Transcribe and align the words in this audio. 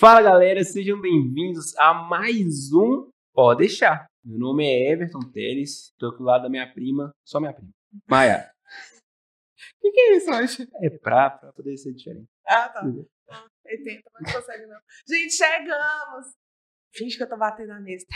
Fala 0.00 0.22
galera, 0.22 0.64
sejam 0.64 0.98
bem-vindos 0.98 1.76
a 1.76 1.92
mais 1.92 2.72
um 2.72 3.10
Pode 3.34 3.58
deixar. 3.58 4.06
Meu 4.24 4.38
nome 4.38 4.64
é 4.64 4.92
Everton 4.92 5.20
Teles, 5.30 5.90
estou 5.90 6.08
aqui 6.08 6.18
do 6.20 6.24
lado 6.24 6.44
da 6.44 6.48
minha 6.48 6.72
prima, 6.72 7.12
só 7.22 7.38
minha 7.38 7.52
prima, 7.52 7.70
Maia. 8.08 8.50
O 9.76 9.80
que, 9.82 9.90
que 9.90 10.00
é 10.00 10.16
isso 10.16 10.30
hoje? 10.30 10.66
É 10.82 10.88
pra, 10.88 11.28
pra 11.28 11.52
poder 11.52 11.76
ser 11.76 11.92
diferente. 11.92 12.24
Ah, 12.46 12.70
tá. 12.70 12.80
Ah, 13.28 13.46
80, 13.66 14.10
mas 14.14 14.22
não 14.32 14.40
consegue 14.40 14.66
não. 14.68 14.80
Gente, 15.06 15.34
chegamos! 15.34 16.26
Finge 16.94 17.18
que 17.18 17.22
eu 17.22 17.28
tô 17.28 17.36
batendo 17.36 17.68
na 17.68 17.80
mesa. 17.80 18.06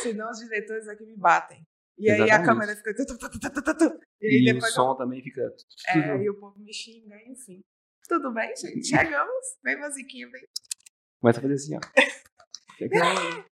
Senão 0.00 0.30
os 0.30 0.38
diretores 0.38 0.86
aqui 0.86 1.04
me 1.04 1.16
batem. 1.16 1.60
E 1.98 2.08
aí 2.08 2.20
a 2.22 2.24
Exatamente. 2.26 2.46
câmera 2.46 2.76
fica. 2.76 2.94
tu, 2.94 3.18
tu, 3.18 3.74
tu. 3.74 4.00
E 4.20 4.26
aí 4.28 4.44
E 4.46 4.50
o 4.50 4.54
depois. 4.54 4.72
som 4.72 4.94
também 4.96 5.20
fica. 5.20 5.42
É, 5.88 6.22
e 6.22 6.30
o 6.30 6.38
povo 6.38 6.56
me 6.60 6.72
xinga, 6.72 7.16
enfim. 7.26 7.64
Tudo 8.08 8.32
bem, 8.32 8.54
gente? 8.56 8.86
Chegamos. 8.86 9.44
Bem 9.62 9.78
musiquinha, 9.80 10.30
bem. 10.30 10.46
Começa 11.24 11.38
a 11.38 11.42
fazer 11.42 11.54
assim, 11.54 11.74
ó. 11.74 11.80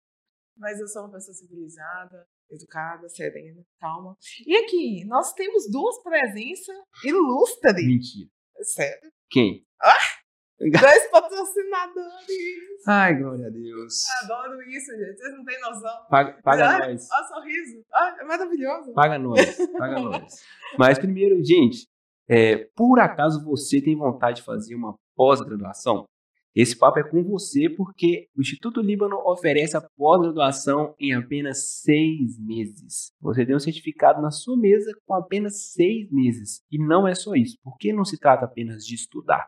Mas 0.58 0.80
eu 0.80 0.88
sou 0.88 1.04
uma 1.04 1.12
pessoa 1.12 1.36
civilizada, 1.36 2.26
educada, 2.50 3.08
serena, 3.10 3.62
calma. 3.80 4.18
E 4.44 4.58
aqui, 4.58 5.06
nós 5.06 5.34
temos 5.34 5.70
duas 5.72 6.02
presenças 6.02 6.76
ilustres. 7.06 7.86
Mentira. 7.86 8.28
Sério. 8.64 9.12
Quem? 9.30 9.64
Dois 10.60 11.12
patrocinadores. 11.12 12.88
Ai, 12.88 13.16
glória 13.20 13.46
a 13.46 13.50
Deus. 13.52 14.04
Adoro 14.24 14.60
isso, 14.64 14.92
gente. 14.98 15.18
Vocês 15.20 15.38
não 15.38 15.46
têm 15.46 15.62
noção. 15.62 16.08
Paga, 16.10 16.42
paga 16.42 16.70
Ah, 16.70 16.80
nós. 16.80 17.08
Olha 17.12 17.24
o 17.24 17.28
sorriso. 17.28 17.86
Ah, 17.94 18.18
é 18.20 18.24
maravilhoso. 18.26 18.94
Paga 18.94 19.20
nós. 19.20 19.58
Paga 19.78 20.00
nós. 20.02 20.44
Mas 20.76 20.98
primeiro, 20.98 21.36
gente, 21.44 21.88
é, 22.28 22.68
por 22.76 23.00
acaso 23.00 23.46
você 23.46 23.80
tem 23.80 23.96
vontade 23.96 24.38
de 24.38 24.44
fazer 24.44 24.74
uma 24.74 24.96
pós-graduação? 25.16 26.06
Esse 26.56 26.78
papo 26.78 27.00
é 27.00 27.04
com 27.08 27.24
você 27.24 27.70
porque 27.70 28.28
o 28.36 28.42
Instituto 28.42 28.82
Líbano 28.82 29.18
oferece 29.26 29.78
a 29.78 29.82
pós-graduação 29.82 30.96
em 31.00 31.14
apenas 31.14 31.82
seis 31.82 32.40
meses. 32.40 33.12
Você 33.22 33.46
tem 33.46 33.56
um 33.56 33.60
certificado 33.60 34.22
na 34.22 34.32
sua 34.32 34.58
mesa 34.58 34.92
com 35.06 35.14
apenas 35.14 35.72
seis 35.72 36.12
meses. 36.12 36.62
E 36.72 36.78
não 36.78 37.08
é 37.08 37.14
só 37.14 37.36
isso, 37.36 37.58
porque 37.64 37.94
não 37.94 38.04
se 38.04 38.18
trata 38.18 38.46
apenas 38.46 38.84
de 38.84 38.96
estudar. 38.96 39.48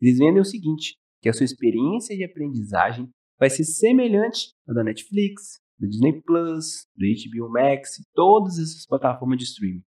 Eles 0.00 0.18
vendem 0.18 0.40
o 0.40 0.44
seguinte, 0.44 0.96
que 1.20 1.28
a 1.28 1.32
sua 1.32 1.44
experiência 1.44 2.16
de 2.16 2.24
aprendizagem 2.24 3.08
vai 3.38 3.50
ser 3.50 3.64
semelhante 3.64 4.52
à 4.68 4.72
da 4.72 4.84
Netflix, 4.84 5.60
do 5.78 5.88
Disney 5.88 6.22
Plus, 6.22 6.86
do 6.94 7.04
HBO 7.04 7.50
Max, 7.50 8.02
todas 8.14 8.58
essas 8.58 8.86
plataformas 8.86 9.38
de 9.38 9.44
streaming. 9.44 9.82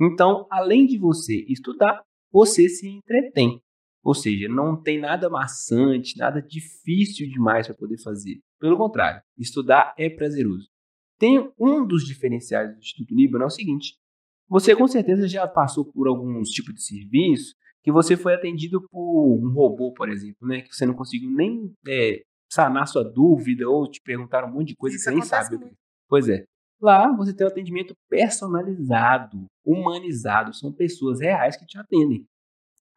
Então, 0.00 0.46
além 0.50 0.86
de 0.86 0.98
você 0.98 1.44
estudar, 1.48 2.02
você 2.32 2.68
se 2.68 2.88
entretém. 2.88 3.60
Ou 4.02 4.14
seja, 4.14 4.48
não 4.48 4.80
tem 4.80 4.98
nada 4.98 5.28
maçante, 5.28 6.16
nada 6.16 6.40
difícil 6.40 7.28
demais 7.28 7.66
para 7.66 7.76
poder 7.76 7.98
fazer. 8.02 8.40
Pelo 8.58 8.76
contrário, 8.76 9.22
estudar 9.36 9.94
é 9.98 10.08
prazeroso. 10.08 10.68
Tem 11.18 11.52
um 11.58 11.86
dos 11.86 12.06
diferenciais 12.06 12.72
do 12.72 12.78
Instituto 12.78 13.14
Líbano 13.14 13.44
é 13.44 13.46
o 13.46 13.50
seguinte: 13.50 13.94
você 14.48 14.74
com 14.74 14.88
certeza 14.88 15.28
já 15.28 15.46
passou 15.46 15.84
por 15.84 16.08
alguns 16.08 16.48
tipos 16.48 16.74
de 16.74 16.82
serviço 16.82 17.54
que 17.82 17.92
você 17.92 18.16
foi 18.16 18.34
atendido 18.34 18.82
por 18.90 19.38
um 19.38 19.52
robô, 19.52 19.92
por 19.92 20.08
exemplo, 20.08 20.46
né? 20.46 20.62
Que 20.62 20.74
você 20.74 20.84
não 20.86 20.94
conseguiu 20.94 21.30
nem 21.30 21.72
é, 21.86 22.22
sanar 22.50 22.86
sua 22.88 23.04
dúvida 23.04 23.68
ou 23.68 23.88
te 23.88 24.00
perguntar 24.02 24.44
um 24.44 24.52
monte 24.52 24.68
de 24.68 24.76
coisa 24.76 24.96
Isso 24.96 25.04
que 25.04 25.10
você 25.10 25.14
nem 25.14 25.24
sabe. 25.24 25.56
muito. 25.56 25.76
Pois 26.08 26.28
é. 26.28 26.44
Lá 26.80 27.14
você 27.14 27.34
tem 27.34 27.46
um 27.46 27.50
atendimento 27.50 27.94
personalizado, 28.08 29.46
humanizado. 29.64 30.54
São 30.54 30.72
pessoas 30.72 31.20
reais 31.20 31.56
que 31.56 31.66
te 31.66 31.78
atendem. 31.78 32.26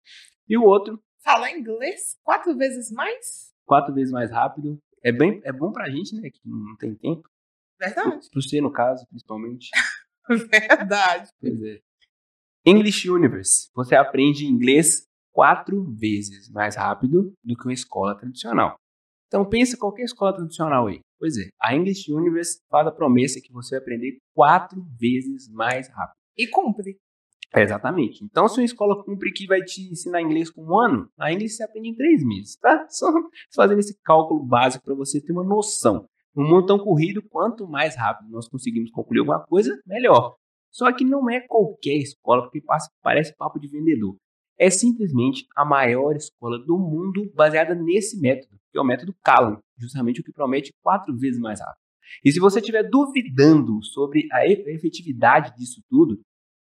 E 0.47 0.57
o 0.57 0.63
outro, 0.63 0.99
Falar 1.23 1.51
inglês 1.51 2.15
quatro 2.23 2.55
vezes 2.55 2.91
mais? 2.91 3.51
quatro 3.65 3.93
vezes 3.93 4.13
mais 4.13 4.31
rápido. 4.31 4.77
É, 5.03 5.11
bem, 5.11 5.41
é 5.43 5.51
bom 5.51 5.73
pra 5.73 5.89
gente, 5.89 6.15
né? 6.15 6.29
Que 6.29 6.39
não 6.45 6.77
tem 6.77 6.95
tempo. 6.95 7.27
Verdade. 7.79 8.29
Pro 8.31 8.41
você, 8.41 8.61
no 8.61 8.71
caso, 8.71 9.05
principalmente. 9.07 9.69
Verdade. 10.29 11.29
Pois 11.39 11.61
é. 11.63 11.79
English 12.65 13.09
Universe. 13.09 13.69
Você 13.75 13.95
aprende 13.95 14.45
inglês 14.45 15.07
quatro 15.31 15.83
vezes 15.93 16.49
mais 16.49 16.75
rápido 16.75 17.33
do 17.43 17.55
que 17.55 17.65
uma 17.65 17.73
escola 17.73 18.17
tradicional. 18.17 18.75
Então 19.27 19.47
pensa 19.47 19.75
em 19.75 19.79
qualquer 19.79 20.03
escola 20.03 20.33
tradicional 20.33 20.87
aí. 20.87 20.99
Pois 21.19 21.37
é, 21.37 21.49
a 21.61 21.75
English 21.75 22.11
Universe 22.11 22.59
faz 22.69 22.87
a 22.87 22.91
promessa 22.91 23.39
que 23.41 23.51
você 23.51 23.75
vai 23.75 23.83
aprender 23.83 24.17
quatro 24.33 24.83
vezes 24.99 25.49
mais 25.49 25.89
rápido. 25.89 26.17
E 26.37 26.47
cumpre. 26.47 26.97
É, 27.55 27.63
exatamente. 27.63 28.23
Então, 28.23 28.47
se 28.47 28.59
uma 28.59 28.65
escola 28.65 29.03
cumpre 29.03 29.31
que 29.31 29.47
vai 29.47 29.61
te 29.61 29.89
ensinar 29.89 30.21
inglês 30.21 30.49
com 30.49 30.63
um 30.63 30.79
ano, 30.79 31.09
a 31.17 31.31
inglês 31.31 31.55
você 31.55 31.63
aprende 31.63 31.89
em 31.89 31.95
três 31.95 32.23
meses, 32.23 32.55
tá? 32.57 32.85
Só 32.89 33.07
fazendo 33.55 33.79
esse 33.79 33.97
cálculo 34.03 34.43
básico 34.43 34.83
para 34.83 34.95
você 34.95 35.21
ter 35.21 35.31
uma 35.31 35.43
noção. 35.43 36.07
Um 36.35 36.43
mundo 36.43 36.67
tão 36.67 36.77
corrido, 36.77 37.21
quanto 37.21 37.67
mais 37.67 37.95
rápido 37.95 38.29
nós 38.29 38.47
conseguimos 38.47 38.91
concluir 38.91 39.19
alguma 39.19 39.45
coisa, 39.45 39.79
melhor. 39.85 40.35
Só 40.71 40.91
que 40.91 41.03
não 41.03 41.29
é 41.29 41.39
qualquer 41.39 41.97
escola, 41.97 42.43
porque 42.43 42.61
parece 43.01 43.35
papo 43.35 43.59
de 43.59 43.67
vendedor. 43.67 44.15
É 44.59 44.69
simplesmente 44.69 45.45
a 45.55 45.63
maior 45.63 46.15
escola 46.15 46.57
do 46.59 46.77
mundo 46.77 47.31
baseada 47.35 47.75
nesse 47.75 48.19
método, 48.19 48.57
que 48.71 48.77
é 48.77 48.81
o 48.81 48.85
método 48.85 49.15
Kalan, 49.23 49.59
justamente 49.77 50.21
o 50.21 50.23
que 50.23 50.31
promete 50.31 50.71
quatro 50.83 51.17
vezes 51.17 51.39
mais 51.39 51.59
rápido. 51.59 51.81
E 52.23 52.31
se 52.31 52.39
você 52.39 52.59
estiver 52.59 52.83
duvidando 52.83 53.83
sobre 53.83 54.27
a 54.31 54.47
efetividade 54.47 55.55
disso 55.55 55.81
tudo, 55.89 56.19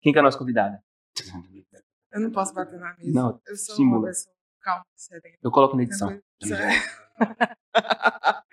Quem 0.00 0.12
que 0.12 0.18
é 0.18 0.20
a 0.20 0.24
nossa 0.24 0.38
convidada? 0.38 0.82
Eu 2.12 2.20
não 2.20 2.32
posso 2.32 2.52
bater 2.52 2.78
na 2.78 2.94
mesa. 2.96 3.12
Não, 3.12 3.40
eu 3.46 3.56
sou 3.56 3.76
simula. 3.76 3.98
uma 3.98 4.06
pessoa 4.06 4.34
calma, 4.60 4.84
serena. 4.94 5.36
Eu 5.42 5.50
coloco 5.50 5.76
na 5.76 5.82
edição. 5.82 6.20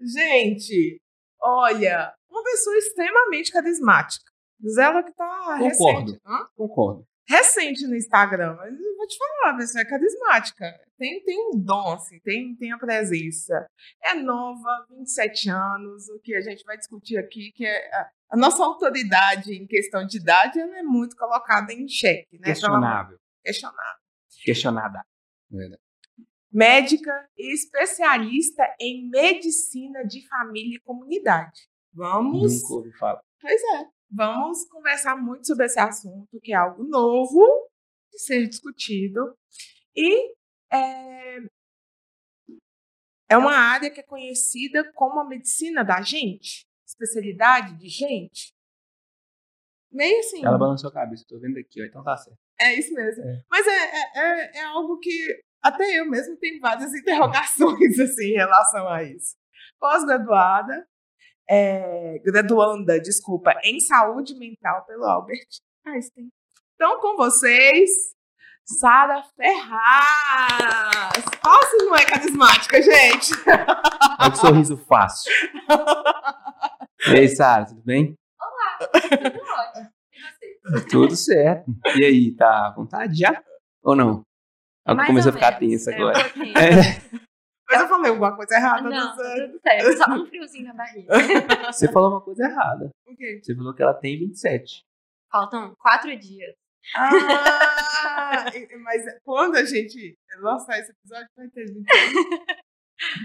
Gente, 0.00 1.00
olha, 1.40 2.12
uma 2.28 2.42
pessoa 2.42 2.76
extremamente 2.76 3.52
carismática. 3.52 4.33
Diz 4.60 4.76
ela 4.78 5.02
que 5.02 5.12
tá 5.12 5.58
Concordo. 5.58 6.00
recente. 6.12 6.20
Hã? 6.26 6.46
Concordo. 6.56 7.06
Recente 7.26 7.86
no 7.86 7.96
Instagram, 7.96 8.54
mas 8.56 8.78
eu 8.78 8.96
vou 8.96 9.06
te 9.06 9.16
falar, 9.16 9.54
a 9.54 9.56
pessoa 9.56 9.80
é 9.80 9.84
carismática. 9.86 10.80
Tem, 10.98 11.22
tem 11.24 11.38
um 11.48 11.58
dom, 11.58 11.94
assim, 11.94 12.20
tem, 12.20 12.54
tem 12.54 12.70
a 12.70 12.78
presença. 12.78 13.66
É 14.02 14.14
nova, 14.14 14.86
27 14.90 15.48
anos, 15.48 16.06
o 16.10 16.20
que 16.20 16.34
a 16.34 16.40
gente 16.42 16.62
vai 16.64 16.76
discutir 16.76 17.16
aqui, 17.16 17.50
que 17.52 17.64
é 17.64 17.94
a, 17.94 18.10
a 18.32 18.36
nossa 18.36 18.62
autoridade 18.62 19.54
em 19.54 19.66
questão 19.66 20.06
de 20.06 20.18
idade, 20.18 20.60
ela 20.60 20.78
é 20.78 20.82
muito 20.82 21.16
colocada 21.16 21.72
em 21.72 21.88
xeque, 21.88 22.38
né? 22.38 22.48
Questionável. 22.48 23.18
Questionável. 23.42 24.00
Questionada. 24.44 25.02
Verdade. 25.50 25.80
médica 26.52 27.28
e 27.38 27.54
especialista 27.54 28.62
em 28.80 29.08
medicina 29.08 30.04
de 30.04 30.26
família 30.28 30.76
e 30.76 30.80
comunidade. 30.80 31.68
Vamos, 31.92 32.62
Nunca 32.62 32.74
ouvi 32.74 32.92
falar. 32.98 33.20
pois 33.40 33.62
é, 33.62 33.86
vamos 34.14 34.64
conversar 34.68 35.16
muito 35.16 35.46
sobre 35.46 35.66
esse 35.66 35.78
assunto, 35.78 36.40
que 36.40 36.52
é 36.52 36.56
algo 36.56 36.84
novo 36.84 37.42
de 38.12 38.18
ser 38.18 38.46
discutido 38.46 39.36
e 39.96 40.34
é, 40.72 41.38
é 43.30 43.36
uma 43.36 43.54
área 43.54 43.90
que 43.90 44.00
é 44.00 44.04
conhecida 44.04 44.90
como 44.92 45.20
a 45.20 45.28
medicina 45.28 45.84
da 45.84 46.00
gente, 46.00 46.66
especialidade 46.86 47.76
de 47.76 47.88
gente. 47.88 48.54
Meio 49.90 50.18
assim. 50.20 50.44
Ela 50.44 50.58
balançou 50.58 50.90
a 50.90 50.92
cabeça, 50.92 51.24
tô 51.28 51.38
vendo 51.38 51.58
aqui, 51.58 51.82
ó, 51.82 51.84
então 51.84 52.02
tá 52.02 52.16
certo. 52.16 52.38
É 52.60 52.74
isso 52.74 52.92
mesmo. 52.92 53.22
É. 53.24 53.42
Mas 53.48 53.66
é, 53.66 53.70
é, 53.70 54.12
é, 54.16 54.56
é 54.58 54.64
algo 54.64 54.98
que 54.98 55.42
até 55.62 55.98
eu 55.98 56.06
mesmo 56.08 56.36
tenho 56.36 56.60
várias 56.60 56.92
interrogações 56.94 57.98
assim, 57.98 58.32
em 58.32 58.36
relação 58.36 58.88
a 58.88 59.02
isso. 59.02 59.36
Pós-graduada, 59.78 60.86
é, 61.48 62.18
graduanda, 62.24 63.00
desculpa, 63.00 63.54
em 63.64 63.80
saúde 63.80 64.34
mental 64.34 64.84
pelo 64.86 65.04
Albert 65.04 65.46
Einstein. 65.86 66.28
Então, 66.74 67.00
com 67.00 67.16
vocês, 67.16 67.90
Sara 68.64 69.22
Ferraz! 69.36 71.24
Nossa, 71.44 71.76
não 71.84 71.96
é 71.96 72.04
carismática, 72.04 72.80
gente! 72.82 73.32
Olha 74.20 74.30
que 74.30 74.38
sorriso 74.38 74.76
fácil. 74.76 75.30
E 77.06 77.18
aí, 77.18 77.28
Sara, 77.28 77.66
tudo 77.66 77.82
bem? 77.84 78.14
Olá, 78.40 78.78
tudo 78.88 79.44
ótimo. 79.44 79.90
E 80.14 80.70
você? 80.70 80.86
Tudo 80.88 81.16
certo. 81.16 81.70
E 81.96 82.02
aí, 82.04 82.34
tá 82.34 82.68
à 82.68 82.70
vontade 82.74 83.14
já? 83.18 83.42
Ou 83.82 83.94
não? 83.94 84.22
Mais 84.86 85.06
começou 85.06 85.28
a 85.28 85.32
ficar 85.34 85.60
menos. 85.60 85.84
tensa 85.84 85.92
É, 85.92 85.94
agora. 85.96 86.18
um. 86.34 86.42
É, 86.58 87.02
Mas 87.74 87.82
eu 87.82 87.88
falei 87.88 88.10
alguma 88.10 88.36
coisa 88.36 88.54
errada, 88.56 88.88
Não, 88.88 89.16
tá 89.16 89.22
tudo 89.46 89.60
certo. 89.62 89.96
Só 89.98 90.10
um 90.12 90.26
friozinho 90.26 90.64
na 90.66 90.74
barriga. 90.74 91.12
você 91.72 91.90
falou 91.92 92.10
uma 92.10 92.20
coisa 92.20 92.44
errada. 92.44 92.90
O 93.06 93.16
quê? 93.16 93.40
Você 93.42 93.54
falou 93.54 93.74
que 93.74 93.82
ela 93.82 93.94
tem 93.94 94.18
27. 94.18 94.82
Faltam 95.30 95.74
quatro 95.78 96.16
dias. 96.18 96.54
Ah, 96.96 98.44
mas 98.82 99.02
quando 99.24 99.56
a 99.56 99.64
gente 99.64 100.16
lançar 100.40 100.78
esse 100.78 100.90
episódio, 100.92 101.26
vai 101.36 101.48
ter 101.48 101.64
28. 101.66 101.84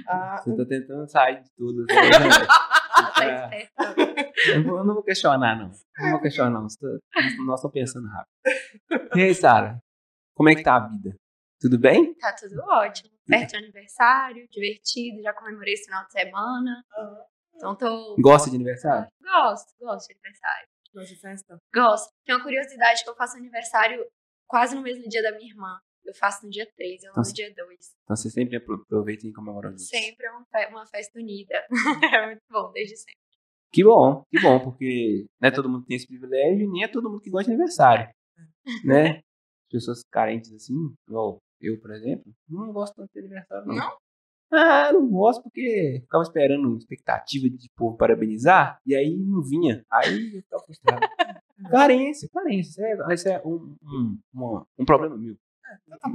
Ah, 0.07 0.37
Você 0.43 0.57
tá 0.57 0.65
tentando 0.65 1.07
sair 1.07 1.41
de 1.43 1.49
tudo. 1.55 1.85
né? 1.85 1.85
Tá 3.15 3.23
É. 3.23 3.61
esperto. 3.63 4.01
Eu, 4.49 4.63
vou- 4.63 4.77
eu 4.79 4.83
não 4.83 4.93
vou 4.95 5.03
questionar, 5.03 5.55
não. 5.55 5.69
Não 5.99 6.11
vou 6.11 6.19
questionar, 6.21 6.49
não. 6.49 6.67
Tá- 6.67 6.87
Nós 7.45 7.59
estamos 7.59 7.71
pensando 7.73 8.07
rápido. 8.07 9.15
E 9.15 9.21
aí, 9.21 9.33
Sara? 9.35 9.79
Como 10.35 10.49
é 10.49 10.55
que 10.55 10.63
tá 10.63 10.75
a 10.75 10.87
vida? 10.87 11.15
Tudo 11.61 11.77
bem? 11.79 12.15
Tá 12.15 12.33
tudo 12.33 12.59
ótimo. 12.63 13.11
Perto 13.29 13.49
de 13.51 13.57
aniversário, 13.57 14.47
divertido. 14.49 15.21
Já 15.21 15.33
comemorei 15.33 15.73
esse 15.73 15.85
final 15.85 16.05
de 16.05 16.11
semana. 16.11 16.83
Então 17.55 17.75
tô. 17.75 18.15
Gosta 18.19 18.49
de 18.49 18.55
aniversário? 18.55 19.07
Gosto, 19.21 19.73
gosto 19.79 20.07
de 20.07 20.13
aniversário. 20.13 20.67
gosto 20.93 21.13
de 21.13 21.19
festa? 21.19 21.57
Gosto. 21.73 22.09
Tem 22.25 22.35
uma 22.35 22.43
curiosidade 22.43 23.03
que 23.03 23.09
eu 23.09 23.15
faço 23.15 23.37
aniversário 23.37 24.05
quase 24.47 24.75
no 24.75 24.81
mesmo 24.81 25.07
dia 25.07 25.21
da 25.21 25.31
minha 25.31 25.49
irmã. 25.49 25.79
Eu 26.05 26.15
faço 26.15 26.43
no 26.45 26.49
dia 26.49 26.65
3, 26.75 27.03
ela 27.03 27.11
no 27.13 27.17
Nossa. 27.17 27.33
dia 27.33 27.53
2. 27.53 27.77
Então 28.03 28.15
você 28.15 28.29
sempre 28.29 28.55
apro- 28.57 28.81
aproveita 28.81 29.27
e 29.27 29.33
comemora 29.33 29.69
juntos. 29.69 29.87
Sempre 29.87 30.25
é 30.25 30.31
uma 30.31 30.45
fe- 30.45 30.67
uma 30.71 30.87
festa 30.87 31.19
unida. 31.19 31.53
é 32.15 32.25
muito 32.25 32.41
bom, 32.49 32.71
desde 32.71 32.95
sempre. 32.97 33.19
Que 33.71 33.83
bom, 33.83 34.23
que 34.31 34.39
bom, 34.41 34.59
porque 34.63 35.27
não 35.39 35.47
é 35.49 35.51
todo 35.51 35.69
mundo 35.69 35.81
que 35.81 35.89
tem 35.89 35.97
esse 35.97 36.07
privilégio, 36.07 36.71
nem 36.71 36.83
é 36.83 36.87
todo 36.87 37.07
mundo 37.09 37.21
que 37.21 37.29
gosta 37.29 37.45
de 37.51 37.53
aniversário. 37.53 38.09
Né? 38.83 39.21
Pessoas 39.69 40.01
carentes 40.11 40.51
assim, 40.53 40.73
igual 41.07 41.37
eu, 41.61 41.79
por 41.79 41.91
exemplo, 41.91 42.31
não 42.47 42.71
gosto 42.71 42.95
tanto 42.95 43.11
de 43.13 43.19
aniversário, 43.19 43.65
não. 43.67 43.75
Não? 43.75 43.97
Ah, 44.51 44.91
não 44.91 45.07
gosto 45.07 45.43
porque 45.43 45.99
ficava 46.01 46.23
esperando 46.23 46.75
expectativa 46.77 47.47
de 47.49 47.69
povo 47.75 47.95
parabenizar, 47.97 48.79
e 48.85 48.95
aí 48.95 49.15
não 49.15 49.43
vinha. 49.43 49.85
Aí 49.91 50.35
eu 50.37 50.41
ficava 50.41 50.63
frustrado. 50.63 51.07
carência, 51.71 52.27
carência. 52.33 52.69
Isso 52.71 52.81
é, 52.81 53.13
isso 53.13 53.29
é 53.29 53.41
um, 53.45 53.75
um, 53.83 54.19
uma- 54.33 54.65
um 54.79 54.85
problema 54.85 55.15
meu. 55.17 55.35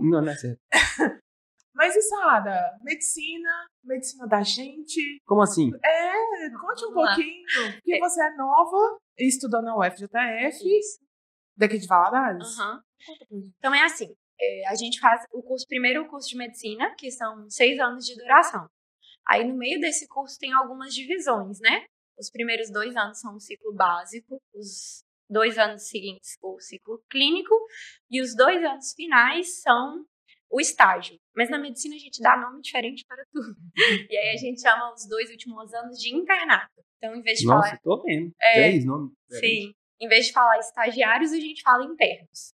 Não, 0.03 0.21
não 0.23 0.29
é 0.33 0.35
certo. 0.37 0.59
Mas 1.77 1.95
e 1.97 2.03
Sara? 2.03 2.77
Medicina, 2.83 3.51
medicina 3.85 4.27
da 4.29 4.43
gente. 4.43 5.01
Como 5.27 5.43
assim? 5.43 5.71
É, 5.85 6.51
conte 6.61 6.85
um 6.87 6.89
Vamos 6.91 7.05
lá. 7.05 7.15
pouquinho. 7.15 7.45
Porque 7.75 7.99
você 8.01 8.23
é 8.25 8.37
nova 8.37 8.99
e 9.19 9.29
estudou 9.29 9.61
na 9.63 9.77
UFJF, 9.77 10.59
daqui 11.57 11.79
de 11.79 11.87
Valadares. 11.87 12.59
Aham. 12.59 12.81
Conta 13.07 13.27
pra 13.29 13.37
gente. 13.39 13.53
Então 13.59 13.75
é 13.75 13.83
assim, 13.85 14.15
é, 14.45 14.69
a 14.69 14.75
gente 14.75 15.01
faz 15.01 15.25
o 15.33 15.43
curso, 15.43 15.67
primeiro 15.67 16.03
o 16.03 16.09
curso 16.09 16.29
de 16.29 16.37
medicina, 16.37 16.95
que 16.97 17.11
são 17.11 17.49
seis 17.49 17.79
anos 17.79 18.05
de 18.07 18.15
duração. 18.17 18.69
Aí 19.27 19.45
no 19.45 19.57
meio 19.57 19.81
desse 19.81 20.07
curso 20.07 20.39
tem 20.39 20.53
algumas 20.53 20.95
divisões, 20.95 21.59
né? 21.61 21.87
Os 22.19 22.31
primeiros 22.31 22.71
dois 22.71 22.95
anos 22.97 23.19
são 23.19 23.35
o 23.35 23.41
ciclo 23.41 23.73
básico, 23.73 24.41
os 24.55 25.03
dois 25.29 25.59
anos 25.59 25.89
seguintes 25.89 26.37
o 26.43 26.61
ciclo 26.61 27.03
clínico 27.11 27.55
e 28.11 28.21
os 28.21 28.37
dois 28.37 28.63
anos 28.63 28.93
finais 28.95 29.61
são 29.63 30.05
o 30.51 30.61
estágio. 30.61 31.19
Mas 31.35 31.51
na 31.51 31.59
medicina 31.59 31.97
a 31.97 31.99
gente 31.99 32.21
dá 32.21 32.37
nome 32.37 32.61
diferente 32.61 33.05
para 33.07 33.25
tudo. 33.33 33.57
E 34.09 34.17
aí 34.17 34.35
a 34.35 34.39
gente 34.39 34.61
chama 34.61 34.93
os 34.93 35.09
dois 35.09 35.31
últimos 35.31 35.73
anos 35.75 35.99
de 35.99 36.15
internato. 36.15 36.85
Então, 36.99 37.17
em 37.17 37.23
vez 37.23 37.41
de 37.41 37.47
Nossa, 37.47 37.69
falar 37.69 37.81
tô 37.83 38.03
vendo. 38.03 38.33
É, 38.41 38.71
Dez 38.71 38.85
nomes. 38.85 39.13
Sim. 39.31 39.75
Em 40.01 40.09
vez 40.09 40.27
de 40.27 40.33
falar 40.33 40.59
estagiários, 40.59 41.33
a 41.33 41.41
gente 41.41 41.63
fala 41.63 41.85
internos. 41.85 42.54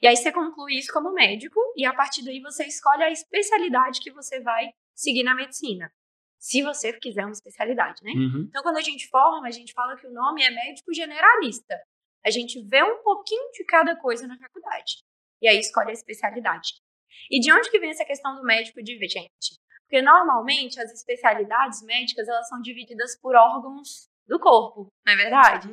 E 0.00 0.06
aí 0.06 0.16
você 0.16 0.32
conclui 0.32 0.74
isso 0.74 0.92
como 0.92 1.12
médico 1.12 1.60
e 1.76 1.84
a 1.84 1.92
partir 1.92 2.24
daí 2.24 2.40
você 2.40 2.64
escolhe 2.64 3.02
a 3.02 3.10
especialidade 3.10 4.00
que 4.00 4.12
você 4.12 4.40
vai 4.40 4.70
seguir 4.94 5.22
na 5.22 5.34
medicina. 5.34 5.90
Se 6.38 6.62
você 6.62 6.92
quiser 6.92 7.24
uma 7.24 7.32
especialidade, 7.32 8.02
né? 8.02 8.12
Uhum. 8.12 8.46
Então, 8.48 8.62
quando 8.62 8.76
a 8.76 8.82
gente 8.82 9.08
forma, 9.08 9.46
a 9.46 9.50
gente 9.50 9.72
fala 9.72 9.96
que 9.96 10.06
o 10.06 10.12
nome 10.12 10.42
é 10.42 10.50
médico 10.50 10.92
generalista. 10.92 11.74
A 12.24 12.30
gente 12.30 12.62
vê 12.66 12.82
um 12.82 13.02
pouquinho 13.02 13.50
de 13.52 13.64
cada 13.64 13.96
coisa 13.96 14.26
na 14.26 14.36
faculdade. 14.38 15.02
E 15.40 15.48
aí 15.48 15.58
escolhe 15.58 15.90
a 15.90 15.94
especialidade. 15.94 16.74
E 17.30 17.40
de 17.40 17.52
onde 17.52 17.70
que 17.70 17.78
vem 17.78 17.90
essa 17.90 18.04
questão 18.04 18.34
do 18.36 18.42
médico 18.42 18.82
divergente? 18.82 19.58
Porque 19.82 20.02
normalmente 20.02 20.80
as 20.80 20.92
especialidades 20.92 21.82
médicas 21.82 22.28
elas 22.28 22.48
são 22.48 22.60
divididas 22.60 23.18
por 23.20 23.34
órgãos 23.34 24.08
do 24.26 24.38
corpo, 24.38 24.88
não 25.04 25.12
é 25.12 25.16
verdade? 25.16 25.68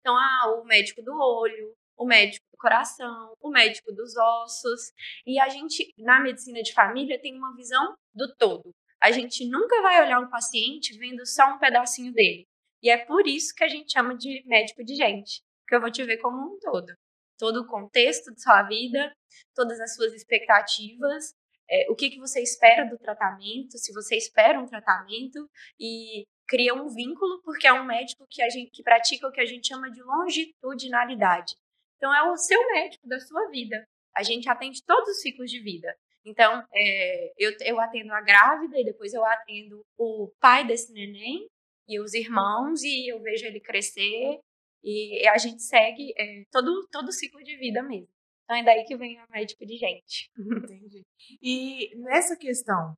Então, 0.00 0.16
ah, 0.16 0.60
o 0.60 0.64
médico 0.64 1.02
do 1.02 1.12
olho, 1.12 1.74
o 1.96 2.06
médico 2.06 2.44
do 2.52 2.58
coração, 2.58 3.34
o 3.40 3.50
médico 3.50 3.92
dos 3.92 4.16
ossos. 4.16 4.92
E 5.26 5.38
a 5.40 5.48
gente, 5.48 5.92
na 5.98 6.20
medicina 6.20 6.62
de 6.62 6.72
família, 6.72 7.20
tem 7.20 7.36
uma 7.36 7.54
visão 7.54 7.94
do 8.14 8.34
todo. 8.36 8.70
A 9.00 9.10
gente 9.10 9.48
nunca 9.48 9.80
vai 9.82 10.02
olhar 10.02 10.20
um 10.20 10.30
paciente 10.30 10.96
vendo 10.98 11.24
só 11.26 11.54
um 11.54 11.58
pedacinho 11.58 12.12
dele. 12.12 12.46
E 12.82 12.90
é 12.90 12.96
por 12.96 13.26
isso 13.26 13.54
que 13.54 13.64
a 13.64 13.68
gente 13.68 13.92
chama 13.92 14.16
de 14.16 14.42
médico 14.46 14.84
de 14.84 14.94
gente. 14.94 15.40
Porque 15.62 15.76
eu 15.76 15.80
vou 15.80 15.90
te 15.90 16.04
ver 16.04 16.18
como 16.18 16.54
um 16.54 16.58
todo. 16.60 16.92
Todo 17.38 17.60
o 17.60 17.66
contexto 17.66 18.32
de 18.32 18.40
sua 18.40 18.62
vida, 18.62 19.12
todas 19.54 19.78
as 19.80 19.94
suas 19.94 20.14
expectativas, 20.14 21.34
é, 21.68 21.90
o 21.90 21.96
que, 21.96 22.10
que 22.10 22.18
você 22.18 22.40
espera 22.40 22.84
do 22.84 22.96
tratamento, 22.96 23.76
se 23.76 23.92
você 23.92 24.16
espera 24.16 24.60
um 24.60 24.66
tratamento, 24.66 25.48
e 25.78 26.24
cria 26.46 26.72
um 26.74 26.88
vínculo, 26.88 27.42
porque 27.42 27.66
é 27.66 27.72
um 27.72 27.84
médico 27.84 28.24
que 28.30 28.40
a 28.40 28.48
gente 28.48 28.70
que 28.70 28.82
pratica 28.82 29.26
o 29.26 29.32
que 29.32 29.40
a 29.40 29.46
gente 29.46 29.66
chama 29.66 29.90
de 29.90 30.00
longitudinalidade. 30.02 31.54
Então 31.96 32.14
é 32.14 32.30
o 32.30 32.36
seu 32.36 32.60
médico 32.72 33.06
da 33.08 33.18
sua 33.20 33.48
vida. 33.50 33.84
A 34.14 34.22
gente 34.22 34.48
atende 34.48 34.82
todos 34.84 35.08
os 35.10 35.20
ciclos 35.20 35.50
de 35.50 35.60
vida. 35.60 35.94
Então, 36.24 36.64
é, 36.74 37.32
eu, 37.38 37.52
eu 37.60 37.80
atendo 37.80 38.12
a 38.12 38.20
grávida 38.20 38.80
e 38.80 38.84
depois 38.84 39.14
eu 39.14 39.24
atendo 39.24 39.84
o 39.96 40.32
pai 40.40 40.66
desse 40.66 40.92
neném 40.92 41.46
e 41.88 42.00
os 42.00 42.14
irmãos 42.14 42.82
e 42.82 43.12
eu 43.12 43.20
vejo 43.22 43.46
ele 43.46 43.60
crescer 43.60 44.40
e 44.82 45.26
a 45.28 45.38
gente 45.38 45.62
segue 45.62 46.12
é, 46.18 46.42
todo, 46.50 46.88
todo 46.90 47.08
o 47.08 47.12
ciclo 47.12 47.42
de 47.44 47.56
vida 47.56 47.82
mesmo. 47.82 48.08
Então 48.44 48.56
é 48.56 48.64
daí 48.64 48.84
que 48.84 48.96
vem 48.96 49.20
o 49.20 49.30
médico 49.30 49.64
de 49.64 49.76
gente. 49.76 50.30
Entendi. 50.38 51.02
E 51.40 51.96
nessa 51.96 52.36
questão, 52.36 52.94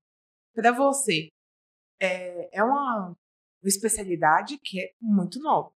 para 0.54 0.72
você, 0.72 1.28
é, 2.00 2.58
é 2.58 2.62
uma, 2.62 3.08
uma 3.08 3.68
especialidade 3.68 4.58
que 4.58 4.80
é 4.80 4.92
muito 5.00 5.38
nova. 5.40 5.70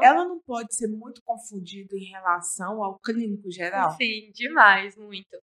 Ela 0.00 0.24
não 0.24 0.40
pode 0.40 0.74
ser 0.74 0.88
muito 0.88 1.22
confundida 1.22 1.94
em 1.96 2.10
relação 2.10 2.82
ao 2.82 2.98
clínico 2.98 3.50
geral? 3.50 3.92
Sim, 3.92 4.30
demais, 4.32 4.96
muito. 4.96 5.38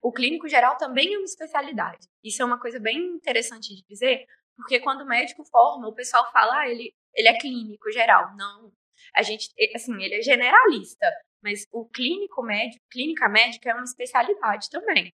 O 0.00 0.12
clínico 0.12 0.48
geral 0.48 0.76
também 0.76 1.14
é 1.14 1.18
uma 1.18 1.24
especialidade. 1.24 2.06
Isso 2.22 2.40
é 2.40 2.44
uma 2.44 2.60
coisa 2.60 2.78
bem 2.78 2.98
interessante 2.98 3.74
de 3.74 3.82
dizer, 3.88 4.24
porque 4.56 4.80
quando 4.80 5.02
o 5.02 5.06
médico 5.06 5.44
forma, 5.44 5.88
o 5.88 5.94
pessoal 5.94 6.30
fala, 6.32 6.60
ah, 6.60 6.68
ele, 6.68 6.94
ele 7.14 7.28
é 7.28 7.38
clínico 7.38 7.90
geral. 7.90 8.34
Não. 8.36 8.72
A 9.14 9.22
gente, 9.22 9.52
assim, 9.74 9.94
ele 10.02 10.16
é 10.16 10.22
generalista, 10.22 11.06
mas 11.42 11.66
o 11.72 11.86
clínico 11.86 12.42
médico, 12.42 12.84
clínica 12.90 13.28
médica 13.28 13.70
é 13.70 13.74
uma 13.74 13.84
especialidade 13.84 14.70
também. 14.70 15.12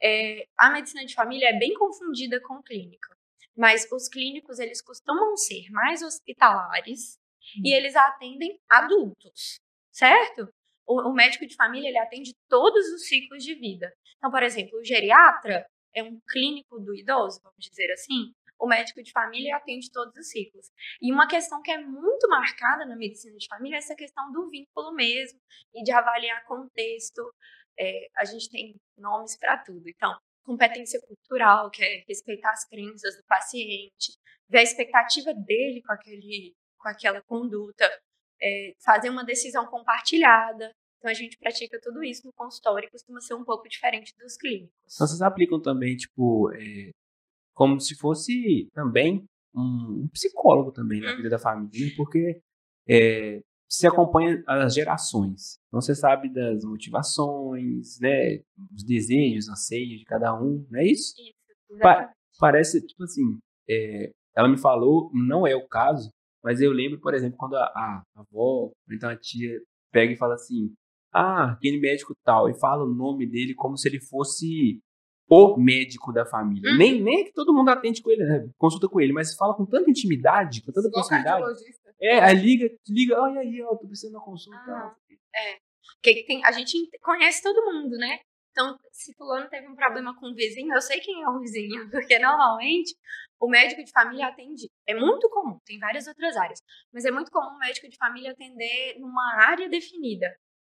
É, 0.00 0.46
a 0.56 0.70
medicina 0.70 1.04
de 1.04 1.14
família 1.14 1.48
é 1.48 1.58
bem 1.58 1.74
confundida 1.74 2.40
com 2.40 2.62
clínica, 2.62 3.16
mas 3.58 3.86
os 3.92 4.08
clínicos, 4.08 4.58
eles 4.58 4.80
costumam 4.80 5.36
ser 5.36 5.68
mais 5.70 6.02
hospitalares 6.02 7.18
e 7.64 7.74
eles 7.74 7.96
atendem 7.96 8.58
adultos, 8.70 9.60
certo? 9.90 10.48
o, 10.88 11.10
o 11.10 11.12
médico 11.12 11.46
de 11.46 11.54
família 11.54 11.88
ele 11.88 11.98
atende 11.98 12.34
todos 12.48 12.86
os 12.92 13.06
ciclos 13.06 13.44
de 13.44 13.54
vida. 13.54 13.92
Então, 14.16 14.30
por 14.30 14.42
exemplo, 14.42 14.78
o 14.78 14.84
geriatra 14.84 15.66
é 15.94 16.02
um 16.02 16.18
clínico 16.30 16.80
do 16.80 16.94
idoso, 16.94 17.40
vamos 17.42 17.58
dizer 17.58 17.92
assim. 17.92 18.32
O 18.58 18.66
médico 18.66 19.00
de 19.02 19.12
família 19.12 19.54
atende 19.54 19.88
todos 19.92 20.16
os 20.16 20.30
ciclos. 20.30 20.66
E 21.00 21.12
uma 21.12 21.28
questão 21.28 21.62
que 21.62 21.70
é 21.70 21.78
muito 21.78 22.28
marcada 22.28 22.84
na 22.86 22.96
medicina 22.96 23.36
de 23.36 23.46
família 23.46 23.76
é 23.76 23.78
essa 23.78 23.94
questão 23.94 24.32
do 24.32 24.50
vínculo 24.50 24.92
mesmo 24.94 25.38
e 25.74 25.84
de 25.84 25.92
avaliar 25.92 26.44
contexto. 26.44 27.22
É, 27.78 28.08
a 28.16 28.24
gente 28.24 28.50
tem 28.50 28.74
nomes 28.96 29.36
para 29.38 29.58
tudo. 29.58 29.88
Então, 29.88 30.18
competência 30.48 30.98
cultural, 31.06 31.70
que 31.70 31.82
é 31.84 32.04
respeitar 32.08 32.50
as 32.52 32.64
crenças 32.66 33.14
do 33.16 33.22
paciente, 33.28 34.16
ver 34.48 34.58
a 34.60 34.62
expectativa 34.62 35.34
dele 35.34 35.82
com, 35.86 35.92
aquele, 35.92 36.54
com 36.78 36.88
aquela 36.88 37.20
conduta, 37.22 37.84
é, 38.40 38.72
fazer 38.82 39.10
uma 39.10 39.24
decisão 39.24 39.66
compartilhada. 39.66 40.72
Então 40.98 41.10
a 41.10 41.14
gente 41.14 41.36
pratica 41.38 41.78
tudo 41.82 42.02
isso 42.02 42.26
no 42.26 42.32
consultório 42.32 42.86
e 42.86 42.90
costuma 42.90 43.20
ser 43.20 43.34
um 43.34 43.44
pouco 43.44 43.68
diferente 43.68 44.14
dos 44.18 44.36
clínicos. 44.38 44.72
Então 44.94 45.06
vocês 45.06 45.20
aplicam 45.20 45.60
também, 45.60 45.94
tipo, 45.96 46.50
é, 46.54 46.90
como 47.54 47.78
se 47.78 47.94
fosse 47.94 48.68
também 48.72 49.24
um, 49.54 50.04
um 50.04 50.08
psicólogo 50.08 50.72
também 50.72 51.00
na 51.00 51.10
Uhum. 51.10 51.16
vida 51.18 51.28
da 51.28 51.38
família, 51.38 51.92
porque 51.94 52.40
é, 52.88 53.40
você 53.68 53.86
acompanha 53.86 54.42
as 54.46 54.74
gerações. 54.74 55.58
Então 55.68 55.80
você 55.80 55.94
sabe 55.94 56.32
das 56.32 56.64
motivações, 56.64 57.98
né? 58.00 58.40
Os 58.74 58.82
desejos, 58.82 59.48
anseios 59.48 59.98
de 59.98 60.04
cada 60.04 60.34
um, 60.34 60.66
não 60.70 60.80
é 60.80 60.84
isso? 60.86 61.14
Isso, 61.20 61.78
Pa-. 61.80 62.10
Parece, 62.40 62.84
tipo 62.86 63.02
assim, 63.02 63.38
é, 63.68 64.10
ela 64.34 64.48
me 64.48 64.56
falou, 64.56 65.10
não 65.12 65.46
é 65.46 65.54
o 65.54 65.66
caso, 65.66 66.10
mas 66.42 66.60
eu 66.60 66.72
lembro, 66.72 67.00
por 67.00 67.12
exemplo, 67.12 67.36
quando 67.36 67.56
a, 67.56 67.64
a 67.64 68.02
avó, 68.16 68.28
ou 68.32 68.72
então 68.90 69.10
a 69.10 69.16
tia, 69.16 69.60
pega 69.92 70.12
e 70.12 70.16
fala 70.16 70.34
assim, 70.34 70.72
ah, 71.12 71.52
aquele 71.52 71.80
médico 71.80 72.14
tal, 72.24 72.48
e 72.48 72.58
fala 72.58 72.84
o 72.84 72.94
nome 72.94 73.26
dele 73.26 73.54
como 73.54 73.76
se 73.76 73.88
ele 73.88 74.00
fosse 74.00 74.80
o 75.28 75.56
médico 75.58 76.12
da 76.12 76.24
família. 76.24 76.70
Uhum. 76.70 76.78
Nem, 76.78 77.02
nem 77.02 77.20
é 77.20 77.24
que 77.24 77.32
todo 77.32 77.52
mundo 77.52 77.68
atende 77.68 78.00
com 78.00 78.10
ele, 78.10 78.24
né? 78.24 78.48
consulta 78.56 78.88
com 78.88 79.00
ele, 79.00 79.12
mas 79.12 79.34
fala 79.34 79.54
com 79.54 79.66
tanta 79.66 79.90
intimidade, 79.90 80.62
com 80.62 80.72
tanta 80.72 80.90
proximidade. 80.90 81.44
É, 82.00 82.20
aí 82.20 82.36
liga, 82.36 82.70
liga, 82.88 83.20
olha 83.20 83.40
aí, 83.40 83.62
ó, 83.62 83.74
tô 83.76 83.86
precisando 83.86 84.12
de 84.12 84.16
uma 84.18 84.24
consulta. 84.24 84.58
Aham. 84.70 84.96
Porque 85.94 86.24
tem, 86.24 86.44
a 86.44 86.52
gente 86.52 86.88
conhece 87.02 87.42
todo 87.42 87.72
mundo, 87.72 87.96
né? 87.96 88.20
Então, 88.50 88.76
se 88.92 89.14
fulano 89.14 89.48
teve 89.48 89.68
um 89.68 89.74
problema 89.74 90.14
com 90.18 90.30
o 90.30 90.34
vizinho, 90.34 90.74
eu 90.74 90.80
sei 90.80 91.00
quem 91.00 91.22
é 91.22 91.28
o 91.28 91.38
vizinho, 91.38 91.88
porque 91.90 92.18
normalmente 92.18 92.94
o 93.40 93.48
médico 93.48 93.84
de 93.84 93.90
família 93.92 94.26
atende. 94.26 94.68
É 94.86 94.94
muito 94.94 95.28
comum, 95.30 95.58
tem 95.64 95.78
várias 95.78 96.06
outras 96.06 96.36
áreas, 96.36 96.60
mas 96.92 97.04
é 97.04 97.10
muito 97.10 97.30
comum 97.30 97.54
o 97.54 97.58
médico 97.58 97.88
de 97.88 97.96
família 97.96 98.32
atender 98.32 98.98
numa 98.98 99.36
área 99.44 99.68
definida, 99.68 100.26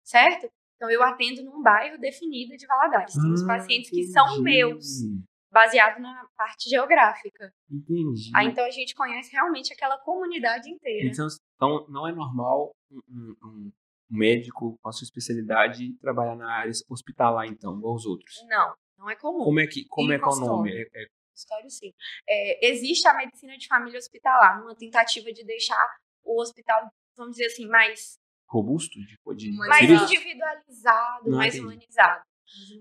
certo? 0.04 0.50
Então, 0.76 0.90
eu 0.90 1.04
atendo 1.04 1.44
num 1.44 1.62
bairro 1.62 2.00
definido 2.00 2.56
de 2.58 2.66
Valadares. 2.66 3.14
Tem 3.14 3.32
os 3.32 3.44
Ah, 3.44 3.48
pacientes 3.48 3.90
que 3.90 4.04
são 4.04 4.42
meus, 4.42 5.04
baseado 5.52 6.00
na 6.00 6.26
parte 6.38 6.70
geográfica. 6.70 7.52
Entendi. 7.70 8.32
Aí, 8.36 8.48
então, 8.48 8.64
a 8.66 8.70
gente 8.72 8.96
conhece 8.96 9.32
realmente 9.32 9.74
aquela 9.74 9.98
comunidade 10.00 10.70
inteira. 10.70 11.08
Então, 11.10 11.28
então, 11.56 11.86
não 11.90 12.08
é 12.08 12.12
normal 12.14 12.72
um, 12.90 13.02
um- 13.10 13.36
um 13.44 13.72
médico 14.10 14.78
com 14.82 14.90
a 14.90 14.92
sua 14.92 15.06
especialidade 15.06 15.94
trabalhar 16.00 16.36
na 16.36 16.52
área 16.54 16.72
hospitalar, 16.90 17.46
então, 17.48 17.78
igual 17.78 17.96
os 17.96 18.06
outros. 18.06 18.36
Não, 18.48 18.74
não 18.98 19.10
é 19.10 19.16
comum. 19.16 19.44
Como 19.44 19.60
é 19.60 19.68
que, 19.68 19.86
como 19.88 20.12
E 20.12 20.16
é 20.16 20.18
que 20.20 20.24
é 20.26 20.28
o 20.28 20.36
nome? 20.40 20.72
É, 20.72 20.82
é 20.82 21.06
Consultório, 21.34 21.70
sim. 21.72 21.94
É, 22.28 22.68
existe 22.72 23.08
a 23.08 23.14
medicina 23.16 23.58
de 23.58 23.66
família 23.68 23.98
hospitalar, 23.98 24.60
numa 24.60 24.76
tentativa 24.76 25.32
de 25.32 25.44
deixar 25.46 25.82
o 26.24 26.42
hospital, 26.42 26.90
vamos 27.16 27.32
dizer 27.38 27.48
assim, 27.48 27.66
mais, 27.68 28.20
robusto? 28.48 29.00
De, 29.00 29.18
de 29.38 29.58
Mais 29.58 29.90
individualizado, 29.90 31.30
Não, 31.30 31.38
mais 31.38 31.56
entendi. 31.56 31.66
humanizado. 31.66 32.22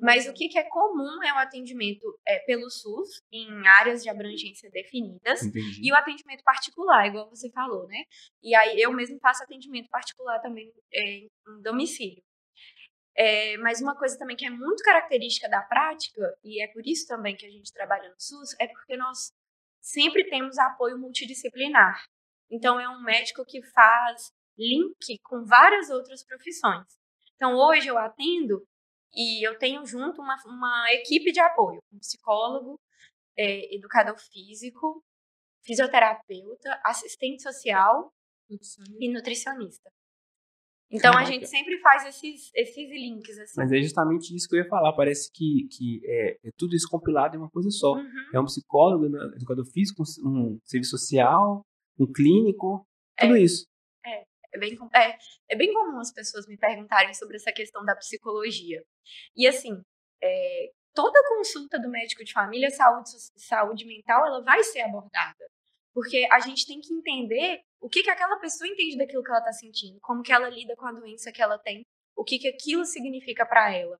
Mas 0.00 0.26
o 0.26 0.32
que, 0.32 0.48
que 0.48 0.58
é 0.58 0.64
comum 0.64 1.22
é 1.22 1.32
o 1.32 1.38
atendimento 1.38 2.18
é, 2.26 2.38
pelo 2.40 2.70
SUS, 2.70 3.22
em 3.30 3.66
áreas 3.66 4.02
de 4.02 4.08
abrangência 4.08 4.70
definidas, 4.70 5.42
Entendi. 5.42 5.80
e 5.82 5.92
o 5.92 5.96
atendimento 5.96 6.42
particular, 6.42 7.06
igual 7.06 7.28
você 7.28 7.50
falou, 7.50 7.86
né? 7.86 8.04
E 8.42 8.54
aí 8.54 8.80
eu 8.80 8.92
mesmo 8.92 9.18
faço 9.20 9.42
atendimento 9.42 9.88
particular 9.88 10.40
também 10.40 10.72
é, 10.92 11.02
em 11.18 11.62
domicílio. 11.62 12.22
É, 13.16 13.56
mas 13.58 13.80
uma 13.80 13.96
coisa 13.96 14.18
também 14.18 14.36
que 14.36 14.46
é 14.46 14.50
muito 14.50 14.82
característica 14.82 15.48
da 15.48 15.60
prática, 15.60 16.22
e 16.42 16.62
é 16.62 16.68
por 16.68 16.86
isso 16.86 17.06
também 17.06 17.36
que 17.36 17.46
a 17.46 17.50
gente 17.50 17.72
trabalha 17.72 18.08
no 18.08 18.18
SUS, 18.18 18.54
é 18.58 18.66
porque 18.66 18.96
nós 18.96 19.32
sempre 19.80 20.28
temos 20.28 20.58
apoio 20.58 20.98
multidisciplinar. 20.98 22.02
Então 22.50 22.80
é 22.80 22.88
um 22.88 23.02
médico 23.02 23.44
que 23.44 23.62
faz 23.62 24.32
link 24.58 25.18
com 25.22 25.44
várias 25.44 25.90
outras 25.90 26.24
profissões. 26.24 26.86
Então 27.36 27.54
hoje 27.56 27.88
eu 27.88 27.96
atendo 27.96 28.66
e 29.14 29.46
eu 29.46 29.58
tenho 29.58 29.84
junto 29.84 30.20
uma, 30.20 30.36
uma 30.46 30.92
equipe 30.92 31.32
de 31.32 31.40
apoio, 31.40 31.80
um 31.92 31.98
psicólogo, 31.98 32.78
é, 33.36 33.74
educador 33.74 34.18
físico, 34.18 35.02
fisioterapeuta, 35.64 36.80
assistente 36.84 37.42
social 37.42 38.12
e 38.98 39.12
nutricionista. 39.12 39.90
Então 40.92 41.10
a 41.12 41.14
Caraca. 41.14 41.32
gente 41.32 41.46
sempre 41.46 41.78
faz 41.78 42.04
esses, 42.04 42.50
esses 42.52 42.90
links 42.90 43.38
assim. 43.38 43.54
Mas 43.56 43.70
é 43.70 43.80
justamente 43.80 44.34
isso 44.34 44.48
que 44.48 44.56
eu 44.56 44.62
ia 44.64 44.68
falar. 44.68 44.92
Parece 44.92 45.30
que, 45.32 45.68
que 45.70 46.00
é, 46.04 46.48
é 46.48 46.50
tudo 46.56 46.74
isso 46.74 46.88
compilado 46.90 47.36
em 47.36 47.38
uma 47.38 47.48
coisa 47.48 47.70
só. 47.70 47.92
Uhum. 47.92 48.10
É 48.34 48.40
um 48.40 48.44
psicólogo, 48.44 49.08
né, 49.08 49.18
educador 49.36 49.64
físico, 49.66 50.02
um 50.24 50.58
serviço 50.64 50.98
social, 50.98 51.64
um 51.98 52.10
clínico, 52.10 52.84
tudo 53.16 53.36
isso. 53.36 53.66
É 54.52 54.58
bem, 54.58 54.76
é, 54.94 55.18
é 55.48 55.56
bem 55.56 55.72
comum 55.72 56.00
as 56.00 56.12
pessoas 56.12 56.46
me 56.46 56.56
perguntarem 56.56 57.14
sobre 57.14 57.36
essa 57.36 57.52
questão 57.52 57.84
da 57.84 57.94
psicologia. 57.94 58.82
E 59.36 59.46
assim, 59.46 59.80
é, 60.22 60.70
toda 60.94 61.28
consulta 61.28 61.78
do 61.78 61.88
médico 61.88 62.24
de 62.24 62.32
família, 62.32 62.70
saúde, 62.70 63.10
saúde 63.36 63.84
mental, 63.86 64.26
ela 64.26 64.42
vai 64.42 64.62
ser 64.64 64.80
abordada. 64.80 65.50
Porque 65.92 66.26
a 66.30 66.40
gente 66.40 66.66
tem 66.66 66.80
que 66.80 66.92
entender 66.92 67.62
o 67.80 67.88
que, 67.88 68.02
que 68.02 68.10
aquela 68.10 68.38
pessoa 68.38 68.68
entende 68.68 68.96
daquilo 68.96 69.22
que 69.22 69.30
ela 69.30 69.40
está 69.40 69.52
sentindo, 69.52 69.98
como 70.00 70.22
que 70.22 70.32
ela 70.32 70.48
lida 70.48 70.76
com 70.76 70.86
a 70.86 70.92
doença 70.92 71.32
que 71.32 71.42
ela 71.42 71.58
tem, 71.58 71.84
o 72.16 72.24
que, 72.24 72.38
que 72.38 72.48
aquilo 72.48 72.84
significa 72.84 73.46
para 73.46 73.74
ela. 73.74 73.98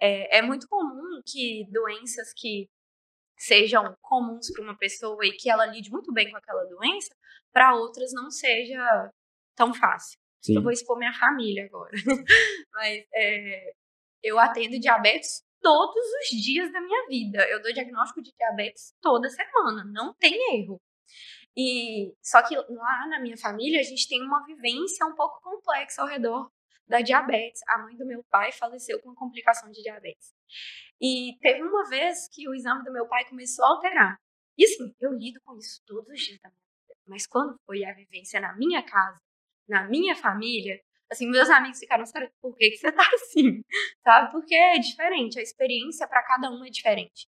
É, 0.00 0.38
é 0.38 0.42
muito 0.42 0.66
comum 0.68 1.20
que 1.26 1.66
doenças 1.70 2.32
que 2.34 2.68
sejam 3.38 3.94
comuns 4.02 4.50
para 4.52 4.62
uma 4.62 4.76
pessoa 4.76 5.24
e 5.24 5.32
que 5.32 5.50
ela 5.50 5.66
lide 5.66 5.90
muito 5.90 6.12
bem 6.12 6.30
com 6.30 6.36
aquela 6.36 6.64
doença, 6.64 7.14
para 7.52 7.74
outras 7.74 8.12
não 8.12 8.30
seja 8.30 9.10
tão 9.60 9.74
fácil. 9.74 10.18
Sim. 10.40 10.56
Eu 10.56 10.62
vou 10.62 10.72
expor 10.72 10.98
minha 10.98 11.12
família 11.12 11.66
agora. 11.66 11.90
Mas 12.72 13.04
é, 13.14 13.74
eu 14.22 14.38
atendo 14.38 14.80
diabetes 14.80 15.42
todos 15.60 15.94
os 16.22 16.42
dias 16.42 16.72
da 16.72 16.80
minha 16.80 17.06
vida. 17.08 17.46
Eu 17.50 17.60
dou 17.60 17.70
diagnóstico 17.70 18.22
de 18.22 18.32
diabetes 18.32 18.94
toda 19.02 19.28
semana, 19.28 19.84
não 19.84 20.14
tem 20.14 20.34
erro. 20.58 20.80
E 21.54 22.14
só 22.22 22.42
que 22.42 22.56
lá 22.56 23.06
na 23.08 23.20
minha 23.20 23.36
família 23.36 23.80
a 23.80 23.82
gente 23.82 24.08
tem 24.08 24.22
uma 24.22 24.42
vivência 24.46 25.04
um 25.04 25.14
pouco 25.14 25.42
complexa 25.42 26.00
ao 26.00 26.08
redor 26.08 26.50
da 26.88 27.02
diabetes. 27.02 27.60
A 27.68 27.78
mãe 27.78 27.94
do 27.96 28.06
meu 28.06 28.24
pai 28.30 28.50
faleceu 28.50 28.98
com 29.02 29.14
complicação 29.14 29.70
de 29.70 29.82
diabetes. 29.82 30.32
E 30.98 31.36
teve 31.42 31.62
uma 31.62 31.86
vez 31.90 32.28
que 32.32 32.48
o 32.48 32.54
exame 32.54 32.82
do 32.82 32.92
meu 32.92 33.06
pai 33.06 33.28
começou 33.28 33.64
a 33.66 33.68
alterar. 33.68 34.16
E 34.56 34.64
assim, 34.64 34.94
eu 35.00 35.12
lido 35.12 35.38
com 35.44 35.54
isso 35.58 35.82
todos 35.86 36.08
os 36.08 36.20
dias 36.20 36.40
da 36.40 36.48
minha 36.48 36.60
vida. 36.88 37.00
Mas 37.06 37.26
quando 37.26 37.58
foi 37.66 37.84
a 37.84 37.92
vivência 37.92 38.40
na 38.40 38.56
minha 38.56 38.82
casa, 38.82 39.20
na 39.70 39.88
minha 39.88 40.16
família, 40.16 40.80
assim, 41.10 41.28
meus 41.30 41.50
amigos 41.50 41.78
ficaram, 41.80 42.06
sério, 42.06 42.30
por 42.42 42.56
que, 42.56 42.70
que 42.70 42.76
você 42.78 42.92
tá 42.92 43.04
assim? 43.14 43.62
Sabe? 44.04 44.32
Porque 44.32 44.54
é 44.54 44.78
diferente, 44.78 45.38
a 45.38 45.42
experiência 45.42 46.06
para 46.08 46.22
cada 46.24 46.50
um 46.50 46.64
é 46.64 46.70
diferente. 46.70 47.26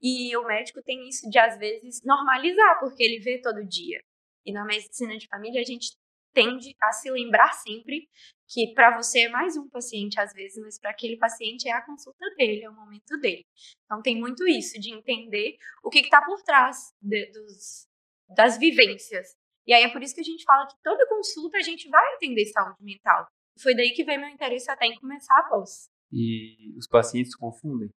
E 0.00 0.36
o 0.36 0.44
médico 0.46 0.82
tem 0.82 1.08
isso 1.08 1.28
de, 1.28 1.38
às 1.38 1.58
vezes, 1.58 2.02
normalizar, 2.04 2.78
porque 2.80 3.02
ele 3.02 3.18
vê 3.20 3.40
todo 3.40 3.66
dia. 3.66 4.00
E 4.46 4.52
na 4.52 4.64
medicina 4.64 5.16
de 5.18 5.26
família, 5.28 5.60
a 5.60 5.64
gente 5.64 5.96
tende 6.32 6.74
a 6.82 6.92
se 6.92 7.10
lembrar 7.10 7.52
sempre 7.52 8.08
que 8.48 8.72
para 8.74 8.96
você 8.96 9.22
é 9.22 9.28
mais 9.28 9.56
um 9.56 9.68
paciente, 9.68 10.20
às 10.20 10.32
vezes, 10.32 10.62
mas 10.62 10.78
para 10.78 10.90
aquele 10.90 11.16
paciente 11.16 11.68
é 11.68 11.72
a 11.72 11.84
consulta 11.84 12.24
dele, 12.36 12.62
é 12.64 12.70
o 12.70 12.74
momento 12.74 13.18
dele. 13.20 13.44
Então, 13.84 14.00
tem 14.02 14.16
muito 14.18 14.46
isso, 14.46 14.78
de 14.80 14.92
entender 14.94 15.56
o 15.82 15.90
que 15.90 15.98
está 16.00 16.22
por 16.22 16.42
trás 16.42 16.92
de- 17.02 17.26
dos, 17.32 17.86
das 18.28 18.56
vivências. 18.58 19.36
E 19.68 19.74
aí 19.74 19.82
é 19.82 19.92
por 19.92 20.02
isso 20.02 20.14
que 20.14 20.22
a 20.22 20.24
gente 20.24 20.44
fala 20.44 20.66
que 20.66 20.74
toda 20.82 21.06
consulta 21.08 21.58
a 21.58 21.62
gente 21.62 21.90
vai 21.90 22.14
atender 22.14 22.46
saúde 22.46 22.82
mental. 22.82 23.28
Foi 23.62 23.76
daí 23.76 23.90
que 23.90 24.02
veio 24.02 24.18
meu 24.18 24.30
interesse 24.30 24.70
até 24.70 24.86
em 24.86 24.98
começar 24.98 25.38
a 25.38 25.42
pós. 25.42 25.90
E 26.10 26.74
os 26.78 26.88
pacientes 26.88 27.36
confundem 27.36 27.90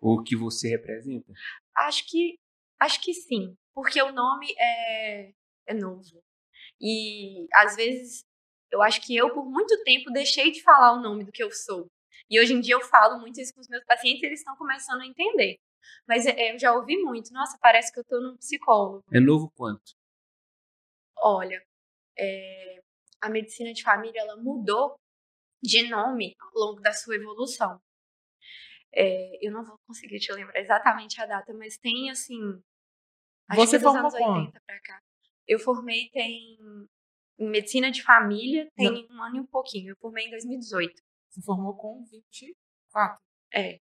o 0.00 0.22
que 0.22 0.34
você 0.34 0.68
representa. 0.68 1.30
Acho 1.76 2.06
que 2.08 2.38
acho 2.80 3.02
que 3.02 3.12
sim, 3.12 3.54
porque 3.74 4.00
o 4.00 4.12
nome 4.12 4.46
é, 4.58 5.32
é 5.66 5.74
novo. 5.74 6.22
E 6.80 7.46
às 7.54 7.76
vezes 7.76 8.24
eu 8.70 8.80
acho 8.80 9.02
que 9.02 9.14
eu 9.14 9.34
por 9.34 9.44
muito 9.44 9.82
tempo 9.84 10.10
deixei 10.10 10.50
de 10.50 10.62
falar 10.62 10.94
o 10.94 11.02
nome 11.02 11.22
do 11.22 11.32
que 11.32 11.42
eu 11.42 11.50
sou. 11.50 11.86
E 12.30 12.40
hoje 12.40 12.54
em 12.54 12.60
dia 12.60 12.74
eu 12.76 12.80
falo 12.80 13.20
muito 13.20 13.38
isso 13.38 13.52
com 13.52 13.60
os 13.60 13.68
meus 13.68 13.84
pacientes 13.84 14.22
e 14.22 14.26
eles 14.26 14.40
estão 14.40 14.56
começando 14.56 15.02
a 15.02 15.06
entender. 15.06 15.58
Mas 16.06 16.24
é, 16.24 16.54
eu 16.54 16.58
já 16.58 16.72
ouvi 16.72 16.96
muito, 16.96 17.30
nossa, 17.32 17.58
parece 17.60 17.92
que 17.92 18.00
eu 18.00 18.04
tô 18.04 18.20
num 18.20 18.36
psicólogo. 18.38 19.04
É 19.12 19.20
novo 19.20 19.50
quanto? 19.54 19.97
Olha, 21.20 21.62
é, 22.18 22.80
a 23.20 23.28
medicina 23.28 23.72
de 23.72 23.82
família 23.82 24.20
ela 24.20 24.36
mudou 24.36 24.96
de 25.62 25.88
nome 25.88 26.34
ao 26.40 26.50
longo 26.54 26.80
da 26.80 26.92
sua 26.92 27.16
evolução. 27.16 27.80
É, 28.94 29.46
eu 29.46 29.52
não 29.52 29.64
vou 29.64 29.78
conseguir 29.86 30.18
te 30.18 30.32
lembrar 30.32 30.58
exatamente 30.60 31.20
a 31.20 31.26
data, 31.26 31.52
mas 31.52 31.76
tem 31.78 32.10
assim. 32.10 32.40
Acho 33.48 33.60
Você 33.60 33.78
que 33.78 33.84
dos 33.84 33.92
formou 33.92 34.10
anos 34.10 34.14
80 34.14 34.60
pra 34.66 34.80
cá. 34.80 35.00
Eu 35.46 35.58
formei 35.58 36.08
tem 36.10 36.58
em 37.38 37.48
medicina 37.48 37.90
de 37.90 38.02
família 38.02 38.68
tem 38.76 39.06
um 39.10 39.22
ano 39.22 39.36
e 39.36 39.40
um 39.40 39.46
pouquinho. 39.46 39.92
Eu 39.92 39.96
formei 39.96 40.26
em 40.26 40.30
2018. 40.30 41.00
Se 41.30 41.42
formou 41.42 41.76
com 41.76 42.04
24. 42.04 43.22
É. 43.52 43.78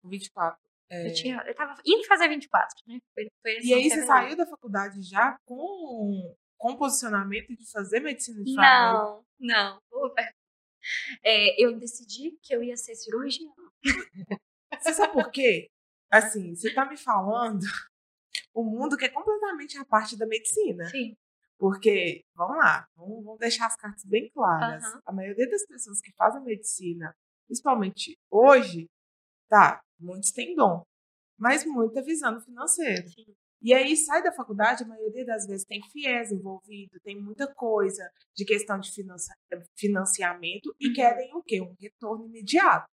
Com 0.00 0.08
24. 0.08 0.60
É. 0.90 1.08
Eu 1.08 1.14
tinha, 1.14 1.42
eu 1.46 1.54
tava 1.54 1.74
indo 1.84 2.06
fazer 2.06 2.28
24, 2.28 2.74
né? 2.86 2.98
Foi, 3.14 3.28
foi 3.42 3.56
assim, 3.58 3.68
E 3.68 3.74
aí 3.74 3.82
você 3.82 3.88
fevereiro. 3.90 4.06
saiu 4.06 4.36
da 4.36 4.46
faculdade 4.46 5.02
já 5.02 5.38
com, 5.44 6.34
com 6.58 6.76
posicionamento 6.76 7.56
de 7.56 7.70
fazer 7.70 8.00
medicina 8.00 8.42
de 8.42 8.54
família? 8.54 8.92
Não, 8.92 9.24
não. 9.38 9.80
É, 11.24 11.62
eu 11.62 11.78
decidi 11.78 12.38
que 12.42 12.54
eu 12.54 12.62
ia 12.62 12.76
ser 12.76 12.94
cirurgiã. 12.94 13.48
Você 14.78 14.92
sabe 14.92 15.12
por 15.12 15.30
quê? 15.30 15.70
Assim, 16.10 16.54
você 16.54 16.72
tá 16.74 16.84
me 16.84 16.96
falando 16.96 17.64
o 18.52 18.62
mundo 18.62 18.96
que 18.96 19.04
é 19.04 19.08
completamente 19.08 19.78
a 19.78 19.84
parte 19.84 20.16
da 20.16 20.26
medicina. 20.26 20.84
Sim. 20.86 21.16
Porque, 21.58 22.24
vamos 22.34 22.56
lá, 22.56 22.86
vamos, 22.96 23.24
vamos 23.24 23.38
deixar 23.40 23.66
as 23.66 23.76
cartas 23.76 24.04
bem 24.04 24.30
claras. 24.30 24.84
A 25.04 25.12
maioria 25.12 25.48
das 25.50 25.66
pessoas 25.66 26.00
que 26.00 26.12
fazem 26.12 26.42
medicina, 26.42 27.14
principalmente 27.46 28.16
hoje, 28.30 28.88
tá, 29.48 29.80
muitos 29.98 30.30
têm 30.30 30.54
dom, 30.54 30.84
mas 31.36 31.64
muita 31.64 32.02
visando 32.02 32.40
financeiro. 32.40 33.08
Sim. 33.08 33.34
E 33.60 33.74
aí 33.74 33.96
sai 33.96 34.22
da 34.22 34.30
faculdade, 34.32 34.84
a 34.84 34.86
maioria 34.86 35.24
das 35.26 35.46
vezes 35.46 35.66
tem 35.66 35.80
FIES 35.90 36.30
envolvido, 36.32 37.00
tem 37.02 37.20
muita 37.20 37.52
coisa 37.52 38.08
de 38.36 38.44
questão 38.44 38.78
de 38.78 38.90
financiamento 39.76 40.74
e 40.80 40.88
Uhum. 40.88 40.94
querem 40.94 41.34
o 41.34 41.42
quê? 41.42 41.60
Um 41.60 41.74
retorno 41.78 42.26
imediato. 42.26 42.86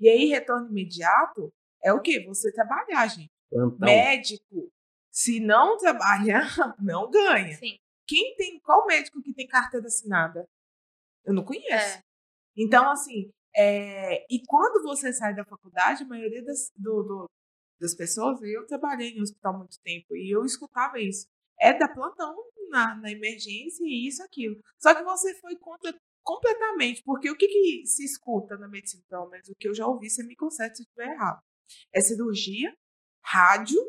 E 0.00 0.08
aí, 0.08 0.24
retorno 0.26 0.68
imediato 0.68 1.52
é 1.84 1.92
o 1.92 2.00
quê? 2.00 2.24
Você 2.26 2.52
trabalhar, 2.52 3.06
gente. 3.06 3.30
Plantão. 3.48 3.78
Médico, 3.86 4.70
se 5.10 5.38
não 5.40 5.76
trabalhar, 5.76 6.48
não 6.82 7.08
ganha. 7.10 7.56
Sim. 7.56 7.78
Quem 8.06 8.34
tem, 8.36 8.58
qual 8.60 8.86
médico 8.86 9.22
que 9.22 9.32
tem 9.32 9.46
carteira 9.46 9.86
assinada? 9.86 10.44
Eu 11.24 11.32
não 11.34 11.44
conheço. 11.44 11.70
É. 11.98 12.02
Então, 12.56 12.90
assim, 12.90 13.30
é, 13.54 14.24
e 14.32 14.42
quando 14.46 14.82
você 14.82 15.12
sai 15.12 15.34
da 15.34 15.44
faculdade, 15.44 16.02
a 16.02 16.06
maioria 16.06 16.42
das, 16.44 16.72
do- 16.76 17.02
do- 17.02 17.26
das 17.80 17.94
pessoas, 17.94 18.40
eu 18.42 18.66
trabalhei 18.66 19.10
em 19.10 19.22
hospital 19.22 19.54
há 19.54 19.58
muito 19.58 19.80
tempo 19.82 20.16
e 20.16 20.34
eu 20.34 20.44
escutava 20.44 20.98
isso. 21.00 21.26
É 21.60 21.76
da 21.76 21.88
plantão 21.88 22.36
na, 22.70 22.94
na 22.96 23.10
emergência 23.10 23.84
e 23.84 24.06
isso, 24.06 24.22
aquilo. 24.22 24.60
Só 24.78 24.94
que 24.94 25.02
você 25.02 25.34
foi 25.40 25.56
contra 25.56 25.94
completamente, 26.22 27.02
porque 27.04 27.30
o 27.30 27.36
que, 27.36 27.48
que 27.48 27.86
se 27.86 28.04
escuta 28.04 28.58
na 28.58 28.68
medicina, 28.68 29.02
pelo 29.08 29.30
menos 29.30 29.48
o 29.48 29.54
que 29.54 29.66
eu 29.66 29.74
já 29.74 29.86
ouvi, 29.86 30.10
você 30.10 30.22
me 30.22 30.36
conserta 30.36 30.74
se 30.74 30.82
estiver 30.82 31.10
errado. 31.12 31.40
É 31.92 32.02
cirurgia, 32.02 32.76
rádio 33.24 33.80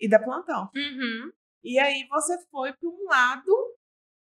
e 0.00 0.08
da 0.08 0.18
plantão. 0.18 0.70
Uhum. 0.74 1.30
E 1.62 1.78
aí 1.78 2.06
você 2.08 2.38
foi 2.50 2.72
para 2.72 2.88
um 2.88 3.04
lado 3.04 3.52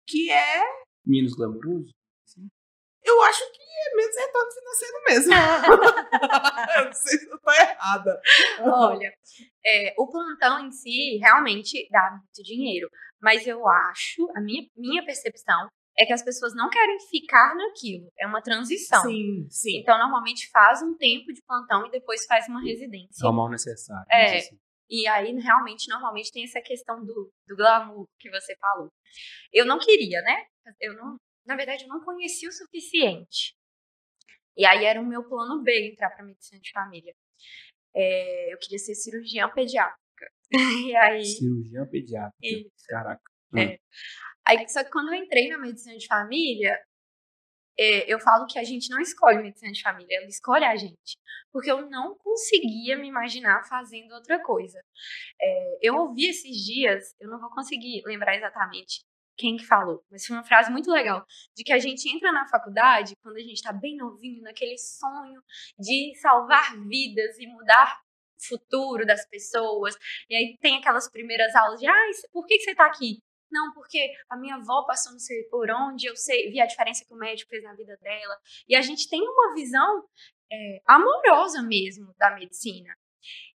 que 0.08 0.32
é, 0.32 0.64
Menos 1.06 1.34
glamouroso? 1.34 1.92
Eu 3.10 3.22
acho 3.24 3.52
que 3.52 3.62
é 3.62 3.96
menos 3.96 4.16
retorno 4.18 4.52
financeiro 4.52 5.04
mesmo. 5.08 5.34
eu 6.78 6.86
não 6.86 6.94
sei 6.94 7.18
se 7.18 7.30
eu 7.30 7.40
tô 7.40 7.52
errada. 7.52 8.22
Olha, 8.62 9.14
é, 9.66 9.94
o 9.98 10.08
plantão 10.08 10.66
em 10.66 10.72
si 10.72 11.18
realmente 11.18 11.88
dá 11.92 12.12
muito 12.12 12.44
dinheiro. 12.44 12.90
Mas 13.22 13.46
eu 13.46 13.68
acho, 13.68 14.30
a 14.36 14.42
minha, 14.42 14.66
minha 14.78 15.04
percepção 15.04 15.68
é 15.98 16.06
que 16.06 16.14
as 16.14 16.24
pessoas 16.24 16.56
não 16.56 16.70
querem 16.70 16.98
ficar 17.10 17.54
naquilo. 17.56 18.10
É 18.18 18.26
uma 18.26 18.42
transição. 18.42 19.02
Sim, 19.02 19.46
sim. 19.50 19.80
Então, 19.80 19.98
normalmente 19.98 20.50
faz 20.50 20.82
um 20.82 20.96
tempo 20.96 21.34
de 21.34 21.42
plantão 21.46 21.86
e 21.86 21.92
depois 21.92 22.26
faz 22.26 22.48
uma 22.48 22.62
residência. 22.62 23.26
É 23.26 23.28
o 23.28 23.34
mal 23.34 23.50
necessário. 23.50 24.06
É. 24.10 24.38
assim. 24.38 24.58
E 24.90 25.06
aí, 25.08 25.32
realmente, 25.40 25.90
normalmente 25.90 26.32
tem 26.32 26.44
essa 26.44 26.62
questão 26.62 27.04
do, 27.06 27.30
do 27.48 27.56
glamour 27.56 28.08
que 28.18 28.30
você 28.30 28.56
falou. 28.58 28.88
Eu 29.54 29.66
não 29.66 29.78
queria, 29.78 30.22
né? 30.22 30.46
Eu 30.80 30.96
não, 30.96 31.18
na 31.50 31.56
verdade, 31.56 31.84
eu 31.84 31.88
não 31.88 32.00
conhecia 32.06 32.48
o 32.48 32.52
suficiente. 32.52 33.56
E 34.56 34.64
aí 34.64 34.86
era 34.86 35.02
o 35.02 35.06
meu 35.06 35.28
plano 35.28 35.64
B 35.64 35.90
entrar 35.90 36.12
para 36.12 36.24
medicina 36.24 36.62
de 36.62 36.72
família. 36.72 37.16
É, 37.96 38.54
eu 38.54 38.60
queria 38.60 38.78
ser 38.78 38.94
cirurgiã 38.94 39.50
pediátrica. 39.50 40.00
E 40.92 40.96
aí, 40.96 41.26
Cirurgião 41.26 41.88
pediátrica. 41.88 42.38
Isso. 42.42 42.86
Caraca. 42.88 43.22
É. 43.58 43.80
aí, 44.48 44.68
só 44.68 44.84
que 44.84 44.92
quando 44.92 45.14
eu 45.14 45.24
entrei 45.24 45.48
na 45.48 45.58
medicina 45.58 45.98
de 45.98 46.06
família, 46.06 46.80
é, 47.80 48.12
eu 48.12 48.20
falo 48.20 48.46
que 48.46 48.60
a 48.60 48.64
gente 48.64 48.90
não 48.90 49.00
escolhe 49.00 49.42
medicina 49.42 49.72
de 49.72 49.82
família, 49.82 50.18
ela 50.18 50.28
escolhe 50.28 50.66
a 50.66 50.76
gente. 50.76 51.18
Porque 51.52 51.72
eu 51.72 51.90
não 51.90 52.16
conseguia 52.18 52.96
me 52.98 53.08
imaginar 53.08 53.64
fazendo 53.68 54.12
outra 54.14 54.42
coisa. 54.44 54.80
É, 55.42 55.80
eu 55.82 55.96
ouvi 55.96 56.30
esses 56.30 56.58
dias, 56.64 57.16
eu 57.20 57.30
não 57.30 57.40
vou 57.40 57.50
conseguir 57.50 58.04
lembrar 58.06 58.36
exatamente 58.36 59.04
quem 59.40 59.56
que 59.56 59.66
falou, 59.66 60.04
mas 60.12 60.26
foi 60.26 60.36
uma 60.36 60.44
frase 60.44 60.70
muito 60.70 60.92
legal, 60.92 61.26
de 61.56 61.64
que 61.64 61.72
a 61.72 61.80
gente 61.80 62.14
entra 62.14 62.30
na 62.32 62.46
faculdade 62.48 63.16
quando 63.24 63.38
a 63.38 63.40
gente 63.40 63.54
está 63.54 63.72
bem 63.72 63.96
novinho, 63.96 64.44
naquele 64.44 64.78
sonho 64.78 65.42
de 65.80 66.14
salvar 66.22 66.78
vidas 66.86 67.40
e 67.40 67.48
mudar 67.48 67.98
o 68.38 68.48
futuro 68.48 69.06
das 69.06 69.26
pessoas. 69.30 69.96
E 70.30 70.36
aí 70.36 70.58
tem 70.60 70.78
aquelas 70.78 71.10
primeiras 71.10 71.56
aulas 71.56 71.80
de, 71.80 71.88
ah, 71.88 72.10
por 72.34 72.46
que 72.46 72.58
que 72.58 72.64
você 72.64 72.72
está 72.72 72.86
aqui? 72.86 73.24
Não, 73.50 73.74
porque 73.74 74.12
a 74.30 74.38
minha 74.38 74.56
avó 74.56 74.84
passou 74.86 75.14
não 75.14 75.20
sei 75.20 75.44
por 75.46 75.72
onde, 75.72 76.06
eu 76.06 76.16
sei, 76.16 76.52
vi 76.52 76.60
a 76.60 76.68
diferença 76.68 77.06
que 77.06 77.14
o 77.14 77.18
médico 77.18 77.50
fez 77.50 77.64
na 77.64 77.74
vida 77.74 77.98
dela. 78.02 78.38
E 78.68 78.76
a 78.76 78.82
gente 78.82 79.10
tem 79.10 79.22
uma 79.22 79.56
visão 79.56 80.04
é, 80.52 80.82
amorosa 80.86 81.64
mesmo 81.64 82.14
da 82.18 82.36
medicina. 82.36 82.94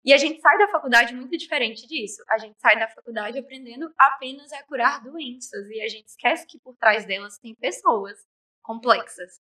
E 0.03 0.13
a 0.13 0.17
gente 0.17 0.41
sai 0.41 0.57
da 0.57 0.67
faculdade 0.67 1.13
muito 1.13 1.37
diferente 1.37 1.87
disso. 1.87 2.23
A 2.27 2.37
gente 2.39 2.59
sai 2.59 2.77
da 2.77 2.87
faculdade 2.87 3.37
aprendendo 3.37 3.93
apenas 3.97 4.51
a 4.51 4.63
curar 4.63 5.03
doenças. 5.03 5.69
E 5.69 5.81
a 5.81 5.87
gente 5.87 6.07
esquece 6.07 6.45
que 6.47 6.59
por 6.59 6.75
trás 6.75 7.05
delas 7.05 7.37
tem 7.37 7.53
pessoas 7.53 8.17
complexas. 8.63 9.39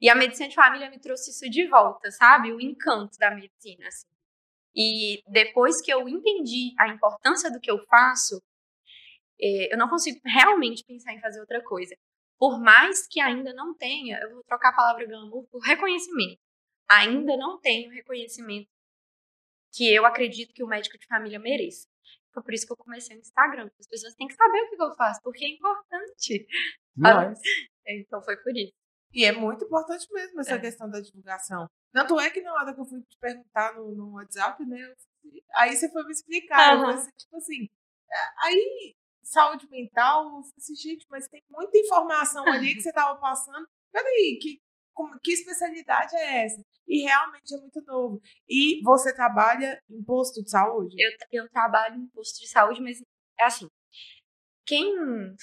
E 0.00 0.08
a 0.08 0.14
medicina 0.14 0.48
de 0.48 0.54
família 0.54 0.90
me 0.90 1.00
trouxe 1.00 1.30
isso 1.30 1.50
de 1.50 1.66
volta, 1.66 2.10
sabe? 2.10 2.52
O 2.52 2.60
encanto 2.60 3.18
da 3.18 3.30
medicina. 3.34 3.88
Assim. 3.88 4.06
E 4.74 5.22
depois 5.26 5.80
que 5.80 5.92
eu 5.92 6.08
entendi 6.08 6.72
a 6.78 6.88
importância 6.88 7.50
do 7.50 7.58
que 7.58 7.70
eu 7.70 7.78
faço, 7.86 8.40
eh, 9.40 9.72
eu 9.72 9.78
não 9.78 9.88
consigo 9.88 10.20
realmente 10.24 10.84
pensar 10.84 11.14
em 11.14 11.20
fazer 11.20 11.40
outra 11.40 11.62
coisa. 11.64 11.96
Por 12.38 12.60
mais 12.60 13.06
que 13.08 13.20
ainda 13.20 13.52
não 13.54 13.74
tenha, 13.74 14.20
eu 14.20 14.34
vou 14.34 14.44
trocar 14.44 14.68
a 14.68 14.76
palavra 14.76 15.06
glamour 15.06 15.48
por 15.50 15.60
reconhecimento. 15.60 16.38
Ainda 16.88 17.36
não 17.36 17.58
tenho 17.58 17.90
reconhecimento 17.90 18.68
que 19.76 19.92
eu 19.94 20.06
acredito 20.06 20.52
que 20.54 20.64
o 20.64 20.66
médico 20.66 20.98
de 20.98 21.06
família 21.06 21.38
mereça. 21.38 21.86
Foi 22.32 22.42
por 22.42 22.52
isso 22.54 22.66
que 22.66 22.72
eu 22.72 22.76
comecei 22.76 23.14
no 23.16 23.20
Instagram. 23.22 23.68
As 23.78 23.86
pessoas 23.86 24.14
têm 24.14 24.26
que 24.26 24.34
saber 24.34 24.58
o 24.62 24.70
que 24.70 24.82
eu 24.82 24.94
faço, 24.94 25.20
porque 25.22 25.44
é 25.44 25.48
importante. 25.48 26.46
Mas, 26.96 27.40
Então 27.86 28.20
foi 28.22 28.36
por 28.42 28.56
isso. 28.56 28.72
E 29.12 29.24
é 29.24 29.32
muito 29.32 29.64
importante 29.64 30.06
mesmo 30.12 30.40
essa 30.40 30.54
É. 30.56 30.60
questão 30.60 30.90
da 30.90 31.00
divulgação. 31.00 31.66
Tanto 31.92 32.18
é 32.20 32.28
que 32.30 32.40
na 32.42 32.52
hora 32.52 32.74
que 32.74 32.80
eu 32.80 32.84
fui 32.84 33.00
te 33.02 33.16
perguntar 33.18 33.74
no, 33.74 33.94
no 33.94 34.12
WhatsApp, 34.14 34.62
né? 34.66 34.92
aí 35.54 35.74
você 35.76 35.90
foi 35.90 36.04
me 36.04 36.12
explicar. 36.12 36.76
Assim, 36.88 37.10
tipo 37.16 37.36
assim, 37.36 37.64
é, 38.10 38.16
aí 38.46 38.94
saúde 39.22 39.66
mental, 39.70 40.24
eu 40.24 40.30
falei 40.42 40.52
assim, 40.58 40.74
gente, 40.76 41.06
mas 41.10 41.26
tem 41.28 41.42
muita 41.50 41.78
informação 41.78 42.46
ali 42.46 42.74
que 42.74 42.82
você 42.82 42.92
tava 42.92 43.18
passando. 43.18 43.66
Peraí, 43.92 44.38
que, 44.40 44.60
como- 44.94 45.18
que 45.22 45.32
especialidade 45.32 46.14
é 46.16 46.44
essa? 46.44 46.62
E 46.88 47.02
realmente 47.02 47.54
é 47.54 47.58
muito 47.58 47.82
novo. 47.84 48.20
E 48.48 48.80
você 48.82 49.14
trabalha 49.14 49.80
em 49.90 50.02
posto 50.04 50.42
de 50.42 50.50
saúde? 50.50 50.94
Eu, 50.98 51.42
eu 51.42 51.48
trabalho 51.50 51.96
em 51.96 52.06
posto 52.08 52.38
de 52.40 52.48
saúde, 52.48 52.80
mas 52.80 53.00
é 53.38 53.44
assim. 53.44 53.66
Quem 54.64 54.94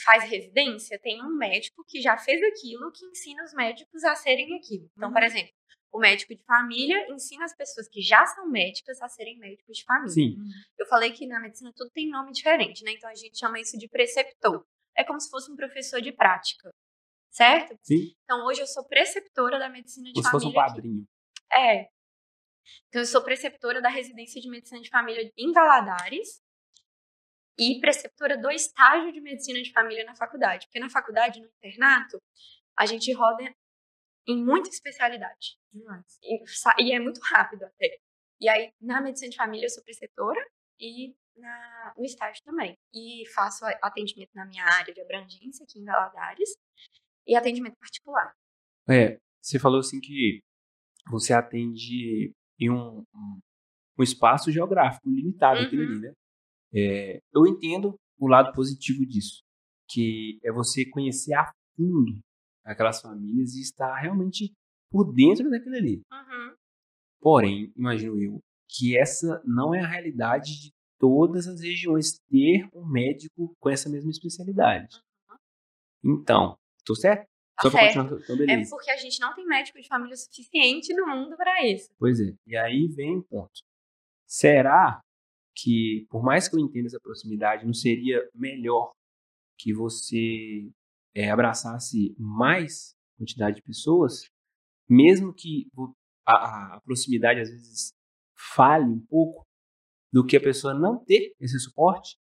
faz 0.03 0.23
residência 0.29 0.99
tem 1.01 1.23
um 1.23 1.35
médico 1.37 1.83
que 1.87 2.01
já 2.01 2.17
fez 2.17 2.41
aquilo 2.43 2.91
que 2.91 3.05
ensina 3.05 3.43
os 3.43 3.53
médicos 3.53 4.03
a 4.03 4.15
serem 4.15 4.55
aquilo. 4.57 4.89
Então, 4.97 5.11
por 5.11 5.21
Uhum. 5.21 5.25
exemplo, 5.27 5.51
o 5.93 5.99
médico 5.99 6.35
de 6.35 6.43
família 6.43 7.09
ensina 7.11 7.45
as 7.45 7.55
pessoas 7.55 7.87
que 7.87 8.01
já 8.01 8.25
são 8.25 8.49
médicas 8.49 9.01
a 9.01 9.07
serem 9.07 9.37
médicos 9.39 9.77
de 9.77 9.83
família. 9.85 10.09
sim. 10.13 10.35
Eu 10.77 10.85
falei 10.87 11.11
que 11.11 11.25
na 11.25 11.39
medicina 11.39 11.71
tudo 11.75 11.89
tem 11.91 12.09
nome 12.09 12.31
diferente, 12.33 12.83
né? 12.83 12.91
Então 12.91 13.09
a 13.09 13.15
gente 13.15 13.37
chama 13.37 13.59
isso 13.59 13.77
de 13.77 13.87
preceptor. 13.87 14.65
É 14.95 15.03
como 15.05 15.19
se 15.19 15.29
fosse 15.29 15.49
um 15.51 15.55
professor 15.55 16.01
de 16.01 16.11
prática, 16.11 16.69
certo? 17.31 17.77
Sim. 17.81 18.13
Então 18.25 18.45
hoje 18.45 18.61
eu 18.61 18.67
sou 18.67 18.85
preceptora 18.85 19.57
da 19.57 19.69
medicina 19.69 20.07
de 20.07 20.13
Como 20.13 20.25
se 20.25 20.31
fosse 20.31 20.45
família. 20.45 20.61
um 20.61 20.65
padrinho. 20.65 21.05
É. 21.55 21.87
Então, 22.87 23.01
eu 23.01 23.05
sou 23.05 23.23
preceptora 23.23 23.81
da 23.81 23.89
residência 23.89 24.41
de 24.41 24.49
medicina 24.49 24.81
de 24.81 24.89
família 24.89 25.31
em 25.37 25.51
Valadares 25.51 26.41
e 27.57 27.79
preceptora 27.79 28.37
do 28.37 28.49
estágio 28.49 29.11
de 29.11 29.21
medicina 29.21 29.61
de 29.61 29.71
família 29.71 30.03
na 30.05 30.15
faculdade. 30.15 30.65
Porque 30.67 30.79
na 30.79 30.89
faculdade, 30.89 31.39
no 31.39 31.47
internato, 31.47 32.21
a 32.77 32.85
gente 32.85 33.11
roda 33.13 33.43
em 34.27 34.43
muita 34.43 34.69
especialidade. 34.69 35.57
E, 36.23 36.43
e 36.79 36.93
é 36.93 36.99
muito 36.99 37.19
rápido 37.21 37.63
até. 37.65 37.97
E 38.39 38.49
aí, 38.49 38.73
na 38.81 39.01
medicina 39.01 39.29
de 39.29 39.37
família, 39.37 39.65
eu 39.65 39.69
sou 39.69 39.83
preceptora 39.83 40.43
e 40.79 41.15
na, 41.35 41.93
no 41.97 42.05
estágio 42.05 42.43
também. 42.43 42.77
E 42.93 43.27
faço 43.33 43.65
atendimento 43.81 44.31
na 44.33 44.45
minha 44.45 44.65
área 44.65 44.93
de 44.93 45.01
abrangência, 45.01 45.63
aqui 45.63 45.79
em 45.79 45.85
Valadares, 45.85 46.49
e 47.27 47.35
atendimento 47.35 47.77
particular. 47.77 48.33
É, 48.89 49.17
você 49.41 49.59
falou 49.59 49.79
assim 49.79 49.99
que 49.99 50.41
você 51.09 51.33
atende 51.33 52.33
em 52.59 52.69
um, 52.69 53.03
um, 53.97 54.03
espaço 54.03 54.51
geográfico 54.51 55.09
limitado, 55.09 55.59
Uhum. 55.59 55.65
aquele 55.65 55.83
ali, 55.83 55.99
né? 55.99 56.13
É, 56.73 57.21
eu 57.33 57.45
entendo 57.45 57.95
o 58.17 58.27
lado 58.27 58.53
positivo 58.53 59.05
disso, 59.05 59.43
que 59.87 60.39
é 60.43 60.51
você 60.51 60.85
conhecer 60.85 61.33
a 61.33 61.51
fundo 61.75 62.19
aquelas 62.63 63.01
famílias 63.01 63.53
e 63.55 63.61
estar 63.61 63.95
realmente 63.97 64.53
por 64.89 65.13
dentro 65.13 65.49
daquilo 65.49 65.75
ali. 65.75 66.01
Uhum. 66.11 66.55
Porém, 67.19 67.71
imagino 67.75 68.19
eu, 68.19 68.39
que 68.69 68.97
essa 68.97 69.41
não 69.45 69.73
é 69.73 69.81
a 69.81 69.87
realidade 69.87 70.59
de 70.59 70.71
todas 70.99 71.47
as 71.47 71.61
regiões 71.61 72.19
ter 72.29 72.67
um 72.73 72.85
médico 72.85 73.53
com 73.59 73.69
essa 73.69 73.89
mesma 73.89 74.09
especialidade. 74.09 75.01
Então, 76.03 76.57
tô 76.85 76.95
certo? 76.95 77.27
Tá 77.55 77.63
Só 77.63 77.71
pra 77.71 77.85
continuar, 77.85 78.05
então 78.05 78.35
É 78.35 78.37
beleza. 78.37 78.69
porque 78.69 78.89
a 78.89 78.97
gente 78.97 79.19
não 79.19 79.33
tem 79.35 79.45
médico 79.45 79.79
de 79.79 79.87
família 79.87 80.15
suficiente 80.15 80.93
no 80.93 81.05
mundo 81.07 81.35
para 81.35 81.65
isso. 81.65 81.89
Pois 81.99 82.19
é. 82.19 82.33
E 82.47 82.57
aí 82.57 82.87
vem 82.87 83.17
o 83.17 83.23
ponto. 83.23 83.61
Será 84.27 85.01
que, 85.55 86.07
por 86.09 86.23
mais 86.23 86.47
que 86.47 86.55
eu 86.55 86.59
entenda 86.59 86.87
essa 86.87 86.99
proximidade, 86.99 87.65
não 87.65 87.73
seria 87.73 88.27
melhor 88.33 88.91
que 89.59 89.71
você 89.73 90.71
é, 91.15 91.29
abraçasse 91.29 92.15
mais 92.17 92.95
quantidade 93.17 93.57
de 93.57 93.61
pessoas, 93.61 94.25
mesmo 94.89 95.33
que 95.33 95.67
a, 96.25 96.75
a 96.75 96.81
proximidade 96.81 97.39
às 97.39 97.49
vezes 97.49 97.93
fale 98.35 98.85
um 98.85 98.99
pouco, 99.05 99.45
do 100.11 100.25
que 100.25 100.37
a 100.37 100.41
pessoa 100.41 100.73
não 100.73 101.03
ter 101.03 101.33
esse 101.39 101.59
suporte. 101.59 102.17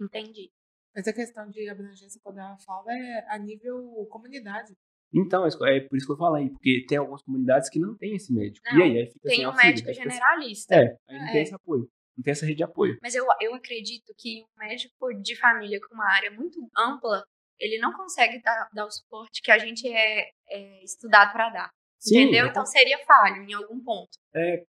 Entendi. 0.00 0.50
Mas 0.98 1.06
a 1.06 1.12
questão 1.12 1.48
de 1.48 1.68
abrangência, 1.68 2.20
quando 2.24 2.38
ela 2.38 2.58
fala, 2.58 2.92
é 2.92 3.24
a 3.28 3.38
nível 3.38 4.04
comunidade. 4.10 4.74
Então, 5.14 5.46
é 5.46 5.80
por 5.80 5.96
isso 5.96 6.06
que 6.06 6.12
eu 6.12 6.16
falei, 6.16 6.50
porque 6.50 6.84
tem 6.88 6.98
algumas 6.98 7.22
comunidades 7.22 7.70
que 7.70 7.78
não 7.78 7.96
tem 7.96 8.16
esse 8.16 8.34
médico. 8.34 8.66
Não, 8.72 8.80
e 8.80 8.82
aí, 8.82 8.98
aí 8.98 9.06
fica 9.06 9.28
tem 9.28 9.44
assim, 9.44 9.46
um 9.46 9.64
médico 9.64 9.92
generalista. 9.94 10.74
É, 10.74 10.96
aí 11.08 11.18
não 11.20 11.28
é. 11.28 11.32
tem 11.32 11.42
esse 11.42 11.54
apoio, 11.54 11.88
não 12.16 12.24
tem 12.24 12.32
essa 12.32 12.44
rede 12.44 12.56
de 12.56 12.64
apoio. 12.64 12.98
Mas 13.00 13.14
eu, 13.14 13.24
eu 13.40 13.54
acredito 13.54 14.12
que 14.18 14.42
um 14.42 14.58
médico 14.58 15.14
de 15.22 15.36
família 15.36 15.78
com 15.88 15.94
uma 15.94 16.10
área 16.10 16.32
muito 16.32 16.58
ampla, 16.76 17.22
ele 17.60 17.78
não 17.78 17.92
consegue 17.92 18.42
dar, 18.42 18.68
dar 18.72 18.84
o 18.84 18.90
suporte 18.90 19.40
que 19.40 19.52
a 19.52 19.58
gente 19.58 19.86
é, 19.86 20.28
é 20.48 20.82
estudado 20.82 21.30
para 21.32 21.48
dar. 21.48 21.70
Sim, 22.00 22.22
entendeu? 22.22 22.48
Então 22.48 22.66
seria 22.66 22.98
falho 23.06 23.44
em 23.44 23.54
algum 23.54 23.80
ponto. 23.84 24.10
É, 24.34 24.64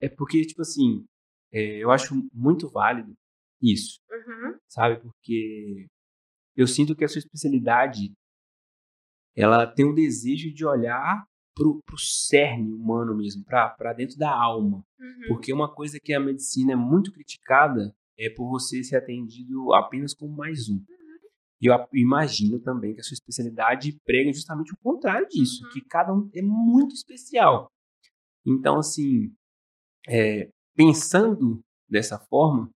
é 0.00 0.08
porque, 0.08 0.42
tipo 0.42 0.62
assim, 0.62 1.04
é, 1.52 1.76
eu 1.76 1.92
acho 1.92 2.16
muito 2.34 2.68
válido 2.68 3.14
isso, 3.60 4.00
uhum. 4.10 4.58
sabe? 4.68 5.00
Porque 5.00 5.86
eu 6.56 6.66
sinto 6.66 6.94
que 6.94 7.04
a 7.04 7.08
sua 7.08 7.18
especialidade 7.18 8.12
ela 9.36 9.66
tem 9.66 9.86
um 9.86 9.94
desejo 9.94 10.52
de 10.52 10.66
olhar 10.66 11.24
pro, 11.54 11.80
pro 11.84 11.98
cerne 11.98 12.72
humano 12.72 13.16
mesmo, 13.16 13.44
para 13.44 13.92
dentro 13.92 14.16
da 14.16 14.30
alma. 14.30 14.84
Uhum. 14.98 15.28
Porque 15.28 15.52
uma 15.52 15.72
coisa 15.72 15.98
que 16.00 16.12
a 16.12 16.20
medicina 16.20 16.72
é 16.72 16.76
muito 16.76 17.12
criticada 17.12 17.94
é 18.18 18.30
por 18.30 18.48
você 18.48 18.82
ser 18.82 18.96
atendido 18.96 19.72
apenas 19.74 20.14
como 20.14 20.36
mais 20.36 20.68
um. 20.68 20.74
Uhum. 20.74 20.84
E 21.60 21.66
eu 21.66 21.74
imagino 21.94 22.60
também 22.60 22.94
que 22.94 23.00
a 23.00 23.04
sua 23.04 23.14
especialidade 23.14 23.96
prega 24.04 24.32
justamente 24.32 24.72
o 24.72 24.78
contrário 24.78 25.28
disso, 25.28 25.64
uhum. 25.64 25.70
que 25.70 25.80
cada 25.82 26.12
um 26.12 26.28
é 26.34 26.42
muito 26.42 26.94
especial. 26.94 27.70
Então, 28.44 28.78
assim, 28.78 29.32
é, 30.08 30.50
pensando 30.74 31.60
dessa 31.88 32.18
forma, 32.18 32.70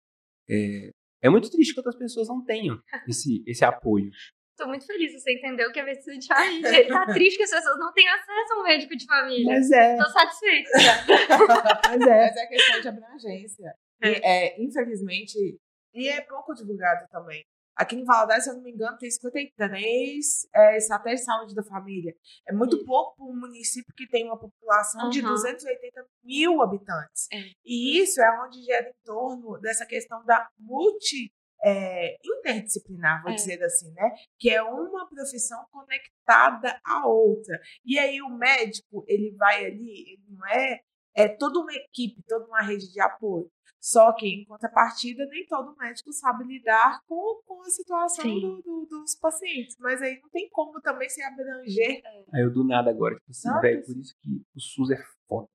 é, 0.50 0.92
é 1.24 1.30
muito 1.30 1.50
triste 1.50 1.74
que 1.74 1.80
outras 1.80 1.98
pessoas 1.98 2.28
não 2.28 2.44
tenham 2.44 2.80
esse, 3.08 3.44
esse 3.48 3.64
apoio. 3.64 4.10
Tô 4.58 4.68
muito 4.68 4.86
feliz, 4.86 5.14
você 5.14 5.34
entendeu 5.34 5.72
que 5.72 5.80
é 5.80 5.84
medicina 5.84 6.18
de 6.18 6.28
família. 6.28 6.80
Ele 6.80 6.90
tá 6.90 7.06
triste 7.06 7.38
que 7.38 7.44
as 7.44 7.52
pessoas 7.52 7.80
não 7.80 7.94
têm 7.94 8.08
acesso 8.10 8.54
a 8.54 8.60
um 8.60 8.64
médico 8.64 8.96
de 8.96 9.06
família. 9.06 9.46
Mas 9.46 9.72
é. 9.72 9.96
Tô 9.96 10.06
satisfeita. 10.10 10.70
Mas 11.88 12.02
é. 12.02 12.28
Mas 12.28 12.38
é 12.38 12.48
questão 12.48 12.82
de 12.82 12.88
abrangência. 12.90 13.74
É. 14.02 14.10
E, 14.10 14.16
é, 14.22 14.62
infelizmente, 14.62 15.58
e 15.94 16.10
é 16.10 16.20
pouco 16.22 16.54
divulgado 16.54 17.08
também. 17.10 17.42
Aqui 17.80 17.96
em 17.96 18.04
Valadares, 18.04 18.44
se 18.44 18.50
eu 18.50 18.56
não 18.56 18.62
me 18.62 18.72
engano, 18.74 18.98
tem 18.98 19.10
53 19.10 20.50
é, 20.54 20.76
estratégias 20.76 21.22
de 21.22 21.26
saúde 21.26 21.56
da 21.56 21.64
família. 21.64 22.14
É 22.46 22.52
muito 22.52 22.84
pouco 22.84 23.16
para 23.16 23.26
um 23.26 23.40
município 23.40 23.94
que 23.96 24.06
tem 24.06 24.26
uma 24.26 24.38
população 24.38 25.06
uhum. 25.06 25.10
de 25.10 25.22
280 25.22 26.06
mil 26.22 26.62
habitantes. 26.62 27.30
É. 27.32 27.38
E 27.64 28.02
isso 28.02 28.22
é 28.22 28.44
onde 28.44 28.62
gera 28.66 28.90
em 28.90 29.06
torno 29.06 29.58
dessa 29.62 29.86
questão 29.86 30.26
da 30.26 30.46
multi 30.60 31.32
é, 31.64 32.18
interdisciplinar, 32.22 33.22
vou 33.24 33.32
é. 33.32 33.36
dizer 33.36 33.64
assim, 33.64 33.90
né? 33.94 34.12
Que 34.38 34.50
é 34.50 34.62
uma 34.62 35.08
profissão 35.08 35.66
conectada 35.72 36.78
à 36.86 37.08
outra. 37.08 37.62
E 37.86 37.98
aí 37.98 38.22
o 38.22 38.30
médico, 38.30 39.06
ele 39.08 39.32
vai 39.38 39.66
ali, 39.66 40.14
ele 40.14 40.26
não 40.28 40.46
é, 40.48 40.82
é 41.16 41.30
toda 41.30 41.60
uma 41.60 41.74
equipe, 41.74 42.22
toda 42.28 42.46
uma 42.46 42.62
rede 42.62 42.92
de 42.92 43.00
apoio. 43.00 43.50
Só 43.80 44.12
que, 44.14 44.28
em 44.28 44.46
contrapartida, 44.46 45.26
nem 45.28 45.46
todo 45.48 45.76
médico 45.78 46.12
sabe 46.12 46.44
lidar 46.44 47.02
com, 47.08 47.42
com 47.46 47.62
a 47.62 47.70
situação 47.70 48.26
do, 48.26 48.62
do, 48.62 48.86
dos 48.90 49.16
pacientes. 49.16 49.78
Mas 49.80 50.02
aí 50.02 50.20
não 50.22 50.30
tem 50.30 50.50
como 50.50 50.82
também 50.82 51.10
se 51.10 51.22
abranger. 51.24 52.02
É. 52.04 52.26
Aí 52.34 52.42
eu 52.44 52.52
do 52.52 52.64
nada 52.64 52.90
agora, 52.90 53.16
tipo 53.16 53.32
assim, 53.32 53.62
velho, 53.62 53.86
por 53.86 53.98
isso 53.98 54.16
que 54.22 54.42
o 54.56 54.60
SUS 54.60 54.92
é 54.92 55.02
foda. 55.28 55.48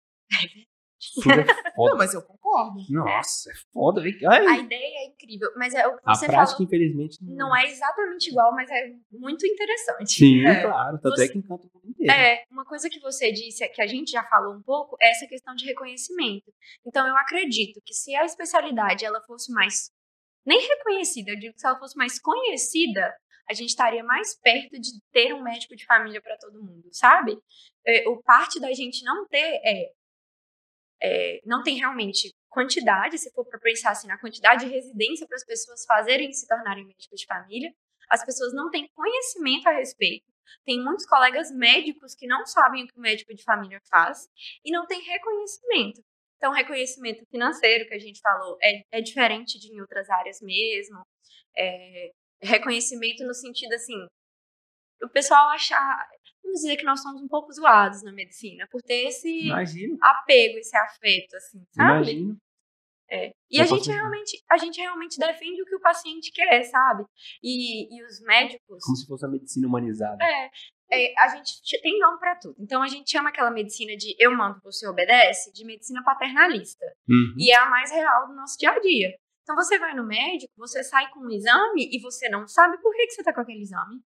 SUS 1.13 1.27
é 1.27 1.45
foda. 1.75 1.91
Não, 1.91 1.99
mas 1.99 2.15
eu 2.15 2.23
concordo. 2.23 2.81
Nossa, 2.89 3.51
é 3.51 3.55
foda. 3.73 4.03
Ai. 4.03 4.47
A 4.47 4.59
ideia 4.59 4.99
é 4.99 5.07
incrível, 5.07 5.51
mas 5.57 5.75
é 5.75 5.87
o 5.87 5.97
que 5.97 6.03
você 6.05 6.25
A 6.25 6.29
prática, 6.29 6.57
falou, 6.57 6.67
infelizmente, 6.67 7.19
não... 7.23 7.49
não... 7.49 7.57
é 7.57 7.67
exatamente 7.67 8.31
igual, 8.31 8.55
mas 8.55 8.71
é 8.71 8.93
muito 9.13 9.47
interessante. 9.47 10.13
Sim, 10.13 10.47
é. 10.47 10.63
claro. 10.63 10.99
Tanto 10.99 11.17
você... 11.17 11.25
é 11.25 11.29
que 11.29 11.39
encanta 11.39 11.67
o 11.67 11.71
mundo 11.75 11.91
inteiro. 11.91 12.13
É, 12.13 12.45
uma 12.51 12.65
coisa 12.65 12.89
que 12.89 13.01
você 13.01 13.33
disse, 13.33 13.67
que 13.69 13.83
a 13.83 13.87
gente 13.87 14.11
já 14.11 14.23
falou 14.25 14.55
um 14.55 14.63
pouco, 14.63 14.97
é 15.01 15.11
essa 15.11 15.27
questão 15.27 15.55
de 15.55 15.65
reconhecimento. 15.65 16.53
Então, 16.87 17.07
eu 17.07 17.17
acredito 17.17 17.81
que 17.85 17.95
se 17.95 18.15
a 18.15 18.25
especialidade 18.25 19.05
ela 19.05 19.21
fosse 19.23 19.53
mais, 19.53 19.91
nem 20.47 20.61
reconhecida, 20.61 21.31
eu 21.31 21.39
digo 21.39 21.55
que 21.55 21.61
se 21.61 21.67
ela 21.67 21.79
fosse 21.79 21.97
mais 21.97 22.19
conhecida, 22.21 23.15
a 23.49 23.55
gente 23.55 23.71
estaria 23.71 24.03
mais 24.03 24.39
perto 24.41 24.81
de 24.81 24.91
ter 25.13 25.35
um 25.35 25.43
médico 25.43 25.77
de 25.77 25.85
família 25.85 26.21
para 26.21 26.37
todo 26.39 26.63
mundo, 26.63 26.89
sabe? 26.93 27.37
É, 27.87 28.09
o 28.09 28.23
parte 28.23 28.59
da 28.59 28.73
gente 28.73 29.05
não 29.05 29.27
ter 29.29 29.61
é 29.65 29.93
é, 31.03 31.41
não 31.45 31.63
tem 31.63 31.77
realmente 31.77 32.33
quantidade, 32.49 33.19
se 33.19 33.31
for 33.33 33.45
para 33.45 33.59
pensar 33.59 33.91
assim, 33.91 34.07
na 34.07 34.19
quantidade 34.19 34.65
de 34.65 34.73
residência 34.73 35.27
para 35.27 35.37
as 35.37 35.45
pessoas 35.45 35.85
fazerem 35.85 36.33
se 36.33 36.47
tornarem 36.47 36.87
médicos 36.87 37.21
de 37.21 37.27
família, 37.27 37.73
as 38.09 38.25
pessoas 38.25 38.53
não 38.55 38.71
têm 38.71 38.89
conhecimento 38.95 39.69
a 39.69 39.73
respeito. 39.73 40.25
Tem 40.65 40.83
muitos 40.83 41.07
colegas 41.07 41.51
médicos 41.51 42.15
que 42.15 42.27
não 42.27 42.47
sabem 42.47 42.85
o 42.85 42.87
que 42.87 42.99
o 42.99 43.01
médico 43.01 43.35
de 43.35 43.43
família 43.43 43.81
faz 43.91 44.29
e 44.65 44.71
não 44.71 44.87
tem 44.87 45.01
reconhecimento. 45.01 46.03
Então, 46.37 46.53
reconhecimento 46.53 47.25
financeiro 47.31 47.87
que 47.89 47.95
a 47.95 47.99
gente 47.99 48.21
falou 48.21 48.57
é, 48.63 48.83
é 48.93 49.01
diferente 49.01 49.59
de 49.59 49.73
em 49.73 49.81
outras 49.81 50.09
áreas 50.11 50.41
mesmo. 50.41 51.03
É, 51.57 52.11
reconhecimento 52.43 53.25
no 53.25 53.35
sentido 53.35 53.73
assim, 53.75 54.07
o 55.03 55.09
pessoal 55.09 55.49
achar, 55.51 56.07
vamos 56.55 56.61
dizer 56.61 56.77
que 56.77 56.85
nós 56.85 57.03
somos 57.03 57.21
um 57.21 57.29
pouco 57.29 57.53
zoados 57.53 58.03
na 58.03 58.13
medicina, 58.13 58.67
por 58.71 58.81
ter 58.81 59.09
esse 59.09 59.47
Imagino. 59.47 59.99
apego, 60.01 60.59
esse 60.59 60.77
afeto, 60.77 61.37
assim, 61.37 61.67
sabe? 61.73 62.13
Imagino. 62.13 62.37
É. 63.11 63.33
E 63.51 63.61
a 63.61 63.67
gente, 63.67 63.91
realmente, 63.91 64.43
a 64.51 64.57
gente 64.57 64.81
realmente 64.81 65.19
defende 65.19 65.61
o 65.61 65.67
que 65.67 65.77
o 65.77 65.81
paciente 65.81 66.33
quer, 66.33 66.63
sabe? 66.65 67.05
E, 67.43 67.95
e 67.95 68.03
os 68.05 68.21
médicos. 68.21 68.83
Como 68.83 68.97
se 68.97 69.07
fosse 69.07 69.27
a 69.27 69.29
medicina 69.29 69.69
humanizada. 69.69 70.25
É. 70.25 70.51
é 70.91 71.15
a 71.21 71.29
gente 71.29 71.81
tem 71.83 71.99
nome 71.99 72.19
para 72.19 72.37
tudo. 72.37 72.57
Então 72.59 72.83
a 72.83 72.89
gente 72.89 73.11
chama 73.11 73.29
aquela 73.29 73.51
medicina 73.51 73.95
de 73.97 74.17
eu 74.19 74.35
mando, 74.35 74.61
você 74.63 74.89
obedece, 74.89 75.53
de 75.53 75.65
medicina 75.65 76.03
paternalista. 76.03 76.85
Uhum. 77.09 77.35
E 77.39 77.53
é 77.53 77.57
a 77.57 77.69
mais 77.69 77.91
real 77.91 78.27
do 78.27 78.35
nosso 78.35 78.59
dia 78.59 78.71
a 78.71 78.81
dia. 78.81 79.15
Então 79.45 79.55
você 79.55 79.79
vai 79.79 79.95
no 79.95 80.07
médico, 80.07 80.51
você 80.57 80.83
sai 80.83 81.09
com 81.11 81.21
um 81.21 81.31
exame 81.31 81.91
e 81.93 82.01
você 82.01 82.31
não 82.31 82.49
sabe 82.49 82.81
por 82.81 82.95
que, 82.95 83.07
que 83.07 83.13
você 83.13 83.23
tá 83.23 83.33
com 83.33 83.43
aquele 83.43 83.61
exame. 83.61 84.03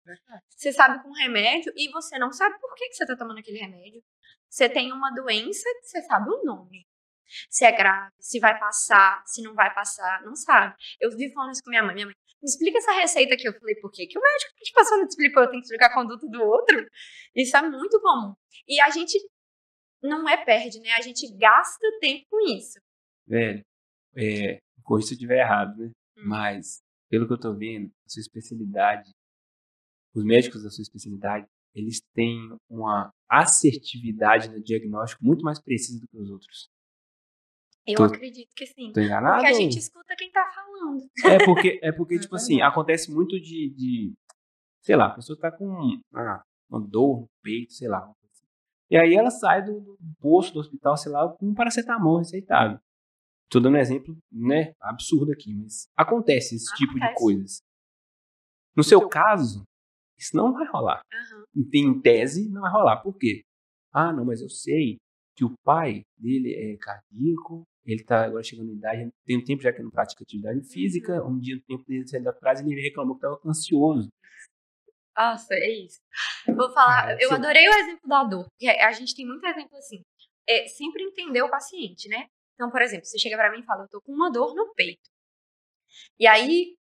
Você 0.51 0.71
sabe 0.71 1.03
com 1.03 1.09
um 1.09 1.15
remédio 1.15 1.73
e 1.75 1.91
você 1.91 2.19
não 2.19 2.31
sabe 2.31 2.59
por 2.61 2.75
que, 2.75 2.89
que 2.89 2.95
você 2.95 3.07
tá 3.07 3.17
tomando 3.17 3.39
aquele 3.39 3.59
remédio. 3.59 4.03
Você 4.51 4.69
tem 4.69 4.93
uma 4.93 5.11
doença, 5.11 5.67
você 5.81 6.03
sabe 6.03 6.29
o 6.29 6.45
nome. 6.45 6.87
Se 7.49 7.65
é 7.65 7.73
grave, 7.73 8.13
se 8.21 8.39
vai 8.39 8.59
passar, 8.59 9.23
se 9.25 9.41
não 9.41 9.55
vai 9.55 9.73
passar, 9.73 10.23
não 10.23 10.37
sabe. 10.37 10.75
Eu 11.01 11.11
vivo 11.17 11.33
falando 11.33 11.53
isso 11.53 11.63
com 11.65 11.71
minha 11.71 11.83
mãe. 11.83 11.95
Minha 11.95 12.07
mãe, 12.09 12.15
me 12.43 12.47
explica 12.47 12.77
essa 12.77 12.93
receita 12.93 13.33
aqui. 13.33 13.49
Eu 13.49 13.59
falei, 13.59 13.75
por 13.77 13.91
quê? 13.91 14.07
Que 14.07 14.19
o 14.19 14.23
médico 14.23 14.53
que 14.55 14.65
te 14.65 14.73
passou 14.73 14.99
não 14.99 15.07
te 15.07 15.13
explicou, 15.13 15.43
eu 15.43 15.49
tenho 15.49 15.63
que 15.63 15.67
explicar 15.67 15.87
a 15.87 15.95
conduta 15.95 16.27
do 16.29 16.43
outro. 16.43 16.87
Isso 17.35 17.57
é 17.57 17.63
muito 17.63 17.99
comum. 18.03 18.35
E 18.69 18.79
a 18.83 18.91
gente 18.91 19.19
não 20.03 20.29
é 20.29 20.45
perde, 20.45 20.79
né? 20.81 20.91
A 20.93 21.01
gente 21.01 21.27
gasta 21.39 21.87
tempo 22.01 22.27
com 22.29 22.41
isso. 22.41 22.79
Velho, 23.27 23.65
é, 24.17 24.59
corrija 24.93 25.09
se 25.09 25.15
eu 25.15 25.17
estiver 25.17 25.39
errado, 25.39 25.77
né? 25.79 25.91
Hum. 26.19 26.29
Mas, 26.29 26.83
pelo 27.09 27.27
que 27.27 27.33
eu 27.33 27.41
tô 27.41 27.55
vendo, 27.55 27.91
a 28.07 28.09
sua 28.09 28.21
especialidade, 28.21 29.11
os 30.15 30.23
médicos 30.23 30.63
da 30.63 30.69
sua 30.69 30.83
especialidade, 30.83 31.47
eles 31.75 32.03
têm 32.15 32.55
uma 32.69 33.11
assertividade 33.31 34.51
no 34.51 34.63
diagnóstico 34.63 35.25
muito 35.25 35.43
mais 35.43 35.59
precisa 35.59 35.99
do 35.99 36.07
que 36.07 36.19
os 36.19 36.31
outros. 36.31 36.69
Eu 37.87 37.97
tô, 37.97 38.05
acredito 38.05 38.53
que 38.55 38.67
sim. 38.67 38.93
Tô 38.93 39.01
enganado? 39.01 39.37
Porque 39.37 39.55
a 39.55 39.55
gente 39.55 39.79
escuta 39.79 40.15
quem 40.17 40.31
tá 40.31 40.47
falando. 40.55 41.03
É 41.25 41.45
porque, 41.45 41.81
é 41.83 41.91
porque 41.91 42.19
tipo 42.19 42.37
assim, 42.37 42.61
acontece 42.61 43.11
muito 43.11 43.41
de, 43.41 43.71
de 43.71 44.13
sei 44.83 44.95
lá, 44.95 45.07
a 45.07 45.15
pessoa 45.15 45.39
tá 45.39 45.51
com 45.51 46.01
ah, 46.15 46.43
uma 46.71 46.81
dor 46.81 47.23
no 47.23 47.31
peito, 47.43 47.73
sei 47.73 47.89
lá. 47.89 48.05
Assim. 48.31 48.45
E 48.91 48.97
aí 48.97 49.15
ela 49.15 49.31
sai 49.31 49.65
do, 49.65 49.81
do 49.81 50.15
posto 50.21 50.53
do 50.53 50.61
hospital, 50.61 50.97
sei 50.97 51.11
lá, 51.11 51.29
com 51.29 51.47
um 51.47 51.55
paracetamol 51.55 52.19
receitável. 52.19 52.79
Estou 53.53 53.61
dando 53.61 53.75
um 53.75 53.81
exemplo, 53.81 54.17
né, 54.33 54.73
absurdo 54.81 55.31
aqui, 55.31 55.53
mas 55.55 55.87
acontece 55.95 56.55
esse 56.55 56.73
acontece. 56.73 56.87
tipo 56.87 56.99
de 56.99 57.15
coisas. 57.15 57.61
No 58.75 58.83
seu 58.83 59.07
caso, 59.07 59.63
isso 60.19 60.35
não 60.35 60.55
vai 60.55 60.67
rolar. 60.69 61.03
Uhum. 61.55 61.71
Em 61.75 62.01
tese, 62.01 62.49
não 62.49 62.63
vai 62.63 62.73
rolar. 62.73 63.03
Por 63.03 63.15
quê? 63.19 63.43
Ah, 63.93 64.11
não, 64.11 64.25
mas 64.25 64.41
eu 64.41 64.49
sei 64.49 64.97
que 65.37 65.45
o 65.45 65.53
pai 65.63 66.01
dele 66.17 66.55
é 66.55 66.79
cardíaco, 66.79 67.65
ele 67.85 68.01
está 68.01 68.25
agora 68.25 68.43
chegando 68.43 68.69
na 68.69 68.73
idade, 68.73 69.11
tem 69.27 69.37
um 69.37 69.45
tempo 69.45 69.63
já 69.63 69.71
que 69.71 69.83
não 69.83 69.91
pratica 69.91 70.25
atividade 70.25 70.67
física, 70.73 71.23
uhum. 71.23 71.33
um 71.33 71.39
dia, 71.39 71.57
no 71.57 71.63
tempo 71.63 71.85
dele 71.87 72.09
sair 72.09 72.27
atrás, 72.27 72.59
ele 72.61 72.81
reclamou 72.81 73.19
que 73.19 73.27
estava 73.27 73.39
ansioso. 73.47 74.09
Nossa, 75.15 75.53
é 75.53 75.85
isso. 75.85 76.01
Vou 76.47 76.73
falar, 76.73 77.09
ah, 77.09 77.17
eu 77.21 77.31
adorei 77.31 77.69
o 77.69 77.75
exemplo 77.75 78.09
da 78.09 78.25
dor, 78.25 78.47
porque 78.49 78.67
a 78.67 78.93
gente 78.93 79.15
tem 79.15 79.27
muito 79.27 79.45
exemplo 79.45 79.77
assim. 79.77 80.01
É 80.49 80.67
sempre 80.69 81.03
entender 81.03 81.43
o 81.43 81.51
paciente, 81.51 82.09
né? 82.09 82.29
Então, 82.63 82.71
por 82.71 82.81
exemplo, 82.81 83.05
você 83.05 83.19
chega 83.19 83.37
para 83.37 83.51
mim 83.51 83.59
e 83.59 83.65
fala, 83.65 83.83
eu 83.83 83.89
tô 83.89 84.01
com 84.01 84.13
uma 84.13 84.31
dor 84.31 84.55
no 84.55 84.73
peito. 84.73 85.11
E 86.17 86.29
aí, 86.29 86.77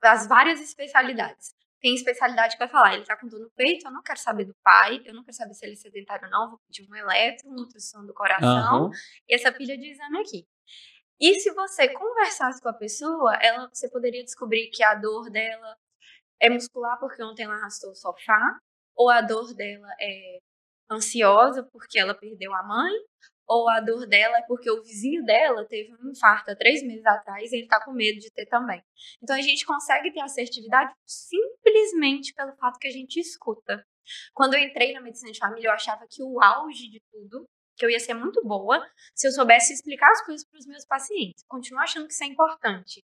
as 0.00 0.28
várias 0.28 0.60
especialidades. 0.60 1.52
Tem 1.80 1.92
especialidade 1.92 2.52
que 2.52 2.60
vai 2.60 2.68
falar, 2.68 2.94
ele 2.94 3.04
tá 3.04 3.16
com 3.16 3.26
dor 3.26 3.40
no 3.40 3.50
peito, 3.50 3.84
eu 3.84 3.90
não 3.90 4.00
quero 4.00 4.20
saber 4.20 4.44
do 4.44 4.54
pai, 4.62 5.02
eu 5.04 5.12
não 5.12 5.24
quero 5.24 5.36
saber 5.36 5.54
se 5.54 5.66
ele 5.66 5.72
é 5.72 5.76
sedentário 5.76 6.26
ou 6.26 6.30
não, 6.30 6.50
vou 6.50 6.60
pedir 6.68 6.88
um 6.88 6.94
eletro, 6.94 7.48
uma 7.48 7.62
ultrassom 7.62 8.06
do 8.06 8.14
coração 8.14 8.86
Aham. 8.86 8.90
e 9.28 9.34
essa 9.34 9.50
pilha 9.50 9.76
de 9.76 9.90
exame 9.90 10.20
aqui. 10.20 10.46
E 11.20 11.40
se 11.40 11.52
você 11.52 11.88
conversasse 11.88 12.62
com 12.62 12.68
a 12.68 12.72
pessoa, 12.72 13.34
ela, 13.42 13.68
você 13.72 13.90
poderia 13.90 14.22
descobrir 14.22 14.70
que 14.70 14.84
a 14.84 14.94
dor 14.94 15.30
dela 15.30 15.76
é 16.40 16.48
muscular 16.48 16.96
porque 17.00 17.22
ontem 17.24 17.42
ela 17.42 17.56
arrastou 17.56 17.90
o 17.90 17.96
sofá, 17.96 18.56
ou 18.94 19.10
a 19.10 19.20
dor 19.20 19.52
dela 19.52 19.88
é 20.00 20.38
ansiosa 20.88 21.68
porque 21.72 21.98
ela 21.98 22.14
perdeu 22.14 22.54
a 22.54 22.62
mãe, 22.62 22.92
ou 23.46 23.68
a 23.68 23.80
dor 23.80 24.06
dela 24.06 24.38
é 24.38 24.42
porque 24.42 24.70
o 24.70 24.82
vizinho 24.82 25.24
dela 25.24 25.64
teve 25.66 25.94
um 25.94 26.10
infarto 26.10 26.50
há 26.50 26.56
três 26.56 26.82
meses 26.82 27.04
atrás 27.04 27.52
e 27.52 27.56
ele 27.56 27.68
tá 27.68 27.82
com 27.84 27.92
medo 27.92 28.18
de 28.18 28.30
ter 28.30 28.46
também. 28.46 28.82
Então 29.22 29.36
a 29.36 29.40
gente 29.40 29.66
consegue 29.66 30.12
ter 30.12 30.20
assertividade 30.20 30.92
simplesmente 31.06 32.32
pelo 32.34 32.54
fato 32.56 32.78
que 32.78 32.88
a 32.88 32.92
gente 32.92 33.20
escuta. 33.20 33.84
Quando 34.32 34.54
eu 34.54 34.60
entrei 34.60 34.92
na 34.92 35.00
medicina 35.00 35.32
de 35.32 35.38
família, 35.38 35.68
eu 35.68 35.72
achava 35.72 36.06
que 36.08 36.22
o 36.22 36.42
auge 36.42 36.90
de 36.90 37.00
tudo, 37.10 37.46
que 37.76 37.84
eu 37.84 37.90
ia 37.90 38.00
ser 38.00 38.14
muito 38.14 38.42
boa 38.44 38.86
se 39.14 39.26
eu 39.26 39.32
soubesse 39.32 39.72
explicar 39.72 40.10
as 40.10 40.24
coisas 40.24 40.46
para 40.46 40.58
os 40.58 40.66
meus 40.66 40.84
pacientes. 40.84 41.42
Continuo 41.48 41.82
achando 41.82 42.06
que 42.06 42.12
isso 42.12 42.24
é 42.24 42.26
importante. 42.26 43.02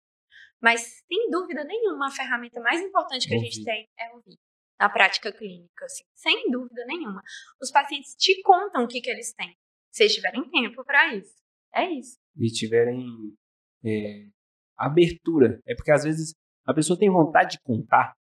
Mas, 0.61 1.03
sem 1.09 1.31
dúvida 1.31 1.65
nenhuma, 1.65 2.09
a 2.09 2.11
ferramenta 2.11 2.61
mais 2.61 2.81
importante 2.81 3.27
que 3.27 3.35
a 3.35 3.39
gente 3.39 3.65
tem 3.65 3.89
é 3.99 4.11
ouvir. 4.13 4.39
Na 4.79 4.89
prática 4.89 5.33
clínica, 5.33 5.85
assim. 5.85 6.05
Sem 6.15 6.51
dúvida 6.51 6.85
nenhuma. 6.87 7.23
Os 7.61 7.71
pacientes 7.71 8.15
te 8.15 8.41
contam 8.43 8.85
o 8.85 8.89
que, 8.89 9.01
que 9.01 9.11
eles 9.11 9.33
têm. 9.35 9.55
Se 9.93 10.03
eles 10.05 10.15
tiverem 10.15 10.49
tempo 10.51 10.85
para 10.85 11.15
isso. 11.15 11.35
É 11.75 11.89
isso. 11.91 12.17
E 12.37 12.47
tiverem 12.49 13.05
é, 13.85 14.27
abertura. 14.77 15.61
É 15.67 15.75
porque 15.75 15.91
às 15.93 16.05
vezes 16.05 16.35
a 16.67 16.75
pessoa 16.75 16.99
tem 16.99 17.11
vontade 17.11 17.53
de 17.53 17.61
contar, 17.63 18.15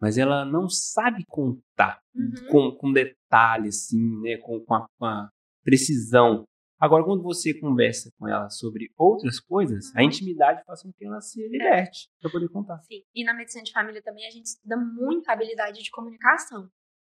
mas 0.00 0.18
ela 0.18 0.44
não 0.44 0.68
sabe 0.68 1.24
contar 1.26 2.00
Uhum. 2.16 2.46
com, 2.48 2.76
com 2.78 2.92
detalhe, 2.92 3.68
assim, 3.68 4.20
né? 4.22 4.36
Com, 4.38 4.60
com, 4.64 4.74
a, 4.74 4.86
com 4.96 5.04
a 5.04 5.28
precisão. 5.64 6.44
Agora, 6.78 7.02
quando 7.04 7.22
você 7.24 7.52
conversa 7.58 8.08
com 8.16 8.28
ela 8.28 8.48
sobre 8.50 8.88
outras 8.96 9.40
coisas, 9.40 9.86
a 9.96 10.00
Uhum. 10.00 10.06
intimidade 10.06 10.62
faz 10.64 10.82
com 10.82 10.92
que 10.92 11.04
ela 11.04 11.20
se 11.20 11.42
liberte 11.48 12.08
para 12.20 12.30
poder 12.30 12.48
contar. 12.50 12.78
Sim. 12.82 13.02
E 13.14 13.24
na 13.24 13.34
medicina 13.34 13.64
de 13.64 13.72
família 13.72 14.00
também 14.02 14.26
a 14.26 14.30
gente 14.30 14.46
estuda 14.46 14.76
muito 14.76 15.28
a 15.28 15.32
habilidade 15.32 15.82
de 15.82 15.90
comunicação. 15.90 16.68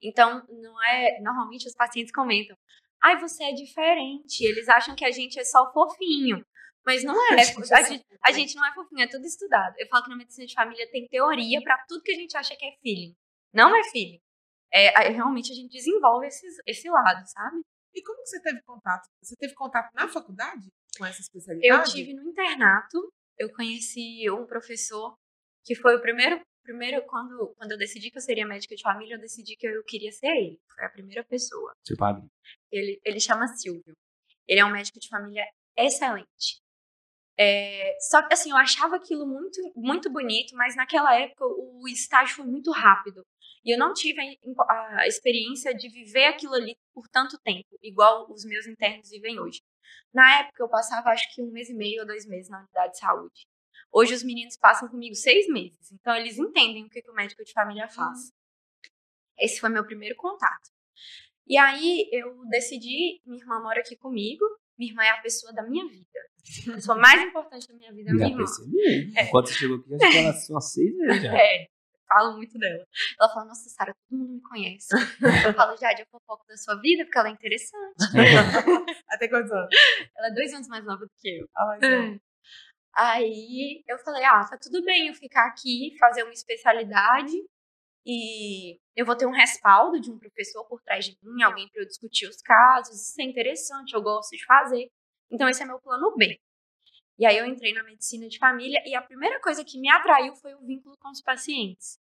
Então, 0.03 0.45
não 0.49 0.83
é. 0.83 1.21
Normalmente 1.21 1.65
os 1.67 1.73
pacientes 1.75 2.11
comentam: 2.11 2.57
ai, 3.01 3.19
você 3.19 3.43
é 3.43 3.53
diferente. 3.53 4.43
Eles 4.43 4.67
acham 4.69 4.95
que 4.95 5.05
a 5.05 5.11
gente 5.11 5.39
é 5.39 5.43
só 5.43 5.71
fofinho. 5.71 6.43
Mas 6.85 7.03
não 7.03 7.15
é. 7.33 7.43
gente 7.43 7.73
A 7.73 7.79
é 7.79 7.83
gente, 8.33 8.57
a 8.57 8.59
não 8.59 8.65
é 8.65 8.73
fofinho, 8.73 9.03
é 9.03 9.07
tudo 9.07 9.25
estudado. 9.25 9.75
Eu 9.77 9.87
falo 9.87 10.03
que 10.03 10.09
na 10.09 10.15
medicina 10.15 10.47
de 10.47 10.53
família 10.53 10.89
tem 10.91 11.07
teoria 11.07 11.61
pra 11.61 11.77
tudo 11.87 12.01
que 12.01 12.11
a 12.11 12.15
gente 12.15 12.35
acha 12.35 12.55
que 12.55 12.65
é 12.65 12.71
feeling. 12.81 13.15
Não 13.53 13.75
é 13.75 13.83
feeling. 13.91 14.19
É, 14.71 15.09
realmente 15.09 15.51
a 15.51 15.55
gente 15.55 15.71
desenvolve 15.71 16.27
esses, 16.27 16.55
esse 16.65 16.89
lado, 16.89 17.23
sabe? 17.27 17.61
E 17.93 18.01
como 18.03 18.21
que 18.21 18.29
você 18.29 18.41
teve 18.41 18.61
contato? 18.61 19.07
Você 19.21 19.35
teve 19.35 19.53
contato 19.53 19.91
na 19.93 20.07
faculdade 20.07 20.69
com 20.97 21.05
essa 21.05 21.19
Eu 21.19 21.21
especialidade? 21.21 21.91
tive 21.91 22.13
no 22.13 22.23
internato, 22.23 23.11
eu 23.37 23.51
conheci 23.53 24.29
um 24.29 24.45
professor 24.45 25.15
que 25.65 25.75
foi 25.75 25.95
o 25.95 26.01
primeiro, 26.01 26.39
primeiro 26.69 27.03
quando, 27.07 27.53
quando 27.57 27.71
eu 27.71 27.77
decidi 27.77 28.11
que 28.11 28.17
eu 28.17 28.21
seria 28.21 28.45
médica 28.45 28.75
de 28.75 28.83
família, 28.83 29.15
eu 29.15 29.19
decidi 29.19 29.55
que 29.55 29.67
eu 29.67 29.83
queria 29.83 30.11
ser 30.11 30.27
ele. 30.27 30.59
Foi 30.75 30.85
a 30.85 30.89
primeira 30.89 31.23
pessoa. 31.23 31.73
Seu 31.83 31.97
padre. 31.97 32.27
Ele, 32.71 33.01
ele 33.03 33.19
chama 33.19 33.47
Silvio. 33.47 33.95
Ele 34.47 34.59
é 34.59 34.65
um 34.65 34.71
médico 34.71 34.99
de 34.99 35.07
família 35.07 35.43
excelente. 35.75 36.61
É, 37.39 37.97
só 38.01 38.21
que 38.21 38.33
assim, 38.33 38.51
eu 38.51 38.57
achava 38.57 38.97
aquilo 38.97 39.25
muito, 39.25 39.59
muito 39.75 40.11
bonito, 40.11 40.55
mas 40.55 40.75
naquela 40.75 41.15
época 41.15 41.45
o 41.45 41.87
estágio 41.87 42.35
foi 42.35 42.45
muito 42.45 42.71
rápido. 42.71 43.25
E 43.65 43.73
eu 43.73 43.79
não 43.79 43.93
tive 43.93 44.21
a, 44.21 45.01
a 45.01 45.07
experiência 45.07 45.73
de 45.73 45.89
viver 45.89 46.25
aquilo 46.25 46.53
ali 46.53 46.77
por 46.93 47.07
tanto 47.07 47.39
tempo, 47.39 47.67
igual 47.81 48.31
os 48.31 48.45
meus 48.45 48.67
internos 48.67 49.09
vivem 49.09 49.39
hoje. 49.39 49.59
Na 50.13 50.41
época 50.41 50.63
eu 50.63 50.69
passava 50.69 51.09
acho 51.09 51.33
que 51.33 51.41
um 51.41 51.51
mês 51.51 51.69
e 51.69 51.73
meio 51.73 52.01
ou 52.01 52.07
dois 52.07 52.27
meses 52.27 52.49
na 52.49 52.59
unidade 52.59 52.93
de 52.93 52.99
saúde. 52.99 53.47
Hoje 53.91 54.13
os 54.13 54.23
meninos 54.23 54.55
passam 54.57 54.87
comigo 54.87 55.15
seis 55.15 55.47
meses, 55.47 55.91
então 55.91 56.15
eles 56.15 56.37
entendem 56.37 56.85
o 56.85 56.89
que, 56.89 57.01
que 57.01 57.09
o 57.09 57.13
médico 57.13 57.43
de 57.43 57.51
família 57.51 57.87
faz. 57.89 58.31
Esse 59.37 59.59
foi 59.59 59.69
meu 59.69 59.85
primeiro 59.85 60.15
contato. 60.15 60.69
E 61.47 61.57
aí 61.57 62.07
eu 62.11 62.45
decidi, 62.49 63.21
minha 63.25 63.41
irmã 63.41 63.59
mora 63.59 63.79
aqui 63.79 63.95
comigo, 63.95 64.45
minha 64.77 64.91
irmã 64.91 65.03
é 65.03 65.09
a 65.09 65.21
pessoa 65.21 65.51
da 65.51 65.63
minha 65.63 65.87
vida. 65.87 66.05
A 66.69 66.75
pessoa 66.75 66.97
mais 66.97 67.21
importante 67.21 67.67
da 67.67 67.73
minha 67.73 67.91
vida 67.91 68.11
é 68.11 68.13
minha 68.13 68.27
Já 68.27 68.31
irmã. 68.31 68.45
percebi. 68.45 69.13
Enquanto 69.19 69.47
você 69.47 69.53
chegou 69.53 69.77
aqui, 69.77 69.95
acho 69.95 70.11
que 70.11 70.17
ela 70.17 70.33
umas 70.49 70.71
seis 70.71 70.95
vezes 70.95 71.23
já. 71.23 71.33
É, 71.39 71.67
falo 72.07 72.37
muito 72.37 72.57
dela. 72.57 72.85
Ela 73.19 73.29
fala, 73.29 73.45
nossa, 73.45 73.69
Sara, 73.69 73.93
todo 73.93 74.19
mundo 74.19 74.33
me 74.33 74.41
conhece. 74.41 74.87
Eu 75.45 75.53
falo, 75.53 75.77
Jade, 75.77 76.01
eu 76.01 76.07
fofoco 76.11 76.45
da 76.47 76.57
sua 76.57 76.75
vida 76.81 77.03
porque 77.05 77.17
ela 77.17 77.29
é 77.29 77.31
interessante. 77.31 77.95
Até 79.09 79.27
quantos 79.27 79.51
anos? 79.51 79.69
Ela 80.17 80.27
é 80.27 80.31
dois 80.31 80.53
anos 80.53 80.67
mais 80.67 80.85
nova 80.85 81.05
do 81.05 81.11
que 81.17 81.39
eu. 81.39 81.47
Ah, 81.55 81.65
mas 81.65 81.83
é. 81.83 82.19
Aí 82.95 83.83
eu 83.87 83.97
falei, 83.99 84.23
ah, 84.25 84.45
tá 84.49 84.57
tudo 84.61 84.83
bem 84.83 85.07
eu 85.07 85.13
ficar 85.13 85.47
aqui, 85.47 85.95
fazer 85.99 86.23
uma 86.23 86.33
especialidade 86.33 87.33
e 88.05 88.79
eu 88.95 89.05
vou 89.05 89.15
ter 89.15 89.27
um 89.27 89.31
respaldo 89.31 89.99
de 89.99 90.11
um 90.11 90.17
professor 90.17 90.65
por 90.65 90.81
trás 90.81 91.05
de 91.05 91.17
mim, 91.23 91.43
alguém 91.43 91.69
para 91.69 91.81
eu 91.83 91.87
discutir 91.87 92.27
os 92.27 92.41
casos, 92.41 93.09
isso 93.09 93.21
é 93.21 93.23
interessante, 93.25 93.93
eu 93.93 94.01
gosto 94.01 94.35
de 94.35 94.45
fazer. 94.45 94.89
Então 95.31 95.47
esse 95.49 95.61
é 95.63 95.65
meu 95.65 95.79
plano 95.79 96.15
B. 96.17 96.39
E 97.19 97.25
aí 97.25 97.37
eu 97.37 97.45
entrei 97.45 97.73
na 97.73 97.83
medicina 97.83 98.27
de 98.27 98.39
família 98.39 98.81
e 98.85 98.95
a 98.95 99.01
primeira 99.01 99.39
coisa 99.41 99.63
que 99.63 99.79
me 99.79 99.89
atraiu 99.89 100.35
foi 100.35 100.55
o 100.55 100.65
vínculo 100.65 100.97
com 100.99 101.09
os 101.11 101.21
pacientes. 101.21 101.98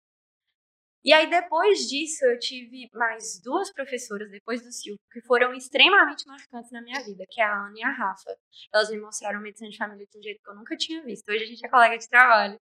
E 1.06 1.12
aí 1.12 1.30
depois 1.30 1.88
disso 1.88 2.24
eu 2.26 2.36
tive 2.36 2.90
mais 2.92 3.40
duas 3.40 3.72
professoras 3.72 4.28
depois 4.28 4.60
do 4.60 4.72
Silvio 4.72 4.98
que 5.12 5.20
foram 5.20 5.54
extremamente 5.54 6.26
marcantes 6.26 6.72
na 6.72 6.82
minha 6.82 7.00
vida, 7.04 7.24
que 7.30 7.40
é 7.40 7.44
a 7.44 7.66
Ana 7.66 7.78
e 7.78 7.84
a 7.84 7.92
Rafa. 7.92 8.36
Elas 8.74 8.90
me 8.90 8.98
mostraram 8.98 9.40
medicina 9.40 9.70
de 9.70 9.76
família 9.76 10.04
de 10.04 10.18
um 10.18 10.22
jeito 10.22 10.42
que 10.42 10.50
eu 10.50 10.56
nunca 10.56 10.76
tinha 10.76 11.00
visto. 11.04 11.28
Hoje 11.28 11.44
a 11.44 11.46
gente 11.46 11.64
é 11.64 11.68
colega 11.68 11.96
de 11.96 12.08
trabalho. 12.08 12.60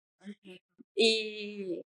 E, 0.97 1.81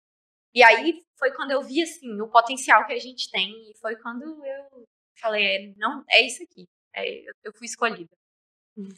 e 0.54 0.62
aí 0.62 1.02
foi 1.18 1.32
quando 1.32 1.52
eu 1.52 1.62
vi 1.62 1.82
assim 1.82 2.20
o 2.20 2.28
potencial 2.28 2.86
que 2.86 2.92
a 2.92 2.98
gente 2.98 3.30
tem 3.30 3.70
e 3.70 3.74
foi 3.78 3.96
quando 3.96 4.22
eu 4.22 4.86
falei, 5.18 5.44
é, 5.46 5.74
não, 5.78 6.04
é 6.10 6.20
isso 6.20 6.42
aqui. 6.42 6.68
É, 6.94 7.28
eu, 7.30 7.32
eu 7.44 7.52
fui 7.54 7.66
escolhida. 7.66 8.10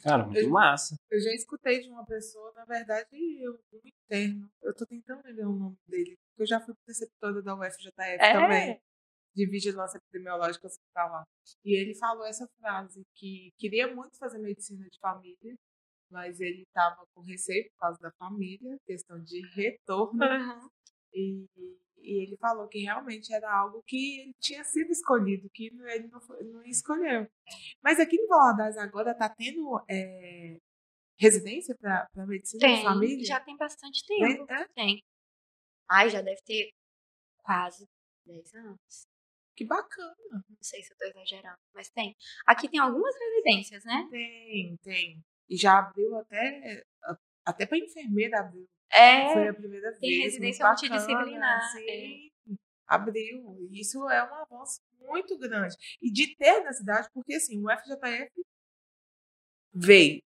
Cara, 0.03 0.25
muito 0.25 0.49
massa. 0.49 0.97
Eu 1.09 1.21
já 1.21 1.31
escutei 1.31 1.81
de 1.81 1.89
uma 1.89 2.05
pessoa, 2.05 2.51
na 2.53 2.65
verdade, 2.65 3.07
eu, 3.41 3.57
um 3.71 3.79
interno. 3.85 4.49
Eu 4.61 4.73
tô 4.75 4.85
tentando 4.85 5.21
lembrar 5.23 5.47
o 5.47 5.55
nome 5.55 5.77
dele. 5.87 6.17
Porque 6.35 6.43
eu 6.43 6.47
já 6.47 6.59
fui 6.59 6.73
preceptora 6.85 7.41
da 7.41 7.55
UFJF 7.55 7.93
É. 7.97 8.33
também. 8.33 8.81
De 9.33 9.45
vigilância 9.49 9.97
epidemiológica 9.97 10.67
hospitalar. 10.67 11.23
E 11.63 11.79
ele 11.79 11.95
falou 11.95 12.25
essa 12.25 12.47
frase, 12.59 13.01
que 13.15 13.51
queria 13.57 13.93
muito 13.93 14.17
fazer 14.17 14.37
medicina 14.39 14.85
de 14.89 14.97
família, 14.99 15.55
mas 16.11 16.39
ele 16.39 16.63
estava 16.63 17.05
com 17.13 17.21
receio 17.21 17.69
por 17.71 17.77
causa 17.79 17.99
da 18.01 18.11
família, 18.19 18.77
questão 18.85 19.21
de 19.21 19.41
retorno. 19.55 20.19
E, 21.13 21.45
e 21.97 22.23
ele 22.23 22.37
falou 22.37 22.67
que 22.67 22.79
realmente 22.79 23.33
era 23.33 23.49
algo 23.53 23.81
que 23.87 24.21
ele 24.21 24.33
tinha 24.39 24.63
sido 24.63 24.91
escolhido, 24.91 25.49
que 25.53 25.67
ele 25.67 26.07
não, 26.09 26.19
não 26.51 26.63
escolheu. 26.65 27.27
Mas 27.83 27.99
aqui 27.99 28.15
em 28.17 28.27
Valadares 28.27 28.77
agora 28.77 29.11
está 29.11 29.27
tendo 29.29 29.81
é, 29.89 30.57
residência 31.17 31.75
para 31.79 32.07
medicina 32.27 32.59
de 32.59 32.65
Tem, 32.75 32.83
família? 32.83 33.25
já 33.25 33.39
tem 33.41 33.57
bastante 33.57 34.05
Tem, 34.05 34.19
tempo. 34.37 34.51
é? 34.51 34.67
Tem. 34.75 35.03
Ai, 35.89 36.09
já 36.09 36.21
deve 36.21 36.41
ter 36.43 36.71
quase 37.43 37.87
10 38.25 38.55
anos. 38.55 39.07
Que 39.55 39.65
bacana. 39.65 40.15
Não 40.31 40.57
sei 40.61 40.83
se 40.83 40.91
eu 40.91 40.97
tô 40.97 41.05
exagerando, 41.05 41.59
mas 41.73 41.89
tem. 41.89 42.15
Aqui 42.45 42.67
tem 42.67 42.79
algumas 42.79 43.15
residências, 43.17 43.85
né? 43.85 44.07
Tem, 44.11 44.77
tem. 44.83 45.23
E 45.49 45.55
já 45.55 45.79
abriu 45.79 46.17
até, 46.17 46.83
até 47.45 47.65
para 47.65 47.77
enfermeira 47.77 48.39
abriu. 48.39 48.67
É, 48.91 49.33
Foi 49.33 49.47
a 49.47 49.53
primeira 49.53 49.89
vez. 49.91 49.99
tem 49.99 50.23
residência 50.23 50.65
multidisciplinar, 50.65 51.71
Sim, 51.71 52.31
abriu. 52.87 53.69
E 53.71 53.79
Isso 53.79 54.09
é 54.09 54.23
um 54.23 54.35
avanço 54.35 54.81
muito 54.99 55.37
grande. 55.37 55.75
E 56.01 56.11
de 56.11 56.35
ter 56.35 56.61
na 56.63 56.73
cidade, 56.73 57.07
porque 57.13 57.35
assim, 57.35 57.63
o 57.63 57.69
FJF 57.69 58.31
veio. 59.73 60.21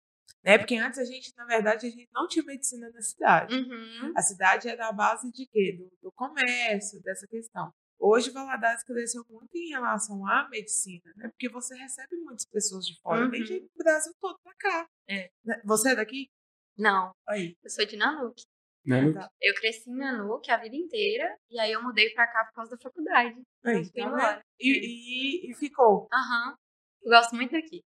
Né? 0.45 0.59
Porque 0.59 0.77
antes 0.77 0.99
a 0.99 1.05
gente, 1.05 1.33
na 1.37 1.45
verdade, 1.47 1.87
a 1.87 1.91
gente 1.91 2.09
não 2.13 2.29
tinha 2.29 2.45
medicina 2.45 2.91
na 2.91 3.01
cidade. 3.01 3.55
Uhum. 3.57 4.13
A 4.15 4.21
cidade 4.23 4.69
era 4.69 4.89
a 4.89 4.93
base 4.93 5.31
de 5.33 5.47
quê? 5.47 5.77
Do, 5.79 5.91
do 6.03 6.13
comércio, 6.13 7.03
dessa 7.03 7.27
questão. 7.27 7.73
Hoje, 7.99 8.31
Valadares 8.31 8.83
cresceu 8.85 9.25
muito 9.31 9.57
em 9.57 9.71
relação 9.71 10.27
à 10.27 10.47
medicina, 10.51 11.11
né? 11.17 11.29
Porque 11.29 11.49
você 11.49 11.75
recebe 11.77 12.17
muitas 12.19 12.45
pessoas 12.45 12.85
de 12.87 13.01
fora. 13.01 13.29
Vem 13.31 13.41
Uhum. 13.41 13.47
gente 13.47 13.63
do 13.63 13.83
Brasil 13.83 14.13
todo 14.21 14.39
pra 14.43 14.53
cá. 14.59 14.87
É. 15.09 15.31
Né? 15.45 15.63
Você 15.65 15.91
é 15.93 15.97
daqui? 15.97 16.29
Não, 16.77 17.13
Aí. 17.29 17.57
eu 17.63 17.71
sou 17.71 17.87
de 17.87 17.97
Nanuque. 17.97 18.43
Luke? 18.87 19.15
Tá. 19.15 19.31
Eu 19.41 19.55
cresci 19.55 19.89
em 19.89 19.97
Nanuque 19.97 20.51
a 20.51 20.59
vida 20.59 20.77
inteira 20.77 21.39
e 21.49 21.59
aí 21.59 21.73
eu 21.73 21.83
mudei 21.83 22.11
pra 22.11 22.27
cá 22.27 22.45
por 22.45 22.53
causa 22.57 22.73
da 22.73 22.83
faculdade. 22.83 23.41
Aí, 23.65 23.83
fui 23.85 23.93
tá 23.93 24.03
embora. 24.09 24.33
vendo? 24.35 24.43
e, 24.61 25.47
e, 25.47 25.51
e 25.51 25.55
ficou. 25.55 26.07
Aham. 26.13 26.55
Eu 27.03 27.11
gosto 27.11 27.35
muito 27.35 27.53
daqui. 27.53 27.83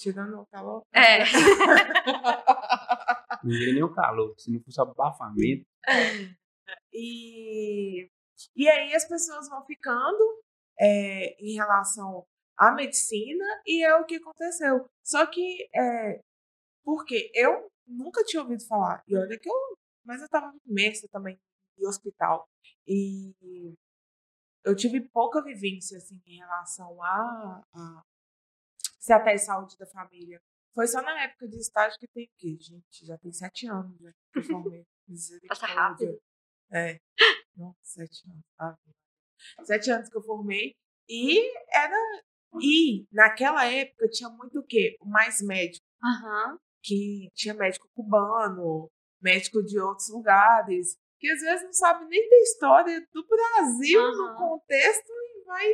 Tirando 0.00 0.40
o 0.40 0.46
calor. 0.46 0.82
É. 0.94 1.24
Não 3.44 3.52
iria 3.52 3.74
nem 3.74 3.82
o 3.82 3.92
calor. 3.92 4.34
Se 4.38 4.50
não 4.50 4.62
fosse 4.62 4.80
abafamento. 4.80 5.66
E, 6.90 8.08
e 8.56 8.68
aí 8.68 8.94
as 8.94 9.06
pessoas 9.06 9.50
vão 9.50 9.62
ficando 9.66 10.42
é, 10.78 11.36
em 11.38 11.54
relação 11.54 12.26
à 12.56 12.72
medicina 12.72 13.44
e 13.66 13.84
é 13.84 13.94
o 13.96 14.06
que 14.06 14.16
aconteceu. 14.16 14.88
Só 15.04 15.26
que, 15.26 15.68
é, 15.74 16.22
porque 16.82 17.30
eu 17.34 17.70
nunca 17.86 18.24
tinha 18.24 18.42
ouvido 18.42 18.66
falar, 18.66 19.02
e 19.06 19.14
olha 19.16 19.38
que 19.38 19.50
eu, 19.50 19.76
mas 20.04 20.20
eu 20.20 20.26
estava 20.26 20.54
imersa 20.64 21.06
também 21.10 21.38
em 21.78 21.86
hospital, 21.86 22.48
e 22.86 23.34
eu 24.64 24.74
tive 24.74 25.00
pouca 25.08 25.42
vivência 25.42 25.98
assim, 25.98 26.20
em 26.26 26.38
relação 26.38 27.02
a, 27.02 27.62
a 27.74 28.02
se 29.00 29.12
até 29.12 29.36
saúde 29.38 29.76
da 29.78 29.86
família. 29.86 30.40
Foi 30.74 30.86
só 30.86 31.02
na 31.02 31.24
época 31.24 31.48
de 31.48 31.56
estágio 31.56 31.98
que 31.98 32.06
tem 32.08 32.30
que, 32.38 32.56
gente, 32.60 33.04
já 33.04 33.18
tem 33.18 33.32
sete 33.32 33.66
anos 33.66 33.98
já 33.98 34.12
que 34.12 34.38
eu 34.38 34.42
formei. 34.44 34.86
Passa 35.48 35.66
rápido. 35.66 36.20
É. 36.72 37.00
Sete 37.82 38.22
anos. 38.30 38.44
Ah, 38.58 38.76
sete 39.64 39.90
anos 39.90 40.08
que 40.08 40.16
eu 40.16 40.22
formei. 40.22 40.76
E 41.08 41.52
era. 41.74 41.96
E 42.60 43.06
naquela 43.12 43.64
época 43.64 44.08
tinha 44.08 44.28
muito 44.28 44.60
o 44.60 44.66
quê? 44.66 44.96
Mais 45.04 45.40
médico. 45.42 45.84
Aham. 46.04 46.58
Que 46.82 47.28
tinha 47.34 47.54
médico 47.54 47.88
cubano, 47.92 48.88
médico 49.20 49.62
de 49.62 49.78
outros 49.80 50.08
lugares, 50.10 50.96
que 51.18 51.28
às 51.28 51.40
vezes 51.40 51.64
não 51.64 51.72
sabe 51.72 52.06
nem 52.06 52.28
da 52.28 52.36
história 52.38 53.06
do 53.12 53.26
Brasil 53.26 54.00
no 54.00 54.28
Aham. 54.28 54.36
contexto 54.36 55.10
e 55.10 55.44
vai. 55.44 55.72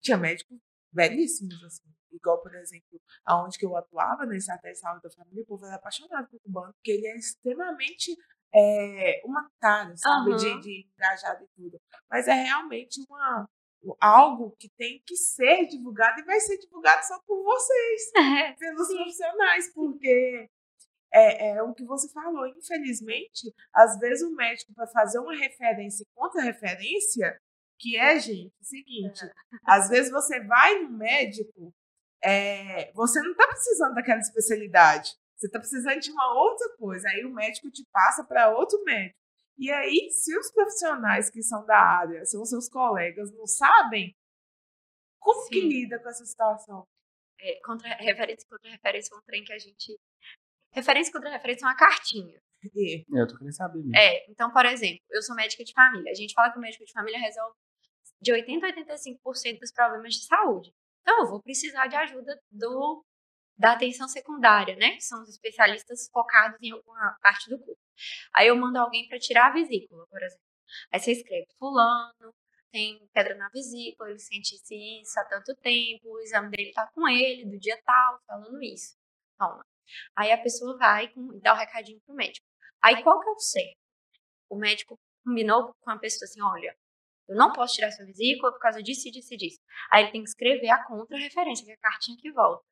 Tinha 0.00 0.16
médicos 0.18 0.58
belíssimos, 0.92 1.62
assim. 1.64 1.94
Igual, 2.14 2.40
por 2.40 2.54
exemplo, 2.54 3.00
aonde 3.24 3.58
que 3.58 3.66
eu 3.66 3.76
atuava, 3.76 4.26
na 4.26 4.36
Estratégia 4.36 4.72
de 4.72 4.78
Saúde 4.78 5.02
da 5.02 5.10
Família, 5.10 5.42
o 5.42 5.46
povo 5.46 5.66
era 5.66 5.76
apaixonado 5.76 6.28
pelo 6.28 6.40
cubano, 6.40 6.72
porque 6.74 6.92
ele 6.92 7.06
é 7.06 7.16
extremamente 7.16 8.16
é, 8.54 9.20
humanitário, 9.24 9.96
sabe? 9.96 10.30
Aham. 10.30 10.36
De, 10.36 10.60
de 10.60 10.88
engajado 10.96 11.44
e 11.44 11.48
tudo. 11.56 11.80
Mas 12.08 12.28
é 12.28 12.34
realmente 12.34 13.00
uma, 13.08 13.48
algo 14.00 14.54
que 14.58 14.68
tem 14.78 15.02
que 15.06 15.16
ser 15.16 15.66
divulgado 15.66 16.20
e 16.20 16.24
vai 16.24 16.40
ser 16.40 16.56
divulgado 16.58 17.04
só 17.04 17.18
por 17.26 17.42
vocês, 17.42 18.12
pelos 18.58 18.88
profissionais, 18.88 19.72
porque 19.74 20.48
é, 21.12 21.50
é 21.50 21.62
o 21.62 21.74
que 21.74 21.84
você 21.84 22.10
falou. 22.12 22.46
Infelizmente, 22.46 23.52
às 23.74 23.98
vezes 23.98 24.22
o 24.22 24.34
médico, 24.34 24.72
para 24.74 24.86
fazer 24.88 25.18
uma 25.18 25.36
referência 25.36 26.02
e 26.02 26.14
contra-referência, 26.14 27.38
que 27.78 27.96
é, 27.96 28.18
gente, 28.18 28.52
o 28.60 28.64
seguinte: 28.64 29.20
às 29.64 29.88
vezes 29.88 30.10
você 30.10 30.40
vai 30.44 30.80
no 30.80 30.90
médico, 30.96 31.72
é, 32.24 32.92
você 32.92 33.20
não 33.20 33.32
está 33.32 33.46
precisando 33.46 33.94
daquela 33.94 34.20
especialidade, 34.20 35.10
você 35.36 35.46
está 35.46 35.58
precisando 35.58 36.00
de 36.00 36.10
uma 36.10 36.34
outra 36.34 36.76
coisa. 36.76 37.08
Aí 37.08 37.24
o 37.24 37.32
médico 37.32 37.70
te 37.70 37.84
passa 37.92 38.24
para 38.24 38.56
outro 38.56 38.82
médico. 38.84 39.18
E 39.56 39.70
aí, 39.70 40.10
se 40.10 40.36
os 40.36 40.50
profissionais 40.50 41.30
que 41.30 41.42
são 41.42 41.64
da 41.64 41.78
área, 41.78 42.24
são 42.24 42.44
seus 42.44 42.68
colegas, 42.68 43.32
não 43.32 43.46
sabem, 43.46 44.12
como 45.20 45.48
que 45.48 45.60
Sim. 45.60 45.68
lida 45.68 45.98
com 46.00 46.08
essa 46.08 46.24
situação? 46.24 46.84
É, 47.40 47.60
contra, 47.64 47.88
referência 47.96 48.46
contra 48.48 48.70
referência 48.70 49.14
é 49.14 49.18
um 49.18 49.22
trem 49.22 49.44
que 49.44 49.52
a 49.52 49.58
gente. 49.58 49.98
Referência 50.72 51.12
contra 51.12 51.30
referência 51.30 51.64
é 51.64 51.68
uma 51.68 51.76
cartinha. 51.76 52.38
E, 52.74 53.04
É, 53.14 53.22
eu 53.22 53.28
tô 53.28 53.36
querendo 53.36 53.54
saber 53.54 53.78
mesmo. 53.78 53.96
É, 53.96 54.30
então, 54.30 54.50
por 54.50 54.64
exemplo, 54.66 55.00
eu 55.10 55.22
sou 55.22 55.36
médica 55.36 55.62
de 55.62 55.72
família. 55.72 56.10
A 56.10 56.14
gente 56.14 56.34
fala 56.34 56.50
que 56.50 56.58
o 56.58 56.60
médico 56.60 56.84
de 56.84 56.92
família 56.92 57.18
resolve 57.18 57.54
de 58.20 58.32
80% 58.32 58.62
a 58.62 58.94
85% 58.94 59.60
dos 59.60 59.72
problemas 59.72 60.14
de 60.14 60.26
saúde. 60.26 60.72
Então, 61.04 61.20
eu 61.20 61.30
vou 61.30 61.42
precisar 61.42 61.86
de 61.86 61.96
ajuda 61.96 62.40
do 62.50 63.04
da 63.56 63.72
atenção 63.72 64.08
secundária, 64.08 64.74
né? 64.74 64.94
Que 64.96 65.02
são 65.02 65.22
os 65.22 65.28
especialistas 65.28 66.08
focados 66.12 66.58
em 66.60 66.72
alguma 66.72 67.16
parte 67.22 67.48
do 67.48 67.58
corpo. 67.58 67.80
Aí 68.34 68.48
eu 68.48 68.56
mando 68.56 68.78
alguém 68.78 69.06
para 69.06 69.18
tirar 69.18 69.46
a 69.46 69.52
vesícula, 69.52 70.06
por 70.08 70.20
exemplo. 70.22 70.44
Aí 70.92 70.98
você 70.98 71.12
escreve, 71.12 71.46
fulano, 71.58 72.34
tem 72.72 72.98
pedra 73.12 73.36
na 73.36 73.48
vesícula, 73.50 74.10
ele 74.10 74.18
sente 74.18 74.56
isso 74.56 75.20
há 75.20 75.24
tanto 75.26 75.54
tempo, 75.56 76.08
o 76.08 76.20
exame 76.20 76.50
dele 76.50 76.72
tá 76.72 76.90
com 76.92 77.06
ele, 77.08 77.44
do 77.48 77.58
dia 77.58 77.80
tal, 77.84 78.18
falando 78.26 78.60
isso. 78.62 78.96
Toma. 79.38 79.64
Aí 80.16 80.32
a 80.32 80.42
pessoa 80.42 80.76
vai 80.76 81.08
com, 81.12 81.38
dá 81.38 81.52
o 81.52 81.56
recadinho 81.56 82.00
pro 82.04 82.16
médico. 82.16 82.44
Aí 82.82 83.02
qual 83.02 83.20
que 83.20 83.28
é 83.28 83.32
o 83.32 83.38
certo? 83.38 83.78
O 84.50 84.56
médico 84.56 84.98
combinou 85.24 85.72
com 85.80 85.90
a 85.90 85.98
pessoa 85.98 86.26
assim, 86.26 86.42
olha, 86.42 86.76
eu 87.28 87.36
não 87.36 87.52
posso 87.52 87.74
tirar 87.74 87.90
sua 87.92 88.04
vesícula 88.04 88.52
por 88.52 88.58
causa 88.60 88.82
disso, 88.82 89.10
disso 89.10 89.32
e 89.34 89.36
disso. 89.36 89.58
Aí 89.90 90.02
ele 90.04 90.12
tem 90.12 90.22
que 90.22 90.28
escrever 90.28 90.68
a 90.70 90.84
contra-referência, 90.84 91.64
que 91.64 91.70
é 91.70 91.74
a 91.74 91.78
cartinha 91.78 92.16
que 92.18 92.30
volta. 92.32 92.62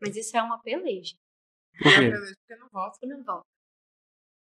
Mas 0.00 0.16
isso 0.16 0.36
é 0.36 0.42
uma 0.42 0.60
peleja. 0.60 1.14
Por 1.78 1.84
quê? 1.94 2.10
porque 2.10 2.56
não 2.56 2.68
volta. 2.70 2.98
E 3.02 3.06
não 3.06 3.22
volta. 3.24 3.46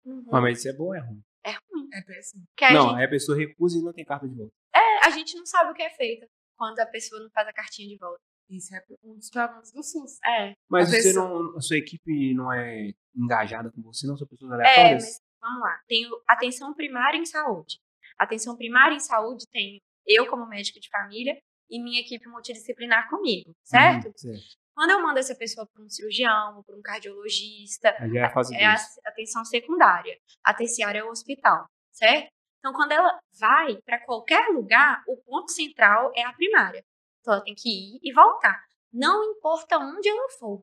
Uhum. 0.05 0.25
Mas, 0.31 0.59
isso 0.59 0.69
é 0.69 0.73
bom 0.73 0.85
ou 0.85 0.95
é 0.95 0.99
ruim? 0.99 1.21
É 1.45 1.51
ruim. 1.51 1.89
É 1.93 2.01
péssimo. 2.01 2.43
Não, 2.73 2.89
gente, 2.89 2.97
aí 2.99 3.05
a 3.05 3.09
pessoa 3.09 3.37
recusa 3.37 3.77
e 3.77 3.81
não 3.81 3.93
tem 3.93 4.05
carta 4.05 4.27
de 4.27 4.35
volta. 4.35 4.51
é, 4.75 5.05
a 5.05 5.09
gente 5.11 5.35
não 5.35 5.45
sabe 5.45 5.71
o 5.71 5.73
que 5.73 5.81
é 5.83 5.89
feito 5.89 6.25
quando 6.57 6.79
a 6.79 6.85
pessoa 6.85 7.21
não 7.21 7.29
faz 7.31 7.47
a 7.47 7.53
cartinha 7.53 7.87
de 7.87 7.97
volta. 7.97 8.19
Isso 8.49 8.75
é 8.75 8.83
um 9.03 9.15
dos 9.15 9.29
problemas 9.29 9.71
do 9.71 9.81
SUS. 9.83 10.19
É, 10.25 10.53
Mas 10.69 10.87
A 10.87 10.91
você 10.91 11.03
pessoa- 11.03 11.29
não, 11.29 11.57
a 11.57 11.61
sua 11.61 11.77
equipe 11.77 12.33
não 12.33 12.51
é 12.51 12.93
engajada 13.15 13.71
com 13.71 13.81
você, 13.81 14.05
não? 14.05 14.17
São 14.17 14.27
pessoas 14.27 14.51
é, 14.51 14.55
aleatórias? 14.55 15.03
mas 15.03 15.21
vamos 15.41 15.61
lá. 15.61 15.81
Tem 15.87 16.03
atenção 16.27 16.73
primária 16.73 17.17
em 17.17 17.25
saúde. 17.25 17.79
Atenção 18.17 18.55
primária 18.55 18.95
em 18.95 18.99
saúde 18.99 19.45
tem 19.51 19.81
eu 20.05 20.27
como 20.27 20.47
médica 20.47 20.79
de 20.79 20.89
família 20.89 21.37
e 21.69 21.81
minha 21.81 22.01
equipe 22.01 22.27
multidisciplinar 22.27 23.09
comigo, 23.09 23.51
certo? 23.63 24.07
Uhum, 24.07 24.13
certo. 24.15 24.63
Quando 24.75 24.89
eu 24.89 25.01
mando 25.01 25.19
essa 25.19 25.35
pessoa 25.35 25.67
para 25.71 25.83
um 25.83 25.89
cirurgião, 25.89 26.63
para 26.63 26.75
um 26.75 26.81
cardiologista, 26.81 27.89
é 27.89 28.23
a 28.23 28.29
é 28.55 28.65
a 28.65 28.75
atenção 29.05 29.45
secundária. 29.45 30.17
A 30.43 30.53
terciária 30.53 30.99
é 30.99 31.03
o 31.03 31.09
hospital, 31.09 31.65
certo? 31.91 32.27
Então, 32.57 32.73
quando 32.73 32.93
ela 32.93 33.19
vai 33.37 33.77
para 33.85 34.03
qualquer 34.05 34.47
lugar, 34.49 35.03
o 35.07 35.17
ponto 35.17 35.51
central 35.51 36.11
é 36.15 36.23
a 36.23 36.33
primária. 36.33 36.83
Então, 37.19 37.33
ela 37.33 37.43
tem 37.43 37.53
que 37.53 37.69
ir 37.69 37.99
e 38.01 38.13
voltar. 38.13 38.63
Não 38.91 39.23
importa 39.31 39.77
onde 39.77 40.07
ela 40.07 40.29
for. 40.39 40.61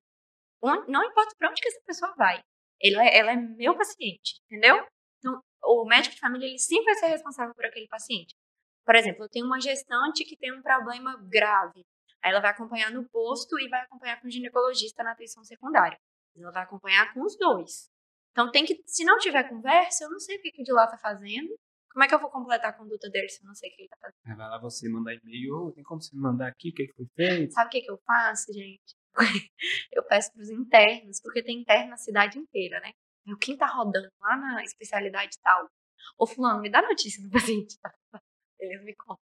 Não 0.88 1.04
importa 1.04 1.34
para 1.38 1.50
onde 1.50 1.60
que 1.60 1.68
essa 1.68 1.80
pessoa 1.86 2.14
vai. 2.16 2.40
Ela 2.82 3.04
é, 3.04 3.18
ela 3.18 3.32
é 3.32 3.36
meu 3.36 3.76
paciente, 3.76 4.40
entendeu? 4.46 4.86
Então, 5.18 5.40
o 5.64 5.84
médico 5.84 6.14
de 6.14 6.20
família, 6.20 6.46
ele 6.46 6.58
sempre 6.58 6.84
vai 6.86 6.94
ser 6.94 7.06
responsável 7.06 7.54
por 7.54 7.64
aquele 7.64 7.86
paciente. 7.88 8.34
Por 8.84 8.94
exemplo, 8.94 9.24
eu 9.24 9.28
tenho 9.28 9.46
uma 9.46 9.60
gestante 9.60 10.24
que 10.24 10.36
tem 10.36 10.52
um 10.52 10.62
problema 10.62 11.16
grave. 11.28 11.84
Aí 12.22 12.30
ela 12.30 12.40
vai 12.40 12.50
acompanhar 12.50 12.90
no 12.90 13.08
posto 13.08 13.58
e 13.58 13.68
vai 13.68 13.80
acompanhar 13.82 14.20
com 14.20 14.28
o 14.28 14.30
ginecologista 14.30 15.02
na 15.02 15.12
atenção 15.12 15.42
secundária. 15.44 15.98
Ela 16.36 16.50
vai 16.50 16.62
acompanhar 16.62 17.12
com 17.12 17.22
os 17.22 17.36
dois. 17.36 17.88
Então 18.32 18.50
tem 18.50 18.64
que, 18.64 18.82
se 18.86 19.04
não 19.04 19.18
tiver 19.18 19.48
conversa, 19.48 20.04
eu 20.04 20.10
não 20.10 20.18
sei 20.18 20.36
o 20.36 20.42
que, 20.42 20.50
que 20.52 20.62
o 20.62 20.64
de 20.64 20.72
lá 20.72 20.86
tá 20.86 20.98
fazendo. 20.98 21.56
Como 21.92 22.04
é 22.04 22.08
que 22.08 22.14
eu 22.14 22.20
vou 22.20 22.30
completar 22.30 22.70
a 22.70 22.72
conduta 22.72 23.10
dele 23.10 23.28
se 23.28 23.42
eu 23.42 23.48
não 23.48 23.54
sei 23.54 23.68
o 23.68 23.74
que 23.74 23.82
ele 23.82 23.88
tá 23.88 23.96
fazendo? 24.00 24.36
Vai 24.36 24.48
lá 24.48 24.60
você 24.60 24.88
mandar 24.88 25.12
e-mail, 25.14 25.54
"Ô, 25.56 25.72
tem 25.72 25.82
como 25.82 26.00
você 26.00 26.14
mandar 26.16 26.46
aqui 26.48 26.70
o 26.70 26.72
que, 26.72 26.86
que 26.86 26.92
foi 26.94 27.06
feito? 27.16 27.52
Sabe 27.52 27.66
o 27.66 27.70
que, 27.70 27.80
que 27.80 27.90
eu 27.90 27.98
faço, 28.06 28.52
gente? 28.52 28.94
Eu 29.92 30.04
peço 30.04 30.32
pros 30.32 30.48
internos, 30.50 31.20
porque 31.20 31.42
tem 31.42 31.60
interno 31.60 31.90
na 31.90 31.96
cidade 31.96 32.38
inteira, 32.38 32.78
né? 32.80 32.92
Eu, 33.26 33.36
quem 33.38 33.56
tá 33.56 33.66
rodando 33.66 34.08
lá 34.20 34.36
na 34.36 34.64
especialidade 34.64 35.36
tal? 35.42 35.68
Ô, 36.18 36.26
fulano, 36.26 36.60
me 36.60 36.70
dá 36.70 36.82
notícia 36.82 37.22
do 37.22 37.30
paciente. 37.30 37.76
Eles 38.58 38.82
me 38.84 38.94
contam. 38.94 39.18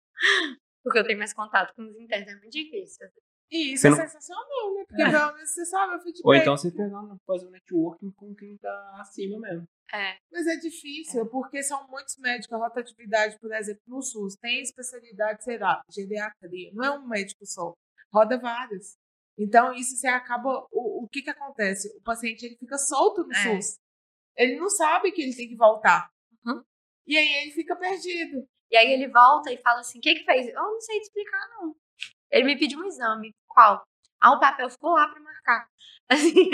Porque 0.83 0.99
eu 0.99 1.03
tenho 1.05 1.17
mais 1.19 1.33
contato 1.33 1.73
com 1.75 1.83
os 1.83 1.95
internos, 1.95 2.27
é 2.29 2.35
muito 2.35 2.49
difícil. 2.51 3.07
E 3.51 3.73
isso 3.73 3.81
Você 3.81 3.87
é 3.87 3.89
não- 3.91 3.97
sensacional, 3.97 4.73
né? 4.73 4.83
Porque 4.87 5.03
pelo 5.03 5.33
menos 5.33 5.49
você 5.49 5.65
sabe 5.65 5.95
o 5.95 5.99
feedback. 6.01 6.25
Ou 6.25 6.35
então 6.35 6.57
você 6.57 6.71
pegar, 6.71 7.01
fazer 7.25 7.45
um 7.47 7.51
networking 7.51 8.11
com 8.11 8.33
quem 8.35 8.57
tá 8.57 8.95
acima 8.99 9.39
mesmo. 9.39 9.67
É, 9.93 10.17
Mas 10.31 10.47
é 10.47 10.55
difícil, 10.55 11.25
porque 11.29 11.61
são 11.61 11.87
muitos 11.87 12.17
médicos. 12.17 12.51
A 12.51 12.57
rotatividade, 12.57 13.37
por 13.39 13.53
exemplo, 13.53 13.81
no 13.87 14.01
SUS, 14.01 14.35
tem 14.41 14.61
especialidade, 14.61 15.43
sei 15.43 15.59
lá, 15.59 15.81
geriatria. 15.91 16.71
Não 16.73 16.83
é 16.83 16.91
um 16.91 17.07
médico 17.07 17.45
só. 17.45 17.73
Roda 18.11 18.39
vários. 18.39 18.97
Então, 19.37 19.73
isso 19.73 19.95
você 19.97 20.07
acaba. 20.07 20.65
O, 20.71 21.03
o 21.03 21.07
que 21.09 21.21
que 21.21 21.29
acontece? 21.29 21.95
O 21.97 22.01
paciente 22.01 22.43
ele 22.45 22.57
fica 22.57 22.77
solto 22.77 23.23
no 23.23 23.33
É. 23.33 23.55
SUS. 23.55 23.77
Ele 24.35 24.55
não 24.57 24.69
sabe 24.69 25.11
que 25.11 25.21
ele 25.21 25.35
tem 25.35 25.47
que 25.47 25.55
voltar. 25.55 26.09
Uhum. 26.45 26.63
E 27.07 27.17
aí 27.17 27.43
ele 27.43 27.51
fica 27.51 27.75
perdido. 27.75 28.47
E 28.71 28.77
aí 28.77 28.91
ele 28.91 29.07
volta 29.07 29.51
e 29.51 29.57
fala 29.57 29.79
assim: 29.81 29.99
o 29.99 30.01
que 30.01 30.15
que 30.15 30.25
fez? 30.25 30.47
Eu 30.47 30.55
não 30.55 30.81
sei 30.81 30.99
te 30.99 31.03
explicar, 31.03 31.47
não. 31.49 31.75
Ele 32.31 32.45
me 32.45 32.57
pediu 32.57 32.79
um 32.79 32.85
exame. 32.85 33.31
Qual? 33.47 33.83
Ah, 34.19 34.31
o 34.31 34.39
papel 34.39 34.69
ficou 34.69 34.91
lá 34.93 35.07
pra 35.07 35.21
marcar. 35.21 35.67
Assim, 36.09 36.49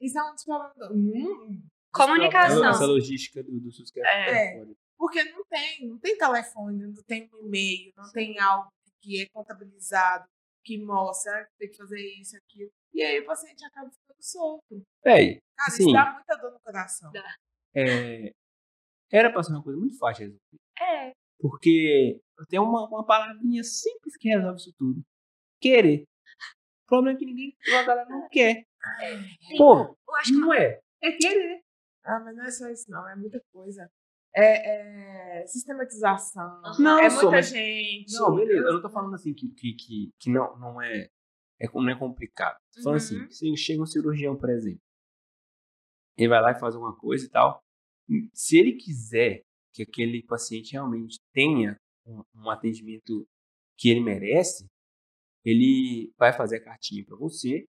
Isso 0.00 0.18
é 0.18 0.22
um 0.22 0.34
dos 0.34 0.44
problemas. 0.44 0.90
Hum, 0.92 1.62
comunicação. 1.92 2.68
Essa 2.68 2.86
logística 2.86 3.42
do, 3.42 3.60
do 3.60 3.70
SUS 3.70 3.90
que 3.90 4.00
É. 4.00 4.58
foda. 4.58 4.72
Porque 4.96 5.22
não 5.24 5.44
tem, 5.44 5.88
não 5.88 5.98
tem 5.98 6.18
telefone, 6.18 6.86
não 6.86 7.02
tem 7.04 7.30
um 7.32 7.46
e-mail, 7.46 7.92
não 7.96 8.10
tem 8.10 8.38
algo 8.40 8.68
que 9.00 9.22
é 9.22 9.26
contabilizado, 9.28 10.26
que 10.64 10.76
mostra 10.76 11.44
que 11.46 11.56
tem 11.58 11.70
que 11.70 11.76
fazer 11.76 12.00
isso, 12.20 12.36
aquilo. 12.36 12.70
E 12.94 13.02
aí 13.02 13.20
o 13.20 13.26
paciente 13.26 13.64
acaba 13.64 13.90
ficando 13.90 14.22
solto. 14.22 14.82
Véi, 15.04 15.40
Cara, 15.56 15.68
Assim, 15.68 15.82
isso 15.84 15.92
dá 15.92 16.12
muita 16.12 16.36
dor 16.36 16.52
no 16.52 16.60
coração. 16.60 17.12
Dá. 17.12 17.34
é, 17.74 18.32
era 19.10 19.32
pra 19.32 19.42
ser 19.42 19.52
uma 19.52 19.62
coisa 19.62 19.78
muito 19.78 19.96
fácil 19.98 20.26
de 20.26 20.32
resolver. 20.32 20.58
É, 20.80 21.12
Porque 21.40 22.20
tem 22.48 22.58
uma, 22.60 22.86
uma 22.88 23.04
palavrinha 23.04 23.62
simples 23.64 24.16
que 24.16 24.28
resolve 24.28 24.56
isso 24.58 24.72
tudo. 24.78 25.02
Querer. 25.60 26.02
O 26.84 26.86
problema 26.88 27.16
é 27.16 27.18
que 27.18 27.26
ninguém, 27.26 27.56
a 27.76 27.82
galera 27.82 28.08
não 28.08 28.28
quer. 28.28 28.64
sim. 29.48 29.56
Pô, 29.58 29.82
eu 30.08 30.14
acho 30.16 30.32
que 30.32 30.38
não 30.38 30.54
é. 30.54 30.80
É 31.02 31.12
querer. 31.12 31.60
Ah, 32.04 32.20
mas 32.20 32.36
não 32.36 32.44
é 32.44 32.50
só 32.50 32.68
isso, 32.70 32.90
não. 32.90 33.06
É 33.08 33.14
muita 33.16 33.40
coisa. 33.52 33.90
É, 34.34 35.40
é 35.42 35.46
sistematização. 35.46 36.62
Não, 36.78 36.98
é 36.98 37.08
muita 37.10 37.30
mas- 37.30 37.48
gente. 37.50 38.12
Não, 38.14 38.34
beleza. 38.34 38.66
Eu 38.66 38.74
não 38.74 38.82
tô 38.82 38.88
falando 38.90 39.14
assim 39.14 39.34
que, 39.34 39.48
que, 39.50 39.74
que, 39.74 40.10
que 40.18 40.30
não, 40.30 40.56
não, 40.58 40.80
é, 40.80 41.08
é, 41.60 41.66
não 41.72 41.88
é 41.88 41.98
complicado. 41.98 42.56
Falando 42.82 42.96
assim, 42.98 43.18
Uhum. 43.18 43.30
se 43.30 43.56
chega 43.56 43.82
um 43.82 43.86
cirurgião, 43.86 44.36
por 44.36 44.50
exemplo, 44.50 44.80
ele 46.16 46.28
vai 46.28 46.40
lá 46.40 46.52
e 46.52 46.58
faz 46.58 46.74
alguma 46.74 46.96
coisa 46.96 47.24
e 47.26 47.28
tal. 47.28 47.60
Se 48.32 48.58
ele 48.58 48.72
quiser 48.72 49.42
que 49.72 49.82
aquele 49.82 50.22
paciente 50.24 50.72
realmente 50.72 51.18
tenha 51.32 51.76
um, 52.06 52.22
um 52.34 52.50
atendimento 52.50 53.26
que 53.76 53.88
ele 53.90 54.00
merece, 54.00 54.66
ele 55.44 56.12
vai 56.18 56.32
fazer 56.32 56.56
a 56.56 56.64
cartinha 56.64 57.04
para 57.04 57.16
você 57.16 57.64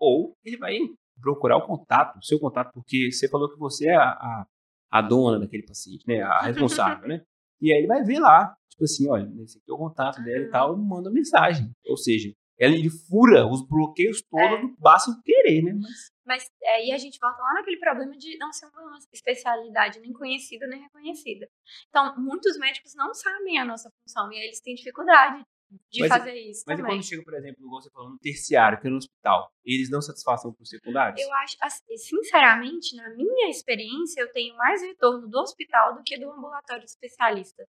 ou 0.00 0.34
ele 0.44 0.56
vai 0.56 0.76
procurar 1.20 1.56
o 1.58 1.66
contato, 1.66 2.18
o 2.18 2.22
seu 2.24 2.40
contato, 2.40 2.72
porque 2.72 3.12
você 3.12 3.28
falou 3.28 3.48
que 3.52 3.58
você 3.58 3.88
é 3.88 3.94
a, 3.94 4.10
a, 4.10 4.46
a 4.90 5.02
dona 5.02 5.38
daquele 5.38 5.64
paciente, 5.64 6.04
né? 6.08 6.20
A 6.22 6.40
responsável, 6.42 7.08
né? 7.08 7.24
E 7.64 7.72
aí 7.72 7.78
ele 7.78 7.86
vai 7.86 8.02
ver 8.02 8.18
lá, 8.18 8.56
tipo 8.68 8.82
assim, 8.82 9.08
olha, 9.08 9.30
esse 9.40 9.56
aqui 9.56 9.70
é 9.70 9.72
o 9.72 9.78
contato 9.78 10.20
dela 10.24 10.44
e 10.44 10.50
tal, 10.50 10.76
manda 10.76 11.08
mensagem. 11.12 11.70
Ou 11.86 11.96
seja, 11.96 12.34
ele, 12.70 12.90
fura 12.90 13.46
os 13.46 13.66
bloqueios 13.66 14.22
todos, 14.22 14.58
É. 14.58 14.60
do 14.60 14.76
basta 14.78 15.10
o 15.10 15.22
querer, 15.22 15.62
né? 15.62 15.72
Mas, 15.74 16.12
Mas 16.24 16.50
aí 16.76 16.92
a 16.92 16.98
gente 16.98 17.18
volta 17.20 17.40
lá 17.42 17.54
naquele 17.54 17.78
problema 17.78 18.16
de 18.16 18.36
não 18.38 18.52
ser 18.52 18.66
uma 18.66 18.98
especialidade 19.12 19.98
nem 20.00 20.12
conhecida 20.12 20.66
nem 20.66 20.80
reconhecida. 20.80 21.48
Então, 21.88 22.14
muitos 22.20 22.56
médicos 22.58 22.94
não 22.94 23.12
sabem 23.14 23.58
a 23.58 23.64
nossa 23.64 23.90
função 23.90 24.32
e 24.32 24.36
aí 24.36 24.44
eles 24.44 24.60
têm 24.60 24.74
dificuldade 24.74 25.44
de 25.90 26.00
Mas- 26.00 26.08
fazer 26.10 26.34
isso 26.34 26.62
mas 26.66 26.78
e 26.78 26.82
também. 26.82 26.96
quando 26.98 27.04
chega, 27.08 27.24
por 27.24 27.34
exemplo, 27.34 27.64
igual 27.64 27.80
você 27.82 27.90
falou, 27.90 28.10
no 28.10 28.18
terciário, 28.18 28.78
que 28.78 28.86
é 28.86 28.90
no 28.90 28.98
hospital, 28.98 29.50
eles 29.64 29.88
dão 29.90 30.02
satisfação 30.02 30.52
para 30.52 30.62
os 30.62 30.68
secundários? 30.68 31.20
Eu 31.20 31.32
acho, 31.32 31.56
assim, 31.62 31.96
sinceramente, 31.96 32.94
na 32.94 33.08
minha 33.16 33.48
experiência, 33.48 34.20
eu 34.20 34.30
tenho 34.32 34.54
mais 34.56 34.82
retorno 34.82 35.26
do 35.28 35.38
hospital 35.40 35.94
do 35.94 36.02
que 36.04 36.18
do 36.18 36.30
ambulatório 36.30 36.84
especialista. 36.84 37.64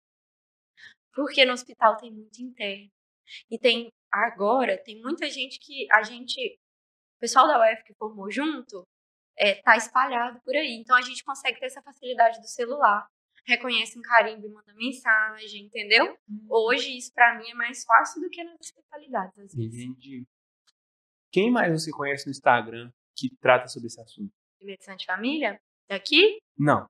Porque 1.12 1.44
no 1.44 1.52
hospital 1.52 1.96
tem 1.96 2.12
muito 2.12 2.40
interno. 2.40 2.88
E 3.50 3.58
tem, 3.58 3.90
agora, 4.12 4.76
tem 4.82 5.00
muita 5.00 5.28
gente 5.30 5.58
que 5.60 5.86
a 5.92 6.02
gente, 6.02 6.58
o 7.16 7.20
pessoal 7.20 7.46
da 7.46 7.58
UF 7.72 7.84
que 7.84 7.94
formou 7.94 8.30
junto, 8.30 8.82
é, 9.36 9.54
tá 9.62 9.76
espalhado 9.76 10.40
por 10.44 10.54
aí. 10.54 10.78
Então 10.80 10.96
a 10.96 11.02
gente 11.02 11.22
consegue 11.24 11.58
ter 11.60 11.66
essa 11.66 11.82
facilidade 11.82 12.40
do 12.40 12.46
celular. 12.48 13.06
Reconhece 13.46 13.98
um 13.98 14.02
carimbo 14.02 14.46
e 14.46 14.50
manda 14.50 14.74
mensagem, 14.74 15.64
entendeu? 15.66 16.18
Hoje 16.48 16.96
isso 16.96 17.12
pra 17.14 17.38
mim 17.38 17.48
é 17.48 17.54
mais 17.54 17.82
fácil 17.84 18.20
do 18.20 18.28
que 18.28 18.42
nas 18.44 18.58
especialidades, 18.60 19.38
às 19.38 19.54
vezes. 19.54 19.74
Entendi. 19.80 20.26
Quem 21.32 21.50
mais 21.50 21.72
você 21.72 21.90
conhece 21.90 22.26
no 22.26 22.30
Instagram 22.32 22.90
que 23.16 23.34
trata 23.40 23.66
sobre 23.68 23.86
esse 23.86 24.00
assunto? 24.00 24.32
Medicina 24.60 24.96
de 24.96 25.06
família, 25.06 25.60
daqui, 25.88 26.38
Não. 26.58 26.86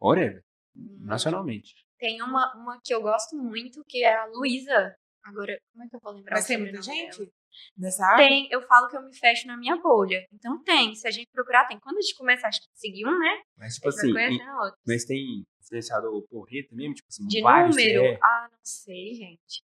Whatever. 0.00 0.42
hum, 0.76 0.98
Nacionalmente. 1.00 1.74
Tem 1.98 2.22
uma, 2.22 2.54
uma 2.56 2.80
que 2.82 2.92
eu 2.94 3.02
gosto 3.02 3.36
muito, 3.36 3.84
que 3.86 4.02
é 4.04 4.14
a 4.16 4.26
Luísa. 4.26 4.96
Agora, 5.24 5.56
como 5.72 5.84
é 5.84 5.88
que 5.88 5.96
eu 5.96 6.00
vou 6.00 6.12
lembrar 6.12 6.34
Mas 6.36 6.46
tem 6.46 6.58
muita 6.58 6.82
gente 6.82 7.18
dela? 7.18 7.30
nessa 7.76 8.04
área? 8.06 8.26
Tem, 8.26 8.48
eu 8.50 8.60
falo 8.62 8.88
que 8.88 8.96
eu 8.96 9.02
me 9.02 9.14
fecho 9.16 9.46
na 9.46 9.56
minha 9.56 9.76
bolha. 9.76 10.26
Então 10.32 10.62
tem, 10.64 10.94
se 10.94 11.06
a 11.06 11.10
gente 11.10 11.28
procurar, 11.32 11.66
tem. 11.66 11.78
Quando 11.78 11.98
a 11.98 12.00
gente 12.00 12.16
começa 12.16 12.48
a 12.48 12.50
seguir 12.74 13.06
um, 13.06 13.18
né? 13.18 13.40
Mas, 13.56 13.74
tipo 13.76 13.88
assim, 13.88 14.08
e- 14.10 14.50
outro. 14.50 14.78
mas 14.86 15.04
tem 15.04 15.44
influenciador 15.60 16.22
porreta 16.28 16.74
mesmo? 16.74 16.94
Tipo 16.94 17.08
assim, 17.08 17.26
De 17.26 17.40
vários, 17.40 17.76
número? 17.76 18.04
é. 18.04 18.18
Ah, 18.22 18.48
não 18.50 18.58
sei, 18.62 19.14
gente. 19.14 19.62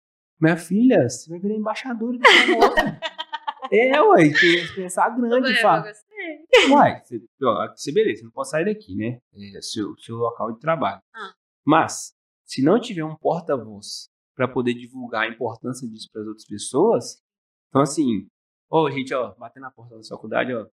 Minha 0.40 0.56
filha, 0.56 1.08
você 1.08 1.28
vai 1.28 1.38
virar 1.38 1.54
embaixadora 1.54 2.16
do 2.16 2.22
é, 3.72 4.00
ué, 4.02 4.22
tem 4.22 4.32
que 4.32 4.74
pensar 4.74 5.10
grande, 5.10 5.50
eu, 5.50 5.56
fala. 5.56 5.90
eu. 5.90 6.70
Uai, 6.72 7.00
você, 7.04 7.20
ó, 7.42 7.68
você 7.76 7.92
beleza, 7.92 8.18
você 8.20 8.24
não 8.24 8.30
pode 8.32 8.48
sair 8.50 8.64
daqui, 8.64 8.94
né? 8.96 9.18
É 9.56 9.60
seu, 9.62 9.96
seu 9.98 10.16
local 10.16 10.52
de 10.52 10.60
trabalho. 10.60 11.02
Ah. 11.14 11.32
Mas, 11.64 12.14
se 12.44 12.62
não 12.62 12.80
tiver 12.80 13.04
um 13.04 13.14
porta-voz 13.16 14.09
para 14.40 14.48
poder 14.48 14.72
divulgar 14.72 15.24
a 15.24 15.28
importância 15.28 15.86
disso 15.86 16.08
para 16.10 16.22
as 16.22 16.28
outras 16.28 16.46
pessoas, 16.46 17.22
então 17.68 17.82
assim, 17.82 18.26
ô 18.70 18.90
gente, 18.90 19.12
ó, 19.12 19.34
batendo 19.34 19.64
na 19.64 19.70
porta 19.70 19.94
da 19.94 20.02
faculdade, 20.02 20.54
ó, 20.54 20.66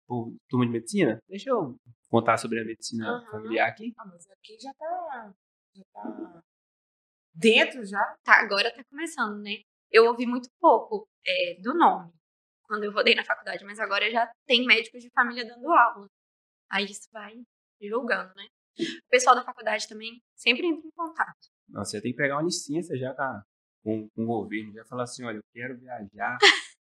turma 0.51 0.67
de 0.67 0.73
medicina, 0.73 1.19
deixa 1.27 1.49
eu 1.49 1.75
contar 2.11 2.37
sobre 2.37 2.61
a 2.61 2.65
medicina 2.65 3.09
Aham. 3.09 3.31
familiar 3.31 3.67
aqui. 3.67 3.95
Ah, 3.97 4.05
mas 4.05 4.29
aqui 4.31 4.59
já 4.61 4.71
tá, 4.75 5.35
já 5.75 5.83
tá 5.95 6.43
dentro 7.35 7.87
já. 7.87 7.99
Tá, 8.23 8.43
agora 8.43 8.71
tá 8.71 8.85
começando, 8.85 9.41
né? 9.41 9.63
Eu 9.91 10.05
ouvi 10.09 10.27
muito 10.27 10.51
pouco 10.61 11.09
é, 11.27 11.59
do 11.63 11.73
nome 11.73 12.13
quando 12.65 12.85
eu 12.85 12.93
rodei 12.93 13.15
na 13.15 13.25
faculdade, 13.25 13.65
mas 13.65 13.79
agora 13.79 14.11
já 14.11 14.31
tem 14.47 14.67
médicos 14.67 15.01
de 15.03 15.09
família 15.09 15.47
dando 15.47 15.73
aula. 15.73 16.07
Aí 16.71 16.85
isso 16.85 17.09
vai 17.11 17.33
divulgando, 17.81 18.31
né? 18.37 18.47
O 18.79 19.09
pessoal 19.09 19.35
da 19.35 19.43
faculdade 19.43 19.89
também 19.89 20.21
sempre 20.37 20.67
entra 20.67 20.87
em 20.87 20.91
contato. 20.91 21.49
Não, 21.69 21.83
você 21.83 21.99
tem 22.03 22.11
que 22.11 22.17
pegar 22.19 22.37
uma 22.37 22.43
licença 22.43 22.95
já 22.97 23.15
com, 23.15 23.23
a- 23.23 23.43
com, 23.85 24.09
com 24.09 24.23
o 24.25 24.27
governo, 24.27 24.73
já 24.73 24.85
falar 24.87 25.05
assim, 25.05 25.25
olha, 25.25 25.37
eu 25.37 25.45
quero 25.53 25.79
viajar 25.79 26.39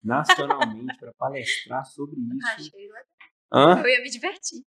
nacionalmente 0.02 0.96
para 0.98 1.12
palestrar 1.14 1.84
sobre 1.84 2.16
isso. 2.36 2.46
Achei 2.48 2.88
legal. 2.88 3.04
Hã? 3.52 3.80
Eu 3.80 3.88
ia 3.88 4.02
me 4.02 4.10
divertir. 4.10 4.62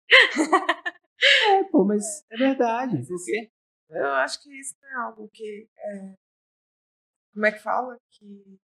É, 1.48 1.64
pô, 1.72 1.84
mas 1.84 2.24
é 2.30 2.38
verdade. 2.38 3.08
Por 3.08 3.24
quê? 3.26 3.50
Eu 3.90 4.12
acho 4.16 4.44
que 4.44 4.54
isso 4.60 4.76
é 4.84 4.96
algo 4.96 5.30
que. 5.34 5.68
é, 5.78 6.16
como 7.34 7.46
é 7.46 7.52
que 7.52 7.60
fala? 7.60 7.98
Que. 8.12 8.60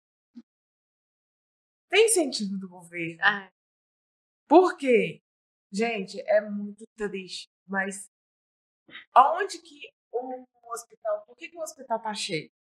Tem 1.90 2.06
incentivo 2.06 2.56
do 2.58 2.68
governo. 2.68 3.18
Ah, 3.22 3.50
Por 4.46 4.76
quê? 4.76 5.20
Gente, 5.72 6.20
é 6.20 6.40
muito 6.40 6.84
triste, 6.96 7.48
mas 7.66 8.08
aonde 9.12 9.58
que 9.60 9.90
o 10.12 10.46
hospital, 10.72 11.24
por 11.26 11.36
que, 11.36 11.48
que 11.48 11.56
o 11.58 11.62
hospital 11.62 12.00
tá 12.00 12.14
cheio? 12.14 12.50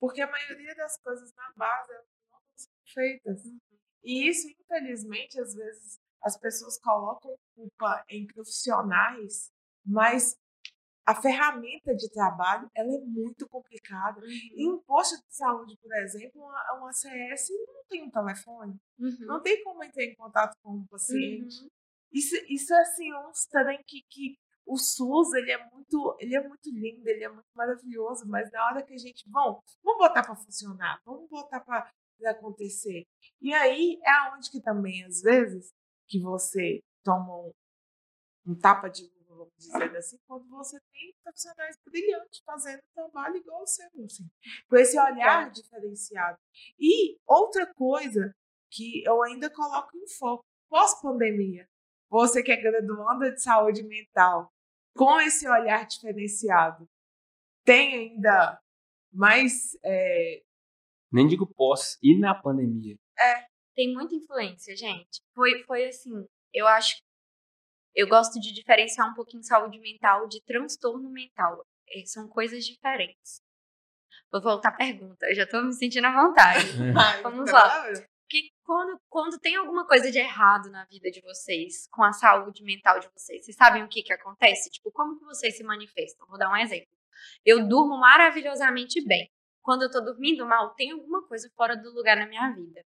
Porque 0.00 0.20
a 0.20 0.30
maioria 0.30 0.74
das 0.74 0.96
coisas 1.00 1.32
na 1.34 1.52
base 1.56 1.92
não 1.92 2.40
são 2.56 2.72
feitas. 2.94 3.42
E 4.04 4.28
isso, 4.28 4.48
infelizmente, 4.48 5.40
às 5.40 5.54
vezes 5.54 5.98
as 6.22 6.38
pessoas 6.38 6.78
colocam 6.80 7.36
culpa 7.54 8.04
em 8.08 8.26
profissionais, 8.26 9.50
mas 9.84 10.36
a 11.08 11.14
ferramenta 11.14 11.94
de 11.94 12.10
trabalho 12.10 12.70
ela 12.74 12.94
é 12.94 13.00
muito 13.00 13.48
complicada. 13.48 14.20
E 14.26 14.68
um 14.68 14.78
posto 14.82 15.16
de 15.16 15.34
saúde, 15.34 15.76
por 15.80 15.90
exemplo, 15.96 16.42
uma, 16.42 16.78
uma 16.78 16.92
CS 16.92 17.48
não 17.66 17.84
tem 17.88 18.02
um 18.02 18.10
telefone. 18.10 18.78
uhum. 18.98 19.16
Não 19.20 19.42
tem 19.42 19.62
como 19.64 19.82
entrar 19.82 20.04
em 20.04 20.14
contato 20.14 20.54
com 20.62 20.74
o 20.74 20.86
paciente. 20.88 21.62
Uhum. 21.62 21.70
Isso, 22.12 22.36
isso 22.48 22.74
é 22.74 22.80
assim, 22.80 23.12
um 23.14 23.30
trem 23.50 23.82
que, 23.86 24.02
que 24.10 24.38
o 24.68 24.76
SUS 24.76 25.32
ele 25.32 25.50
é 25.50 25.70
muito, 25.70 26.16
ele 26.20 26.36
é 26.36 26.46
muito 26.46 26.70
lindo, 26.70 27.08
ele 27.08 27.24
é 27.24 27.28
muito 27.28 27.48
maravilhoso, 27.54 28.28
mas 28.28 28.50
na 28.52 28.66
hora 28.66 28.82
que 28.82 28.92
a 28.92 28.98
gente, 28.98 29.24
bom, 29.28 29.60
vamos 29.82 29.98
botar 29.98 30.22
para 30.22 30.36
funcionar, 30.36 31.00
vamos 31.04 31.28
botar 31.30 31.60
para 31.60 31.90
acontecer. 32.26 33.06
E 33.40 33.54
aí 33.54 33.98
é 34.04 34.10
aonde 34.10 34.50
que 34.50 34.60
também 34.60 35.04
às 35.04 35.22
vezes 35.22 35.72
que 36.06 36.20
você 36.20 36.80
toma 37.02 37.34
um, 37.34 37.52
um 38.46 38.54
tapa 38.54 38.88
de 38.88 39.04
luva, 39.04 39.44
vamos 39.44 39.54
dizer 39.56 39.96
assim, 39.96 40.18
quando 40.26 40.46
você 40.48 40.78
tem 40.92 41.14
profissionais 41.22 41.76
brilhantes 41.86 42.42
fazendo 42.44 42.82
trabalho 42.94 43.36
igual 43.36 43.62
o 43.62 43.66
seu, 43.66 43.86
assim, 44.04 44.28
com 44.68 44.76
esse 44.76 44.98
olhar 45.00 45.50
diferenciado. 45.50 46.38
E 46.78 47.16
outra 47.26 47.72
coisa 47.74 48.34
que 48.70 49.02
eu 49.04 49.22
ainda 49.22 49.48
coloco 49.48 49.96
em 49.96 50.08
foco, 50.18 50.44
pós-pandemia, 50.68 51.66
você 52.10 52.42
que 52.42 52.52
é 52.52 52.56
graduanda 52.56 53.32
de 53.32 53.42
saúde 53.42 53.82
mental, 53.82 54.50
com 54.98 55.20
esse 55.20 55.48
olhar 55.48 55.86
diferenciado, 55.86 56.88
tem 57.64 57.94
ainda 57.94 58.60
mais. 59.12 59.78
é, 59.84 60.42
Nem 61.12 61.28
digo 61.28 61.46
pós, 61.46 61.96
e 62.02 62.18
na 62.18 62.34
pandemia. 62.34 62.96
Tem 63.76 63.94
muita 63.94 64.16
influência, 64.16 64.76
gente. 64.76 65.22
Foi, 65.32 65.62
foi 65.62 65.86
assim, 65.86 66.26
eu 66.52 66.66
acho. 66.66 66.96
Eu 67.94 68.08
gosto 68.08 68.40
de 68.40 68.52
diferenciar 68.52 69.08
um 69.08 69.14
pouquinho 69.14 69.42
saúde 69.44 69.78
mental 69.78 70.26
de 70.26 70.42
transtorno 70.42 71.08
mental. 71.08 71.64
Eh, 71.88 72.04
São 72.04 72.28
coisas 72.28 72.66
diferentes. 72.66 73.40
Vou 74.32 74.42
voltar 74.42 74.70
à 74.70 74.76
pergunta, 74.76 75.26
eu 75.26 75.34
já 75.34 75.46
tô 75.46 75.62
me 75.62 75.72
sentindo 75.72 76.06
à 76.06 76.12
vontade. 76.12 76.66
Vamos 77.22 77.50
tá 77.50 77.56
lá. 77.56 77.92
Porque 78.30 78.50
quando, 78.62 79.00
quando 79.08 79.38
tem 79.40 79.56
alguma 79.56 79.86
coisa 79.86 80.10
de 80.10 80.18
errado 80.18 80.70
na 80.70 80.84
vida 80.84 81.10
de 81.10 81.22
vocês, 81.22 81.88
com 81.90 82.04
a 82.04 82.12
saúde 82.12 82.62
mental 82.62 83.00
de 83.00 83.08
vocês, 83.08 83.42
vocês 83.42 83.56
sabem 83.56 83.82
o 83.82 83.88
que 83.88 84.02
que 84.02 84.12
acontece? 84.12 84.68
Tipo, 84.70 84.92
como 84.92 85.18
que 85.18 85.24
vocês 85.24 85.56
se 85.56 85.64
manifestam? 85.64 86.26
Vou 86.28 86.38
dar 86.38 86.50
um 86.50 86.56
exemplo. 86.56 86.86
Eu 87.42 87.66
durmo 87.66 87.98
maravilhosamente 87.98 89.02
bem. 89.06 89.30
Quando 89.62 89.82
eu 89.84 89.90
tô 89.90 90.02
dormindo 90.02 90.46
mal, 90.46 90.74
tem 90.74 90.90
alguma 90.90 91.26
coisa 91.26 91.50
fora 91.56 91.74
do 91.74 91.90
lugar 91.94 92.18
na 92.18 92.26
minha 92.26 92.52
vida. 92.54 92.82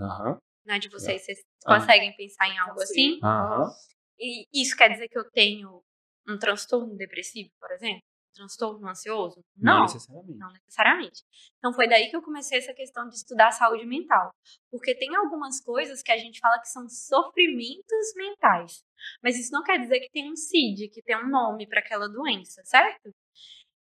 Aham. 0.00 0.38
Na 0.66 0.78
de 0.78 0.88
vocês, 0.88 1.24
vocês 1.24 1.38
Ah. 1.64 1.78
conseguem 1.78 2.14
pensar 2.16 2.48
em 2.48 2.58
algo 2.58 2.82
assim? 2.82 3.20
Aham. 3.22 3.70
E 4.18 4.46
isso 4.52 4.76
quer 4.76 4.88
dizer 4.90 5.08
que 5.08 5.18
eu 5.18 5.30
tenho 5.30 5.80
um 6.28 6.38
transtorno 6.38 6.96
depressivo, 6.96 7.50
por 7.60 7.70
exemplo? 7.70 8.02
Transtorno 8.32 8.88
ansioso? 8.88 9.42
Não, 9.56 9.74
Não, 9.74 9.82
necessariamente. 9.82 10.38
não 10.38 10.52
necessariamente. 10.52 11.22
Então 11.58 11.72
foi 11.72 11.88
daí 11.88 12.08
que 12.10 12.16
eu 12.16 12.22
comecei 12.22 12.58
essa 12.58 12.72
questão 12.74 13.08
de 13.08 13.14
estudar 13.16 13.50
saúde 13.52 13.86
mental. 13.86 14.30
Porque 14.70 14.94
tem 14.96 15.14
algumas 15.16 15.60
coisas 15.60 16.02
que 16.02 16.12
a 16.12 16.18
gente 16.18 16.38
fala 16.40 16.58
que 16.60 16.68
são 16.68 16.88
sofrimentos 16.88 18.14
mentais. 18.16 18.82
Mas 19.22 19.38
isso 19.38 19.52
não 19.52 19.62
quer 19.62 19.78
dizer 19.78 20.00
que 20.00 20.10
tem 20.10 20.30
um 20.30 20.36
CID, 20.36 20.88
que 20.88 21.02
tem 21.02 21.16
um 21.16 21.28
nome 21.28 21.66
para 21.66 21.80
aquela 21.80 22.08
doença, 22.08 22.62
certo? 22.64 23.10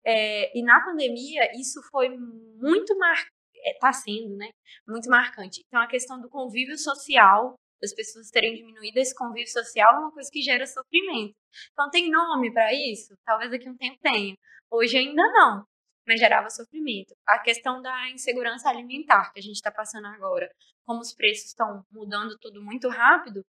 É, 0.05 0.57
e 0.57 0.63
na 0.63 0.85
pandemia, 0.85 1.51
isso 1.61 1.83
foi 1.91 2.09
muito 2.09 2.97
marcante, 2.97 3.31
está 3.75 3.93
sendo, 3.93 4.37
né? 4.37 4.51
Muito 4.87 5.09
marcante. 5.11 5.63
Então, 5.67 5.81
a 5.81 5.89
questão 5.89 6.21
do 6.21 6.29
convívio 6.29 6.79
social, 6.79 7.55
das 7.81 7.95
pessoas 7.95 8.31
terem 8.31 8.55
diminuído 8.55 8.99
esse 8.99 9.15
convívio 9.15 9.51
social, 9.51 9.95
é 9.95 9.99
uma 9.99 10.13
coisa 10.13 10.31
que 10.33 10.43
gera 10.43 10.67
sofrimento. 10.67 11.35
Então, 11.73 11.91
tem 11.91 12.11
nome 12.11 12.53
para 12.53 12.73
isso? 12.73 13.15
Talvez 13.25 13.51
daqui 13.51 13.69
a 13.69 13.71
um 13.71 13.77
tempo 13.77 13.99
tenha. 14.03 14.35
Hoje 14.71 14.97
ainda 14.99 15.23
não, 15.33 15.65
mas 16.07 16.21
gerava 16.21 16.51
sofrimento. 16.51 17.15
A 17.27 17.39
questão 17.39 17.83
da 17.83 18.11
insegurança 18.11 18.69
alimentar 18.69 19.33
que 19.33 19.39
a 19.39 19.43
gente 19.43 19.57
está 19.57 19.71
passando 19.71 20.07
agora, 20.07 20.51
como 20.85 21.01
os 21.01 21.15
preços 21.15 21.47
estão 21.47 21.85
mudando 21.91 22.37
tudo 22.41 22.63
muito 22.63 22.89
rápido, 22.89 23.45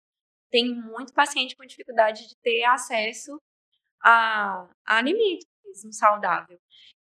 tem 0.49 0.73
muito 0.73 1.13
paciente 1.13 1.55
com 1.55 1.65
dificuldade 1.65 2.27
de 2.27 2.35
ter 2.41 2.63
acesso 2.65 3.39
a, 4.01 4.67
a 4.85 4.97
alimento 4.97 5.45
mesmo 5.65 5.93
saudável. 5.93 6.59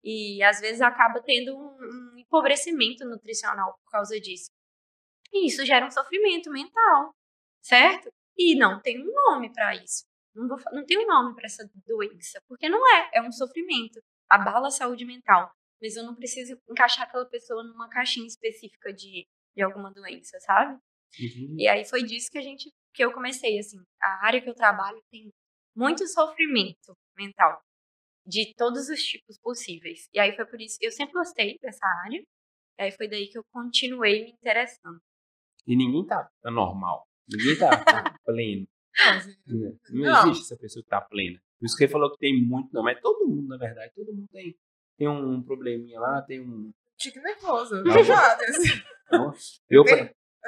E 0.05 0.43
às 0.43 0.61
vezes 0.61 0.81
acaba 0.81 1.21
tendo 1.23 1.57
um, 1.57 2.15
um 2.15 2.19
empobrecimento 2.19 3.05
nutricional 3.05 3.75
por 3.85 3.91
causa 3.91 4.19
disso. 4.21 4.51
E 5.33 5.47
isso 5.47 5.65
gera 5.65 5.87
um 5.87 5.91
sofrimento 5.91 6.51
mental, 6.51 7.15
certo? 7.63 8.13
E 8.37 8.57
não 8.57 8.81
tem 8.81 9.01
um 9.01 9.13
nome 9.13 9.53
para 9.53 9.75
isso. 9.75 10.05
Não, 10.35 10.49
vou, 10.49 10.59
não 10.73 10.85
tem 10.85 10.99
um 10.99 11.07
nome 11.07 11.35
para 11.35 11.47
essa 11.47 11.69
doença, 11.87 12.41
porque 12.49 12.69
não 12.69 12.81
é, 12.97 13.11
é 13.15 13.23
um 13.23 13.33
sofrimento. 13.33 14.01
Abala 14.29 14.69
a 14.69 14.71
saúde 14.71 15.05
mental. 15.05 15.53
Mas 15.81 15.97
eu 15.97 16.05
não 16.05 16.15
preciso 16.15 16.57
encaixar 16.71 17.07
aquela 17.07 17.27
pessoa 17.27 17.63
numa 17.65 17.89
caixinha 17.89 18.27
específica 18.27 18.93
de, 18.93 19.27
de 19.55 19.63
alguma 19.63 19.91
doença, 19.91 20.39
sabe? 20.41 20.75
Uhum. 21.21 21.57
E 21.59 21.69
aí 21.69 21.85
foi 21.85 22.03
disso 22.05 22.31
que 22.31 22.39
a 22.39 22.43
gente 22.43 22.71
que 22.95 23.03
eu 23.03 23.13
comecei 23.13 23.59
assim, 23.59 23.79
a 24.01 24.27
área 24.27 24.41
que 24.41 24.49
eu 24.49 24.55
trabalho 24.55 25.03
tem 25.11 25.33
muito 25.75 26.07
sofrimento 26.07 26.95
mental 27.17 27.63
de 28.27 28.55
todos 28.55 28.89
os 28.89 29.03
tipos 29.03 29.39
possíveis. 29.41 30.09
E 30.13 30.21
aí 30.21 30.35
foi 30.37 30.47
por 30.47 30.61
isso, 30.61 30.77
eu 30.81 30.93
sempre 30.93 31.15
gostei 31.15 31.59
dessa 31.61 31.85
área. 32.05 32.23
E 32.79 32.83
aí 32.83 32.93
foi 32.93 33.09
daí 33.09 33.29
que 33.29 33.39
eu 33.39 33.45
continuei 33.53 34.25
me 34.25 34.33
interessando. 34.33 35.01
E 35.67 35.77
ninguém 35.77 36.05
tá, 36.07 36.29
tá 36.43 36.51
normal. 36.51 37.07
Ninguém 37.29 37.57
tá, 37.59 37.85
tá 37.85 38.15
pleno. 38.27 38.67
Não, 38.99 39.21
gente, 39.21 39.39
né? 39.55 39.73
Não, 39.91 40.03
Não. 40.05 40.21
existe 40.31 40.43
essa 40.45 40.57
pessoa 40.57 40.83
que 40.83 40.89
tá 40.89 41.01
plena. 41.01 41.39
Por 41.59 41.67
isso 41.67 41.77
que 41.77 41.85
ele 41.85 41.93
falou 41.93 42.11
que 42.11 42.19
tem 42.19 42.45
muito, 42.45 42.69
não, 42.73 42.83
mas 42.83 43.01
todo 43.01 43.27
mundo, 43.27 43.49
na 43.49 43.57
verdade, 43.57 43.93
todo 43.95 44.13
mundo 44.13 44.27
tem, 44.33 44.55
tem 44.99 45.09
um 45.09 45.43
probleminha 45.43 45.99
lá, 46.01 46.21
tem 46.23 46.41
um. 46.41 46.73
tique 46.99 47.21
nervoso. 47.21 47.77
Eu 47.77 47.85
tenho 47.85 48.05
vários. 48.05 49.63
Eu, 49.71 49.85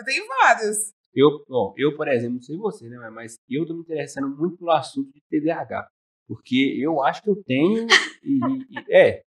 tenho 0.04 0.26
vários. 0.26 0.92
eu, 1.14 1.44
ó, 1.48 1.72
eu, 1.76 1.96
por 1.96 2.08
exemplo, 2.08 2.34
não 2.34 2.42
sei 2.42 2.56
você, 2.56 2.88
né? 2.88 3.08
Mas 3.10 3.36
eu 3.48 3.64
tô 3.66 3.74
me 3.74 3.80
interessando 3.80 4.28
muito 4.28 4.56
pelo 4.58 4.72
assunto 4.72 5.10
de 5.12 5.22
TDAH. 5.30 5.88
Porque 6.26 6.74
eu 6.80 7.02
acho 7.02 7.22
que 7.22 7.30
eu 7.30 7.42
tenho. 7.44 7.86
E, 8.22 8.38
e- 8.70 8.92
é, 8.94 9.22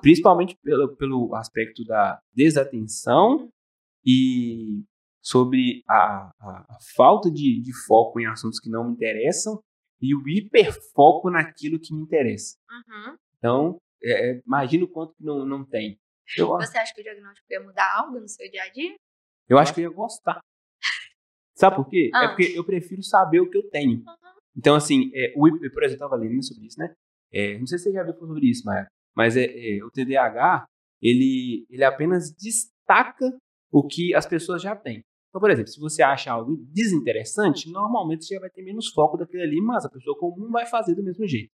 principalmente 0.00 0.56
pelo, 0.62 0.96
pelo 0.96 1.34
aspecto 1.34 1.84
da 1.84 2.18
desatenção 2.32 3.48
e 4.04 4.82
sobre 5.28 5.82
a, 5.88 6.30
a- 6.40 6.66
a 6.70 6.78
falta 6.96 7.30
de, 7.30 7.60
de 7.60 7.72
foco 7.86 8.18
em 8.18 8.26
assuntos 8.26 8.58
que 8.58 8.70
não 8.70 8.84
me 8.88 8.92
interessam 8.94 9.60
e 10.00 10.14
o 10.14 10.26
hiperfoco 10.28 11.28
naquilo 11.30 11.78
que 11.78 11.94
me 11.94 12.00
interessa. 12.02 12.56
Uhum. 12.70 13.16
Então, 13.36 13.78
é, 14.02 14.30
é, 14.30 14.42
imagina 14.46 14.84
o 14.84 14.88
quanto 14.88 15.14
que 15.14 15.22
não, 15.24 15.44
não 15.44 15.64
tem. 15.64 15.98
Eu, 16.36 16.48
Você 16.48 16.78
acha 16.78 16.94
que 16.94 17.00
o 17.00 17.04
diagnóstico 17.04 17.46
ia 17.50 17.60
mudar 17.60 17.90
algo 17.98 18.18
no 18.20 18.28
seu 18.28 18.50
dia 18.50 18.62
a 18.62 18.68
dia? 18.70 18.94
eu 19.48 19.58
acho 19.58 19.72
que 19.74 19.80
eu 19.80 19.90
ia 19.90 19.96
gostar. 19.96 20.40
Sabe 21.56 21.76
por 21.76 21.88
quê? 21.88 22.10
É 22.14 22.18
Ah. 22.24 22.28
porque 22.28 22.52
eu 22.56 22.64
prefiro 22.64 23.02
saber 23.02 23.40
o 23.40 23.50
que 23.50 23.58
eu 23.58 23.68
tenho. 23.70 24.02
Então, 24.56 24.74
assim, 24.76 25.10
é, 25.14 25.32
o, 25.36 25.40
por 25.72 25.82
exemplo, 25.82 26.04
eu 26.04 26.06
estava 26.06 26.16
lendo 26.16 26.42
sobre 26.44 26.66
isso, 26.66 26.78
né? 26.78 26.92
É, 27.32 27.58
não 27.58 27.66
sei 27.66 27.78
se 27.78 27.84
você 27.84 27.92
já 27.92 28.02
viu 28.02 28.14
sobre 28.14 28.48
isso, 28.48 28.64
Maia, 28.64 28.86
mas 29.16 29.36
é, 29.36 29.44
é, 29.44 29.84
o 29.84 29.90
TDAH, 29.90 30.64
ele, 31.02 31.66
ele 31.68 31.84
apenas 31.84 32.32
destaca 32.32 33.26
o 33.70 33.86
que 33.86 34.14
as 34.14 34.24
pessoas 34.26 34.62
já 34.62 34.74
têm. 34.76 35.02
Então, 35.28 35.40
por 35.40 35.50
exemplo, 35.50 35.70
se 35.70 35.80
você 35.80 36.02
acha 36.02 36.32
algo 36.32 36.56
desinteressante, 36.72 37.70
normalmente 37.70 38.24
você 38.24 38.34
já 38.34 38.40
vai 38.40 38.50
ter 38.50 38.62
menos 38.62 38.88
foco 38.88 39.16
daquilo 39.16 39.42
ali, 39.42 39.60
mas 39.60 39.84
a 39.84 39.90
pessoa 39.90 40.18
comum 40.18 40.50
vai 40.50 40.66
fazer 40.66 40.94
do 40.94 41.02
mesmo 41.02 41.26
jeito. 41.26 41.50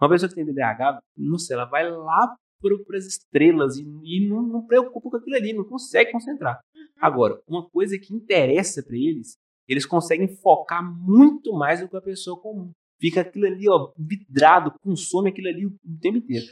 Uma 0.00 0.10
pessoa 0.10 0.28
que 0.28 0.34
tem 0.34 0.46
TDAH, 0.46 1.00
não 1.16 1.38
sei, 1.38 1.56
ela 1.56 1.64
vai 1.64 1.90
lá 1.90 2.36
para 2.60 2.96
as 2.96 3.04
estrelas 3.04 3.76
e, 3.76 3.82
e 3.82 4.28
não, 4.28 4.42
não 4.42 4.66
preocupa 4.66 5.10
com 5.10 5.16
aquilo 5.16 5.36
ali, 5.36 5.52
não 5.52 5.64
consegue 5.64 6.12
concentrar. 6.12 6.60
Agora, 7.00 7.40
uma 7.46 7.68
coisa 7.68 7.98
que 7.98 8.14
interessa 8.14 8.82
para 8.82 8.96
eles, 8.96 9.36
eles 9.68 9.84
conseguem 9.84 10.28
focar 10.28 10.82
muito 10.82 11.52
mais 11.52 11.80
do 11.80 11.88
que 11.88 11.96
a 11.96 12.00
pessoa 12.00 12.40
comum. 12.40 12.72
Fica 13.00 13.20
aquilo 13.20 13.46
ali, 13.46 13.68
ó, 13.68 13.92
vidrado, 13.98 14.72
consome 14.80 15.30
aquilo 15.30 15.48
ali 15.48 15.66
o 15.66 15.76
tempo 16.00 16.18
inteiro. 16.18 16.46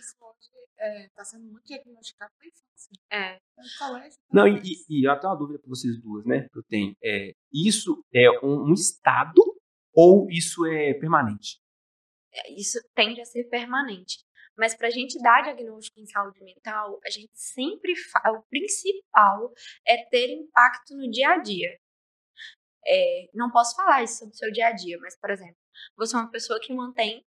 Isso 0.86 0.96
hoje 0.96 1.06
está 1.06 1.24
sendo 1.24 1.44
muito 1.50 1.64
diagnosticado 1.64 2.32
na 2.40 2.46
infância. 2.46 2.92
É. 3.10 3.40
No 3.56 3.64
colégio. 3.78 4.18
Não, 4.32 4.46
e, 4.48 4.60
e- 4.88 5.08
eu 5.08 5.18
tenho 5.18 5.32
uma 5.32 5.38
dúvida 5.38 5.58
para 5.58 5.68
vocês 5.68 6.00
duas, 6.00 6.24
né? 6.24 6.48
Que 6.48 6.58
eu 6.58 6.62
tenho. 6.64 6.96
É, 7.02 7.32
isso 7.52 8.04
é 8.12 8.30
um, 8.44 8.70
um 8.70 8.72
estado 8.74 9.42
ou 9.92 10.28
isso 10.30 10.66
é 10.66 10.94
permanente? 10.94 11.60
Isso 12.56 12.78
tende 12.94 13.20
a 13.20 13.24
ser 13.24 13.44
permanente. 13.44 14.24
Mas 14.56 14.74
para 14.74 14.88
a 14.88 14.90
gente 14.90 15.20
dar 15.20 15.42
diagnóstico 15.42 16.00
em 16.00 16.06
saúde 16.06 16.42
mental, 16.42 17.00
a 17.04 17.10
gente 17.10 17.32
sempre 17.34 17.94
fala, 17.96 18.38
o 18.38 18.42
principal 18.44 19.52
é 19.86 20.04
ter 20.06 20.30
impacto 20.32 20.96
no 20.96 21.10
dia 21.10 21.30
a 21.30 21.38
dia. 21.38 21.76
É, 22.86 23.30
não 23.34 23.50
posso 23.50 23.74
falar 23.74 24.02
isso 24.02 24.18
sobre 24.18 24.34
o 24.34 24.36
seu 24.36 24.52
dia 24.52 24.68
a 24.68 24.72
dia, 24.72 24.98
mas, 25.00 25.18
por 25.18 25.30
exemplo, 25.30 25.56
você 25.96 26.14
é 26.14 26.18
uma 26.18 26.30
pessoa 26.30 26.60
que 26.60 26.72
mantém 26.74 27.24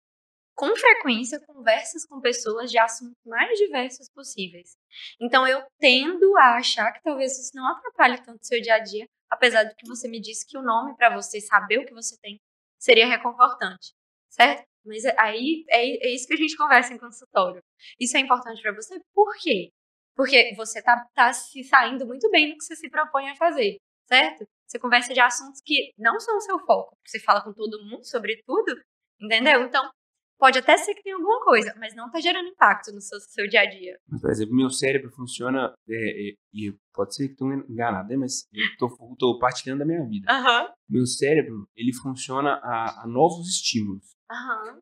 com 0.54 0.74
frequência 0.76 1.40
conversas 1.40 2.06
com 2.06 2.20
pessoas 2.20 2.70
de 2.70 2.78
assuntos 2.78 3.18
mais 3.26 3.58
diversos 3.58 4.08
possíveis. 4.08 4.76
Então 5.20 5.46
eu 5.46 5.62
tendo 5.78 6.36
a 6.38 6.56
achar 6.56 6.92
que 6.92 7.02
talvez 7.02 7.38
isso 7.38 7.52
não 7.54 7.66
atrapalhe 7.70 8.22
tanto 8.22 8.40
o 8.40 8.46
seu 8.46 8.60
dia 8.60 8.74
a 8.74 8.78
dia, 8.78 9.06
apesar 9.30 9.64
do 9.64 9.74
que 9.74 9.86
você 9.86 10.08
me 10.08 10.20
disse 10.20 10.46
que 10.46 10.56
o 10.56 10.62
nome 10.62 10.96
para 10.96 11.14
você 11.14 11.40
saber 11.40 11.78
o 11.78 11.86
que 11.86 11.94
você 11.94 12.16
tem 12.20 12.40
seria 12.78 13.06
reconfortante, 13.06 13.92
certo? 14.30 14.64
Mas 14.84 15.04
aí 15.18 15.64
é, 15.68 16.08
é 16.08 16.14
isso 16.14 16.26
que 16.26 16.34
a 16.34 16.36
gente 16.36 16.56
conversa 16.56 16.92
em 16.92 16.98
consultório. 16.98 17.62
Isso 17.98 18.16
é 18.16 18.20
importante 18.20 18.60
para 18.60 18.74
você, 18.74 19.00
por 19.14 19.34
quê? 19.40 19.70
Porque 20.14 20.54
você 20.56 20.82
tá, 20.82 21.04
tá 21.14 21.32
se 21.32 21.64
saindo 21.64 22.06
muito 22.06 22.30
bem 22.30 22.50
no 22.50 22.56
que 22.56 22.64
você 22.64 22.76
se 22.76 22.88
propõe 22.88 23.30
a 23.30 23.36
fazer, 23.36 23.78
certo? 24.06 24.46
Você 24.66 24.78
conversa 24.78 25.12
de 25.12 25.20
assuntos 25.20 25.60
que 25.64 25.92
não 25.98 26.20
são 26.20 26.36
o 26.36 26.40
seu 26.40 26.58
foco. 26.60 26.96
Você 27.04 27.18
fala 27.18 27.42
com 27.42 27.52
todo 27.52 27.82
mundo 27.84 28.04
sobre 28.04 28.40
tudo, 28.46 28.80
entendeu? 29.20 29.62
Então, 29.62 29.90
pode 30.38 30.58
até 30.58 30.76
ser 30.76 30.94
que 30.94 31.02
tenha 31.02 31.16
alguma 31.16 31.42
coisa, 31.44 31.74
mas 31.78 31.94
não 31.94 32.10
tá 32.10 32.20
gerando 32.20 32.48
impacto 32.48 32.92
no 32.92 33.00
seu, 33.00 33.18
seu 33.20 33.48
dia 33.48 33.60
a 33.60 33.66
dia. 33.66 33.98
Mas, 34.08 34.20
por 34.20 34.30
exemplo, 34.30 34.54
meu 34.54 34.70
cérebro 34.70 35.10
funciona, 35.10 35.72
é, 35.88 36.30
é, 36.30 36.34
e 36.52 36.74
pode 36.92 37.14
ser 37.14 37.28
que 37.28 37.32
estou 37.32 37.52
enganado, 37.52 38.08
né? 38.08 38.16
mas 38.16 38.46
eu 38.52 38.88
estou 38.88 39.38
partilhando 39.38 39.80
da 39.80 39.86
minha 39.86 40.04
vida. 40.06 40.30
Aham. 40.30 40.72
Meu 40.88 41.06
cérebro, 41.06 41.68
ele 41.74 41.92
funciona 41.92 42.60
a, 42.62 43.02
a 43.02 43.06
novos 43.06 43.48
estímulos. 43.48 44.14
Aham. 44.30 44.80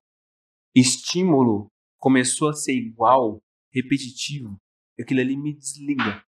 Estímulo 0.75 1.69
começou 1.99 2.49
a 2.49 2.55
ser 2.55 2.73
igual, 2.73 3.41
repetitivo, 3.73 4.57
aquilo 4.99 5.21
ali 5.21 5.37
me 5.37 5.55
desliga. 5.55 6.25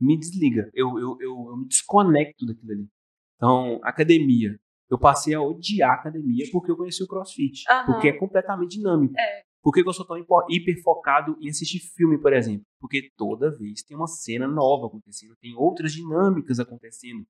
Me 0.00 0.18
desliga. 0.18 0.70
Eu, 0.74 0.98
eu, 0.98 1.16
eu, 1.20 1.46
eu 1.50 1.56
me 1.56 1.66
desconecto 1.66 2.44
daquilo 2.44 2.72
ali. 2.72 2.88
Então, 3.36 3.80
academia. 3.82 4.58
Eu 4.90 4.98
passei 4.98 5.34
a 5.34 5.40
odiar 5.40 5.90
a 5.90 5.94
academia 5.94 6.46
porque 6.52 6.70
eu 6.70 6.76
conheci 6.76 7.02
o 7.02 7.08
crossfit. 7.08 7.64
Aham. 7.68 7.86
Porque 7.86 8.08
é 8.08 8.12
completamente 8.12 8.76
dinâmico. 8.76 9.14
É. 9.18 9.42
Por 9.62 9.72
que 9.72 9.80
eu 9.80 9.92
sou 9.92 10.06
tão 10.06 10.16
hiper 10.48 10.80
focado 10.82 11.36
em 11.40 11.48
assistir 11.48 11.80
filme, 11.80 12.20
por 12.20 12.32
exemplo? 12.32 12.64
Porque 12.80 13.10
toda 13.16 13.50
vez 13.50 13.82
tem 13.82 13.96
uma 13.96 14.06
cena 14.06 14.46
nova 14.46 14.86
acontecendo, 14.86 15.34
tem 15.40 15.56
outras 15.56 15.92
dinâmicas 15.92 16.60
acontecendo. 16.60 17.24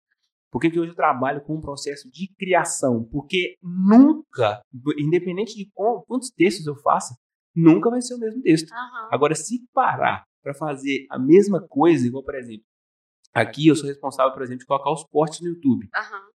Por 0.51 0.61
que, 0.61 0.71
que 0.71 0.79
hoje 0.79 0.91
eu 0.91 0.97
trabalho 0.97 1.41
com 1.43 1.57
um 1.57 1.61
processo 1.61 2.11
de 2.11 2.29
criação? 2.39 3.05
Porque 3.11 3.57
nunca, 3.63 4.61
independente 4.99 5.57
de 5.57 5.71
quantos 5.75 6.31
textos 6.31 6.67
eu 6.67 6.77
faça, 6.77 7.17
nunca 7.55 7.89
vai 7.89 8.03
ser 8.03 8.15
o 8.15 8.19
mesmo 8.19 8.43
texto. 8.43 8.71
Aham. 8.71 9.09
Agora, 9.11 9.35
se 9.35 9.67
parar 9.73 10.25
para 10.43 10.55
fazer 10.55 11.07
a 11.11 11.19
mesma 11.19 11.67
coisa, 11.67 12.07
igual, 12.07 12.23
por 12.23 12.35
exemplo, 12.35 12.65
aqui 13.33 13.67
eu 13.67 13.75
sou 13.75 13.89
responsável, 13.89 14.33
por 14.33 14.43
exemplo, 14.43 14.61
de 14.61 14.67
colocar 14.67 14.93
os 14.93 15.05
cortes 15.05 15.41
no 15.41 15.49
YouTube. 15.49 15.89
Aham. 15.95 16.29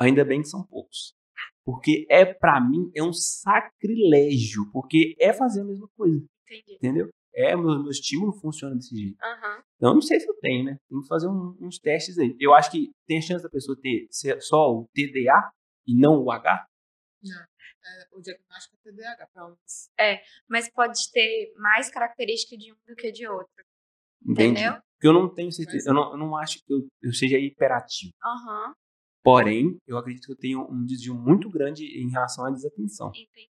Ainda 0.00 0.24
bem 0.24 0.40
que 0.40 0.48
são 0.48 0.64
poucos. 0.64 1.14
Porque 1.64 2.06
é, 2.08 2.24
para 2.24 2.60
mim, 2.60 2.90
é 2.94 3.02
um 3.02 3.12
sacrilégio. 3.12 4.70
Porque 4.72 5.14
é 5.18 5.32
fazer 5.32 5.60
a 5.60 5.64
mesma 5.64 5.88
coisa, 5.96 6.24
Entendi. 6.44 6.74
entendeu? 6.76 7.10
É, 7.34 7.54
meu, 7.54 7.80
meu 7.82 7.90
estímulo 7.90 8.32
funciona 8.32 8.74
desse 8.74 8.96
jeito. 8.96 9.16
Aham. 9.22 9.62
Então, 9.76 9.90
eu 9.90 9.94
não 9.94 10.02
sei 10.02 10.18
se 10.20 10.28
eu 10.28 10.34
tenho, 10.40 10.64
né? 10.64 10.78
Tem 10.88 11.00
que 11.00 11.06
fazer 11.06 11.28
um- 11.28 11.56
uns 11.60 11.78
testes 11.78 12.18
aí. 12.18 12.34
Eu 12.40 12.52
acho 12.54 12.70
que 12.70 12.90
tem 13.06 13.18
a 13.18 13.22
chance 13.22 13.42
da 13.42 13.48
pessoa 13.48 13.78
ter 13.80 14.06
ser 14.10 14.40
só 14.42 14.70
o 14.72 14.88
TDA 14.92 15.50
e 15.86 15.94
não 15.94 16.22
o 16.22 16.30
H. 16.30 16.66
é, 17.22 18.16
o 18.16 18.20
diagnóstico 18.20 18.76
é 18.76 18.90
TDAH, 18.90 19.26
pelo 19.32 19.46
menos. 19.48 19.90
Mas 20.48 20.70
pode 20.70 20.98
ter 21.12 21.52
mais 21.56 21.88
característica 21.90 22.56
de 22.56 22.72
um 22.72 22.76
do 22.86 22.94
que 22.96 23.10
de 23.12 23.26
outro. 23.26 23.52
Entendi. 24.26 24.60
Entendeu? 24.60 24.82
Porque 24.94 25.08
eu 25.08 25.12
não 25.14 25.32
tenho 25.34 25.50
certeza, 25.50 25.88
eu 25.90 25.94
não, 25.94 26.10
eu 26.12 26.18
não 26.18 26.36
acho 26.36 26.58
que 26.64 26.72
eu, 26.74 26.86
eu 27.02 27.12
seja 27.12 27.38
hiperativo. 27.38 28.12
Aham, 28.22 28.74
Porém, 29.22 29.78
eu 29.86 29.98
acredito 29.98 30.26
que 30.26 30.32
eu 30.32 30.36
tenho 30.38 30.62
um 30.70 30.84
desvio 30.84 31.14
muito 31.14 31.50
grande 31.50 31.84
em 31.84 32.08
relação 32.10 32.46
à 32.46 32.50
desatenção. 32.50 33.08
entendi. 33.08 33.50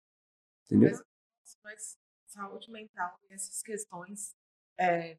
Entendeu? 0.66 0.92
Mas, 0.92 1.58
mas 1.64 1.98
saúde 2.28 2.72
mental 2.72 3.16
e 3.30 3.34
essas 3.34 3.62
questões, 3.62 4.34
é, 4.80 5.18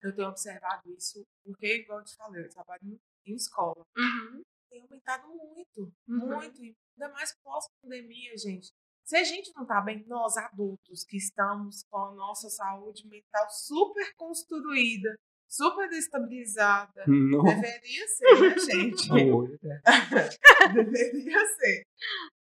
eu 0.00 0.14
tenho 0.14 0.28
observado 0.28 0.88
isso, 0.92 1.22
porque, 1.44 1.76
igual 1.82 1.98
eu 1.98 2.04
te 2.04 2.14
falei, 2.16 2.44
eu 2.44 2.48
trabalho 2.50 2.80
em, 3.26 3.34
escola. 3.34 3.84
Uhum, 3.96 4.42
Tem 4.70 4.80
aumentado 4.80 5.28
muito, 5.28 5.92
Uhum. 6.08 6.26
muito, 6.28 6.62
e 6.64 6.74
ainda 6.98 7.12
mais 7.12 7.34
pós-pandemia, 7.42 8.36
gente. 8.38 8.70
Se 9.04 9.16
a 9.16 9.24
gente 9.24 9.50
não 9.56 9.66
tá 9.66 9.80
bem, 9.80 10.04
nós 10.06 10.36
adultos 10.36 11.02
que 11.04 11.16
estamos 11.16 11.82
com 11.90 11.98
a 11.98 12.14
nossa 12.14 12.48
saúde 12.50 13.06
mental 13.08 13.48
super 13.50 14.14
construída, 14.16 15.14
super 15.48 15.88
destabilizada, 15.88 17.04
Não. 17.06 17.42
deveria 17.42 18.06
ser, 18.08 18.40
né, 18.40 18.58
gente? 18.58 19.08
Não, 19.08 19.46
é. 19.46 19.80
Deveria 20.74 21.46
ser. 21.56 21.82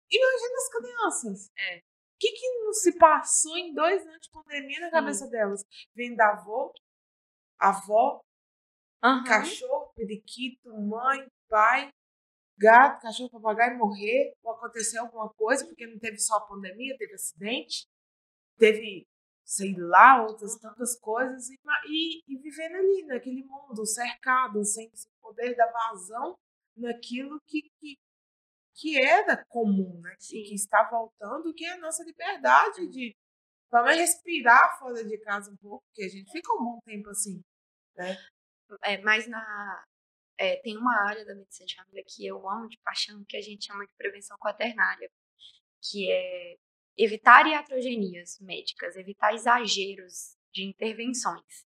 Imagina 0.09 0.57
as 0.57 0.69
crianças. 0.69 1.51
É. 1.57 1.77
O 1.77 1.81
que, 2.19 2.31
que 2.31 2.59
não 2.59 2.73
se 2.73 2.97
passou 2.97 3.57
em 3.57 3.73
dois 3.73 4.01
anos 4.07 4.21
de 4.21 4.29
pandemia 4.31 4.79
na 4.79 4.85
Sim. 4.85 4.91
cabeça 4.91 5.27
delas? 5.27 5.65
Vem 5.93 6.15
da 6.15 6.29
avó, 6.29 6.71
avó, 7.59 8.21
aham. 9.03 9.23
cachorro, 9.25 9.91
periquito, 9.93 10.73
mãe, 10.73 11.27
pai, 11.49 11.89
gato, 12.57 13.01
cachorro, 13.01 13.29
papagaio 13.29 13.77
morrer, 13.77 14.33
ou 14.41 14.53
acontecer 14.53 14.97
alguma 14.99 15.29
coisa, 15.33 15.65
porque 15.65 15.85
não 15.85 15.99
teve 15.99 16.17
só 16.17 16.37
a 16.37 16.47
pandemia, 16.47 16.97
teve 16.97 17.13
acidente, 17.13 17.85
teve, 18.57 19.05
sei 19.45 19.75
lá, 19.77 20.23
outras 20.23 20.57
tantas 20.57 20.97
coisas, 20.99 21.49
e, 21.49 21.57
e, 21.87 22.23
e 22.27 22.37
vivendo 22.37 22.75
ali, 22.75 23.05
naquele 23.05 23.43
mundo, 23.43 23.85
cercado, 23.85 24.63
sem 24.63 24.91
poder 25.21 25.55
da 25.55 25.69
vazão 25.71 26.37
naquilo 26.75 27.39
que, 27.47 27.69
que, 27.79 27.97
que 28.75 29.03
era 29.03 29.43
comum, 29.45 29.99
né? 30.01 30.15
Sim. 30.19 30.43
Que 30.43 30.55
está 30.55 30.89
voltando, 30.89 31.53
que 31.53 31.65
é 31.65 31.73
a 31.73 31.77
nossa 31.77 32.03
liberdade 32.03 32.87
de 32.87 33.15
vamos 33.71 33.95
respirar 33.95 34.77
fora 34.77 35.03
de 35.03 35.17
casa 35.19 35.51
um 35.51 35.57
pouco, 35.57 35.83
porque 35.87 36.03
a 36.03 36.09
gente 36.09 36.31
fica 36.31 36.53
um 36.53 36.63
bom 36.63 36.79
tempo 36.85 37.09
assim. 37.09 37.41
É, 38.83 38.97
mas 39.01 39.27
na, 39.27 39.83
é, 40.37 40.57
tem 40.57 40.77
uma 40.77 40.95
área 41.07 41.25
da 41.25 41.35
medicina 41.35 41.65
de 41.65 41.75
família 41.75 42.03
que 42.07 42.25
eu 42.25 42.49
amo 42.49 42.67
de 42.67 42.77
paixão, 42.83 43.23
que 43.27 43.37
a 43.37 43.41
gente 43.41 43.65
chama 43.65 43.85
de 43.85 43.93
prevenção 43.97 44.37
quaternária, 44.37 45.09
que 45.81 46.11
é 46.11 46.55
evitar 46.97 47.47
iatrogenias 47.47 48.39
médicas, 48.41 48.95
evitar 48.95 49.33
exageros 49.33 50.37
de 50.53 50.63
intervenções. 50.63 51.65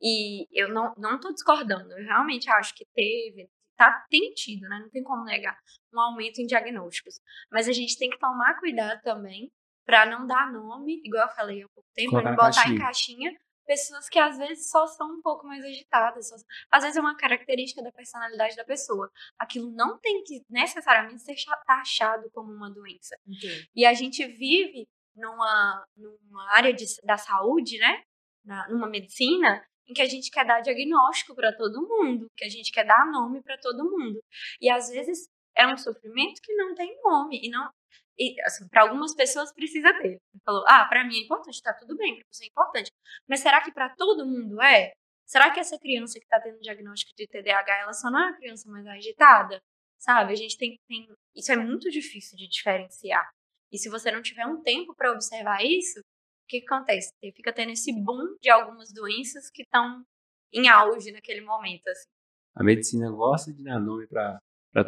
E 0.00 0.46
eu 0.52 0.68
não 0.68 0.94
não 0.96 1.16
estou 1.16 1.32
discordando, 1.32 1.92
eu 1.92 2.04
realmente 2.04 2.50
acho 2.50 2.74
que 2.74 2.86
teve, 2.94 3.48
tá, 3.76 4.06
tem 4.10 4.32
tido, 4.34 4.68
né? 4.68 4.78
Não 4.80 4.90
tem 4.90 5.02
como 5.02 5.24
negar 5.24 5.58
um 5.92 6.00
aumento 6.00 6.40
em 6.40 6.46
diagnósticos. 6.46 7.20
Mas 7.50 7.68
a 7.68 7.72
gente 7.72 7.98
tem 7.98 8.10
que 8.10 8.18
tomar 8.18 8.58
cuidado 8.58 9.00
também 9.02 9.50
para 9.86 10.04
não 10.04 10.26
dar 10.26 10.52
nome, 10.52 11.00
igual 11.04 11.28
eu 11.28 11.34
falei 11.34 11.62
há 11.62 11.68
pouco 11.68 11.88
tempo, 11.94 12.20
não 12.20 12.34
botar 12.34 12.68
em 12.68 12.76
caixinha. 12.76 13.32
Pessoas 13.66 14.08
que 14.08 14.18
às 14.18 14.38
vezes 14.38 14.70
só 14.70 14.86
são 14.86 15.08
um 15.18 15.20
pouco 15.22 15.46
mais 15.46 15.64
agitadas. 15.64 16.28
só- 16.28 16.36
às 16.70 16.82
vezes 16.82 16.96
é 16.96 17.00
uma 17.00 17.16
característica 17.16 17.82
da 17.82 17.92
personalidade 17.92 18.56
da 18.56 18.64
pessoa. 18.64 19.10
Aquilo 19.38 19.70
não 19.72 19.98
tem 19.98 20.22
que 20.24 20.42
necessariamente 20.48 21.20
ser 21.22 21.34
taxado 21.66 22.30
como 22.32 22.52
uma 22.52 22.70
doença. 22.70 23.16
Entende? 23.26 23.68
E 23.74 23.84
a 23.84 23.92
gente 23.92 24.24
vive 24.26 24.86
numa, 25.14 25.84
numa 25.96 26.50
área 26.52 26.72
de- 26.72 26.84
da 27.04 27.16
saúde, 27.16 27.78
né? 27.78 28.02
Na- 28.44 28.68
numa 28.68 28.88
medicina, 28.88 29.66
em 29.88 29.94
que 29.94 30.02
a 30.02 30.06
gente 30.06 30.30
quer 30.30 30.44
dar 30.44 30.60
diagnóstico 30.60 31.34
para 31.34 31.52
todo 31.56 31.86
mundo, 31.86 32.26
que 32.36 32.44
a 32.44 32.48
gente 32.48 32.70
quer 32.72 32.84
dar 32.84 33.06
nome 33.10 33.42
para 33.42 33.56
todo 33.58 33.84
mundo. 33.90 34.20
E 34.60 34.68
às 34.70 34.88
vezes 34.88 35.28
é 35.56 35.66
um 35.66 35.76
sofrimento 35.76 36.40
que 36.42 36.54
não 36.54 36.74
tem 36.74 36.96
nome. 37.02 37.40
E 37.42 37.48
não. 37.50 37.70
E, 38.18 38.34
assim, 38.42 38.66
para 38.68 38.82
algumas 38.82 39.14
pessoas 39.14 39.52
precisa 39.52 39.92
ter. 39.94 40.08
Ele 40.08 40.42
falou, 40.44 40.64
ah, 40.66 40.86
para 40.86 41.04
mim 41.04 41.16
é 41.16 41.24
importante, 41.24 41.60
tá 41.62 41.74
tudo 41.74 41.96
bem, 41.96 42.16
para 42.16 42.26
você 42.30 42.44
é 42.44 42.48
importante. 42.48 42.90
Mas 43.28 43.40
será 43.40 43.62
que 43.62 43.72
para 43.72 43.94
todo 43.94 44.26
mundo 44.26 44.60
é? 44.62 44.92
Será 45.26 45.50
que 45.50 45.60
essa 45.60 45.78
criança 45.78 46.18
que 46.18 46.24
está 46.24 46.40
tendo 46.40 46.60
diagnóstico 46.60 47.12
de 47.16 47.26
TDAH, 47.26 47.80
ela 47.80 47.92
só 47.92 48.10
não 48.10 48.20
é 48.20 48.28
uma 48.28 48.36
criança 48.36 48.70
mais 48.70 48.86
agitada? 48.86 49.60
Sabe? 49.98 50.32
A 50.32 50.36
gente 50.36 50.56
tem, 50.56 50.78
tem. 50.88 51.08
Isso 51.34 51.50
é 51.52 51.56
muito 51.56 51.90
difícil 51.90 52.36
de 52.36 52.48
diferenciar. 52.48 53.28
E 53.72 53.78
se 53.78 53.88
você 53.88 54.10
não 54.12 54.22
tiver 54.22 54.46
um 54.46 54.62
tempo 54.62 54.94
para 54.94 55.12
observar 55.12 55.64
isso, 55.64 55.98
o 55.98 56.46
que, 56.48 56.60
que 56.60 56.66
acontece? 56.72 57.10
Você 57.18 57.32
fica 57.32 57.52
tendo 57.52 57.72
esse 57.72 57.92
boom 57.92 58.36
de 58.40 58.48
algumas 58.48 58.92
doenças 58.92 59.50
que 59.50 59.62
estão 59.62 60.04
em 60.52 60.68
auge 60.68 61.10
naquele 61.10 61.40
momento. 61.40 61.88
Assim. 61.88 62.06
A 62.54 62.62
medicina 62.62 63.10
gosta 63.10 63.52
de 63.52 63.64
dar 63.64 63.80
nome 63.80 64.06
pra 64.06 64.38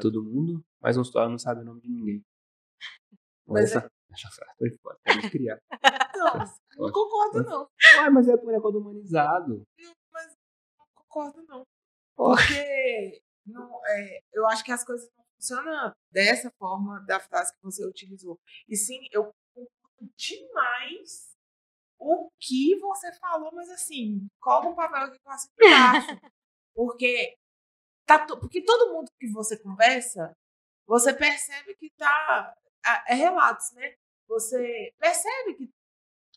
todo 0.00 0.22
mundo, 0.22 0.62
mas 0.80 0.96
o 0.96 1.02
história 1.02 1.28
não 1.28 1.38
sabe 1.38 1.62
o 1.62 1.64
nome 1.64 1.80
de 1.80 1.88
ninguém. 1.88 2.22
Mas 3.48 3.70
Essa, 3.74 3.90
essa 4.12 4.28
frase 4.30 4.56
foi 4.58 4.70
foda, 4.82 4.98
pode 5.04 5.30
criar. 5.30 5.58
Não, 6.18 6.34
não 6.76 6.92
concordo, 6.92 7.44
não. 7.44 7.68
Ué, 8.00 8.10
mas 8.10 8.28
é 8.28 8.36
por 8.36 8.50
negócio 8.50 8.72
do 8.72 8.80
humanizado. 8.80 9.64
Não, 9.78 9.92
Mas 10.12 10.34
não 10.76 10.86
concordo, 10.92 11.44
não. 11.46 11.64
Porque 12.16 13.22
não, 13.46 13.80
é, 13.86 14.20
eu 14.32 14.44
acho 14.48 14.64
que 14.64 14.72
as 14.72 14.84
coisas 14.84 15.08
não 15.16 15.24
funcionam 15.36 15.92
dessa 16.10 16.50
forma 16.58 16.98
da 17.06 17.20
frase 17.20 17.54
que 17.54 17.62
você 17.62 17.86
utilizou. 17.86 18.36
E 18.68 18.76
sim, 18.76 18.98
eu 19.12 19.32
concordo 19.54 20.12
demais 20.16 21.36
o 21.98 22.30
que 22.40 22.76
você 22.80 23.12
falou, 23.18 23.52
mas 23.54 23.70
assim, 23.70 24.28
coloca 24.40 24.68
um 24.68 24.74
papel 24.74 25.04
aqui 25.04 25.18
com 25.20 25.30
assim 25.30 25.48
embaixo. 25.60 26.08
Porque, 26.74 27.36
tá 28.06 28.24
porque 28.24 28.62
todo 28.62 28.92
mundo 28.92 29.10
que 29.18 29.28
você 29.32 29.58
conversa, 29.60 30.32
você 30.86 31.12
percebe 31.12 31.74
que 31.74 31.90
tá. 31.96 32.54
É 33.08 33.14
relatos, 33.14 33.72
né? 33.72 33.94
Você 34.28 34.92
percebe 34.98 35.54
que. 35.54 35.70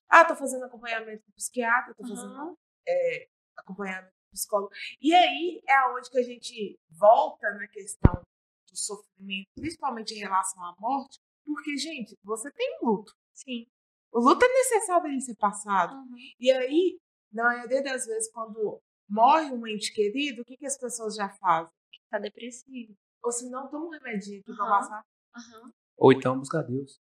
Ah, 0.09 0.25
tô 0.25 0.35
fazendo 0.35 0.65
acompanhamento 0.65 1.23
com 1.23 1.31
psiquiatra, 1.31 1.93
tô 1.95 2.05
fazendo 2.05 2.33
Aham. 2.33 2.55
é, 2.87 3.27
acompanhamento 3.57 4.11
com 4.11 4.31
psicólogo. 4.33 4.73
E 5.01 5.13
aí 5.13 5.61
é 5.67 5.87
onde 5.87 6.09
que 6.09 6.17
a 6.17 6.23
gente 6.23 6.77
volta 6.89 7.49
na 7.51 7.67
questão 7.67 8.21
do 8.69 8.77
sofrimento, 8.77 9.47
principalmente 9.55 10.13
em 10.13 10.19
relação 10.19 10.63
à 10.63 10.75
morte, 10.79 11.19
porque, 11.45 11.77
gente, 11.77 12.17
você 12.23 12.51
tem 12.51 12.79
luto. 12.81 13.13
Sim. 13.33 13.65
O 14.11 14.19
luto 14.19 14.43
é 14.43 14.47
necessário 14.49 15.07
ele 15.07 15.21
ser 15.21 15.35
passado. 15.35 15.95
Uhum. 15.95 16.17
E 16.39 16.51
aí, 16.51 16.99
na 17.31 17.43
maioria 17.43 17.81
das 17.81 18.05
vezes, 18.05 18.31
quando 18.31 18.81
morre 19.07 19.51
um 19.51 19.65
ente 19.67 19.93
querido, 19.93 20.41
o 20.41 20.45
que, 20.45 20.57
que 20.57 20.65
as 20.65 20.77
pessoas 20.77 21.15
já 21.15 21.29
fazem? 21.29 21.71
Tá 22.09 22.19
depressivo. 22.19 22.93
Ou 23.23 23.31
se 23.31 23.49
não, 23.49 23.69
toma 23.69 23.85
um 23.85 23.89
remedinho 23.89 24.41
aqui 24.41 24.53
pra 24.53 24.65
Aham. 24.65 24.79
passar. 24.79 25.05
Aham. 25.35 25.73
Ou 26.01 26.11
então 26.11 26.39
buscar 26.39 26.63
Deus. 26.63 26.99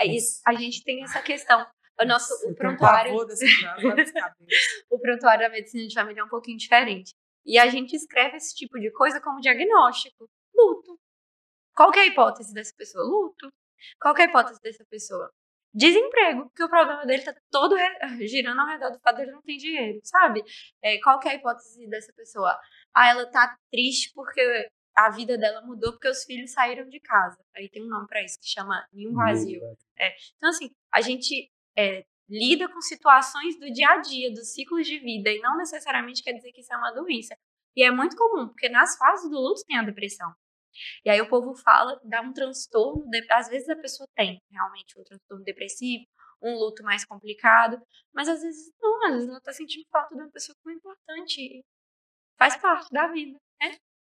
É 0.00 0.06
isso. 0.06 0.40
A 0.46 0.54
gente 0.54 0.84
tem 0.84 1.02
essa 1.02 1.20
questão. 1.20 1.66
O 2.00 2.04
nosso 2.04 2.32
o 2.48 2.54
prontuário, 2.54 3.12
o 4.88 4.98
prontuário 5.00 5.40
da 5.40 5.50
medicina 5.50 5.88
de 5.88 5.94
família 5.94 6.20
é 6.20 6.24
um 6.24 6.28
pouquinho 6.28 6.56
diferente. 6.56 7.10
E 7.44 7.58
a 7.58 7.66
gente 7.66 7.96
escreve 7.96 8.36
esse 8.36 8.54
tipo 8.54 8.78
de 8.78 8.92
coisa 8.92 9.20
como 9.20 9.40
diagnóstico. 9.40 10.28
Luto. 10.54 10.96
Qual 11.74 11.90
que 11.90 11.98
é 11.98 12.02
a 12.02 12.06
hipótese 12.06 12.54
dessa 12.54 12.72
pessoa? 12.76 13.04
Luto. 13.04 13.52
Qual 14.00 14.14
que 14.14 14.22
é 14.22 14.26
a 14.26 14.28
hipótese 14.28 14.60
dessa 14.62 14.84
pessoa? 14.88 15.32
Desemprego, 15.74 16.44
porque 16.44 16.62
o 16.62 16.68
problema 16.68 17.04
dele 17.04 17.24
tá 17.24 17.34
todo 17.50 17.76
girando 18.28 18.60
ao 18.60 18.66
redor 18.68 18.90
do 18.90 19.00
fato 19.00 19.16
dele 19.16 19.32
não 19.32 19.42
ter 19.42 19.56
dinheiro, 19.56 20.00
sabe? 20.04 20.44
É, 20.82 21.00
qual 21.00 21.20
é 21.24 21.30
a 21.30 21.34
hipótese 21.34 21.84
dessa 21.88 22.12
pessoa? 22.12 22.56
Ah, 22.94 23.08
ela 23.08 23.26
tá 23.26 23.56
triste 23.70 24.12
porque 24.14 24.70
a 24.98 25.10
vida 25.10 25.38
dela 25.38 25.62
mudou 25.62 25.92
porque 25.92 26.08
os 26.08 26.24
filhos 26.24 26.50
saíram 26.50 26.88
de 26.88 26.98
casa. 26.98 27.38
Aí 27.54 27.68
tem 27.68 27.84
um 27.84 27.88
nome 27.88 28.08
pra 28.08 28.20
isso 28.20 28.36
que 28.40 28.48
chama 28.48 28.84
ninho 28.92 29.14
vazio. 29.14 29.60
Então, 30.36 30.50
assim, 30.50 30.70
a 30.92 31.00
gente 31.00 31.48
é, 31.76 32.04
lida 32.28 32.68
com 32.68 32.80
situações 32.80 33.56
do 33.60 33.72
dia 33.72 33.88
a 33.90 33.98
dia, 33.98 34.32
dos 34.32 34.52
ciclos 34.52 34.84
de 34.84 34.98
vida, 34.98 35.30
e 35.30 35.38
não 35.38 35.56
necessariamente 35.56 36.20
quer 36.20 36.32
dizer 36.32 36.50
que 36.50 36.62
isso 36.62 36.72
é 36.72 36.76
uma 36.76 36.90
doença. 36.90 37.36
E 37.76 37.84
é 37.84 37.92
muito 37.92 38.16
comum, 38.16 38.48
porque 38.48 38.68
nas 38.68 38.96
fases 38.96 39.30
do 39.30 39.38
luto 39.38 39.62
tem 39.68 39.78
a 39.78 39.84
depressão. 39.84 40.34
E 41.04 41.10
aí 41.10 41.20
o 41.20 41.28
povo 41.28 41.54
fala, 41.54 42.00
dá 42.02 42.20
um 42.20 42.32
transtorno, 42.32 43.04
às 43.30 43.48
vezes 43.48 43.68
a 43.68 43.76
pessoa 43.76 44.08
tem 44.16 44.42
realmente 44.50 44.98
um 44.98 45.04
transtorno 45.04 45.44
depressivo, 45.44 46.04
um 46.42 46.54
luto 46.54 46.82
mais 46.82 47.04
complicado, 47.04 47.80
mas 48.12 48.28
às 48.28 48.42
vezes 48.42 48.72
não, 48.80 49.06
às 49.06 49.14
vezes 49.14 49.28
ela 49.28 49.40
tá 49.40 49.52
sentindo 49.52 49.86
falta 49.92 50.14
de 50.14 50.20
uma 50.20 50.30
pessoa 50.30 50.56
que 50.60 50.70
é 50.70 50.72
importante. 50.72 51.64
Faz 52.36 52.56
parte 52.56 52.90
da 52.92 53.06
vida. 53.08 53.38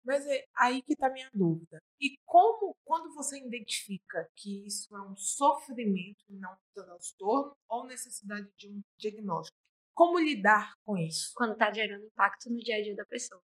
Mas 0.06 0.24
é 0.26 0.44
aí 0.56 0.82
que 0.82 0.92
está 0.92 1.08
a 1.08 1.12
minha 1.12 1.28
dúvida. 1.34 1.78
E 2.00 2.14
como, 2.24 2.74
quando 2.84 3.12
você 3.14 3.38
identifica 3.38 4.28
que 4.36 4.64
isso 4.66 4.94
é 4.96 5.00
um 5.02 5.16
sofrimento 5.16 6.24
e 6.28 6.34
não 6.36 6.52
um 6.52 6.56
transtorno 6.82 7.52
ou 7.68 7.86
necessidade 7.86 8.46
de 8.56 8.68
um 8.70 8.80
diagnóstico, 8.98 9.56
como 9.94 10.18
lidar 10.18 10.72
com 10.84 10.96
isso? 10.96 11.32
quando 11.34 11.56
tá 11.56 11.72
gerando 11.72 12.04
impacto 12.06 12.48
no 12.50 12.58
dia 12.58 12.76
a 12.76 12.82
dia 12.82 12.94
da 12.94 13.04
pessoa. 13.06 13.40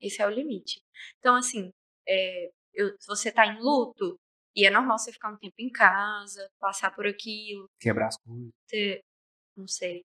Esse 0.00 0.22
é 0.22 0.26
o 0.26 0.30
limite. 0.30 0.80
Então, 1.18 1.34
assim, 1.34 1.70
é, 2.08 2.50
eu- 2.72 2.94
se 2.98 3.06
você 3.06 3.30
tá 3.32 3.46
em 3.46 3.60
luto 3.60 4.16
E 4.58 4.64
é 4.66 4.70
normal 4.70 4.98
você 4.98 5.12
ficar 5.12 5.30
um 5.30 5.36
tempo 5.36 5.54
em 5.58 5.68
casa, 5.70 6.48
passar 6.58 6.90
por 6.94 7.06
aquilo, 7.06 7.66
Quebrar 7.78 8.06
as 8.08 8.16
coisas. 8.16 8.50
ter. 8.66 9.00
Não 9.54 9.66
sei. 9.66 10.02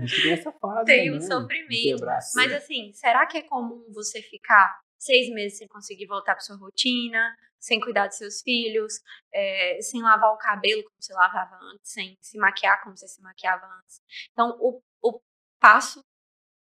Gente 0.00 0.22
tem 0.22 0.32
essa 0.32 0.52
fase. 0.60 0.84
Tem 0.86 1.10
um 1.12 1.18
de 1.18 1.26
sofrimento. 1.26 2.04
Mas 2.36 2.52
assim, 2.52 2.92
será 2.92 3.26
que 3.26 3.38
é 3.38 3.42
comum 3.42 3.84
você 3.92 4.22
ficar 4.22 4.80
seis 5.02 5.28
meses 5.30 5.58
sem 5.58 5.66
conseguir 5.66 6.06
voltar 6.06 6.34
para 6.34 6.40
sua 6.40 6.56
rotina, 6.56 7.36
sem 7.58 7.80
cuidar 7.80 8.06
dos 8.06 8.16
seus 8.16 8.40
filhos, 8.40 9.00
é, 9.32 9.80
sem 9.80 10.00
lavar 10.00 10.32
o 10.32 10.38
cabelo 10.38 10.84
como 10.84 10.96
você 10.98 11.12
lavava 11.12 11.56
antes, 11.56 11.92
sem 11.92 12.16
se 12.20 12.38
maquiar 12.38 12.82
como 12.82 12.96
você 12.96 13.08
se 13.08 13.20
maquiava 13.20 13.66
antes? 13.78 14.00
Então, 14.30 14.56
o, 14.60 14.80
o 15.02 15.20
passo, 15.60 16.04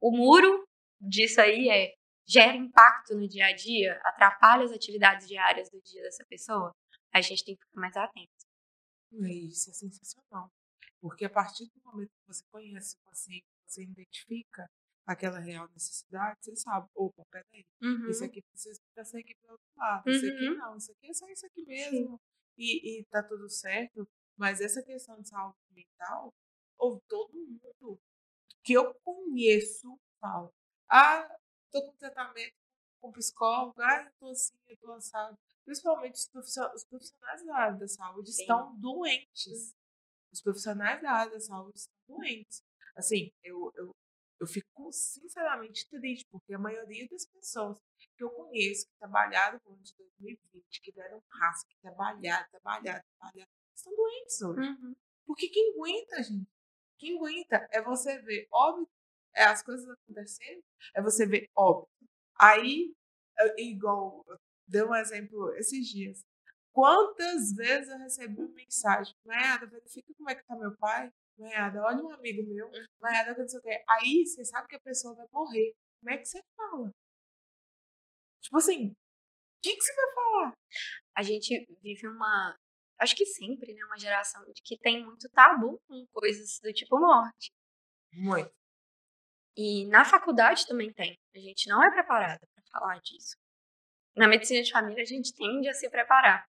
o 0.00 0.16
muro 0.16 0.64
disso 1.00 1.40
aí 1.40 1.68
é 1.68 1.94
gera 2.26 2.56
impacto 2.56 3.14
no 3.14 3.26
dia 3.26 3.46
a 3.46 3.54
dia, 3.54 4.00
atrapalha 4.04 4.64
as 4.64 4.72
atividades 4.72 5.26
diárias 5.26 5.70
do 5.70 5.80
dia 5.80 6.02
dessa 6.02 6.24
pessoa. 6.26 6.72
A 7.12 7.20
gente 7.20 7.44
tem 7.44 7.56
que 7.56 7.64
ficar 7.64 7.80
mais 7.80 7.96
atento. 7.96 8.28
Isso 9.12 9.70
é 9.70 9.72
sensacional. 9.72 10.50
Porque 11.00 11.24
a 11.24 11.30
partir 11.30 11.64
do 11.66 11.80
momento 11.84 12.10
que 12.10 12.26
você 12.26 12.44
conhece 12.50 12.96
o 12.96 13.08
paciente, 13.08 13.46
você 13.66 13.82
identifica 13.82 14.68
aquela 15.08 15.38
real 15.38 15.66
necessidade, 15.70 16.38
você 16.40 16.54
sabe, 16.56 16.86
opa, 16.94 17.24
peraí, 17.30 17.64
Uhum. 17.80 18.10
isso 18.10 18.22
aqui 18.24 18.42
precisa 18.42 18.78
pra 18.94 19.04
seguir 19.04 19.34
para 19.40 19.52
outro 19.52 19.66
lado, 19.76 20.10
isso 20.10 20.26
aqui 20.26 20.48
Uhum. 20.50 20.56
não, 20.56 20.76
isso 20.76 20.92
aqui 20.92 21.08
é 21.10 21.14
só 21.14 21.26
isso 21.28 21.46
aqui 21.46 21.64
mesmo. 21.64 22.20
E, 22.58 23.00
e 23.00 23.04
tá 23.06 23.22
tudo 23.22 23.48
certo. 23.48 24.06
Mas 24.36 24.60
essa 24.60 24.82
questão 24.82 25.20
de 25.20 25.28
saúde 25.28 25.56
mental, 25.70 26.32
ou 26.76 27.00
todo 27.08 27.32
mundo 27.32 27.98
que 28.62 28.72
eu 28.74 28.94
conheço 29.02 29.98
fala, 30.20 30.50
ah, 30.90 31.28
tô 31.72 31.84
com 31.86 31.96
tratamento 31.96 32.54
com 33.00 33.12
psicólogo, 33.12 33.80
ah, 33.80 34.02
eu 34.04 34.12
tô 34.18 34.26
assim, 34.28 34.54
eu 34.68 34.76
tô 34.78 34.92
assado. 34.92 35.38
Principalmente 35.64 36.16
os 36.16 36.28
profissionais, 36.28 36.74
os 36.74 36.84
profissionais 36.84 37.46
da 37.46 37.56
área 37.56 37.78
da 37.78 37.88
saúde 37.88 38.32
Sim. 38.32 38.42
estão 38.42 38.76
doentes. 38.78 39.74
Os 40.32 40.42
profissionais 40.42 41.00
da 41.00 41.12
área 41.12 41.32
da 41.32 41.40
saúde 41.40 41.78
estão 41.78 41.94
doentes. 42.08 42.62
Assim, 42.96 43.30
eu, 43.42 43.72
eu, 43.76 43.94
eu 44.40 44.46
fico 44.46 44.92
sinceramente 44.92 45.88
triste, 45.88 46.26
porque 46.30 46.54
a 46.54 46.58
maioria 46.58 47.08
das 47.08 47.26
pessoas 47.26 47.78
que 47.98 48.22
eu 48.22 48.30
conheço 48.30 48.86
que 48.86 48.98
trabalharam 48.98 49.60
no 49.64 49.72
ano 49.72 49.82
de 49.82 49.94
2020, 49.96 50.80
que 50.80 50.92
deram 50.92 51.22
raça, 51.28 51.66
que 51.68 51.76
trabalharam, 51.80 52.46
trabalharam, 52.50 53.02
trabalharam, 53.18 53.52
estão 53.74 53.94
doentes 53.94 54.42
hoje. 54.42 54.60
Uhum. 54.60 54.96
Porque 55.26 55.48
quem 55.48 55.72
aguenta, 55.72 56.22
gente? 56.22 56.48
Quem 56.98 57.16
aguenta 57.16 57.68
é 57.70 57.82
você 57.82 58.18
ver 58.22 58.48
óbito, 58.52 58.90
é 59.34 59.44
as 59.44 59.62
coisas 59.62 59.88
acontecendo, 59.88 60.62
é 60.94 61.02
você 61.02 61.26
ver 61.26 61.48
óbito. 61.56 61.90
Aí, 62.40 62.94
igual, 63.56 64.24
dei 64.66 64.82
um 64.82 64.94
exemplo 64.94 65.54
esses 65.54 65.86
dias. 65.86 66.24
Quantas 66.72 67.52
vezes 67.52 67.88
eu 67.88 67.98
recebi 67.98 68.40
uma 68.40 68.54
mensagem, 68.54 69.14
Maiada, 69.24 69.66
verifica 69.66 70.12
como 70.14 70.30
é 70.30 70.34
que 70.34 70.44
tá 70.44 70.56
meu 70.56 70.76
pai. 70.76 71.12
Maiada, 71.38 71.80
olha 71.82 72.02
um 72.02 72.12
amigo 72.12 72.42
meu. 72.48 72.70
Maiada, 73.00 73.34
que 73.34 73.40
não 73.40 73.48
sei 73.48 73.58
o 73.60 73.62
quê. 73.62 73.84
Aí 73.88 74.26
você 74.26 74.44
sabe 74.44 74.68
que 74.68 74.76
a 74.76 74.80
pessoa 74.80 75.14
vai 75.14 75.26
morrer. 75.32 75.72
Como 76.00 76.10
é 76.10 76.18
que 76.18 76.24
você 76.24 76.40
fala? 76.56 76.90
Tipo 78.40 78.56
assim, 78.56 78.88
o 78.88 78.96
que, 79.62 79.76
que 79.76 79.82
você 79.82 79.94
vai 79.94 80.14
falar? 80.14 80.52
a 81.18 81.22
gente 81.22 81.66
vive 81.82 82.06
uma. 82.06 82.56
Acho 83.00 83.16
que 83.16 83.26
sempre, 83.26 83.74
né? 83.74 83.84
Uma 83.84 83.98
geração 83.98 84.44
de 84.52 84.62
que 84.62 84.78
tem 84.78 85.04
muito 85.04 85.28
tabu 85.30 85.80
com 85.88 86.06
coisas 86.12 86.60
do 86.62 86.72
tipo 86.72 86.98
morte. 86.98 87.50
Muito. 88.12 88.52
E 89.56 89.86
na 89.88 90.04
faculdade 90.04 90.64
também 90.64 90.92
tem. 90.92 91.18
A 91.34 91.38
gente 91.40 91.68
não 91.68 91.82
é 91.82 91.90
preparada 91.90 92.46
para 92.54 92.64
falar 92.70 93.00
disso. 93.00 93.36
Na 94.16 94.28
medicina 94.28 94.62
de 94.62 94.70
família, 94.70 95.02
a 95.02 95.06
gente 95.06 95.34
tende 95.34 95.68
a 95.68 95.74
se 95.74 95.90
preparar. 95.90 96.44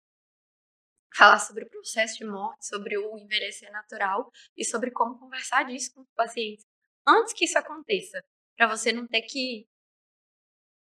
Falar 1.17 1.39
sobre 1.39 1.65
o 1.65 1.71
processo 1.71 2.19
de 2.19 2.25
morte, 2.25 2.67
sobre 2.67 2.97
o 2.99 3.19
envelhecer 3.19 3.71
natural 3.73 4.31
e 4.57 4.65
sobre 4.65 4.91
como 4.91 5.19
conversar 5.19 5.65
disso 5.65 5.93
com 5.95 6.03
os 6.03 6.13
pacientes 6.15 6.65
antes 7.09 7.33
que 7.33 7.47
isso 7.47 7.59
aconteça. 7.59 8.23
Para 8.57 8.69
você 8.69 8.93
não 8.93 9.07
ter 9.07 9.23
que. 9.23 9.67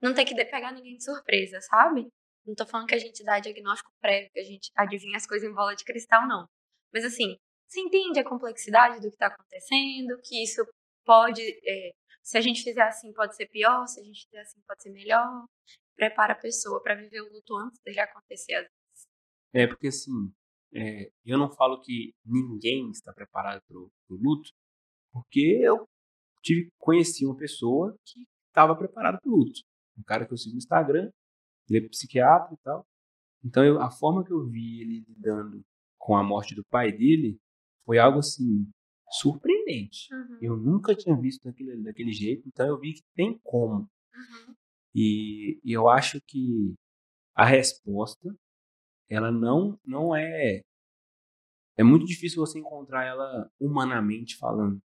Não 0.01 0.13
ter 0.13 0.25
que 0.25 0.33
pegar 0.33 0.71
ninguém 0.71 0.95
de 0.95 1.03
surpresa, 1.03 1.59
sabe? 1.61 2.07
Não 2.45 2.55
tô 2.55 2.65
falando 2.65 2.87
que 2.87 2.95
a 2.95 2.99
gente 2.99 3.23
dá 3.23 3.39
diagnóstico 3.39 3.91
prévio, 4.01 4.31
que 4.33 4.39
a 4.39 4.43
gente 4.43 4.71
adivinha 4.75 5.17
as 5.17 5.27
coisas 5.27 5.47
em 5.47 5.53
bola 5.53 5.75
de 5.75 5.83
cristal, 5.83 6.27
não. 6.27 6.47
Mas 6.93 7.03
assim, 7.03 7.37
você 7.67 7.81
entende 7.81 8.19
a 8.19 8.27
complexidade 8.27 8.95
do 9.01 9.09
que 9.09 9.15
está 9.15 9.27
acontecendo, 9.27 10.19
que 10.23 10.41
isso 10.41 10.65
pode, 11.05 11.41
é, 11.41 11.91
se 12.23 12.37
a 12.37 12.41
gente 12.41 12.63
fizer 12.63 12.81
assim, 12.81 13.11
pode 13.13 13.35
ser 13.35 13.47
pior, 13.49 13.85
se 13.87 13.99
a 13.99 14.03
gente 14.03 14.23
fizer 14.23 14.39
assim, 14.39 14.61
pode 14.65 14.81
ser 14.81 14.89
melhor. 14.89 15.45
Prepara 15.95 16.33
a 16.33 16.37
pessoa 16.37 16.81
para 16.81 16.95
viver 16.95 17.21
o 17.21 17.31
luto 17.31 17.55
antes 17.57 17.79
dele 17.81 17.99
acontecer. 17.99 18.53
às. 18.55 18.78
É, 19.53 19.67
porque 19.67 19.87
assim, 19.87 20.11
é, 20.73 21.11
eu 21.25 21.37
não 21.37 21.49
falo 21.51 21.81
que 21.81 22.13
ninguém 22.25 22.89
está 22.91 23.11
preparado 23.13 23.61
para 23.67 23.77
o 23.77 23.91
luto, 24.09 24.49
porque 25.11 25.59
eu 25.61 25.87
tive, 26.43 26.69
conheci 26.77 27.25
uma 27.25 27.35
pessoa 27.35 27.97
que 28.05 28.25
estava 28.49 28.75
preparada 28.75 29.19
para 29.21 29.31
o 29.31 29.35
luto. 29.37 29.61
Um 29.97 30.03
cara 30.03 30.25
que 30.25 30.33
eu 30.33 30.37
sigo 30.37 30.53
no 30.53 30.59
Instagram, 30.59 31.11
ele 31.69 31.85
é 31.85 31.89
psiquiatra 31.89 32.53
e 32.53 32.57
tal. 32.63 32.85
Então, 33.43 33.63
eu- 33.65 33.81
a 33.81 33.89
forma 33.91 34.23
que 34.25 34.31
eu 34.33 34.47
vi 34.47 34.81
ele 34.81 35.05
lidando 35.07 35.61
com 35.97 36.15
a 36.15 36.23
morte 36.23 36.55
do 36.55 36.63
pai 36.65 36.91
dele 36.91 37.37
foi 37.85 37.97
algo 37.99 38.19
assim, 38.19 38.69
surpreendente. 39.11 40.07
Eu 40.41 40.57
nunca 40.57 40.95
tinha 40.95 41.15
visto 41.19 41.43
daquele, 41.43 41.81
daquele 41.83 42.11
jeito, 42.11 42.47
então 42.47 42.67
eu 42.67 42.79
vi 42.79 42.93
que 42.93 43.03
tem 43.15 43.39
como. 43.43 43.89
Uhum. 44.13 44.55
E, 44.95 45.59
e 45.63 45.71
eu 45.73 45.87
acho 45.89 46.19
que 46.27 46.73
a 47.35 47.45
resposta, 47.45 48.35
ela 49.09 49.31
não, 49.31 49.79
não 49.85 50.15
é. 50.15 50.61
É 51.77 51.83
muito 51.83 52.05
difícil 52.05 52.45
você 52.45 52.59
encontrar 52.59 53.05
ela 53.05 53.49
humanamente 53.59 54.37
falando. 54.37 54.79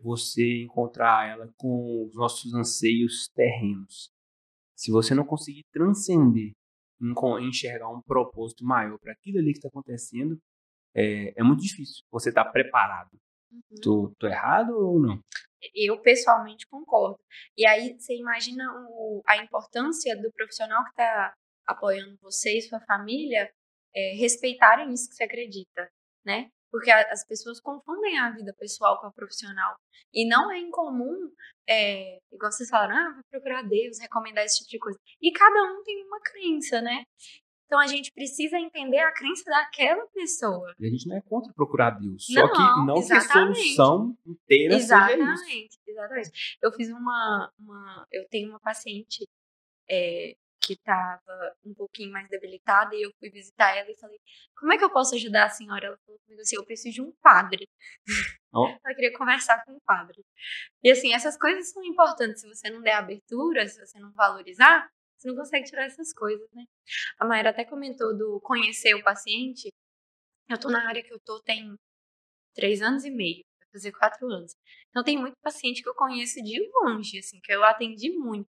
Você 0.00 0.62
encontrar 0.64 1.28
ela 1.28 1.48
com 1.56 2.06
os 2.06 2.14
nossos 2.16 2.52
anseios 2.54 3.28
terrenos. 3.34 4.10
Se 4.76 4.90
você 4.90 5.14
não 5.14 5.24
conseguir 5.24 5.64
transcender, 5.72 6.52
enxergar 7.40 7.88
um 7.88 8.02
propósito 8.02 8.64
maior 8.64 8.98
para 8.98 9.12
aquilo 9.12 9.38
ali 9.38 9.52
que 9.52 9.58
está 9.58 9.68
acontecendo, 9.68 10.36
é, 10.94 11.32
é 11.40 11.42
muito 11.44 11.62
difícil. 11.62 12.02
Você 12.10 12.30
estar 12.30 12.44
preparado. 12.46 13.10
Uhum. 13.52 13.60
Tô, 13.80 14.14
tô 14.18 14.26
errado 14.26 14.70
ou 14.70 15.00
não? 15.00 15.22
Eu 15.74 16.00
pessoalmente 16.00 16.66
concordo. 16.66 17.20
E 17.56 17.64
aí 17.64 17.94
você 17.96 18.16
imagina 18.16 18.64
o- 18.88 19.22
a 19.26 19.36
importância 19.36 20.20
do 20.20 20.32
profissional 20.32 20.82
que 20.84 20.90
está 20.90 21.34
apoiando 21.66 22.18
você 22.20 22.58
e 22.58 22.62
sua 22.62 22.80
família 22.80 23.48
é, 23.94 24.14
respeitarem 24.16 24.92
isso 24.92 25.08
que 25.08 25.14
você 25.16 25.24
acredita, 25.24 25.88
né? 26.24 26.48
Porque 26.70 26.90
a- 26.90 27.10
as 27.10 27.26
pessoas 27.26 27.60
confundem 27.60 28.18
a 28.18 28.30
vida 28.30 28.54
pessoal 28.58 28.98
com 29.00 29.06
a 29.06 29.12
profissional. 29.12 29.76
E 30.14 30.26
não 30.26 30.50
é 30.50 30.58
incomum, 30.58 31.30
é, 31.68 32.18
igual 32.32 32.50
vocês 32.50 32.68
falaram, 32.70 32.96
ah, 32.96 33.12
vai 33.14 33.22
procurar 33.30 33.62
Deus, 33.62 33.98
recomendar 34.00 34.44
esse 34.44 34.58
tipo 34.58 34.70
de 34.70 34.78
coisa. 34.78 34.98
E 35.20 35.32
cada 35.32 35.62
um 35.72 35.82
tem 35.84 36.02
uma 36.06 36.20
crença, 36.20 36.80
né? 36.80 37.04
Então 37.66 37.80
a 37.80 37.86
gente 37.86 38.10
precisa 38.12 38.58
entender 38.58 38.98
a 38.98 39.12
crença 39.12 39.44
daquela 39.46 40.06
pessoa. 40.08 40.74
E 40.78 40.86
a 40.86 40.90
gente 40.90 41.08
não 41.08 41.16
é 41.16 41.22
contra 41.22 41.50
procurar 41.54 41.90
Deus. 41.92 42.26
Só 42.26 42.40
Não, 42.46 42.52
que 42.52 42.86
não 42.86 42.94
que 43.06 43.12
a 43.12 43.16
exatamente. 43.16 43.56
solução 43.74 44.18
inteira 44.26 44.74
seja 44.78 44.84
isso. 44.84 45.22
Exatamente, 45.22 45.78
exatamente. 45.86 46.58
Eu 46.62 46.72
fiz 46.72 46.88
uma, 46.90 47.50
uma. 47.58 48.06
Eu 48.12 48.28
tenho 48.28 48.50
uma 48.50 48.60
paciente 48.60 49.26
é, 49.90 50.34
que 50.62 50.74
estava 50.74 51.56
um 51.64 51.74
pouquinho 51.74 52.12
mais 52.12 52.28
debilitada 52.28 52.94
e 52.94 53.02
eu 53.02 53.12
fui 53.18 53.30
visitar 53.30 53.76
ela 53.76 53.90
e 53.90 53.96
falei: 53.96 54.18
Como 54.56 54.72
é 54.72 54.78
que 54.78 54.84
eu 54.84 54.90
posso 54.90 55.14
ajudar 55.14 55.46
a 55.46 55.50
senhora? 55.50 55.86
Ela 55.88 55.98
falou 56.06 56.20
comigo 56.20 56.40
assim: 56.40 56.56
Eu 56.56 56.64
preciso 56.64 56.94
de 56.94 57.02
um 57.02 57.12
padre. 57.20 57.68
Ó. 58.52 58.66
Ela 58.84 58.94
queria 58.94 59.16
conversar 59.16 59.64
com 59.64 59.72
um 59.72 59.80
padre. 59.84 60.24
E 60.82 60.90
assim, 60.90 61.12
essas 61.12 61.36
coisas 61.36 61.70
são 61.70 61.84
importantes. 61.84 62.42
Se 62.42 62.48
você 62.48 62.70
não 62.70 62.80
der 62.80 62.94
abertura, 62.94 63.66
se 63.66 63.84
você 63.84 63.98
não 63.98 64.12
valorizar, 64.12 64.88
você 65.18 65.28
não 65.28 65.36
consegue 65.36 65.66
tirar 65.66 65.84
essas 65.84 66.12
coisas, 66.12 66.48
né? 66.52 66.64
A 67.18 67.24
Mayra 67.24 67.50
até 67.50 67.64
comentou 67.64 68.16
do 68.16 68.40
conhecer 68.40 68.94
o 68.94 69.02
paciente. 69.02 69.68
Eu 70.48 70.58
tô 70.58 70.68
na 70.68 70.86
área 70.88 71.02
que 71.02 71.12
eu 71.12 71.20
tô 71.20 71.40
tem 71.42 71.74
três 72.54 72.82
anos 72.82 73.04
e 73.04 73.10
meio, 73.10 73.42
vai 73.60 73.68
fazer 73.72 73.92
quatro 73.92 74.26
anos. 74.28 74.54
Então 74.90 75.02
tem 75.02 75.18
muito 75.18 75.36
paciente 75.42 75.82
que 75.82 75.88
eu 75.88 75.94
conheço 75.94 76.42
de 76.42 76.60
longe, 76.82 77.18
assim, 77.18 77.40
que 77.40 77.52
eu 77.52 77.64
atendi 77.64 78.10
muito. 78.10 78.48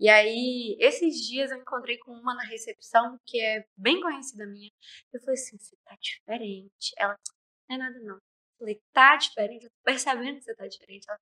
E 0.00 0.08
aí, 0.08 0.76
esses 0.80 1.16
dias 1.28 1.50
eu 1.50 1.58
encontrei 1.58 1.98
com 1.98 2.12
uma 2.12 2.34
na 2.34 2.44
recepção 2.44 3.18
que 3.26 3.38
é 3.40 3.66
bem 3.76 4.00
conhecida 4.00 4.46
minha. 4.46 4.70
Eu 5.12 5.20
falei 5.20 5.34
assim, 5.34 5.58
você 5.58 5.76
tá 5.84 5.94
diferente. 6.00 6.92
Ela, 6.96 7.16
não 7.68 7.76
é 7.76 7.78
nada 7.78 7.98
não. 8.00 8.14
Eu 8.16 8.20
falei, 8.58 8.80
tá 8.94 9.16
diferente, 9.16 9.64
eu 9.64 9.70
tô 9.70 9.76
percebendo 9.84 10.38
que 10.38 10.44
você 10.44 10.54
tá 10.54 10.66
diferente. 10.66 11.04
Ela, 11.08 11.18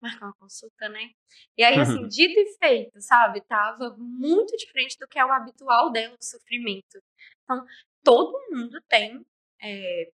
marcar 0.00 0.26
uma 0.26 0.34
consulta, 0.34 0.88
né? 0.88 1.10
E 1.56 1.62
aí, 1.62 1.78
assim, 1.78 2.06
dito 2.08 2.38
e 2.38 2.56
feito, 2.58 3.00
sabe? 3.00 3.42
Tava 3.42 3.94
muito 3.98 4.56
diferente 4.56 4.96
do 4.98 5.08
que 5.08 5.18
é 5.18 5.24
o 5.24 5.32
habitual 5.32 5.90
dela, 5.92 6.16
o 6.18 6.24
sofrimento. 6.24 7.02
Então, 7.44 7.64
todo 8.02 8.32
mundo 8.50 8.80
tem 8.88 9.24
é, 9.62 10.10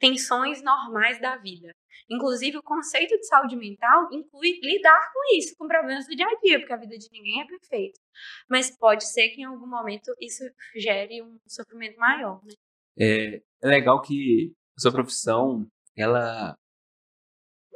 tensões 0.00 0.62
normais 0.62 1.20
da 1.20 1.36
vida. 1.36 1.72
Inclusive, 2.10 2.56
o 2.56 2.62
conceito 2.62 3.16
de 3.16 3.26
saúde 3.26 3.54
mental 3.54 4.08
inclui 4.12 4.58
lidar 4.62 5.12
com 5.12 5.36
isso, 5.36 5.54
com 5.56 5.68
problemas 5.68 6.06
do 6.06 6.16
dia 6.16 6.26
a 6.26 6.40
dia, 6.40 6.58
porque 6.58 6.72
a 6.72 6.76
vida 6.76 6.96
de 6.98 7.06
ninguém 7.12 7.42
é 7.42 7.46
perfeita. 7.46 8.00
Mas 8.48 8.76
pode 8.76 9.06
ser 9.12 9.28
que 9.28 9.42
em 9.42 9.44
algum 9.44 9.66
momento 9.66 10.12
isso 10.20 10.42
gere 10.74 11.22
um 11.22 11.38
sofrimento 11.46 11.98
maior, 11.98 12.40
né? 12.44 12.52
É, 12.98 13.36
é 13.62 13.68
legal 13.68 14.00
que 14.02 14.52
a 14.76 14.80
sua 14.80 14.92
profissão, 14.92 15.66
ela, 15.96 16.56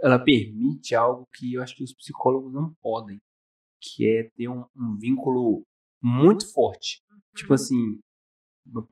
ela 0.02 0.18
permite 0.22 0.94
algo 0.94 1.26
que 1.34 1.54
eu 1.54 1.62
acho 1.62 1.76
que 1.76 1.84
os 1.84 1.94
psicólogos 1.94 2.52
não 2.52 2.74
podem, 2.82 3.18
que 3.80 4.06
é 4.08 4.28
ter 4.36 4.48
um, 4.48 4.64
um 4.76 4.96
vínculo 4.98 5.62
muito 6.02 6.52
forte. 6.52 7.00
Tipo 7.36 7.50
Uhum. 7.50 7.54
assim, 7.54 8.00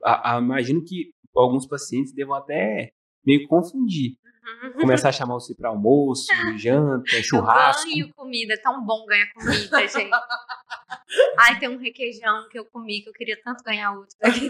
a- 0.03 0.35
a- 0.35 0.39
imagino 0.39 0.83
que 0.83 1.11
alguns 1.35 1.67
pacientes 1.67 2.13
devam 2.13 2.35
até 2.35 2.91
meio 3.25 3.47
confundir. 3.47 4.17
Uhum. 4.63 4.73
Começar 4.73 5.09
a 5.09 5.13
chamar 5.13 5.35
você 5.35 5.55
para 5.55 5.69
almoço, 5.69 6.27
janta, 6.57 7.23
churrasco. 7.23 7.87
Eu 7.87 7.93
ganho 7.95 8.13
comida, 8.13 8.53
é 8.53 8.57
tão 8.57 8.83
bom 8.85 9.05
ganhar 9.05 9.31
comida, 9.33 9.79
gente. 9.87 10.11
Ai, 11.37 11.59
tem 11.59 11.69
um 11.69 11.77
requeijão 11.77 12.47
que 12.49 12.59
eu 12.59 12.65
comi 12.65 13.01
que 13.01 13.09
eu 13.09 13.13
queria 13.13 13.39
tanto 13.41 13.63
ganhar 13.63 13.93
outro. 13.93 14.15
Mas 14.21 14.41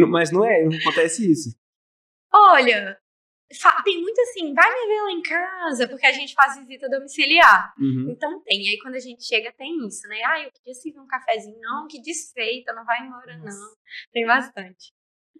não- 0.00 0.08
Mas 0.08 0.32
não 0.32 0.44
é, 0.44 0.64
não 0.64 0.76
acontece 0.78 1.30
isso. 1.30 1.56
Olha, 2.32 2.98
tem 3.84 4.02
muito 4.02 4.20
assim, 4.20 4.52
vai 4.52 4.68
me 4.70 4.86
ver 4.86 5.02
lá 5.02 5.10
em 5.12 5.22
casa, 5.22 5.88
porque 5.88 6.04
a 6.06 6.12
gente 6.12 6.34
faz 6.34 6.58
visita 6.58 6.88
domiciliar. 6.90 7.72
Uhum. 7.78 8.10
Então 8.10 8.42
tem. 8.42 8.68
Aí 8.68 8.78
quando 8.82 8.96
a 8.96 9.00
gente 9.00 9.24
chega, 9.24 9.52
tem 9.56 9.86
isso, 9.86 10.06
né? 10.08 10.20
Ah, 10.26 10.42
eu 10.42 10.50
queria 10.52 10.74
servir 10.74 10.98
um 11.00 11.06
cafezinho. 11.06 11.58
Não, 11.60 11.86
que 11.86 12.02
desfeita, 12.02 12.72
não 12.74 12.84
vai 12.84 13.06
embora, 13.06 13.36
não. 13.38 13.44
Nossa. 13.44 13.76
Tem 14.12 14.26
bastante. 14.26 14.92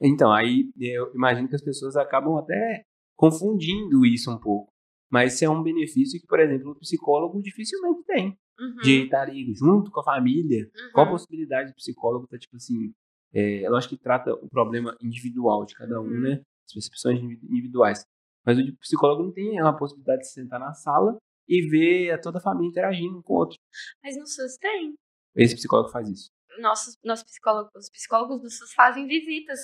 Então, 0.03 0.33
aí 0.33 0.71
eu 0.79 1.13
imagino 1.15 1.49
que 1.49 1.55
as 1.57 1.63
pessoas 1.63 1.97
acabam 1.97 2.37
até 2.37 2.83
confundindo 3.17 4.05
isso 4.07 4.31
um 4.31 4.39
pouco. 4.39 4.71
Mas 5.11 5.35
isso 5.35 5.45
é 5.45 5.49
um 5.51 5.63
benefício 5.63 6.21
que, 6.21 6.27
por 6.27 6.39
exemplo, 6.39 6.71
o 6.73 6.79
psicólogo 6.79 7.41
dificilmente 7.43 8.03
tem. 8.05 8.39
Uhum, 8.61 8.77
De 8.83 9.05
estar 9.05 9.23
ali 9.23 9.53
junto 9.55 9.91
com 9.91 10.01
a 10.01 10.05
família. 10.05 10.65
uhum. 10.65 10.91
Qual 10.93 11.07
a 11.07 11.11
possibilidade 11.11 11.71
do 11.71 11.75
psicólogo 11.75 12.25
estar, 12.25 12.39
tipo 12.39 12.57
assim. 12.57 12.93
É, 13.33 13.69
lógico 13.69 13.95
que 13.97 14.03
trata 14.03 14.33
o 14.35 14.49
problema 14.49 14.97
individual 15.03 15.65
de 15.67 15.75
cada 15.75 16.01
um, 16.01 16.05
Uhum. 16.05 16.21
né? 16.21 16.43
As 16.67 16.73
percepções 16.75 17.21
indivi- 17.21 17.47
individuais. 17.47 18.05
Mas 18.45 18.59
o 18.59 18.77
psicólogo 18.79 19.23
não 19.25 19.33
tem 19.33 19.59
a 19.61 19.73
possibilidade 19.73 20.23
de 20.23 20.31
sentar 20.33 20.59
na 20.61 20.73
sala 20.75 21.17
e 21.49 21.63
ver 21.69 22.11
a 22.13 22.19
toda 22.21 22.39
a 22.39 22.43
família 22.43 22.69
interagindo 22.71 23.19
um 23.19 23.23
com 23.23 23.35
o 23.35 23.37
outro. 23.39 23.59
Mas 24.03 24.17
no 24.19 24.27
SUS 24.27 24.57
tem. 24.59 24.95
Esse 25.37 25.55
psicólogo 25.55 25.91
faz 25.91 26.09
isso. 26.09 26.29
Nossos, 26.61 26.97
nossos 27.05 27.25
psicólogos, 27.25 27.71
os 27.77 27.91
psicólogos 27.91 28.41
do 28.43 28.51
SUS 28.51 28.73
fazem 28.75 29.07
visitas 29.07 29.61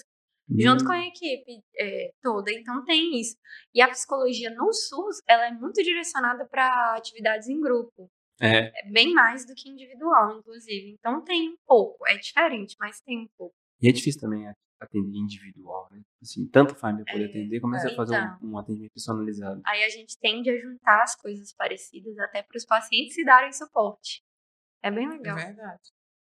junto 0.50 0.84
Hum, 0.84 0.86
com 0.86 0.92
a 0.92 1.06
equipe 1.06 1.62
é, 1.78 2.10
toda, 2.22 2.52
então 2.52 2.84
tem 2.84 3.18
isso. 3.20 3.36
E 3.74 3.80
a 3.80 3.88
psicologia 3.88 4.50
no 4.54 4.72
SUS, 4.72 5.22
ela 5.28 5.46
é 5.46 5.52
muito 5.52 5.82
direcionada 5.82 6.46
para 6.46 6.96
atividades 6.96 7.48
em 7.48 7.60
grupo. 7.60 8.10
É, 8.40 8.72
É 8.80 8.90
bem 8.90 9.12
mais 9.14 9.46
do 9.46 9.54
que 9.54 9.68
individual, 9.68 10.38
inclusive. 10.38 10.90
Então 10.98 11.22
tem 11.22 11.50
um 11.50 11.56
pouco, 11.66 12.06
é 12.08 12.16
diferente, 12.18 12.76
mas 12.80 13.00
tem 13.00 13.18
um 13.20 13.28
pouco. 13.38 13.54
E 13.80 13.88
é 13.88 13.92
difícil 13.92 14.20
também 14.20 14.46
atender 14.80 15.16
individual, 15.16 15.88
né? 15.90 16.02
Assim, 16.20 16.46
tanta 16.48 16.74
família 16.74 17.04
poder 17.10 17.24
É, 17.24 17.28
atender, 17.28 17.60
começa 17.60 17.88
a 17.88 17.94
fazer 17.94 18.16
então. 18.16 18.38
um, 18.42 18.52
um 18.54 18.58
atendimento 18.58 18.92
personalizado. 18.92 19.62
Aí 19.64 19.82
a 19.84 19.88
gente 19.88 20.18
tende 20.18 20.50
a 20.50 20.58
juntar 20.60 21.02
as 21.02 21.14
coisas 21.16 21.54
parecidas 21.54 22.18
até 22.18 22.42
para 22.42 22.56
os 22.56 22.66
pacientes 22.66 23.14
se 23.14 23.24
darem 23.24 23.52
suporte. 23.52 24.22
É 24.82 24.90
bem 24.90 25.06
É 25.06 25.10
legal. 25.10 25.36
verdade. 25.36 25.80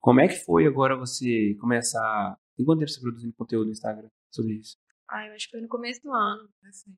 Como 0.01 0.21
é 0.21 0.27
que 0.27 0.37
foi 0.37 0.67
agora 0.67 0.97
você 0.97 1.55
começar... 1.61 2.37
Tem 2.61 2.65
quanto 2.67 2.81
tempo 2.81 2.91
você 2.91 3.01
produzindo 3.01 3.33
conteúdo 3.33 3.65
no 3.65 3.73
Instagram 3.73 4.11
sobre 4.31 4.53
isso? 4.57 4.77
Ah, 5.09 5.27
eu 5.27 5.33
acho 5.33 5.47
que 5.47 5.53
foi 5.53 5.63
no 5.63 5.69
começo 5.69 6.03
do 6.03 6.13
ano. 6.13 6.47
Assim, 6.69 6.95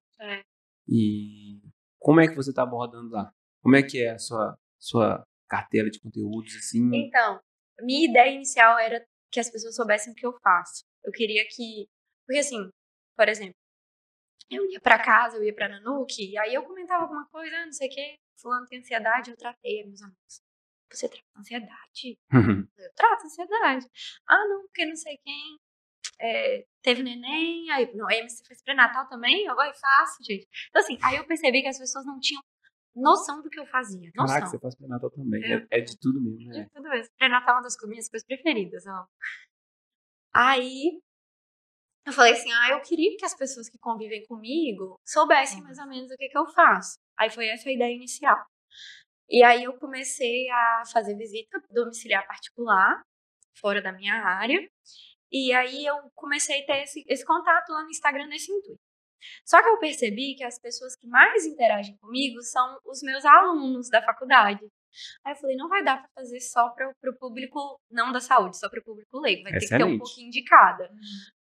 E 0.89 1.61
como 2.01 2.21
é 2.21 2.27
que 2.27 2.35
você 2.35 2.53
tá 2.53 2.65
abordando 2.65 3.11
lá? 3.11 3.33
Como 3.63 3.77
é 3.77 3.83
que 3.85 4.03
é 4.03 4.11
a 4.11 4.19
sua, 4.19 4.59
sua 4.77 5.25
carteira 5.49 5.89
de 5.89 6.01
conteúdos, 6.01 6.57
assim? 6.57 6.91
Então, 6.93 7.41
minha 7.81 8.11
ideia 8.11 8.35
inicial 8.35 8.77
era 8.77 9.07
que 9.31 9.39
as 9.39 9.49
pessoas 9.49 9.77
soubessem 9.77 10.13
o 10.13 10.17
que 10.17 10.27
eu 10.27 10.37
faço. 10.41 10.83
Eu 11.05 11.13
queria 11.13 11.45
que. 11.49 11.87
Porque, 12.27 12.41
assim, 12.41 12.69
por 13.17 13.29
exemplo, 13.29 13.55
eu 14.51 14.69
ia 14.69 14.81
pra 14.81 14.99
casa, 14.99 15.37
eu 15.37 15.45
ia 15.45 15.55
pra 15.55 15.69
Nanuque, 15.69 16.33
e 16.33 16.39
aí 16.39 16.53
eu 16.53 16.65
comentava 16.65 17.05
alguma 17.05 17.29
coisa, 17.29 17.55
ah, 17.55 17.67
não 17.67 17.73
sei 17.73 17.89
o 17.89 17.91
quê, 17.93 18.17
fulano 18.37 18.67
tem 18.67 18.81
ansiedade, 18.81 19.31
eu 19.31 19.37
tratei, 19.37 19.87
meus 19.87 20.03
amigos. 20.03 20.43
Você 20.97 21.09
trata 21.09 21.25
ansiedade? 21.39 22.19
Eu 22.79 22.93
trato 22.95 23.25
ansiedade. 23.27 23.87
Ah, 24.29 24.47
não, 24.49 24.63
porque 24.63 24.85
não 24.87 24.97
sei 24.97 25.19
quem 25.25 25.57
é, 26.21 26.65
teve 26.83 27.03
neném, 27.03 27.71
aí, 27.71 27.93
não, 27.95 28.07
aí 28.09 28.29
você 28.29 28.45
fez 28.45 28.63
pré-natal 28.63 29.09
também, 29.09 29.45
eu 29.47 29.55
vou 29.55 29.65
e 29.65 29.73
faço, 29.75 30.23
gente. 30.23 30.47
Então, 30.69 30.81
assim, 30.83 30.99
aí 31.03 31.17
eu 31.17 31.27
percebi 31.27 31.63
que 31.63 31.69
as 31.69 31.79
pessoas 31.79 32.05
não 32.07 32.19
tinham 32.21 32.43
noção 32.95 33.41
do 33.43 33.49
que 33.51 33.59
eu 33.59 33.67
fazia. 33.67 34.11
Noção. 34.15 34.27
Caraca, 34.35 34.47
você 34.47 34.59
faz 34.59 34.75
pré-natal 34.77 35.11
também. 35.11 35.43
Eu- 35.51 35.67
É, 35.71 35.79
é 35.79 35.81
de 35.81 35.99
tudo 35.99 36.21
mesmo, 36.21 36.49
né? 36.53 36.63
De 36.65 36.71
tudo 36.71 36.93
isso. 36.95 37.11
Pré-natal 37.19 37.55
é 37.55 37.57
uma 37.59 37.63
das 37.63 37.77
minhas 37.89 38.09
coisas 38.09 38.27
preferidas. 38.27 38.85
Ó. 38.87 39.07
Aí 40.35 41.01
eu 42.07 42.13
falei 42.13 42.33
assim: 42.33 42.53
ah, 42.53 42.71
eu 42.71 42.81
queria 42.83 43.17
que 43.17 43.25
as 43.25 43.35
pessoas 43.35 43.69
que 43.69 43.79
convivem 43.79 44.25
comigo 44.27 44.99
soubessem 45.07 45.63
mais 45.63 45.79
ou 45.79 45.87
menos 45.87 46.11
o 46.11 46.17
que, 46.17 46.29
que 46.29 46.39
eu 46.39 46.47
faço. 46.49 46.99
Aí 47.19 47.31
foi 47.31 47.47
essa 47.49 47.69
a 47.69 47.73
ideia 47.73 47.95
inicial. 47.95 48.39
E 49.31 49.43
aí 49.43 49.65
eu 49.65 49.79
comecei 49.79 50.49
a 50.51 50.83
fazer 50.93 51.17
visita 51.17 51.63
domiciliar 51.71 52.27
particular, 52.27 53.03
fora 53.59 53.81
da 53.83 53.93
minha 53.93 54.15
área. 54.15 54.59
E 55.31 55.53
aí 55.55 55.87
eu 55.87 55.97
comecei 56.15 56.63
a 56.63 56.67
ter 56.67 56.83
esse, 56.83 57.05
esse 57.09 57.25
contato 57.25 57.71
lá 57.71 57.83
no 57.83 57.91
Instagram 57.91 58.27
nesse 58.27 58.53
intuito. 58.53 58.81
Só 59.45 59.63
que 59.63 59.69
eu 59.69 59.79
percebi 59.79 60.35
que 60.35 60.45
as 60.45 60.59
pessoas 60.59 60.97
que 60.97 61.07
mais 61.07 61.47
interagem 61.47 61.97
comigo 61.99 62.43
são 62.43 62.79
os 62.85 63.03
meus 63.03 63.25
alunos 63.25 63.89
da 63.89 64.03
faculdade. 64.03 64.61
Aí 65.25 65.33
eu 65.33 65.37
falei, 65.37 65.57
não 65.57 65.69
vai 65.69 65.85
dar 65.85 65.99
pra 65.99 66.09
fazer 66.15 66.41
só 66.41 66.71
para 66.71 66.93
o 67.05 67.19
público 67.19 67.81
não 67.91 68.13
da 68.13 68.21
saúde, 68.21 68.59
só 68.59 68.69
para 68.69 68.81
o 68.81 68.85
público 68.85 69.19
leigo, 69.19 69.43
vai 69.43 69.53
ter 69.53 69.61
que 69.61 69.69
ter 69.69 69.75
um 69.77 69.79
Excelente. 69.79 69.99
pouquinho 69.99 70.31
de 70.31 70.45
cada. 70.45 70.91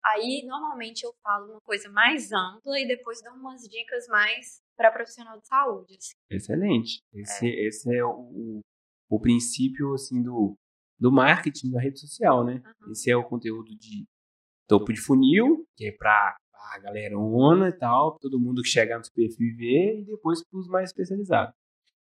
Aí 0.06 0.43
normalmente 0.45 1.04
eu 1.04 1.14
falo 1.24 1.52
uma 1.52 1.62
coisa 1.62 1.89
mais 1.89 2.32
ampla 2.32 2.80
e 2.80 2.88
depois 2.88 3.22
dou 3.22 3.34
umas 3.34 3.62
dicas 3.62 4.08
mais 4.08 4.62
para 4.78 4.91
profissional 4.91 5.38
de 5.39 5.47
saúde. 5.47 5.97
assim. 5.97 6.14
Excelente. 6.30 7.02
Esse 7.14 7.47
é, 7.47 7.68
esse 7.68 7.95
é 7.95 8.04
o, 8.06 8.62
o 9.10 9.20
princípio, 9.20 9.93
assim, 9.93 10.22
do, 10.24 10.56
do 10.97 11.12
marketing 11.12 11.72
da 11.72 11.82
rede 11.82 12.00
social, 12.00 12.45
né? 12.45 12.62
Uhum. 12.66 12.91
Esse 12.91 13.12
é 13.12 13.18
o 13.18 13.28
conteúdo 13.28 13.76
de 13.78 14.06
topo 14.68 14.93
de 14.93 15.02
funil, 15.02 15.66
que 15.76 15.88
é 15.88 15.91
pra 15.91 16.38
a 16.74 16.80
galerona 16.80 17.70
e 17.70 17.74
tal, 17.74 18.12
pra 18.12 18.20
todo 18.22 18.39
mundo 18.39 18.62
que 18.62 18.70
chegar 18.70 18.97
no 18.97 19.04
seu 19.04 19.14
perfil 19.14 19.47
e 19.47 19.54
ver, 19.54 20.00
e 20.02 20.06
depois 20.06 20.43
para 20.43 20.60
os 20.60 20.68
mais 20.68 20.89
especializados. 20.89 21.56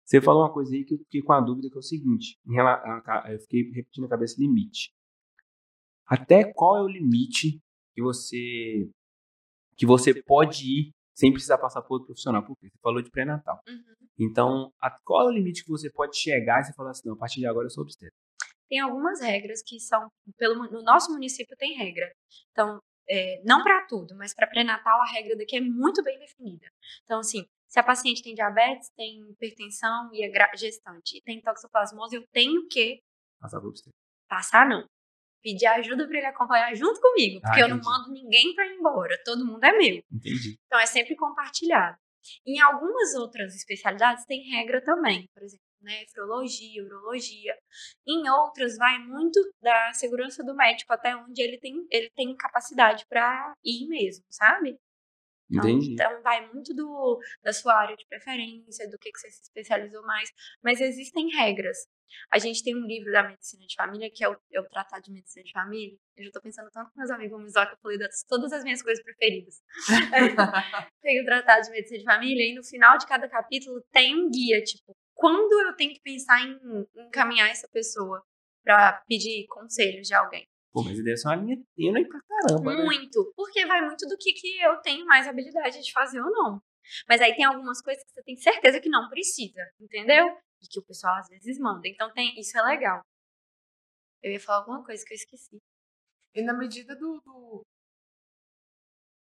Você 0.05 0.21
falou 0.21 0.43
uma 0.43 0.53
coisa 0.53 0.73
aí 0.75 0.85
que 0.85 0.93
eu 0.93 0.99
fiquei 0.99 1.21
com 1.21 1.33
a 1.33 1.41
dúvida, 1.41 1.67
que 1.69 1.75
é 1.75 1.79
o 1.79 1.81
seguinte, 1.81 2.37
a- 2.59 3.23
a- 3.23 3.33
eu 3.33 3.39
fiquei 3.39 3.63
repetindo 3.71 4.03
na 4.03 4.09
cabeça 4.09 4.39
limite. 4.39 4.91
Até 6.07 6.53
qual 6.53 6.77
é 6.77 6.81
o 6.83 6.87
limite 6.87 7.59
que 7.93 8.01
você 8.01 8.87
que 9.77 9.85
você 9.85 10.21
pode 10.23 10.63
ir 10.63 10.91
sem 11.13 11.31
precisar 11.31 11.57
passar 11.57 11.81
por 11.81 11.95
outro 11.95 12.07
profissional? 12.07 12.45
Porque 12.45 12.69
você 12.69 12.77
falou 12.81 13.01
de 13.01 13.09
pré-natal. 13.09 13.59
Uhum. 13.67 13.83
Então, 14.17 14.71
a, 14.79 14.89
qual 15.03 15.27
é 15.27 15.31
o 15.31 15.33
limite 15.35 15.63
que 15.63 15.69
você 15.69 15.91
pode 15.91 16.17
chegar 16.17 16.61
e 16.61 16.65
você 16.65 16.73
falar 16.73 16.91
assim, 16.91 17.07
não, 17.07 17.15
a 17.15 17.17
partir 17.17 17.39
de 17.39 17.47
agora 17.47 17.65
eu 17.65 17.69
sou 17.69 17.83
obstetra? 17.83 18.13
Tem 18.69 18.79
algumas 18.79 19.19
regras 19.21 19.61
que 19.65 19.79
são, 19.79 20.07
pelo, 20.37 20.55
no 20.71 20.81
nosso 20.83 21.11
município 21.11 21.55
tem 21.57 21.77
regra. 21.77 22.09
Então, 22.51 22.79
é, 23.09 23.41
não 23.43 23.63
para 23.63 23.85
tudo, 23.85 24.15
mas 24.15 24.33
para 24.33 24.47
pré-natal 24.47 25.01
a 25.01 25.05
regra 25.11 25.35
daqui 25.35 25.57
é 25.57 25.61
muito 25.61 26.01
bem 26.03 26.17
definida. 26.19 26.67
Então, 27.03 27.19
assim, 27.19 27.45
se 27.67 27.79
a 27.79 27.83
paciente 27.83 28.23
tem 28.23 28.33
diabetes, 28.35 28.89
tem 28.95 29.19
hipertensão 29.29 30.09
e 30.13 30.23
é 30.23 30.57
gestante, 30.57 31.21
tem 31.23 31.41
toxoplasmose, 31.41 32.15
eu 32.15 32.23
tenho 32.31 32.67
que 32.67 32.99
Passar 33.39 33.59
por 33.59 33.67
obstetra. 33.69 33.91
passar 34.29 34.67
não. 34.67 34.85
Pedir 35.43 35.67
ajuda 35.67 36.07
para 36.07 36.17
ele 36.17 36.25
acompanhar 36.27 36.73
junto 36.75 36.99
comigo, 36.99 37.39
porque 37.41 37.59
Ah, 37.61 37.63
eu 37.63 37.69
não 37.69 37.79
mando 37.83 38.11
ninguém 38.11 38.55
para 38.55 38.65
ir 38.65 38.77
embora, 38.77 39.15
todo 39.23 39.45
mundo 39.45 39.63
é 39.63 39.71
meu. 39.71 40.01
Entendi. 40.11 40.55
Então 40.65 40.79
é 40.79 40.85
sempre 40.87 41.15
compartilhado. 41.15 41.97
Em 42.45 42.59
algumas 42.59 43.13
outras 43.13 43.53
especialidades 43.55 44.25
tem 44.25 44.41
regra 44.49 44.83
também, 44.83 45.27
por 45.35 45.43
exemplo, 45.43 45.63
nefrologia, 45.81 46.83
urologia. 46.83 47.55
Em 48.07 48.27
outras 48.29 48.75
vai 48.77 48.97
muito 48.97 49.39
da 49.61 49.93
segurança 49.93 50.43
do 50.43 50.55
médico 50.55 50.91
até 50.91 51.15
onde 51.15 51.39
ele 51.39 51.59
tem 51.59 51.85
ele 51.91 52.09
tem 52.15 52.35
capacidade 52.35 53.05
para 53.07 53.53
ir 53.63 53.87
mesmo, 53.87 54.25
sabe? 54.31 54.75
Entendi. 55.49 55.93
Então 55.93 56.21
vai 56.21 56.51
muito 56.51 56.73
do, 56.73 57.19
da 57.43 57.53
sua 57.53 57.75
área 57.75 57.95
de 57.95 58.05
preferência, 58.07 58.89
do 58.89 58.97
que, 58.97 59.11
que 59.11 59.19
você 59.19 59.29
se 59.29 59.43
especializou 59.43 60.01
mais. 60.03 60.29
Mas 60.63 60.81
existem 60.81 61.29
regras. 61.29 61.77
A 62.31 62.39
gente 62.39 62.63
tem 62.63 62.75
um 62.75 62.85
livro 62.85 63.11
da 63.11 63.23
medicina 63.23 63.65
de 63.67 63.75
família, 63.75 64.09
que 64.13 64.23
é 64.23 64.29
o, 64.29 64.37
é 64.53 64.59
o 64.59 64.69
Tratado 64.69 65.03
de 65.03 65.11
Medicina 65.11 65.43
de 65.43 65.51
Família. 65.51 65.97
Eu 66.15 66.25
já 66.25 66.31
tô 66.31 66.41
pensando 66.41 66.69
tanto 66.71 66.91
com 66.91 66.99
meus 66.99 67.11
amigos 67.11 67.31
vão 67.31 67.41
me 67.41 67.49
zoar 67.49 67.67
que 67.67 67.73
eu 67.73 67.79
falei 67.79 67.97
das, 67.97 68.23
todas 68.27 68.51
as 68.53 68.63
minhas 68.63 68.81
coisas 68.81 69.03
preferidas. 69.03 69.61
tem 71.01 71.21
o 71.21 71.25
Tratado 71.25 71.65
de 71.65 71.71
Medicina 71.71 71.99
de 71.99 72.05
Família, 72.05 72.51
e 72.51 72.55
no 72.55 72.63
final 72.63 72.97
de 72.97 73.05
cada 73.05 73.27
capítulo 73.27 73.83
tem 73.91 74.15
um 74.15 74.29
guia, 74.29 74.61
tipo, 74.63 74.95
quando 75.13 75.67
eu 75.67 75.75
tenho 75.75 75.93
que 75.93 76.01
pensar 76.01 76.41
em 76.41 76.57
encaminhar 77.07 77.49
essa 77.49 77.67
pessoa 77.67 78.23
para 78.63 79.03
pedir 79.07 79.45
conselhos 79.47 80.07
de 80.07 80.13
alguém. 80.13 80.47
Pô, 80.75 80.83
mas 80.83 80.97
deve 81.01 81.15
ser 81.15 81.29
uma 81.29 81.35
linha 81.37 81.57
tênue 81.73 82.05
pra 82.05 82.19
caramba, 82.27 82.75
né? 82.75 82.83
Muito. 82.83 83.31
Porque 83.33 83.65
vai 83.65 83.79
muito 83.79 84.05
do 84.09 84.17
que, 84.17 84.33
que 84.33 84.59
eu 84.61 84.75
tenho 84.81 85.05
mais 85.05 85.25
habilidade 85.25 85.81
de 85.81 85.91
fazer 85.93 86.19
ou 86.19 86.29
não. 86.29 86.61
Mas 87.07 87.21
aí 87.21 87.33
tem 87.33 87.45
algumas 87.45 87.81
coisas 87.81 88.03
que 88.03 88.11
você 88.11 88.21
tem 88.23 88.35
certeza 88.35 88.81
que 88.81 88.89
não 88.89 89.07
precisa, 89.09 89.61
entendeu? 89.79 90.25
E 90.61 90.67
que 90.67 90.77
o 90.77 90.83
pessoal 90.83 91.15
às 91.15 91.29
vezes 91.29 91.57
manda. 91.59 91.87
Então 91.87 92.11
tem, 92.11 92.37
isso 92.37 92.57
é 92.57 92.61
legal. 92.61 92.99
Eu 94.21 94.33
ia 94.33 94.39
falar 94.39 94.57
alguma 94.59 94.83
coisa 94.83 95.01
que 95.05 95.13
eu 95.13 95.15
esqueci. 95.15 95.57
E 96.35 96.43
na 96.43 96.53
medida 96.53 96.93
do, 96.93 97.21
do- 97.21 97.61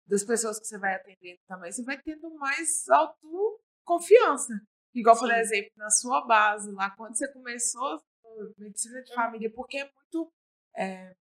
das 0.07 0.25
pessoas 0.25 0.59
que 0.59 0.65
você 0.67 0.79
vai 0.79 0.95
atendendo 0.95 1.39
também, 1.47 1.71
você 1.71 1.83
vai 1.85 2.01
tendo 2.01 2.31
mais 2.39 2.89
autoconfiança. 2.89 4.55
Igual, 4.95 5.19
por 5.19 5.29
Sim. 5.29 5.37
exemplo, 5.37 5.71
na 5.77 5.91
sua 5.91 6.25
base, 6.25 6.73
lá 6.73 6.91
quando 6.97 7.15
você 7.15 7.31
começou 7.31 8.01
medicina 8.57 9.03
de 9.03 9.15
família, 9.15 9.53
porque 9.53 9.79
é 9.79 9.85
muito, 9.85 10.33
é, 10.77 11.15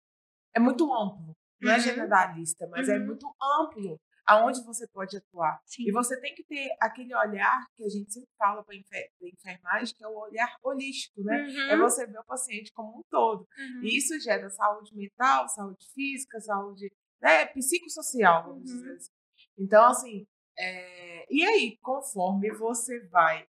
é 0.56 0.60
muito 0.60 0.92
amplo. 0.94 1.36
Não 1.62 1.72
é 1.72 1.76
Uhum. 1.76 1.82
generalista, 1.82 2.68
mas 2.68 2.88
é 2.90 2.98
Uhum. 2.98 3.06
muito 3.06 3.28
amplo 3.62 4.00
aonde 4.28 4.64
você 4.66 4.88
pode 4.88 5.16
atuar. 5.18 5.60
Sim. 5.66 5.84
E 5.88 5.92
você 5.92 6.20
tem 6.20 6.34
que 6.34 6.44
ter 6.44 6.76
aquele 6.82 7.14
olhar 7.16 7.64
que 7.76 7.84
a 7.86 7.90
gente 7.90 8.12
sempre 8.12 8.30
fala 8.38 8.64
para 8.64 8.76
enfermagem, 8.76 9.96
que 9.96 10.04
é 10.04 10.08
o 10.08 10.18
olhar 10.18 10.56
holístico, 10.64 11.22
né? 11.24 11.46
Uhum, 11.46 11.70
É 11.72 11.78
você 11.78 12.06
ver 12.08 12.20
o 12.20 12.26
paciente 12.26 12.72
como 12.74 13.00
um 13.00 13.04
todo. 13.10 13.48
uhum. 13.58 13.82
E 13.84 13.98
isso 13.98 14.20
gera 14.20 14.50
saúde 14.50 14.96
mental, 14.96 15.48
saúde 15.50 15.86
física, 15.94 16.40
saúde 16.42 16.92
né, 17.22 17.46
psicossocial, 17.48 18.44
vamos 18.44 18.70
Uhum. 18.72 18.78
dizer 18.78 18.94
assim. 18.96 19.12
Então, 19.58 19.86
assim, 19.86 20.26
é, 20.58 21.26
e 21.34 21.44
aí, 21.46 21.78
conforme 21.82 22.52
você 22.52 23.00
vai 23.08 23.48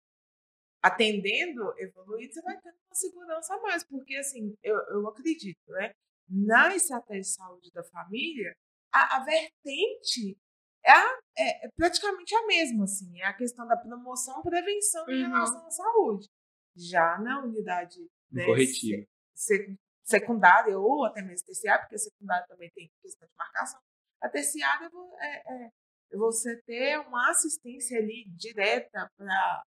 atendendo 0.81 1.73
evoluído, 1.77 2.33
você 2.33 2.41
vai 2.41 2.59
tendo 2.59 2.75
uma 2.87 2.95
segurança 2.95 3.55
a 3.55 3.61
mais, 3.61 3.83
porque, 3.83 4.15
assim, 4.17 4.53
eu, 4.61 4.77
eu 4.89 5.07
acredito, 5.07 5.59
né? 5.69 5.93
Na 6.30 6.76
estratégia 6.76 7.21
de 7.21 7.28
saúde 7.34 7.71
da 7.71 7.84
família, 7.84 8.53
a, 8.93 9.17
a 9.17 9.24
vertente 9.24 10.38
é, 10.86 10.91
a- 10.91 11.19
é- 11.38 11.65
é 11.65 11.69
praticamente 11.78 12.36
a 12.36 12.45
mesma, 12.45 12.84
assim, 12.84 13.21
é 13.21 13.26
a 13.26 13.34
questão 13.34 13.65
da 13.67 13.78
promoção 13.78 14.41
prevenção 14.41 15.05
em 15.09 15.24
Uhum. 15.24 15.30
relação 15.32 15.65
à 15.65 15.71
saúde. 15.71 16.28
Já 16.76 17.17
na 17.19 17.41
unidade 17.43 17.99
né, 18.32 18.45
Corretivo. 18.45 19.05
se- 19.34 19.76
secundária 20.03 20.78
ou 20.78 21.05
até 21.05 21.21
mesmo 21.21 21.45
terciária, 21.45 21.82
porque 21.84 21.95
a 21.95 21.99
secundária 21.99 22.45
também 22.47 22.69
tem 22.76 22.89
questão 23.01 23.28
de 23.28 23.34
marcação. 23.38 23.80
A 24.21 24.28
terciária 24.30 24.89
é, 25.19 25.65
é 25.65 25.69
você 26.17 26.61
ter 26.63 26.99
uma 26.99 27.30
assistência 27.30 27.97
ali 27.97 28.26
direta 28.36 29.09
para 29.17 29.63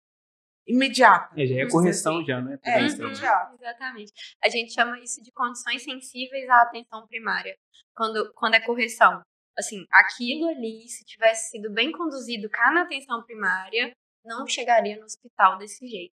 imediata. 0.66 1.32
É, 1.40 1.46
já 1.46 1.60
é 1.60 1.68
correção 1.68 2.16
assim. 2.18 2.26
já, 2.26 2.40
né? 2.40 2.58
É, 2.64 2.80
imediato. 2.80 3.54
Exatamente. 3.54 4.12
A 4.42 4.48
gente 4.48 4.72
chama 4.72 4.98
isso 5.00 5.22
de 5.22 5.30
condições 5.32 5.82
sensíveis 5.82 6.48
à 6.48 6.62
atenção 6.62 7.06
primária. 7.06 7.56
Quando, 7.94 8.32
quando 8.34 8.54
é 8.54 8.60
correção. 8.60 9.20
Assim, 9.58 9.84
aquilo 9.92 10.48
ali, 10.48 10.88
se 10.88 11.04
tivesse 11.04 11.50
sido 11.50 11.70
bem 11.70 11.92
conduzido 11.92 12.48
cá 12.48 12.72
na 12.72 12.82
atenção 12.82 13.22
primária, 13.22 13.92
não 14.24 14.46
chegaria 14.46 14.96
no 14.96 15.04
hospital 15.04 15.58
desse 15.58 15.86
jeito. 15.86 16.12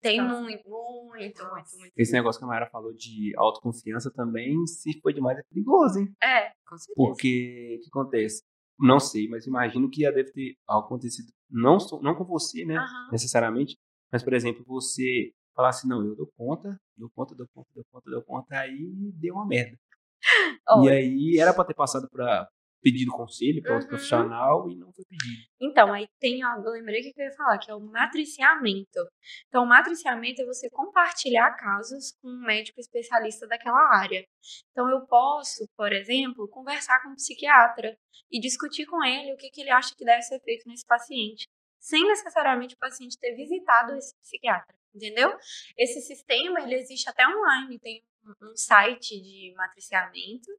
Tem 0.00 0.18
Então, 0.18 0.42
muito, 0.42 0.68
muito, 0.68 1.44
muito, 1.48 1.78
muito. 1.78 1.92
Esse 1.96 2.12
negócio 2.12 2.38
que 2.38 2.44
a 2.44 2.48
Mayara 2.48 2.68
falou 2.70 2.92
de 2.92 3.32
autoconfiança 3.36 4.10
também, 4.10 4.66
se 4.66 4.98
for 5.00 5.12
demais, 5.12 5.38
é 5.38 5.42
perigoso, 5.48 5.98
hein? 5.98 6.14
É, 6.22 6.50
com 6.66 6.76
certeza. 6.76 6.94
Porque 6.94 7.76
o 7.78 7.82
que 7.82 7.88
acontece? 7.88 8.42
Não 8.78 9.00
sei, 9.00 9.28
mas 9.28 9.46
imagino 9.46 9.90
que 9.90 10.02
já 10.02 10.10
deve 10.10 10.32
ter 10.32 10.54
acontecido, 10.68 11.30
não, 11.50 11.78
não 12.02 12.14
com 12.14 12.24
você, 12.24 12.64
né? 12.64 12.76
Aham. 12.76 13.08
Necessariamente, 13.12 13.76
mas, 14.12 14.22
por 14.22 14.32
exemplo, 14.32 14.64
você 14.66 15.32
falar 15.54 15.70
assim, 15.70 15.88
não, 15.88 16.04
eu 16.04 16.16
dou 16.16 16.30
conta, 16.36 16.80
dou 16.96 17.10
conta, 17.14 17.34
dou 17.34 17.46
conta, 17.54 17.68
dou 17.74 17.84
conta, 17.92 18.10
dou 18.10 18.22
conta, 18.22 18.58
aí 18.58 19.12
deu 19.14 19.34
uma 19.34 19.46
merda. 19.46 19.76
E 20.62 20.72
Olha, 20.72 20.92
aí 20.92 21.38
era 21.38 21.52
pra 21.54 21.64
ter 21.64 21.74
passado 21.74 22.08
pra 22.10 22.48
pedido 22.80 23.10
conselho 23.12 23.62
para 23.62 23.72
outro 23.74 23.86
Uhum. 23.86 23.90
profissional 23.90 24.70
e 24.70 24.76
não 24.76 24.92
foi 24.92 25.04
pedido. 25.04 25.42
Então, 25.60 25.92
aí 25.92 26.06
tem 26.18 26.42
algo, 26.42 26.66
eu 26.68 26.72
lembrei 26.72 27.02
que 27.02 27.12
eu 27.20 27.24
ia 27.24 27.32
falar, 27.32 27.58
que 27.58 27.70
é 27.70 27.74
o 27.74 27.80
matriciamento. 27.80 29.00
Então, 29.48 29.64
o 29.64 29.66
matriciamento 29.68 30.42
é 30.42 30.44
você 30.46 30.68
compartilhar 30.70 31.50
casos 31.56 32.12
com 32.20 32.28
um 32.28 32.40
médico 32.46 32.80
especialista 32.80 33.46
daquela 33.46 33.98
área. 33.98 34.24
Então, 34.70 34.88
eu 34.90 35.06
posso, 35.06 35.68
por 35.76 35.92
exemplo, 35.92 36.48
conversar 36.48 37.02
com 37.02 37.10
um 37.10 37.14
psiquiatra 37.14 37.96
e 38.30 38.40
discutir 38.40 38.86
com 38.86 39.04
ele 39.04 39.32
o 39.32 39.36
que, 39.36 39.50
que 39.50 39.60
ele 39.60 39.70
acha 39.70 39.94
que 39.96 40.04
deve 40.04 40.22
ser 40.22 40.40
feito 40.40 40.66
nesse 40.68 40.86
paciente, 40.86 41.46
sem 41.78 42.02
necessariamente 42.06 42.74
o 42.74 42.78
paciente 42.78 43.18
ter 43.18 43.34
visitado 43.34 43.94
esse 43.96 44.14
psiquiatra, 44.20 44.74
entendeu? 44.94 45.36
Esse 45.76 46.00
sistema, 46.00 46.60
ele 46.60 46.74
existe 46.76 47.08
até 47.08 47.26
online, 47.26 47.78
tem 47.78 48.02
um 48.42 48.54
site 48.56 49.20
de 49.20 49.52
matriciamento 49.56 50.50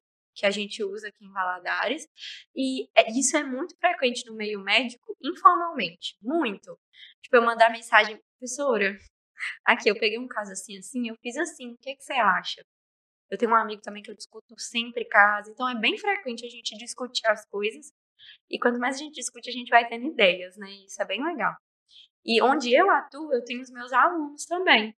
que 0.41 0.45
a 0.47 0.51
gente 0.51 0.83
usa 0.83 1.07
aqui 1.09 1.23
em 1.23 1.31
Valadares, 1.31 2.07
e 2.55 2.89
é- 2.97 3.11
isso 3.11 3.37
é 3.37 3.43
muito 3.43 3.77
frequente 3.77 4.25
no 4.25 4.35
meio 4.35 4.59
médico, 4.59 5.15
informalmente. 5.23 6.17
Muito. 6.21 6.77
Tipo, 7.21 7.35
eu 7.37 7.43
mandar 7.45 7.69
mensagem, 7.71 8.19
professora, 8.39 8.97
aqui, 9.65 9.89
eu 9.89 9.99
peguei 9.99 10.19
um 10.19 10.27
caso 10.27 10.51
assim, 10.51 10.77
assim, 10.79 11.09
eu 11.09 11.15
fiz 11.21 11.37
assim, 11.37 11.73
o 11.73 11.77
que, 11.77 11.95
que 11.95 12.03
você 12.03 12.13
acha? 12.13 12.63
Eu 13.31 13.37
tenho 13.37 13.51
um 13.51 13.55
amigo 13.55 13.81
também 13.83 14.03
que 14.03 14.11
eu 14.11 14.15
discuto 14.15 14.55
sempre 14.59 15.05
caso, 15.05 15.51
então 15.51 15.69
é 15.69 15.79
bem 15.79 15.97
frequente 15.97 16.45
a 16.45 16.49
gente 16.49 16.77
discutir 16.77 17.27
as 17.27 17.45
coisas, 17.47 17.91
e 18.49 18.59
quanto 18.59 18.79
mais 18.79 18.95
a 18.97 18.99
gente 18.99 19.15
discute, 19.15 19.49
a 19.49 19.53
gente 19.53 19.69
vai 19.69 19.87
tendo 19.87 20.07
ideias, 20.07 20.57
né? 20.57 20.71
Isso 20.87 21.01
é 21.01 21.05
bem 21.05 21.23
legal. 21.23 21.55
E 22.25 22.41
onde 22.43 22.73
eu 22.73 22.89
atuo, 22.91 23.33
eu 23.33 23.43
tenho 23.45 23.61
os 23.61 23.71
meus 23.71 23.93
alunos 23.93 24.45
também. 24.45 24.95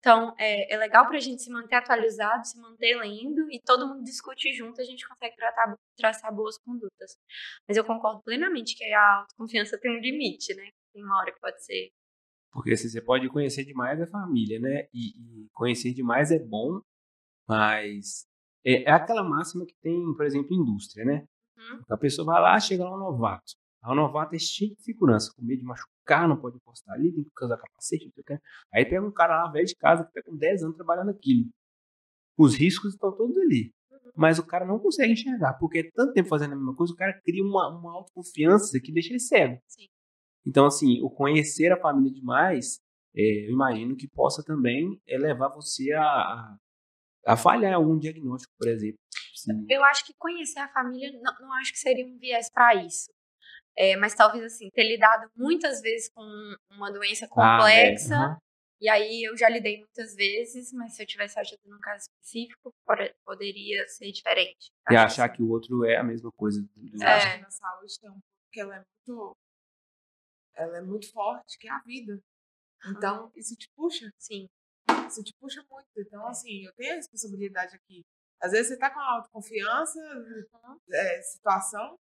Então, 0.00 0.34
é, 0.38 0.72
é 0.74 0.78
legal 0.78 1.06
para 1.06 1.18
a 1.18 1.20
gente 1.20 1.42
se 1.42 1.50
manter 1.50 1.76
atualizado, 1.76 2.46
se 2.46 2.58
manter 2.58 2.96
lendo 2.96 3.50
e 3.52 3.60
todo 3.60 3.86
mundo 3.86 4.02
discute 4.02 4.50
junto, 4.54 4.80
a 4.80 4.84
gente 4.84 5.06
consegue 5.06 5.36
tratar, 5.36 5.76
traçar 5.96 6.34
boas 6.34 6.56
condutas. 6.58 7.18
Mas 7.68 7.76
eu 7.76 7.84
concordo 7.84 8.22
plenamente 8.22 8.74
que 8.74 8.84
a 8.92 9.16
autoconfiança 9.20 9.78
tem 9.78 9.94
um 9.94 10.00
limite, 10.00 10.54
né? 10.54 10.70
Tem 10.94 11.04
uma 11.04 11.18
hora 11.18 11.30
que 11.30 11.38
pode 11.38 11.62
ser. 11.62 11.90
Porque 12.50 12.72
assim, 12.72 12.88
você 12.88 13.00
pode 13.02 13.28
conhecer 13.28 13.62
demais 13.64 14.00
a 14.00 14.06
família, 14.06 14.58
né? 14.58 14.88
E, 14.92 15.44
e 15.44 15.48
conhecer 15.52 15.92
demais 15.92 16.30
é 16.32 16.38
bom, 16.38 16.80
mas 17.46 18.26
é, 18.64 18.84
é 18.84 18.90
aquela 18.90 19.22
máxima 19.22 19.66
que 19.66 19.74
tem, 19.82 20.14
por 20.16 20.24
exemplo, 20.24 20.54
indústria, 20.54 21.04
né? 21.04 21.26
Uhum. 21.58 21.82
A 21.90 21.98
pessoa 21.98 22.24
vai 22.24 22.40
lá, 22.40 22.58
chega 22.58 22.84
lá 22.84 22.96
um 22.96 22.98
novato. 22.98 23.52
Aí 23.82 23.92
o 23.92 23.94
novato 23.94 24.34
é 24.34 24.38
cheio 24.38 24.74
de 24.74 24.82
segurança, 24.82 25.32
com 25.34 25.42
medo 25.42 25.60
de 25.60 25.64
machucar, 25.64 26.28
não 26.28 26.38
pode 26.38 26.56
encostar 26.56 26.94
ali, 26.94 27.12
tem 27.12 27.24
que 27.24 27.44
usar 27.44 27.56
capacete, 27.56 28.04
não 28.04 28.12
sei 28.12 28.22
o 28.22 28.26
que. 28.26 28.38
Aí 28.74 28.84
pega 28.84 29.06
um 29.06 29.12
cara 29.12 29.44
lá, 29.44 29.50
velho 29.50 29.66
de 29.66 29.74
casa, 29.76 30.04
que 30.04 30.12
tá 30.12 30.22
com 30.22 30.36
10 30.36 30.64
anos 30.64 30.76
trabalhando 30.76 31.10
aquilo. 31.10 31.48
Os 32.36 32.54
riscos 32.54 32.94
estão 32.94 33.16
todos 33.16 33.36
ali. 33.38 33.72
Mas 34.16 34.38
o 34.38 34.46
cara 34.46 34.66
não 34.66 34.78
consegue 34.78 35.12
enxergar, 35.12 35.54
porque 35.54 35.78
é 35.78 35.90
tanto 35.94 36.12
tempo 36.12 36.28
fazendo 36.28 36.52
a 36.52 36.56
mesma 36.56 36.74
coisa, 36.74 36.92
o 36.92 36.96
cara 36.96 37.18
cria 37.24 37.42
uma, 37.42 37.68
uma 37.68 37.92
autoconfiança 37.94 38.78
que 38.80 38.92
deixa 38.92 39.10
ele 39.10 39.20
cego. 39.20 39.58
Sim. 39.66 39.86
Então, 40.46 40.66
assim, 40.66 41.00
o 41.02 41.10
conhecer 41.10 41.72
a 41.72 41.80
família 41.80 42.12
demais, 42.12 42.80
é, 43.14 43.46
eu 43.46 43.52
imagino 43.52 43.96
que 43.96 44.08
possa 44.08 44.42
também 44.42 45.00
é, 45.06 45.16
levar 45.16 45.48
você 45.48 45.92
a, 45.92 46.02
a, 46.02 46.56
a 47.26 47.36
falhar 47.36 47.74
algum 47.74 47.98
diagnóstico, 47.98 48.52
por 48.58 48.68
exemplo. 48.68 48.98
Assim, 49.32 49.66
Eu 49.68 49.84
acho 49.84 50.04
que 50.04 50.14
conhecer 50.18 50.58
a 50.58 50.68
família, 50.68 51.12
não, 51.20 51.32
não 51.40 51.52
acho 51.54 51.72
que 51.72 51.78
seria 51.78 52.06
um 52.06 52.18
viés 52.18 52.50
para 52.50 52.74
isso. 52.74 53.10
É, 53.82 53.96
mas 53.96 54.14
talvez, 54.14 54.44
assim, 54.44 54.68
ter 54.74 54.82
lidado 54.86 55.30
muitas 55.34 55.80
vezes 55.80 56.10
com 56.12 56.22
uma 56.70 56.92
doença 56.92 57.24
ah, 57.24 57.28
complexa. 57.28 58.12
é, 58.12 58.16
aham. 58.18 58.38
E 58.78 58.88
aí 58.90 59.22
eu 59.26 59.34
já 59.38 59.48
lidei 59.48 59.78
muitas 59.78 60.14
vezes, 60.14 60.70
mas 60.74 60.94
se 60.94 61.02
eu 61.02 61.06
tivesse 61.06 61.38
ajudando 61.40 61.70
num 61.70 61.80
caso 61.80 62.04
específico, 62.04 62.74
pode- 62.86 63.14
poderia 63.24 63.88
ser 63.88 64.12
diferente. 64.12 64.70
E 64.90 64.94
achar 64.96 65.30
que 65.30 65.36
que 65.38 65.42
o 65.42 65.48
outro 65.48 65.82
é 65.86 65.96
a 65.96 66.04
mesma 66.04 66.30
coisa. 66.32 66.60
do- 66.76 67.02
É. 67.02 67.06
acho 67.06 67.36
que 67.36 67.40
na 67.42 67.50
saúde 67.50 68.00
tem 68.00 68.10
um 68.10 68.12
pouco 68.20 68.50
que 68.52 68.60
ela 68.60 68.76
é 68.76 68.78
muito. 68.84 69.36
Ela 70.54 70.76
é 70.76 70.82
muito 70.82 71.10
forte, 71.10 71.58
que 71.58 71.66
é 71.66 71.70
a 71.70 71.78
vida. 71.80 72.20
Então, 72.86 73.32
isso 73.34 73.56
te 73.56 73.66
puxa. 73.74 74.12
sim. 74.18 74.46
Isso 75.08 75.22
te 75.22 75.32
puxa 75.40 75.64
muito. 75.70 75.88
Então, 75.96 76.26
assim, 76.26 76.64
eu 76.66 76.72
tenho 76.74 76.92
a 76.92 76.96
responsabilidade 76.96 77.74
aqui. 77.76 78.02
Às 78.42 78.52
vezes 78.52 78.68
você 78.68 78.78
tá 78.78 78.90
com 78.90 79.00
autoconfiança, 79.00 79.98
é, 80.92 81.22
situação. 81.22 81.98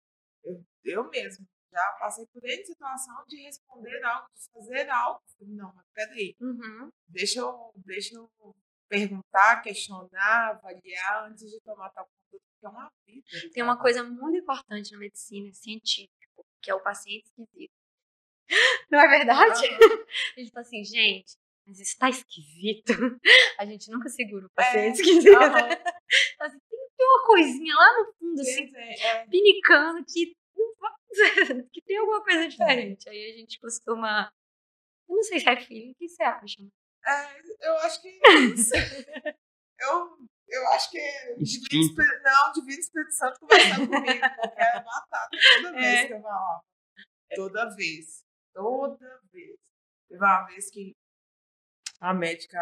Eu, 0.45 0.63
eu 0.85 1.09
mesmo 1.09 1.47
já 1.73 1.93
passei 1.99 2.27
por 2.27 2.45
N 2.45 2.65
situação 2.65 3.25
de 3.27 3.43
responder 3.43 4.05
algo, 4.05 4.29
de 4.35 4.51
fazer 4.53 4.91
algo. 4.91 5.21
Não, 5.41 5.73
mas 5.75 5.87
peraí. 5.95 6.37
Uhum. 6.41 6.91
Deixa 7.09 7.41
eu, 7.41 7.73
deixa 7.77 8.15
eu 8.15 8.31
perguntar, 8.89 9.63
questionar, 9.63 10.51
avaliar 10.51 11.31
antes 11.31 11.51
de 11.51 11.61
tomar 11.63 11.91
tal 11.91 12.07
conduta, 12.07 12.45
que 12.61 12.67
é 12.67 12.69
uma 12.69 12.93
vida. 13.07 13.51
Tem 13.53 13.63
uma 13.63 13.79
coisa 13.81 14.05
muito 14.05 14.39
importante 14.39 14.93
na 14.93 14.99
medicina 14.99 15.51
científica, 15.55 16.13
que 16.61 16.71
é 16.71 16.75
o 16.75 16.83
paciente 16.83 17.25
esquisito. 17.25 17.73
Não 18.91 19.01
é 19.01 19.09
verdade? 19.09 19.67
Aham. 19.67 20.05
A 20.37 20.41
gente 20.41 20.53
fala 20.53 20.67
assim, 20.67 20.85
gente, 20.85 21.37
mas 21.67 21.81
isso 21.81 21.97
tá 21.99 22.11
esquisito. 22.11 22.93
A 23.59 23.65
gente 23.65 23.91
nunca 23.91 24.09
segura 24.09 24.47
o 24.47 24.51
paciente 24.51 25.01
É, 25.01 25.05
esquisito. 25.05 25.37
assim, 25.39 26.59
tem, 26.69 27.07
uma 27.07 27.27
coisinha 27.27 27.75
lá 27.75 27.99
no 27.99 28.13
fundo, 28.15 28.41
assim, 28.41 28.67
dizer, 28.67 29.05
é, 29.05 29.27
pinicando, 29.27 30.05
que, 30.05 30.37
que 31.73 31.83
tem 31.83 31.97
alguma 31.99 32.23
coisa 32.23 32.49
diferente. 32.49 33.09
Aí 33.09 33.33
a 33.33 33.37
gente 33.39 33.59
costuma. 33.61 34.31
Eu 35.09 35.17
não 35.17 35.23
sei 35.23 35.41
se 35.41 35.49
é 35.49 35.61
feeling, 35.61 35.93
o 35.93 35.95
que 35.95 36.09
você 36.09 36.23
acha? 36.23 36.63
É, 37.07 37.41
eu 37.69 37.77
acho 37.79 38.01
que. 38.01 38.21
eu, 39.81 40.17
Eu 40.49 40.69
acho 40.69 40.91
que 40.91 40.99
é 40.99 41.35
Divino. 41.37 41.83
Espírito, 41.85 42.23
não, 42.23 42.53
Divino 42.53 42.81
Espírito 42.81 43.13
Santo 43.13 43.41
conversando 43.41 43.89
comigo. 43.89 44.21
porque 44.21 44.61
É 44.61 44.81
batata 44.81 45.31
toda 45.63 45.73
vez 45.73 45.85
É. 45.85 46.07
que 46.07 46.13
eu 46.15 46.21
falava. 46.23 46.61
Toda 47.35 47.75
vez. 47.75 48.25
Toda 48.55 49.21
vez. 49.33 49.57
Teve 50.09 50.25
uma 50.25 50.45
vez 50.47 50.71
que 50.71 50.93
a 52.01 52.13
médica, 52.13 52.59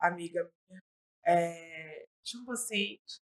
a 0.00 0.08
amiga 0.08 0.50
minha, 0.68 0.80
é, 1.26 2.06
tinha 2.24 2.42
um 2.42 2.46
paciente. 2.46 3.20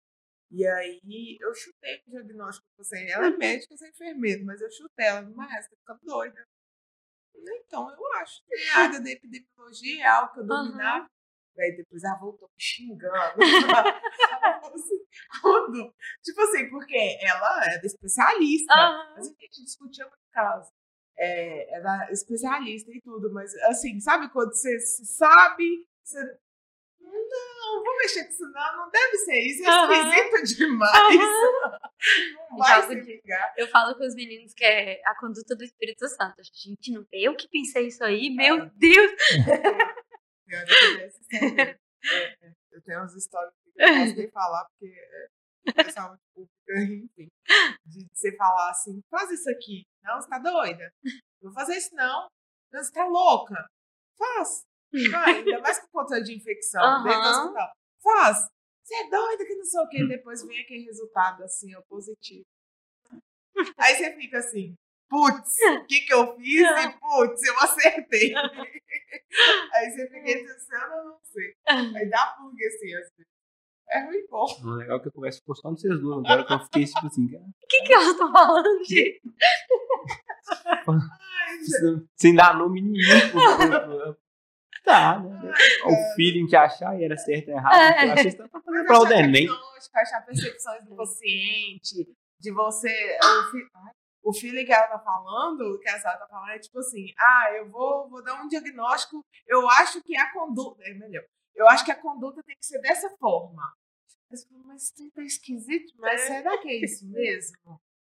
E 0.51 0.67
aí 0.67 1.39
eu 1.41 1.55
chutei 1.55 2.03
o 2.07 2.11
diagnóstico 2.11 2.67
do 2.69 2.77
paciente. 2.79 3.13
Ela 3.13 3.27
é 3.27 3.37
médica, 3.37 3.75
eu 3.75 3.79
sou 3.79 3.89
enfermeira, 3.89 4.45
mas 4.45 4.61
eu 4.61 4.71
chutei 4.71 5.07
ela. 5.07 5.23
Mas 5.35 5.67
você 5.67 5.77
ficando 5.77 6.01
doida. 6.05 6.47
Então, 7.35 7.91
eu 7.91 8.15
acho 8.15 8.43
que 8.45 8.55
a 8.71 8.79
área 8.79 9.01
da 9.01 9.11
epidemiologia 9.11 10.03
é 10.03 10.07
algo 10.07 10.33
que 10.33 10.41
eu 10.41 10.47
dominava. 10.47 11.07
Daí 11.55 11.77
depois 11.77 12.05
ela 12.05 12.19
voltou 12.19 12.49
me 12.49 12.63
xingando. 12.63 13.15
Ela 13.15 14.61
falou 14.61 14.75
assim. 14.75 15.05
Tipo 16.23 16.41
assim, 16.43 16.69
porque 16.71 17.19
ela 17.21 17.65
é 17.73 17.87
especialista. 17.87 18.73
Aham. 18.73 19.15
Mas 19.17 19.27
a 19.27 19.31
gente 19.31 19.65
discutia 19.65 20.05
muito 20.05 20.29
caso. 20.33 20.71
É, 21.19 21.75
ela 21.77 22.09
é 22.09 22.13
especialista 22.13 22.91
e 22.93 23.01
tudo, 23.01 23.33
mas 23.33 23.55
assim, 23.65 23.99
sabe 24.01 24.31
quando 24.31 24.53
você 24.53 24.79
sabe, 24.81 25.87
você. 26.03 26.39
Não, 27.07 27.85
vou 27.85 27.97
mexer 27.99 28.25
com 28.25 28.31
isso, 28.31 28.43
não, 28.51 28.77
não 28.77 28.91
deve 28.91 29.17
ser 29.19 29.39
isso, 29.39 29.63
é 29.65 30.23
esquisito 30.23 30.57
demais. 30.59 30.93
Não 32.51 32.59
vai 32.59 32.83
se 32.87 32.95
de- 32.95 33.01
ligar. 33.17 33.55
Eu 33.57 33.67
falo 33.69 33.97
com 33.97 34.05
os 34.07 34.15
meninos 34.15 34.53
que 34.55 34.65
é 34.65 35.01
a 35.07 35.15
conduta 35.19 35.57
do 35.57 35.65
Espírito 35.65 36.07
Santo. 36.09 36.43
Gente, 36.55 36.93
não 36.93 37.05
eu 37.11 37.35
que 37.35 37.49
pensei 37.49 37.87
isso 37.89 38.05
aí, 38.05 38.29
meu 38.31 38.63
Ah. 38.63 38.71
Deus! 38.75 39.13
É, 40.49 41.71
é, 41.71 41.77
eu 42.71 42.83
tenho 42.85 43.01
umas 43.01 43.15
histórias 43.17 43.53
que 43.75 43.83
eu 43.83 43.89
posso 43.89 44.15
nem 44.17 44.31
falar, 44.31 44.65
porque 44.67 44.95
é, 44.97 45.71
o 45.71 45.75
pessoal 45.75 46.17
enfim, 46.71 47.29
de 47.85 48.07
você 48.13 48.37
falar 48.37 48.71
assim, 48.71 49.01
faz 49.11 49.29
isso 49.33 49.51
aqui. 49.51 49.85
Não, 50.05 50.21
você 50.21 50.29
tá 50.29 50.39
doida? 50.39 50.93
Não 51.43 51.51
vou 51.51 51.53
fazer 51.53 51.77
isso 51.77 51.93
não. 51.97 52.29
Não, 52.73 52.83
você 52.85 52.93
tá 52.93 53.05
louca? 53.07 53.55
Faz. 54.17 54.65
Vai, 55.11 55.37
ainda 55.39 55.61
mais 55.61 55.79
com 55.81 55.87
conta 55.89 56.23
de 56.23 56.35
infecção, 56.37 57.03
dentro 57.03 57.21
do 57.21 57.29
hospital. 57.29 57.69
Faz. 58.03 58.49
Você 58.83 58.95
é 58.95 59.09
doida 59.11 59.45
que 59.45 59.55
não 59.57 59.65
sei 59.65 59.81
o 59.81 59.89
quê. 59.89 60.05
Depois 60.09 60.47
vem 60.47 60.61
aquele 60.61 60.85
resultado 60.85 61.43
assim, 61.45 61.75
ó, 61.75 61.83
positivo. 61.89 62.45
Aí 63.79 63.95
você 63.97 64.15
fica 64.17 64.39
assim, 64.39 64.75
putz, 65.09 65.55
o 65.83 65.87
que 65.87 66.01
que 66.03 66.13
eu 66.13 66.37
fiz? 66.37 66.61
E 66.61 66.91
putz, 67.01 67.43
eu 67.43 67.59
acertei. 67.59 68.35
Aí 68.37 69.91
você 69.91 70.07
fica 70.09 70.31
entre 70.31 70.53
o 70.53 70.59
céu 70.61 70.81
eu 70.81 71.05
não 71.05 71.19
sei. 71.25 71.55
Aí 71.97 72.09
dá 72.11 72.35
pulga 72.39 72.67
assim, 72.67 72.87
vezes. 72.87 73.11
É 73.89 74.05
ruim 74.05 74.27
bom. 74.29 74.45
O 74.65 74.71
legal 74.75 74.99
é 74.99 75.01
que 75.01 75.09
eu 75.09 75.13
converso 75.13 75.41
com 75.45 75.55
só 75.55 75.71
vocês 75.71 76.01
duas. 76.01 76.19
Agora 76.25 76.45
que 76.45 76.53
eu 76.53 76.59
fiquei 76.65 76.85
tipo 76.85 77.07
assim, 77.07 77.29
cara, 77.29 77.45
O 77.45 77.67
que, 77.69 77.83
que 77.83 77.93
elas 77.93 78.09
estão 78.09 78.33
falando, 78.33 78.85
gente? 78.85 79.23
Ai, 80.89 81.59
sem 82.17 82.35
dar 82.35 82.57
nome 82.57 82.83
nenhum. 82.83 83.31
pro- 83.31 83.57
pro- 83.57 84.17
Tá, 84.87 85.19
né? 85.19 85.53
O 85.85 86.15
feeling 86.15 86.47
que 86.47 86.55
achar 86.55 86.97
e 86.99 87.05
era 87.05 87.17
certo 87.17 87.49
ou 87.51 87.57
errado. 87.57 87.75
É. 87.75 88.07
Eu 88.09 88.13
achei 88.13 88.25
que 88.25 88.31
você 88.31 88.49
tá 88.49 88.61
fazendo 88.61 88.87
pra 88.87 89.01
o 89.01 89.07
Enem. 89.13 89.33
diagnóstico, 89.33 89.99
achar 89.99 90.21
percepções 90.25 90.85
do 90.85 90.95
paciente, 90.97 92.09
de 92.39 92.53
você. 92.53 93.19
O, 93.19 93.51
fi- 93.51 93.69
o 94.23 94.33
feeling 94.33 94.65
que 94.65 94.73
ela 94.73 94.87
tá 94.87 94.99
falando, 95.01 95.79
que 95.81 95.89
a 95.89 95.99
Sara 96.01 96.19
tá 96.19 96.27
falando, 96.29 96.51
é 96.51 96.59
tipo 96.61 96.79
assim: 96.79 97.07
ah, 97.19 97.49
eu 97.57 97.69
vou, 97.69 98.09
vou 98.09 98.23
dar 98.23 98.41
um 98.41 98.47
diagnóstico, 98.47 99.25
eu 99.47 99.69
acho 99.71 100.01
que 100.05 100.17
a 100.17 100.33
conduta. 100.33 100.81
É 100.85 100.95
melhor. 100.95 101.25
Eu 101.55 101.67
acho 101.69 101.85
que 101.85 101.91
a 101.91 102.01
conduta 102.01 102.41
tem 102.45 102.55
que 102.57 102.65
ser 102.67 102.79
dessa 102.81 103.11
forma. 103.19 103.63
Mas, 104.31 104.45
pô, 104.45 104.55
mas 104.67 104.83
isso 104.85 105.11
tá 105.15 105.23
esquisito, 105.23 105.93
mas 105.99 106.21
será 106.23 106.59
que 106.59 106.69
é 106.69 106.85
isso 106.85 107.09
mesmo? 107.11 107.57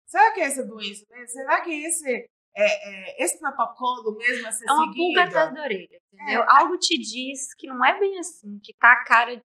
Será 0.07 0.33
que 0.33 0.41
é 0.41 0.45
essa 0.45 0.64
doença 0.64 1.05
mesmo? 1.11 1.29
Será 1.29 1.61
que 1.61 1.70
é 1.70 1.89
esse, 1.89 2.27
é, 2.57 2.64
é, 2.64 3.24
esse 3.24 3.38
protocolo 3.38 4.16
mesmo 4.16 4.46
a 4.46 4.52
ser 4.52 4.68
É 4.68 4.72
uma 4.72 4.86
seguido? 4.86 4.96
pulga 4.96 5.24
atrás 5.24 5.55
da 5.55 5.62
orelha, 5.62 6.00
entendeu? 6.12 6.42
É. 6.42 6.46
Algo 6.48 6.78
te 6.78 6.96
diz 6.96 7.55
que 7.55 7.66
não 7.66 7.84
é 7.84 7.98
bem 7.98 8.18
assim, 8.18 8.59
que 8.61 8.72
tá 8.74 8.92
a 8.92 9.05
cara, 9.05 9.42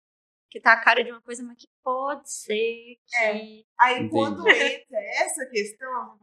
que 0.49 0.59
tá 0.59 0.73
a 0.73 0.81
cara 0.81 1.03
de 1.03 1.11
uma 1.11 1.21
coisa, 1.21 1.43
mas 1.43 1.57
que 1.57 1.67
pode 1.83 2.31
ser 2.31 2.97
que. 3.05 3.15
É. 3.15 3.63
Aí 3.79 3.95
Entendi. 3.95 4.09
quando 4.11 4.47
entra 4.47 4.99
essa 5.21 5.45
questão, 5.47 6.19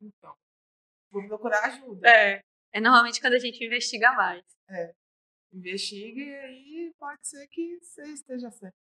então, 0.00 0.34
vou 1.10 1.26
procurar 1.26 1.64
ajuda. 1.64 2.08
É. 2.08 2.42
É 2.74 2.80
normalmente 2.80 3.20
quando 3.20 3.34
a 3.34 3.38
gente 3.38 3.64
investiga 3.64 4.12
mais. 4.12 4.42
Investigue 5.52 6.22
e 6.22 6.34
aí 6.34 6.94
pode 6.98 7.26
ser 7.26 7.46
que 7.48 7.78
você 7.80 8.02
esteja 8.04 8.50
certo. 8.50 8.74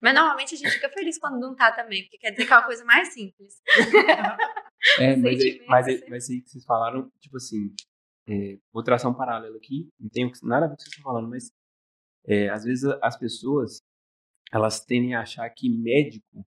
Mas 0.00 0.14
normalmente 0.14 0.54
a 0.54 0.58
gente 0.58 0.72
fica 0.72 0.90
feliz 0.90 1.18
quando 1.18 1.40
não 1.40 1.56
tá 1.56 1.72
também, 1.72 2.02
porque 2.02 2.18
quer 2.18 2.30
dizer 2.32 2.46
que 2.46 2.52
é 2.52 2.56
uma 2.56 2.66
coisa 2.66 2.84
mais 2.84 3.14
simples. 3.14 3.62
É, 5.00 5.16
mas, 5.16 5.40
aí, 5.40 5.64
mas, 5.66 5.86
aí, 5.86 5.94
assim. 5.94 6.10
mas 6.10 6.30
aí 6.30 6.40
que 6.42 6.50
vocês 6.50 6.64
falaram, 6.64 7.10
tipo 7.18 7.36
assim, 7.36 7.74
é, 8.28 8.58
vou 8.72 8.82
traçar 8.82 9.10
um 9.10 9.14
paralelo 9.14 9.56
aqui, 9.56 9.88
não 9.98 10.08
tem 10.10 10.30
nada 10.42 10.66
a 10.66 10.68
ver 10.68 10.74
com 10.74 10.74
o 10.74 10.76
que 10.76 10.82
vocês 10.82 10.92
estão 10.92 11.04
falando, 11.04 11.28
mas 11.28 11.50
é, 12.26 12.48
às 12.48 12.64
vezes 12.64 12.84
as 13.02 13.18
pessoas, 13.18 13.82
elas 14.52 14.84
tendem 14.84 15.14
a 15.14 15.22
achar 15.22 15.48
que 15.50 15.68
médico 15.68 16.44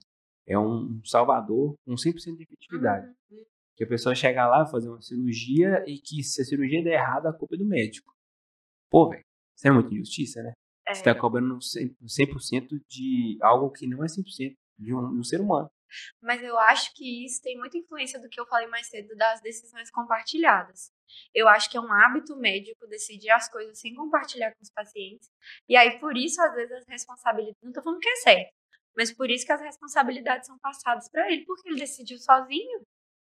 é 0.47 0.57
um 0.57 1.03
salvador 1.03 1.75
com 1.85 1.93
100% 1.93 2.37
de 2.37 2.43
efetividade. 2.43 3.07
Uhum. 3.29 3.43
Que 3.75 3.83
a 3.83 3.87
pessoa 3.87 4.15
chega 4.15 4.47
lá, 4.47 4.65
fazer 4.65 4.89
uma 4.89 5.01
cirurgia 5.01 5.83
e 5.87 5.99
que 5.99 6.23
se 6.23 6.41
a 6.41 6.45
cirurgia 6.45 6.83
der 6.83 6.93
errado, 6.93 7.27
a 7.27 7.33
culpa 7.33 7.55
é 7.55 7.57
do 7.57 7.65
médico. 7.65 8.11
Pô, 8.89 9.09
velho, 9.09 9.23
isso 9.55 9.67
é 9.67 9.71
muita 9.71 9.93
injustiça, 9.93 10.41
né? 10.41 10.53
É. 10.87 10.93
Você 10.93 11.03
tá 11.03 11.13
cobrando 11.13 11.57
100%, 11.57 11.95
100% 12.05 12.81
de 12.87 13.37
algo 13.41 13.69
que 13.71 13.85
não 13.85 14.03
é 14.03 14.07
100% 14.07 14.55
de 14.79 14.93
um, 14.93 15.11
de 15.11 15.19
um 15.19 15.23
ser 15.23 15.41
humano. 15.41 15.69
Mas 16.21 16.41
eu 16.41 16.57
acho 16.57 16.93
que 16.93 17.25
isso 17.25 17.41
tem 17.41 17.57
muita 17.57 17.77
influência 17.77 18.19
do 18.19 18.29
que 18.29 18.39
eu 18.39 18.45
falei 18.47 18.67
mais 18.67 18.87
cedo 18.87 19.15
das 19.15 19.41
decisões 19.41 19.89
compartilhadas. 19.91 20.91
Eu 21.33 21.47
acho 21.47 21.69
que 21.69 21.77
é 21.77 21.81
um 21.81 21.91
hábito 21.91 22.35
médico 22.35 22.87
decidir 22.87 23.29
as 23.31 23.49
coisas 23.49 23.79
sem 23.79 23.95
compartilhar 23.95 24.51
com 24.51 24.61
os 24.61 24.71
pacientes. 24.71 25.29
E 25.67 25.75
aí, 25.75 25.99
por 25.99 26.15
isso, 26.17 26.41
às 26.41 26.53
vezes, 26.53 26.71
as 26.71 26.87
responsabilidades. 26.87 27.61
Não 27.61 27.71
tô 27.71 27.81
falando 27.81 27.99
que 27.99 28.09
é 28.09 28.15
certo, 28.17 28.53
mas 28.95 29.13
por 29.13 29.29
isso 29.29 29.45
que 29.45 29.51
as 29.51 29.61
responsabilidades 29.61 30.47
são 30.47 30.57
passadas 30.59 31.09
para 31.09 31.31
ele, 31.31 31.45
porque 31.45 31.69
ele 31.69 31.79
decidiu 31.79 32.17
sozinho. 32.17 32.81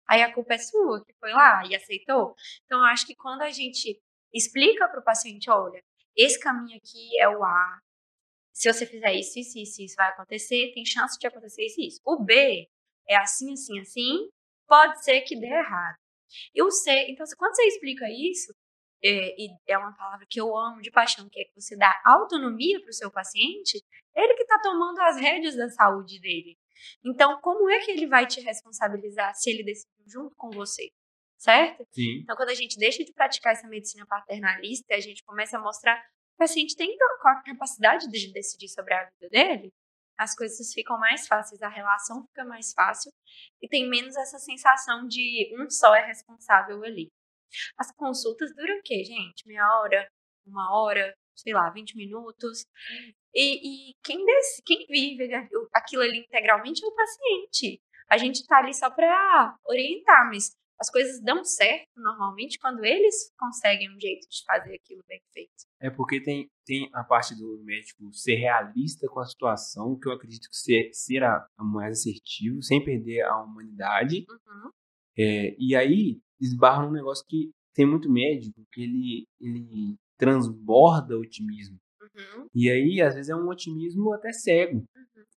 Aí 0.07 0.21
a 0.21 0.33
culpa 0.33 0.53
é 0.53 0.57
sua, 0.57 1.03
que 1.03 1.13
foi 1.19 1.31
lá 1.31 1.63
e 1.67 1.75
aceitou. 1.75 2.35
Então, 2.65 2.79
eu 2.79 2.85
acho 2.85 3.05
que 3.07 3.15
quando 3.15 3.41
a 3.41 3.49
gente 3.51 3.99
explica 4.33 4.87
para 4.87 4.99
o 4.99 5.03
paciente: 5.03 5.49
olha, 5.49 5.83
esse 6.15 6.39
caminho 6.39 6.77
aqui 6.77 7.19
é 7.19 7.27
o 7.27 7.43
A, 7.43 7.79
se 8.55 8.71
você 8.71 8.85
fizer 8.85 9.13
isso, 9.13 9.37
isso, 9.37 9.59
isso, 9.59 9.81
isso 9.81 9.95
vai 9.97 10.07
acontecer, 10.07 10.71
tem 10.73 10.85
chance 10.85 11.19
de 11.19 11.27
acontecer 11.27 11.65
isso, 11.65 11.81
isso. 11.81 12.01
O 12.05 12.23
B 12.23 12.65
é 13.07 13.17
assim, 13.17 13.51
assim, 13.51 13.77
assim, 13.81 14.29
pode 14.65 15.03
ser 15.03 15.21
que 15.21 15.37
dê 15.37 15.47
errado. 15.47 15.97
E 16.53 16.63
o 16.63 16.71
C, 16.71 16.89
então, 17.09 17.25
quando 17.37 17.53
você 17.53 17.67
explica 17.67 18.05
isso, 18.09 18.53
é, 19.03 19.35
e 19.37 19.49
é 19.67 19.77
uma 19.77 19.93
palavra 19.93 20.25
que 20.29 20.39
eu 20.39 20.55
amo 20.55 20.81
de 20.81 20.89
paixão, 20.89 21.27
que 21.29 21.41
é 21.41 21.43
que 21.43 21.61
você 21.61 21.75
dá 21.75 22.01
autonomia 22.05 22.79
para 22.79 22.89
o 22.89 22.93
seu 22.93 23.11
paciente, 23.11 23.83
ele 24.15 24.33
que 24.35 24.43
está 24.43 24.57
tomando 24.61 24.99
as 25.01 25.17
rédeas 25.17 25.57
da 25.57 25.67
saúde 25.69 26.17
dele. 26.21 26.57
Então, 27.03 27.39
como 27.41 27.69
é 27.69 27.79
que 27.79 27.91
ele 27.91 28.07
vai 28.07 28.25
te 28.25 28.39
responsabilizar 28.39 29.35
se 29.35 29.49
ele 29.49 29.65
decidiu 29.65 30.05
junto 30.07 30.35
com 30.37 30.49
você? 30.49 30.89
Certo? 31.37 31.85
Sim. 31.91 32.21
Então, 32.23 32.37
quando 32.37 32.49
a 32.49 32.55
gente 32.55 32.77
deixa 32.79 33.03
de 33.03 33.11
praticar 33.11 33.51
essa 33.51 33.67
medicina 33.67 34.05
paternalista, 34.07 34.95
a 34.95 34.99
gente 35.01 35.21
começa 35.25 35.57
a 35.57 35.61
mostrar 35.61 36.01
o 36.35 36.37
paciente 36.37 36.75
tem 36.75 36.95
to- 36.97 37.19
com 37.21 37.27
a 37.29 37.41
capacidade 37.43 38.07
de 38.09 38.31
decidir 38.33 38.69
sobre 38.69 38.93
a 38.93 39.05
vida 39.05 39.29
dele, 39.29 39.71
as 40.17 40.35
coisas 40.35 40.73
ficam 40.73 40.97
mais 40.99 41.27
fáceis, 41.27 41.61
a 41.61 41.67
relação 41.69 42.25
fica 42.27 42.45
mais 42.45 42.71
fácil 42.73 43.11
e 43.61 43.67
tem 43.67 43.89
menos 43.89 44.15
essa 44.15 44.39
sensação 44.39 45.07
de 45.07 45.53
um 45.59 45.69
só 45.69 45.93
é 45.95 46.05
responsável 46.05 46.81
ali. 46.83 47.09
As 47.77 47.91
consultas 47.95 48.53
duram 48.55 48.77
o 48.77 48.81
quê, 48.83 49.03
gente? 49.03 49.45
Meia 49.47 49.65
hora, 49.79 50.07
uma 50.45 50.77
hora, 50.77 51.13
sei 51.35 51.53
lá, 51.53 51.69
20 51.69 51.95
minutos. 51.97 52.65
E, 53.33 53.89
e 53.91 53.93
quem, 54.03 54.25
dec- 54.25 54.63
quem 54.65 54.85
vive 54.87 55.29
aquilo 55.73 56.01
ali 56.03 56.19
integralmente 56.19 56.83
é 56.83 56.87
o 56.87 56.95
paciente. 56.95 57.81
A 58.09 58.17
gente 58.17 58.45
tá 58.45 58.59
ali 58.59 58.73
só 58.73 58.89
para 58.89 59.55
orientar, 59.65 60.27
mas 60.27 60.55
as 60.79 60.89
coisas 60.89 61.21
dão 61.21 61.43
certo 61.43 61.87
normalmente 61.95 62.59
quando 62.59 62.83
eles 62.83 63.31
conseguem 63.37 63.89
um 63.95 63.99
jeito 63.99 64.27
de 64.29 64.43
fazer 64.45 64.75
aquilo 64.75 65.03
bem 65.07 65.21
feito. 65.33 65.51
É 65.79 65.89
porque 65.89 66.21
tem, 66.21 66.49
tem 66.65 66.89
a 66.93 67.03
parte 67.03 67.35
do 67.35 67.63
médico 67.63 68.13
ser 68.13 68.35
realista 68.35 69.07
com 69.07 69.19
a 69.19 69.25
situação, 69.25 69.97
que 69.97 70.07
eu 70.07 70.13
acredito 70.13 70.49
que 70.49 70.57
ser, 70.57 70.89
ser 70.91 71.23
a, 71.23 71.45
a 71.57 71.63
mais 71.63 71.99
assertivo, 71.99 72.61
sem 72.61 72.83
perder 72.83 73.21
a 73.21 73.41
humanidade. 73.41 74.25
Uhum. 74.29 74.71
É, 75.17 75.55
e 75.57 75.75
aí 75.75 76.19
esbarra 76.39 76.85
num 76.85 76.91
negócio 76.91 77.25
que 77.27 77.51
tem 77.73 77.85
muito 77.85 78.11
médico 78.11 78.65
que 78.71 78.81
ele, 78.81 79.27
ele 79.39 79.95
transborda 80.17 81.17
otimismo. 81.17 81.77
Uhum. 82.01 82.47
E 82.53 82.69
aí, 82.69 83.01
às 83.01 83.15
vezes, 83.15 83.29
é 83.29 83.35
um 83.35 83.47
otimismo 83.47 84.13
até 84.13 84.31
cego. 84.31 84.85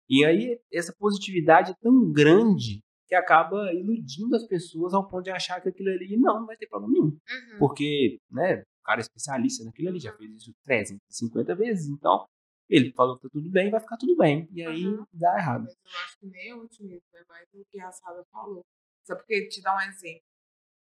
E 0.09 0.25
aí, 0.25 0.59
essa 0.73 0.95
positividade 0.99 1.73
é 1.73 1.75
tão 1.83 2.11
grande 2.11 2.81
que 3.09 3.15
acaba 3.15 3.73
iludindo 3.73 4.37
as 4.37 4.47
pessoas 4.47 4.93
ao 4.93 5.09
ponto 5.09 5.25
de 5.25 5.31
achar 5.31 5.61
que 5.63 5.71
aquilo 5.71 5.89
ali 5.91 6.17
não 6.17 6.45
vai 6.47 6.57
ter 6.57 6.67
problema 6.67 6.93
nenhum. 6.93 7.07
Uhum. 7.07 7.59
Porque, 7.59 8.21
né, 8.31 8.61
o 8.81 8.83
cara 8.85 9.01
é 9.01 9.03
especialista 9.03 9.65
naquilo 9.65 9.89
ali, 9.89 9.99
já 9.99 10.15
fez 10.17 10.31
isso 10.37 10.53
350 10.65 11.55
vezes. 11.55 11.89
Então, 11.89 12.27
Ele 12.71 12.93
falou 12.93 13.17
que 13.17 13.23
tá 13.23 13.29
tudo 13.33 13.49
bem, 13.51 13.71
vai 13.71 13.81
ficar 13.81 13.97
tudo 13.97 14.15
bem. 14.15 14.47
E 14.53 14.61
aí 14.63 14.87
Uhum. 14.87 15.03
dá 15.11 15.39
errado. 15.39 15.65
Mas 15.65 15.75
eu 15.75 16.01
acho 16.05 16.19
que 16.19 16.27
nem 16.27 16.49
eu 16.51 16.59
utilizo, 16.61 17.03
é 17.15 17.25
mais 17.27 17.49
do 17.51 17.65
que 17.71 17.81
a 17.81 17.91
Sara 17.91 18.23
falou. 18.31 18.61
Só 19.07 19.17
porque, 19.17 19.49
te 19.49 19.63
dar 19.63 19.75
um 19.75 19.81
exemplo. 19.89 20.21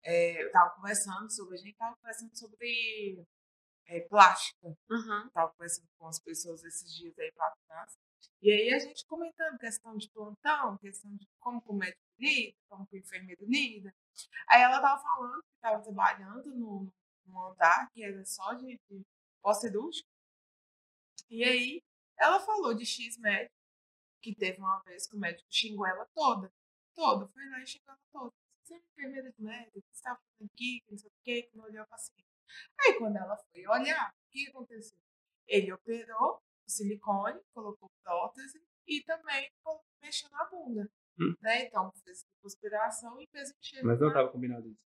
É, 0.06 0.45
eu 0.45 0.50
tava 0.50 0.70
conversando 0.76 1.30
sobre, 1.30 1.56
a 1.56 1.58
gente 1.58 1.76
tava 1.76 1.94
conversando 1.98 2.34
sobre 2.38 3.22
é, 3.88 4.00
plástica. 4.00 4.68
Uhum. 4.90 5.30
Tava 5.34 5.52
conversando 5.52 5.88
com 6.00 6.08
as 6.08 6.20
pessoas 6.22 6.64
esses 6.64 6.90
dias 6.95 7.20
aí 7.20 7.30
pra 7.34 7.54
trás. 7.68 7.98
E 8.44 8.52
aí 8.52 8.74
a 8.74 8.80
gente 8.80 9.06
comentando 9.06 9.57
questão 9.57 9.95
de 9.95 10.10
plantão, 10.10 10.78
questão 10.80 11.15
de 11.15 11.26
como 11.40 11.61
que 11.61 11.70
o 11.72 11.74
médico 11.74 12.03
lida, 12.20 12.57
como 12.68 12.86
que 12.86 12.98
o 12.98 12.99
enfermeiro 12.99 13.45
lida. 13.45 13.95
Aí 14.49 14.61
ela 14.61 14.82
tava 14.82 15.02
falando 15.02 15.41
que 15.41 15.61
tava 15.61 15.82
trabalhando 15.82 16.53
no, 16.53 16.94
num 17.26 17.41
andar 17.41 17.90
que 17.94 18.03
era 18.03 18.26
só 18.26 18.53
de, 18.53 18.78
de 18.90 19.02
pós-cirúrgico. 19.41 20.10
E 21.30 21.41
aí 21.41 21.82
ela 22.20 22.41
falou 22.41 22.74
de 22.74 22.86
X 22.86 23.18
médico, 23.18 23.56
que 24.22 24.36
teve 24.36 24.60
uma 24.60 24.82
vez 24.82 25.07
que 25.07 25.15
o 25.15 25.20
médico 25.20 25.48
xingou 25.49 25.88
ela 25.88 26.06
toda. 26.14 26.52
Toda. 26.94 27.26
Foi 27.30 27.48
lá 27.48 27.61
e 27.61 27.65
xingou 27.65 27.94
ela 27.94 27.99
toda. 28.11 28.34
Você 28.61 28.74
é 28.74 28.78
enfermeira 28.78 29.32
de 29.32 29.41
médico, 29.41 29.80
você 29.80 29.94
está 29.94 30.18
fazendo 30.18 30.52
aqui, 30.53 30.82
que 30.82 30.91
não 30.91 30.98
sei 30.98 31.10
o 31.10 31.14
quê, 31.24 31.44
que 31.44 31.56
não 31.56 31.64
olhou 31.64 31.84
a 31.84 31.88
paciente. 31.88 32.28
Aí 32.82 32.99
quando 32.99 33.15
ela 33.15 33.38
foi 33.38 33.65
olhar, 33.68 34.10
o 34.10 34.32
que 34.32 34.49
aconteceu? 34.49 34.99
Ele 35.48 35.72
operou 35.72 36.44
silicone, 36.68 37.40
colocou 37.53 37.90
prótese 38.03 38.61
e 38.88 39.02
também 39.03 39.49
mexeu 40.02 40.30
na 40.31 40.45
bunda. 40.49 40.90
Hum. 41.19 41.34
Né? 41.41 41.65
Então 41.65 41.91
fez 42.03 42.23
conspiração 42.41 43.19
e 43.22 43.27
fez 43.27 43.53
mexer 43.56 43.84
Mas 43.84 43.99
não 43.99 44.11
tava 44.11 44.30
combinado 44.30 44.68
isso. 44.68 44.84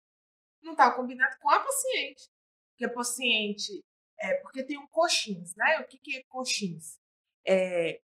não 0.63 0.71
estava 0.71 0.95
combinado 0.95 1.37
com 1.39 1.49
a 1.49 1.59
paciente. 1.59 2.27
Porque 2.71 2.85
a 2.85 2.93
paciente. 2.93 3.83
É, 4.19 4.33
porque 4.41 4.63
tem 4.65 4.77
um 4.77 4.87
coxins, 4.87 5.53
né? 5.55 5.79
O 5.81 5.87
que, 5.87 5.97
que 5.99 6.17
é 6.17 6.23
coxins? 6.29 6.97
É, 7.45 8.01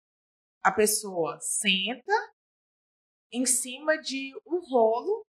a 0.65 0.73
pessoa 0.73 1.39
senta 1.41 2.13
em 3.33 3.45
cima 3.47 3.97
de 3.99 4.35
um 4.47 4.59
rolo 4.69 5.25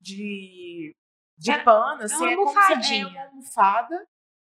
de, 0.00 0.94
de 1.36 1.50
É- 1.50 1.64
pano, 1.64 2.02
é 2.02 2.04
assim, 2.04 2.16
uma 2.16 2.30
é 2.32 2.36
como 2.36 2.50
se 2.50 2.56
é 2.58 2.60
almofadinha. 2.60 3.08
uma 3.08 3.22
almofada, 3.24 4.08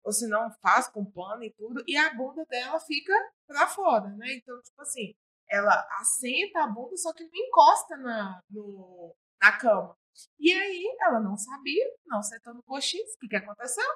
ou 0.03 0.11
se 0.11 0.27
não 0.27 0.51
faz 0.61 0.87
com 0.87 1.05
pano 1.05 1.43
e 1.43 1.53
tudo, 1.53 1.83
e 1.87 1.97
a 1.97 2.13
bunda 2.13 2.45
dela 2.45 2.79
fica 2.79 3.13
pra 3.47 3.67
fora, 3.67 4.09
né? 4.09 4.33
Então, 4.33 4.61
tipo 4.61 4.81
assim, 4.81 5.13
ela 5.49 5.87
assenta 5.99 6.63
a 6.63 6.67
bunda, 6.67 6.95
só 6.97 7.13
que 7.13 7.23
não 7.23 7.31
encosta 7.33 7.97
na, 7.97 8.41
no, 8.49 9.15
na 9.41 9.57
cama. 9.57 9.95
E 10.39 10.51
aí, 10.51 10.97
ela 11.01 11.19
não 11.19 11.37
sabia, 11.37 11.85
não 12.05 12.21
sentou 12.21 12.53
no 12.53 12.63
coxins, 12.63 13.13
o 13.15 13.19
que, 13.19 13.27
que 13.27 13.35
aconteceu? 13.35 13.87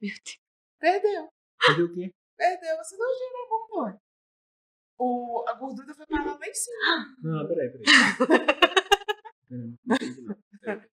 Meu 0.00 0.14
Deus. 0.24 0.38
Perdeu. 0.78 1.28
Fazer 1.64 1.82
o 1.82 1.94
quê? 1.94 2.14
Perdeu 2.36 2.80
a 2.80 2.84
cirurgia 2.84 3.26
na 3.32 3.48
bunda. 3.48 4.00
O, 4.98 5.44
a 5.48 5.54
gordura 5.54 5.94
foi 5.94 6.06
para 6.06 6.24
lá 6.24 6.46
em 6.46 6.54
cima. 6.54 7.16
Não, 7.22 7.46
peraí. 7.46 7.70
Peraí. 7.70 7.84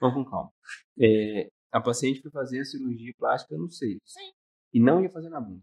Vamos 0.00 0.24
com 0.24 0.30
calma. 0.30 0.52
É, 1.00 1.50
a 1.72 1.80
paciente 1.80 2.20
foi 2.20 2.30
fazer 2.30 2.60
a 2.60 2.64
cirurgia 2.64 3.12
plástica 3.18 3.56
no 3.56 3.70
seio. 3.70 3.98
Sim. 4.04 4.32
E 4.72 4.80
não 4.80 5.02
ia 5.02 5.10
fazer 5.10 5.28
na 5.30 5.40
bunda. 5.40 5.62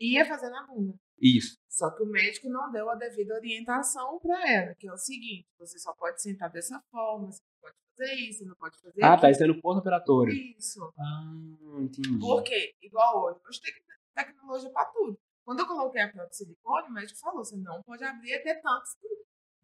Ia 0.00 0.24
fazer 0.24 0.48
na 0.50 0.66
bunda. 0.66 0.94
Isso. 1.20 1.56
Só 1.68 1.90
que 1.90 2.02
o 2.02 2.06
médico 2.06 2.48
não 2.48 2.70
deu 2.70 2.88
a 2.90 2.94
devida 2.94 3.34
orientação 3.34 4.18
para 4.20 4.50
ela, 4.50 4.74
que 4.74 4.88
é 4.88 4.92
o 4.92 4.96
seguinte: 4.96 5.46
você 5.58 5.78
só 5.78 5.92
pode 5.94 6.20
sentar 6.20 6.50
dessa 6.50 6.80
forma, 6.90 7.30
você 7.30 7.40
não 7.42 7.60
pode 7.60 7.76
fazer 7.96 8.14
isso, 8.14 8.38
você 8.38 8.44
não 8.46 8.56
pode 8.56 8.80
fazer 8.80 9.02
Ah, 9.04 9.08
tá. 9.10 9.14
aquilo. 9.14 9.30
Isso 9.32 9.44
é 9.44 9.46
no 9.46 9.60
pós-operatório. 9.60 10.32
Isso. 10.34 10.92
Ah, 10.98 11.34
entendi. 11.80 12.18
Porque, 12.18 12.74
igual 12.82 13.24
hoje, 13.24 13.40
hoje 13.46 13.60
tem 13.60 13.72
tecnologia 14.14 14.70
para 14.70 14.86
tudo. 14.86 15.18
Quando 15.44 15.60
eu 15.60 15.66
coloquei 15.66 16.00
a 16.02 16.08
prótese 16.12 16.44
de 16.44 16.50
silicone, 16.50 16.88
o 16.88 16.92
médico 16.92 17.18
falou: 17.20 17.44
você 17.44 17.56
não 17.56 17.82
pode 17.82 18.02
abrir 18.04 18.34
até 18.34 18.54
tantos. 18.54 18.96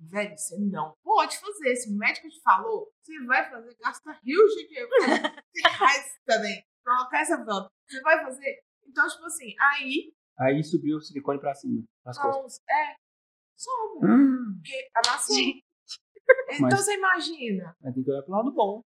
Velho, 0.01 0.37
você 0.37 0.57
não 0.59 0.95
pode 1.03 1.39
fazer. 1.39 1.75
Se 1.77 1.91
o 1.93 1.97
médico 1.99 2.29
te 2.29 2.41
falou, 2.43 2.89
você 3.03 3.19
vai 3.27 3.49
fazer, 3.51 3.77
gasta 3.81 4.13
rios 4.25 4.55
de 4.55 4.67
dinheiro. 4.69 4.89
Você 5.53 5.77
faz 5.77 6.15
também. 6.25 6.63
Colocar 6.85 7.21
essa 7.21 7.37
prótese. 7.45 7.71
Você 7.89 8.01
vai 8.03 8.23
fazer. 8.25 8.61
Então, 8.87 9.09
tipo 9.09 9.25
assim, 9.25 9.55
aí, 9.61 10.13
Aí 10.39 10.63
subiu 10.63 10.99
o 10.99 11.01
silicone 11.01 11.41
pra 11.41 11.53
cima, 11.55 11.83
nas 12.07 12.17
costas. 12.17 12.37
vamos, 12.37 12.61
é, 12.71 12.95
sobra. 13.57 14.11
Hum, 14.13 14.55
Porque 14.63 14.89
amassou. 15.05 15.35
Gente. 15.37 15.65
Então 16.51 16.69
Mas- 16.71 16.79
você 16.85 16.95
imagina. 16.95 17.75
mas 17.83 17.95
tem 17.95 18.05
que 18.05 18.11
olhar 18.11 18.23
pro 18.23 18.33
lado 18.33 18.53
bom. 18.53 18.83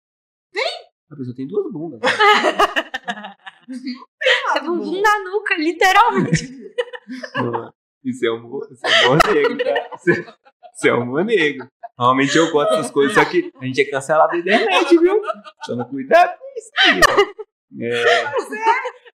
Tem? 0.54 0.88
A 1.10 1.16
pessoa 1.16 1.36
tem 1.36 1.48
duas 1.48 1.72
bundas. 1.72 2.00
É 4.56 4.60
bumbum 4.62 5.02
na 5.02 5.20
nuca, 5.24 5.56
literalmente. 5.56 6.74
Isso 8.04 8.26
é 8.26 8.32
humor, 8.32 8.68
isso 8.72 8.86
é 8.86 9.06
humor 9.06 9.20
negro, 9.28 9.58
tá? 9.58 10.38
Isso 10.76 10.88
é, 10.88 10.90
é 10.90 11.24
negro. 11.24 11.68
Normalmente 11.98 12.38
eu 12.38 12.52
gosto 12.52 12.70
dessas 12.72 12.92
coisas, 12.92 13.14
só 13.14 13.26
que 13.30 13.52
a 13.60 13.66
gente 13.66 13.82
é 13.82 13.92
cancelado 13.92 14.32
da 14.32 14.38
internet, 14.38 14.98
viu? 14.98 15.22
Toma 15.66 15.86
cuidado 15.86 16.38
com 16.38 16.46
isso 16.58 16.72
aí. 16.86 17.02
É, 17.82 18.24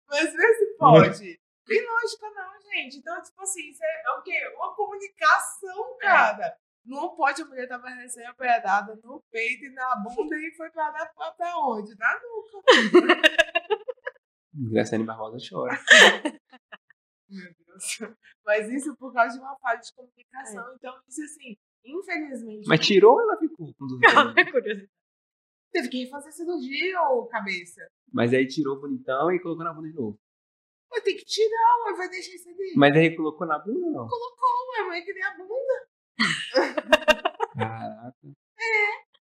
Mas 0.07 0.33
vê 0.33 0.53
se 0.53 0.77
pode. 0.77 1.39
Tem 1.65 1.81
lógica 1.81 2.29
não, 2.35 2.71
gente. 2.71 2.97
Então, 2.97 3.21
tipo 3.23 3.41
assim, 3.41 3.69
isso 3.69 3.83
é 3.83 4.11
o 4.19 4.21
quê? 4.21 4.39
Uma 4.55 4.75
comunicação, 4.75 5.97
cara. 5.99 6.55
Não 6.85 7.15
pode 7.15 7.41
a 7.41 7.45
mulher 7.45 7.67
tava 7.67 7.89
recém-operada 7.89 8.99
no 9.03 9.23
peito 9.31 9.65
e 9.65 9.73
na 9.73 9.95
bunda 9.95 10.35
e 10.37 10.53
foi 10.55 10.69
pra 10.69 10.91
dar 10.91 11.11
pra, 11.15 11.31
pra 11.31 11.57
onde? 11.57 11.97
Na 11.97 12.13
nuca. 12.13 13.21
Graciane 14.71 15.03
Barbosa 15.03 15.37
chora. 15.49 15.77
Meu 17.29 17.53
Deus. 17.65 17.99
Mas 18.45 18.69
isso 18.69 18.95
por 18.97 19.13
causa 19.13 19.35
de 19.35 19.43
uma 19.43 19.55
falha 19.57 19.79
de 19.79 19.93
comunicação. 19.93 20.75
Então, 20.75 20.93
isso 21.07 21.23
assim, 21.23 21.57
infelizmente. 21.83 22.67
Mas 22.67 22.85
tirou 22.85 23.13
ou 23.13 23.21
ela 23.21 23.37
ficou 23.37 23.73
com 23.73 23.87
duas 23.87 24.01
bundas? 24.01 24.51
Curiosidade. 24.51 24.89
Teve 25.71 25.89
que 25.89 26.03
refazer 26.05 26.31
cirurgia, 26.31 27.01
ô 27.01 27.25
cabeça. 27.27 27.85
Mas 28.13 28.33
aí 28.33 28.47
tirou 28.47 28.79
bonitão 28.79 29.29
e 29.31 29.41
colocou 29.41 29.65
na 29.65 29.73
bunda 29.73 29.89
de 29.89 29.95
novo. 29.95 30.17
Vai 30.89 31.01
ter 31.01 31.15
que 31.15 31.25
tirar, 31.25 31.85
ué, 31.85 31.97
vai 31.97 32.09
deixar 32.09 32.33
isso 32.33 32.47
ali. 32.47 32.73
Mas 32.77 32.95
aí 32.95 33.13
colocou 33.13 33.45
na 33.45 33.59
bunda 33.59 33.85
ou 33.87 33.91
não? 33.91 34.07
Ué, 34.07 34.87
mãe, 34.87 35.03
que 35.03 35.13
nem 35.13 35.23
a 35.23 35.35
bunda. 35.35 35.87
Caraca. 37.57 38.35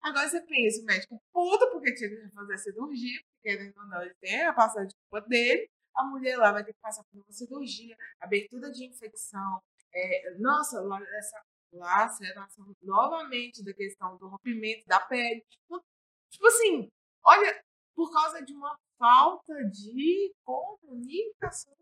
Agora 0.05 0.29
você 0.29 0.41
pensa, 0.43 0.83
o 0.83 0.85
médico 0.85 1.23
puto 1.33 1.71
porque 1.73 1.95
tinha 1.95 2.11
que 2.11 2.29
fazer 2.29 2.55
a 2.55 2.59
cirurgia, 2.59 3.21
porque 3.43 3.73
ou 3.77 3.87
não, 3.89 4.03
ele 4.03 4.15
tem 4.21 4.43
a 4.43 4.53
passagem 4.53 4.89
de 4.89 4.95
culpa 4.95 5.27
dele. 5.27 5.69
A 5.97 6.05
mulher 6.05 6.37
lá 6.37 6.53
vai 6.53 6.65
ter 6.65 6.73
que 6.73 6.81
passar 6.81 7.05
por 7.05 7.19
uma 7.19 7.33
cirurgia, 7.33 7.97
abertura 8.21 8.71
de 8.71 8.87
infecção. 8.87 9.61
É, 9.95 10.37
nossa, 10.39 10.81
lá, 10.81 11.01
essa 11.17 11.43
laceração 11.73 12.73
novamente 12.83 13.65
da 13.65 13.73
questão 13.73 14.17
do 14.17 14.29
rompimento 14.29 14.87
da 14.87 15.01
pele. 15.01 15.45
Então, 15.65 15.81
Tipo 16.35 16.49
assim, 16.49 16.89
olha, 17.25 17.63
por 17.95 18.13
causa 18.13 18.45
de 18.45 18.53
uma 18.53 18.77
falta 18.99 19.55
de 19.71 20.35
comunicação. 20.45 21.73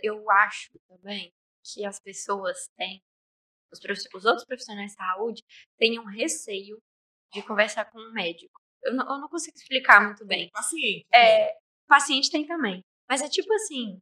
Eu 0.00 0.30
acho 0.30 0.70
também 0.86 1.32
que 1.64 1.84
as 1.84 1.98
pessoas 1.98 2.68
têm, 2.76 3.02
os, 3.72 3.80
os 4.14 4.24
outros 4.24 4.46
profissionais 4.46 4.92
de 4.92 4.96
saúde, 4.96 5.42
têm 5.76 5.98
um 5.98 6.04
receio 6.04 6.78
de 7.32 7.42
conversar 7.42 7.90
com 7.90 7.98
um 7.98 8.12
médico. 8.12 8.60
Eu 8.84 8.94
não, 8.94 9.04
eu 9.04 9.18
não 9.18 9.28
consigo 9.28 9.56
explicar 9.56 10.00
muito 10.06 10.24
bem. 10.24 10.50
Paciente. 10.50 11.04
É, 11.12 11.58
paciente 11.88 12.30
tem 12.30 12.46
também. 12.46 12.80
Mas 13.08 13.22
é 13.22 13.28
tipo 13.28 13.52
assim. 13.52 14.00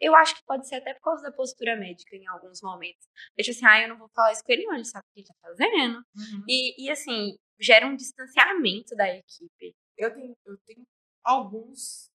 Eu 0.00 0.14
acho 0.16 0.34
que 0.34 0.44
pode 0.44 0.68
ser 0.68 0.76
até 0.76 0.92
por 0.94 1.02
causa 1.02 1.22
da 1.22 1.32
postura 1.32 1.76
médica 1.76 2.16
em 2.16 2.26
alguns 2.26 2.60
momentos. 2.60 3.06
Deixa 3.36 3.52
assim, 3.52 3.64
ah, 3.64 3.80
eu 3.82 3.88
não 3.88 3.96
vou 3.96 4.08
falar 4.08 4.32
isso 4.32 4.42
com 4.44 4.52
ele, 4.52 4.64
não, 4.64 4.74
ele 4.74 4.84
sabe 4.84 5.04
o 5.06 5.14
que 5.14 5.20
ele 5.20 5.26
tá 5.26 5.34
fazendo. 5.40 5.96
Uhum. 5.98 6.44
E, 6.48 6.84
e 6.84 6.90
assim, 6.90 7.36
gera 7.60 7.86
um 7.86 7.96
distanciamento 7.96 8.94
da 8.96 9.08
equipe. 9.08 9.74
Eu 9.96 10.12
tenho, 10.12 10.36
eu 10.44 10.58
tenho 10.66 10.84
alguns, 11.22 12.10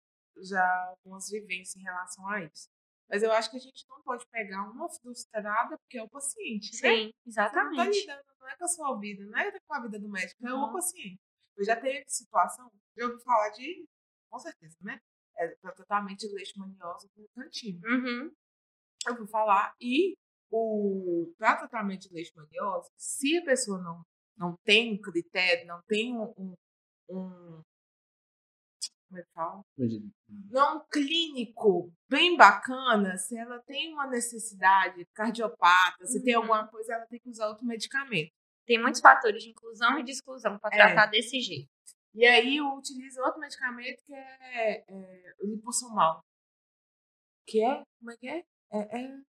já 0.43 0.87
algumas 0.89 1.29
vivências 1.31 1.77
em 1.77 1.83
relação 1.83 2.29
a 2.29 2.43
isso. 2.43 2.69
Mas 3.09 3.23
eu 3.23 3.31
acho 3.31 3.51
que 3.51 3.57
a 3.57 3.61
gente 3.61 3.87
não 3.89 4.03
pode 4.03 4.27
pegar 4.33 4.69
uma 4.69 4.89
frustrada 4.89 5.79
porque 5.79 5.99
é 5.99 6.03
o 6.03 6.09
paciente, 6.09 6.71
né? 6.83 6.91
Sim, 6.91 7.13
Você 7.25 7.41
não 7.41 7.51
tá 7.51 7.51
exatamente. 7.51 8.01
lidando, 8.01 8.23
não 8.41 8.49
é 8.49 8.57
com 8.57 8.65
a 8.65 8.69
sua 8.69 8.99
vida, 8.99 9.25
não 9.25 9.39
é 9.39 9.61
com 9.61 9.75
a 9.75 9.83
vida 9.83 10.01
do 10.01 10.09
médico, 10.09 10.47
é 10.47 10.53
o 10.53 10.73
paciente. 10.73 11.21
Eu 11.57 11.65
já 11.65 11.77
teve 11.77 12.05
situação, 12.09 12.71
eu 12.97 13.11
ouvi 13.11 13.23
falar 13.23 13.51
de, 13.51 13.87
com 14.29 14.39
certeza, 14.39 14.77
né? 14.81 15.01
É, 15.39 15.49
para 15.61 15.73
tratamento 15.73 16.21
de 16.21 16.35
leishmaniose 16.35 17.09
cantina. 17.35 17.81
Uhum. 17.87 18.31
Eu 19.09 19.17
fui 19.17 19.27
falar 19.29 19.75
e 19.81 20.15
o 20.51 21.33
para 21.39 21.57
tratamento 21.57 22.09
de 22.09 22.15
leishmaniose, 22.15 22.89
se 22.97 23.37
a 23.39 23.45
pessoa 23.45 23.81
não, 23.83 24.03
não 24.37 24.55
tem 24.65 24.95
um 24.95 25.01
critério, 25.01 25.67
não 25.67 25.81
tem 25.87 26.17
um, 26.17 26.33
um, 26.39 26.55
um 27.11 27.63
como 29.09 29.21
é 29.21 29.23
que 29.23 29.31
fala? 29.35 29.63
não 30.51 30.85
clínico 30.91 31.93
bem 32.11 32.37
bacana, 32.37 33.17
se 33.17 33.37
ela 33.39 33.61
tem 33.63 33.93
uma 33.93 34.07
necessidade 34.09 35.05
cardiopata, 35.15 36.05
se 36.07 36.23
tem 36.25 36.35
Uhum. 36.35 36.43
alguma 36.43 36.67
coisa, 36.69 36.95
ela 36.95 37.07
tem 37.07 37.21
que 37.21 37.29
usar 37.31 37.49
outro 37.49 37.65
medicamento. 37.65 38.33
Tem 38.67 38.81
muitos 38.83 39.01
fatores 39.01 39.43
de 39.45 39.51
inclusão 39.51 39.99
e 39.99 40.03
de 40.03 40.11
exclusão 40.11 40.59
para 40.59 40.75
É. 40.75 40.79
tratar 40.79 41.07
desse 41.07 41.41
jeito. 41.41 41.69
E 42.17 42.25
aí 42.25 42.57
eu 42.57 42.73
utilizo 42.73 43.21
outro 43.21 43.39
medicamento 43.39 44.03
que 44.07 44.15
é, 44.15 44.85
é 44.89 45.35
o 45.39 45.47
liposomal. 45.47 46.25
Que 47.47 47.63
é? 47.63 47.83
Como 47.99 48.11
é 48.11 48.17
que 48.17 48.27
é? 48.27 48.39
É, 48.73 49.01
é 49.01 49.23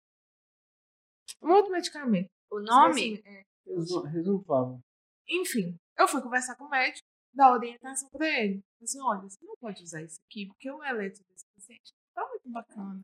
um 1.42 1.52
outro 1.52 1.72
medicamento. 1.72 2.30
O 2.52 2.60
nome? 2.60 3.24
É. 3.26 3.44
Resumo, 3.66 4.06
resumo, 4.06 4.40
por 4.44 4.48
favor. 4.48 4.80
Enfim, 5.28 5.76
eu 5.98 6.08
fui 6.08 6.22
conversar 6.22 6.56
com 6.56 6.66
o 6.66 6.70
médico, 6.70 7.08
dar 7.34 7.54
orientação 7.54 8.08
pra 8.12 8.28
ele. 8.28 8.62
Falei 8.62 8.84
Assim, 8.84 9.02
olha, 9.02 9.22
você 9.22 9.44
não 9.44 9.56
pode 9.58 9.82
usar 9.82 10.04
isso 10.04 10.22
aqui, 10.30 10.46
porque 10.46 10.70
o 10.70 10.84
eletro 10.84 11.24
desse 11.28 11.46
paciente 11.56 11.92
tá 12.14 12.24
muito 12.30 12.52
bacana. 12.52 13.02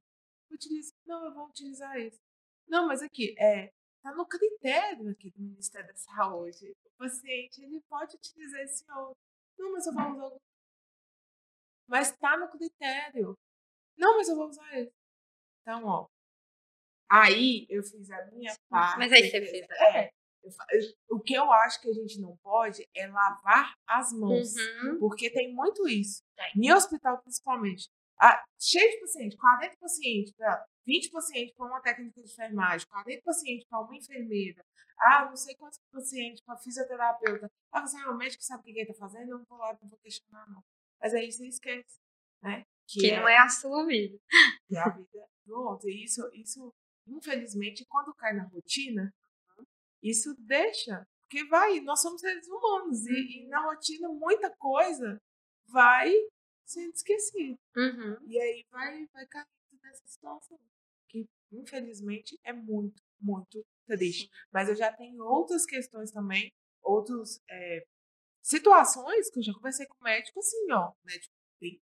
Utiliza. 0.52 0.94
Não, 1.08 1.26
eu 1.26 1.34
vou 1.34 1.48
utilizar 1.48 1.98
esse. 1.98 2.20
Não, 2.68 2.88
mas 2.88 3.02
aqui, 3.02 3.34
é, 3.40 3.72
tá 4.04 4.14
no 4.14 4.28
critério 4.28 5.10
aqui 5.10 5.32
do 5.32 5.42
Ministério 5.42 5.88
da 5.88 5.96
Saúde. 5.96 6.72
O 6.86 6.98
paciente, 7.00 7.64
ele 7.64 7.82
pode 7.90 8.16
utilizar 8.16 8.62
esse 8.62 8.86
outro. 8.92 9.31
Não, 9.58 9.72
mas 9.74 9.86
eu 9.86 9.94
vou 9.94 10.12
usar 10.12 10.26
o 10.26 10.38
Mas 11.88 12.18
tá 12.18 12.38
no 12.38 12.50
critério. 12.50 13.38
Não, 13.98 14.18
mas 14.18 14.30
eu 14.30 14.36
vou 14.36 14.48
usar 14.48 14.80
esse. 14.80 14.94
Então, 15.62 15.86
ó. 15.86 16.08
Aí 17.10 17.66
eu 17.70 17.84
fiz 17.84 18.10
a 18.10 18.26
minha 18.28 18.56
parte. 18.70 18.98
Mas 18.98 19.12
aí 19.12 19.30
você 19.30 19.42
fez. 19.42 19.68
É. 19.70 20.10
Eu 20.44 20.52
O 21.10 21.20
que 21.20 21.34
eu 21.34 21.52
acho 21.52 21.80
que 21.82 21.90
a 21.90 21.94
gente 21.94 22.20
não 22.20 22.36
pode 22.38 22.88
é 22.96 23.08
lavar 23.08 23.76
as 23.86 24.12
mãos. 24.12 24.56
Uhum. 24.56 25.00
Porque 25.00 25.30
tem 25.30 25.54
muito 25.54 25.88
isso. 25.88 26.24
Tem. 26.36 26.52
Em 26.56 26.74
hospital, 26.74 27.22
principalmente. 27.22 27.90
Ah, 28.22 28.44
cheio 28.60 28.92
de 28.92 29.00
pacientes, 29.00 29.38
40 29.40 29.76
pacientes, 29.80 30.32
pra- 30.34 30.64
20 30.86 31.10
pacientes 31.10 31.56
para 31.56 31.66
uma 31.66 31.82
técnica 31.82 32.22
de 32.22 32.28
enfermagem, 32.32 32.88
40 32.88 33.22
pacientes 33.24 33.66
para 33.68 33.80
uma 33.82 33.96
enfermeira, 33.98 34.64
ah, 35.00 35.26
não 35.26 35.36
sei 35.36 35.56
quantos 35.56 35.80
pacientes 35.92 36.42
para 36.44 36.58
fisioterapeuta. 36.58 37.50
Ah, 37.72 37.82
você 37.82 38.00
é 38.00 38.06
o 38.08 38.16
médico 38.18 38.40
que 38.40 38.46
sabe 38.46 38.62
o 38.62 38.64
que 38.64 38.72
ele 38.72 38.82
está 38.82 38.94
fazendo, 38.94 39.30
eu 39.32 39.38
não 39.40 39.46
vou 39.46 39.58
lá, 39.58 39.76
não 39.82 39.90
vou 39.90 39.98
questionar, 40.00 40.48
não. 40.50 40.62
Mas 41.02 41.14
aí 41.16 41.32
você 41.32 41.48
esquece, 41.48 42.00
né? 42.44 42.64
Que 42.88 43.00
não 43.20 43.28
é 43.28 43.38
a 43.38 43.50
sua 43.50 43.86
vida. 43.88 44.18
que 44.68 44.76
é 44.76 44.80
a 44.80 44.90
vida 44.90 45.28
do 45.46 45.56
outro. 45.56 45.90
E 45.90 46.04
isso, 46.04 46.22
isso, 46.34 46.72
infelizmente, 47.08 47.86
quando 47.90 48.14
cai 48.14 48.34
na 48.34 48.44
rotina, 48.44 49.12
isso 50.04 50.36
deixa. 50.40 51.04
Porque 51.24 51.46
vai, 51.48 51.80
nós 51.80 52.02
somos 52.02 52.20
seres 52.22 52.48
humanos. 52.48 53.06
E, 53.08 53.46
e 53.46 53.48
na 53.48 53.62
rotina, 53.64 54.10
muita 54.10 54.54
coisa 54.58 55.20
vai 55.70 56.12
sendo 56.66 56.94
esquecida. 56.94 57.60
Uhum. 57.76 58.18
E 58.28 58.40
aí 58.40 58.66
vai, 58.70 59.06
vai 59.08 59.26
caindo 59.28 59.48
nessa 59.82 60.06
situação. 60.08 60.60
Que, 61.10 61.28
infelizmente, 61.52 62.40
é 62.44 62.54
muito, 62.54 63.02
muito 63.20 63.66
triste. 63.86 64.30
Mas 64.52 64.70
eu 64.70 64.76
já 64.76 64.92
tenho 64.94 65.24
outras 65.24 65.66
questões 65.66 66.12
também, 66.12 66.54
outras 66.82 67.40
situações 68.42 69.30
que 69.30 69.40
eu 69.40 69.44
já 69.44 69.54
conversei 69.54 69.86
com 69.86 69.96
o 70.00 70.04
médico, 70.04 70.40
assim, 70.40 70.72
ó, 70.72 70.94
médico 71.04 71.34
bem 71.60 71.82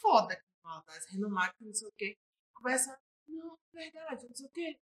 foda, 0.00 0.40
das 0.86 1.06
renomadas, 1.10 1.54
não 1.60 1.74
sei 1.74 1.88
o 1.88 1.92
quê. 1.92 2.16
Conversa, 2.54 2.98
não, 3.28 3.58
verdade, 3.72 4.26
não 4.26 4.34
sei 4.34 4.46
o 4.46 4.50
quê. 4.50 4.78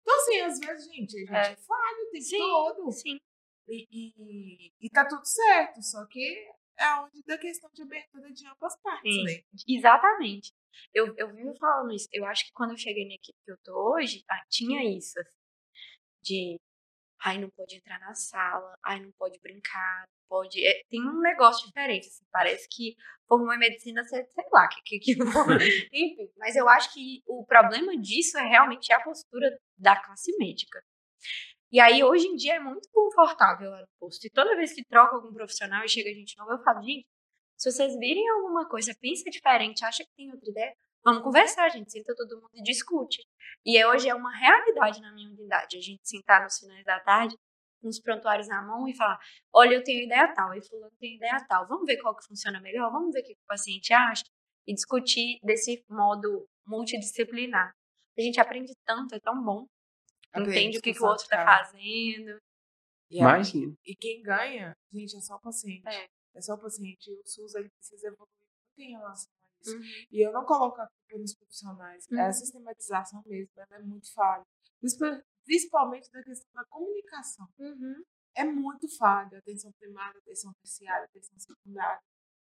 Então, 0.00 0.16
assim, 0.20 0.40
às 0.40 0.58
vezes, 0.58 0.84
gente, 0.86 1.16
a 1.16 1.20
gente 1.20 1.32
É. 1.32 1.56
falha 1.56 2.02
o 2.02 2.10
tempo 2.10 2.24
Sim. 2.24 2.38
todo. 2.38 2.92
Sim. 2.92 3.20
E, 3.68 3.86
e, 3.90 4.72
e 4.80 4.90
tá 4.90 5.06
tudo 5.06 5.24
certo, 5.24 5.82
só 5.82 6.04
que 6.06 6.52
é 6.78 6.94
onde 7.00 7.22
da 7.24 7.38
questão 7.38 7.70
de 7.72 7.82
abertura 7.82 8.32
de 8.32 8.46
ambas 8.46 8.76
partes, 8.82 9.14
Sim. 9.14 9.24
né? 9.24 9.42
Exatamente. 9.68 10.52
Eu, 10.92 11.14
eu 11.16 11.32
vivo 11.32 11.54
falando 11.58 11.92
isso. 11.92 12.08
Eu 12.12 12.24
acho 12.26 12.46
que 12.46 12.52
quando 12.52 12.72
eu 12.72 12.76
cheguei 12.76 13.06
na 13.06 13.14
equipe 13.14 13.38
que 13.44 13.50
eu 13.50 13.58
tô 13.62 13.94
hoje, 13.94 14.24
ah, 14.28 14.44
tinha 14.48 14.82
isso. 14.96 15.18
assim, 15.18 15.30
de, 16.22 16.60
ai, 17.22 17.38
não 17.38 17.50
pode 17.50 17.76
entrar 17.76 17.98
na 18.00 18.14
sala, 18.14 18.76
ai, 18.84 19.00
não 19.00 19.12
pode 19.12 19.38
brincar, 19.40 20.00
não 20.08 20.28
pode. 20.28 20.64
é, 20.66 20.82
tem 20.90 21.00
um 21.02 21.20
negócio 21.20 21.66
diferente. 21.66 22.08
assim, 22.08 22.24
parece 22.32 22.66
que 22.70 22.96
formou 23.28 23.52
em 23.54 23.58
medicina, 23.58 24.02
sei, 24.04 24.24
sei 24.26 24.44
lá, 24.52 24.68
que, 24.68 24.80
que, 24.82 24.98
que 24.98 25.14
Enfim, 25.92 26.30
mas 26.36 26.56
eu 26.56 26.68
acho 26.68 26.92
que 26.92 27.22
o 27.26 27.44
problema 27.46 27.96
disso 27.98 28.38
é 28.38 28.42
realmente 28.48 28.92
a 28.92 29.00
postura 29.00 29.58
da 29.78 30.00
classe 30.02 30.36
médica. 30.38 30.82
E 31.74 31.80
aí, 31.80 32.04
hoje 32.04 32.28
em 32.28 32.36
dia, 32.36 32.54
é 32.54 32.60
muito 32.60 32.88
confortável 32.92 33.68
lá 33.68 33.80
no 33.80 33.88
posto. 33.98 34.24
E 34.24 34.30
toda 34.30 34.54
vez 34.54 34.72
que 34.72 34.84
troca 34.84 35.16
algum 35.16 35.32
profissional 35.32 35.84
e 35.84 35.88
chega 35.88 36.08
gente 36.14 36.38
nova, 36.38 36.52
eu 36.52 36.62
falo, 36.62 36.80
gente, 36.80 37.04
se 37.58 37.72
vocês 37.72 37.98
virem 37.98 38.28
alguma 38.30 38.68
coisa, 38.68 38.94
pensa 39.00 39.28
diferente, 39.28 39.84
acha 39.84 40.04
que 40.04 40.10
tem 40.16 40.30
outra 40.30 40.48
ideia, 40.48 40.72
vamos 41.04 41.24
conversar, 41.24 41.68
gente. 41.70 41.90
Senta 41.90 42.14
todo 42.14 42.40
mundo 42.40 42.52
e 42.54 42.62
discute. 42.62 43.26
E 43.66 43.76
é- 43.76 43.88
hoje 43.88 44.08
é 44.08 44.14
uma 44.14 44.32
realidade 44.32 45.00
na 45.00 45.12
minha 45.12 45.28
unidade. 45.28 45.76
A 45.76 45.80
gente 45.80 46.08
sentar 46.08 46.44
nos 46.44 46.60
finais 46.60 46.84
da 46.84 47.00
tarde, 47.00 47.36
com 47.82 47.88
os 47.88 48.00
prontuários 48.00 48.46
na 48.46 48.62
mão 48.62 48.86
e 48.86 48.96
falar: 48.96 49.18
olha, 49.52 49.74
eu 49.74 49.82
tenho 49.82 50.04
ideia 50.04 50.32
tal, 50.32 50.54
e 50.54 50.62
fulano 50.62 50.92
tem 51.00 51.16
ideia 51.16 51.44
tal. 51.48 51.66
Vamos 51.66 51.86
ver 51.86 52.00
qual 52.00 52.14
que 52.14 52.24
funciona 52.24 52.60
melhor, 52.60 52.88
vamos 52.92 53.12
ver 53.12 53.22
o 53.22 53.24
que 53.24 53.32
o 53.32 53.46
paciente 53.48 53.92
acha 53.92 54.22
e 54.64 54.72
discutir 54.72 55.40
desse 55.42 55.84
modo 55.90 56.46
multidisciplinar. 56.64 57.74
A 58.16 58.22
gente 58.22 58.38
aprende 58.40 58.72
tanto, 58.86 59.16
é 59.16 59.18
tão 59.18 59.42
bom. 59.42 59.66
Entende 60.42 60.78
o 60.78 60.82
que, 60.82 60.92
que 60.92 61.02
o 61.02 61.06
outro 61.06 61.26
tá 61.28 61.44
fazendo. 61.44 62.38
E, 63.10 63.18
Imagina. 63.18 63.72
aí- 63.72 63.78
e 63.92 63.96
quem 63.96 64.22
ganha, 64.22 64.76
gente, 64.92 65.16
é 65.16 65.20
só 65.20 65.36
o 65.36 65.40
paciente. 65.40 65.86
É. 65.86 66.08
É, 66.34 66.40
só 66.40 66.54
o 66.54 66.58
paciente. 66.58 67.10
O 67.12 67.22
SUS 67.24 67.54
ele 67.54 67.68
precisa 67.70 68.08
evoluir 68.08 68.28
muito 68.76 68.80
em 68.88 68.90
relação 68.96 69.30
a 69.32 69.60
isso. 69.60 69.76
Uhum. 69.76 69.82
E 70.10 70.20
eu 70.26 70.32
não 70.32 70.44
coloco 70.44 70.80
a 70.80 70.86
culpa 70.88 71.18
nos 71.20 71.34
profissionais. 71.34 72.06
É 72.10 72.14
Uhum. 72.16 72.20
a 72.26 72.32
sistematização 72.32 73.22
mesmo, 73.26 73.50
ela 73.56 73.76
é 73.76 73.82
muito 73.82 74.12
falha. 74.12 74.44
Principal- 74.80 75.22
Principalmente 75.44 76.10
da 76.10 76.22
questão 76.24 76.50
da 76.54 76.64
comunicação. 76.64 77.46
Uhum. 77.58 78.02
É 78.34 78.44
muito 78.44 78.88
falha. 78.96 79.38
Atenção 79.38 79.70
primária, 79.78 80.18
atenção 80.18 80.52
terciária, 80.54 81.04
atenção 81.04 81.38
secundária. 81.38 82.00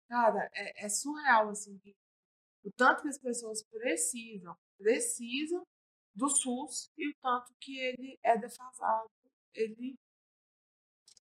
Cara, 0.09 0.49
é, 0.55 0.87
é 0.87 0.89
surreal, 0.89 1.51
assim, 1.51 1.79
o 2.65 2.71
tanto 2.73 3.03
que 3.03 3.09
as 3.09 3.19
pessoas 3.19 3.63
precisam, 3.65 4.57
precisam 4.79 5.67
do 6.15 6.29
SUS 6.29 6.91
e 6.97 7.11
o 7.11 7.15
tanto 7.21 7.53
que 7.61 7.79
ele 7.79 8.19
é 8.23 8.37
defasado. 8.39 9.11
Ele. 9.55 9.97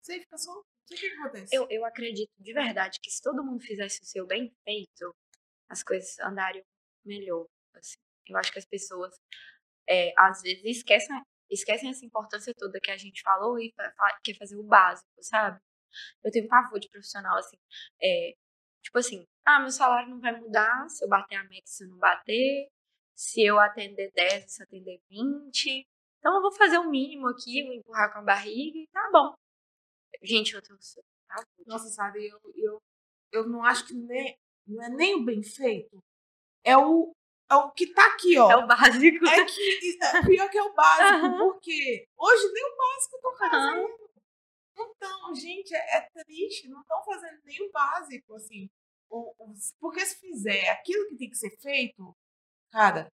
Você 0.01 0.19
fica 0.19 0.37
só. 0.37 0.61
Sei 0.85 0.97
o 0.97 0.99
que 0.99 1.07
acontece. 1.07 1.55
Eu, 1.55 1.67
eu 1.69 1.85
acredito 1.85 2.31
de 2.37 2.53
verdade 2.53 2.99
que 3.01 3.09
se 3.09 3.21
todo 3.21 3.43
mundo 3.43 3.63
fizesse 3.63 4.01
o 4.01 4.05
seu 4.05 4.25
bem 4.25 4.51
feito, 4.63 5.15
as 5.69 5.83
coisas 5.83 6.19
andariam 6.19 6.65
melhor. 7.05 7.47
assim. 7.75 7.97
Eu 8.27 8.37
acho 8.37 8.51
que 8.51 8.59
as 8.59 8.65
pessoas, 8.65 9.15
é, 9.87 10.13
às 10.17 10.41
vezes, 10.41 10.63
esquecem, 10.63 11.21
esquecem 11.49 11.89
essa 11.89 12.05
importância 12.05 12.53
toda 12.57 12.79
que 12.79 12.91
a 12.91 12.97
gente 12.97 13.21
falou 13.21 13.59
e 13.59 13.73
quer 14.23 14.37
fazer 14.37 14.57
o 14.57 14.63
básico, 14.63 15.07
sabe? 15.21 15.59
Eu 16.23 16.31
tenho 16.31 16.47
pavor 16.47 16.79
de 16.79 16.89
profissional, 16.89 17.37
assim. 17.37 17.57
é, 18.01 18.33
tipo 18.81 18.97
assim, 18.97 19.25
ah, 19.45 19.59
meu 19.59 19.71
salário 19.71 20.09
não 20.09 20.19
vai 20.19 20.37
mudar 20.39 20.87
se 20.89 21.03
eu 21.03 21.09
bater 21.09 21.35
a 21.35 21.43
meta, 21.43 21.67
se 21.67 21.83
eu 21.83 21.89
não 21.89 21.97
bater, 21.97 22.69
se 23.21 23.43
eu 23.45 23.59
atender 23.59 24.11
10, 24.15 24.51
se 24.51 24.61
eu 24.61 24.65
atender 24.65 24.99
20. 25.09 25.85
Então 26.17 26.35
eu 26.35 26.41
vou 26.41 26.51
fazer 26.53 26.79
o 26.79 26.89
mínimo 26.89 27.27
aqui, 27.27 27.63
vou 27.63 27.73
empurrar 27.73 28.11
com 28.11 28.19
a 28.19 28.23
barriga 28.23 28.79
e 28.79 28.87
tá 28.87 29.09
bom. 29.11 29.33
Gente, 30.23 30.53
eu 30.55 30.61
tenho 30.61 30.77
pavor 31.27 31.45
disso. 31.45 31.67
Nossa, 31.67 31.87
sabe, 31.89 32.27
eu, 32.27 32.39
eu, 32.55 32.81
eu 33.31 33.47
não 33.47 33.63
acho 33.63 33.85
que 33.87 33.93
nem, 33.93 34.35
não 34.67 34.83
é 34.83 34.89
nem 34.89 35.15
o 35.15 35.23
bem 35.23 35.43
feito. 35.43 36.03
É 36.63 36.75
o, 36.75 37.13
é 37.49 37.55
o 37.55 37.71
que 37.71 37.93
tá 37.93 38.05
aqui, 38.07 38.37
ó. 38.39 38.49
É 38.51 38.57
o 38.57 38.67
básico. 38.67 39.25
É 39.27 39.45
que 39.45 39.97
é 40.03 40.25
pior 40.25 40.49
que 40.49 40.57
é 40.57 40.63
o 40.63 40.73
básico, 40.73 41.25
Aham. 41.27 41.37
porque 41.37 42.05
hoje 42.17 42.51
nem 42.53 42.63
o 42.65 42.75
básico 42.77 43.15
estão 43.17 43.37
fazendo. 43.37 44.11
Então, 44.77 45.35
gente, 45.35 45.75
é, 45.75 45.97
é 45.97 46.09
triste, 46.23 46.67
não 46.69 46.81
estão 46.81 47.03
fazendo 47.03 47.39
nem 47.43 47.61
o 47.67 47.71
básico, 47.71 48.33
assim. 48.35 48.67
O, 49.09 49.31
o- 49.37 49.53
porque 49.79 50.03
se 50.05 50.19
fizer 50.19 50.69
aquilo 50.69 51.07
que 51.09 51.17
tem 51.17 51.29
que 51.29 51.37
ser 51.37 51.51
feito, 51.61 52.15
cara, 52.71 53.11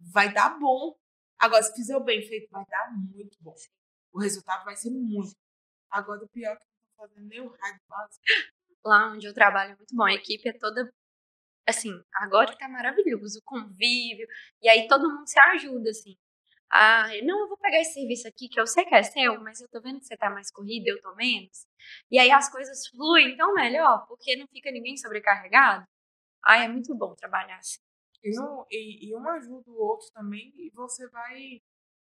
vai 0.00 0.32
dar 0.32 0.58
bom. 0.58 0.96
Agora, 1.38 1.62
se 1.62 1.74
fizer 1.74 1.96
o 1.96 2.04
bem 2.04 2.22
feito, 2.22 2.50
vai 2.50 2.64
dar 2.66 2.90
muito 2.92 3.36
bom. 3.40 3.54
O 4.12 4.20
resultado 4.20 4.64
vai 4.64 4.76
ser 4.76 4.90
muito. 4.90 5.34
Agora, 5.90 6.24
o 6.24 6.28
pior 6.28 6.52
é 6.54 6.56
que 6.56 6.66
não 6.66 7.06
estão 7.06 7.08
fazendo 7.08 7.28
nem 7.28 7.40
o 7.40 7.48
raio 7.48 7.80
básico. 7.88 8.24
Lá 8.84 9.12
onde 9.12 9.26
eu 9.26 9.34
trabalho 9.34 9.72
é 9.72 9.76
muito 9.76 9.94
bom. 9.96 10.04
A 10.04 10.14
equipe 10.14 10.48
é 10.48 10.52
toda. 10.54 10.92
Assim, 11.68 11.92
agora 12.14 12.56
tá 12.58 12.68
maravilhoso, 12.68 13.40
o 13.40 13.42
convívio. 13.44 14.26
E 14.62 14.68
aí 14.68 14.88
todo 14.88 15.10
mundo 15.10 15.28
se 15.28 15.38
ajuda, 15.40 15.90
assim. 15.90 16.16
Ah, 16.70 17.08
não, 17.24 17.40
eu 17.42 17.48
vou 17.48 17.58
pegar 17.58 17.80
esse 17.80 17.94
serviço 17.94 18.28
aqui 18.28 18.48
que 18.48 18.60
eu 18.60 18.66
sei 18.66 18.84
que 18.86 18.94
é 18.94 19.02
seu, 19.02 19.40
mas 19.42 19.60
eu 19.60 19.68
tô 19.70 19.80
vendo 19.80 20.00
que 20.00 20.06
você 20.06 20.16
tá 20.16 20.30
mais 20.30 20.50
corrida, 20.50 20.90
eu 20.90 21.00
tô 21.02 21.14
menos. 21.16 21.66
E 22.10 22.18
aí 22.18 22.30
as 22.32 22.50
coisas 22.50 22.86
fluem 22.88 23.36
tão 23.36 23.54
melhor, 23.54 24.06
porque 24.08 24.36
não 24.36 24.46
fica 24.48 24.70
ninguém 24.72 24.96
sobrecarregado. 24.96 25.86
Ai, 26.44 26.66
é 26.66 26.68
muito 26.68 26.94
bom 26.96 27.14
trabalhar 27.16 27.58
assim. 27.58 27.80
E 28.22 28.38
um, 28.40 28.64
e, 28.70 29.08
e 29.08 29.14
um 29.16 29.28
ajuda 29.28 29.70
o 29.70 29.76
outro 29.80 30.06
também, 30.12 30.52
e 30.56 30.70
você 30.70 31.08
vai 31.08 31.60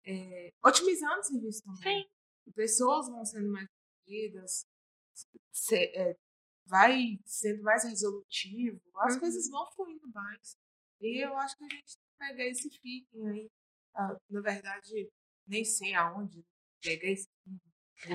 é, 0.06 0.52
otimizando 0.64 1.18
o 1.20 1.22
serviço 1.24 1.62
também. 1.64 2.02
Sim. 2.04 2.52
Pessoas 2.54 3.08
vão 3.08 3.24
sendo 3.24 3.50
mais 3.50 3.68
atendidas, 4.04 4.64
se- 5.52 5.92
é, 5.96 6.16
vai 6.66 7.18
sendo 7.24 7.62
mais 7.62 7.82
resolutivo, 7.84 8.80
as 8.98 9.14
Uhum. 9.14 9.20
coisas 9.20 9.50
vão 9.50 9.66
fluindo 9.72 10.08
mais. 10.12 10.56
E 11.00 11.24
eu 11.24 11.36
acho 11.36 11.56
que 11.56 11.64
a 11.64 11.68
gente 11.68 11.96
tem 11.96 12.04
que 12.06 12.18
pegar 12.18 12.44
esse 12.46 12.70
feeling 12.78 13.28
aí. 13.28 13.50
Ah, 13.94 14.16
na 14.30 14.40
verdade, 14.40 15.10
nem 15.46 15.64
sei 15.64 15.94
aonde 15.94 16.44
pegar 16.82 17.08
esse 17.08 17.28
feeling. 17.42 17.60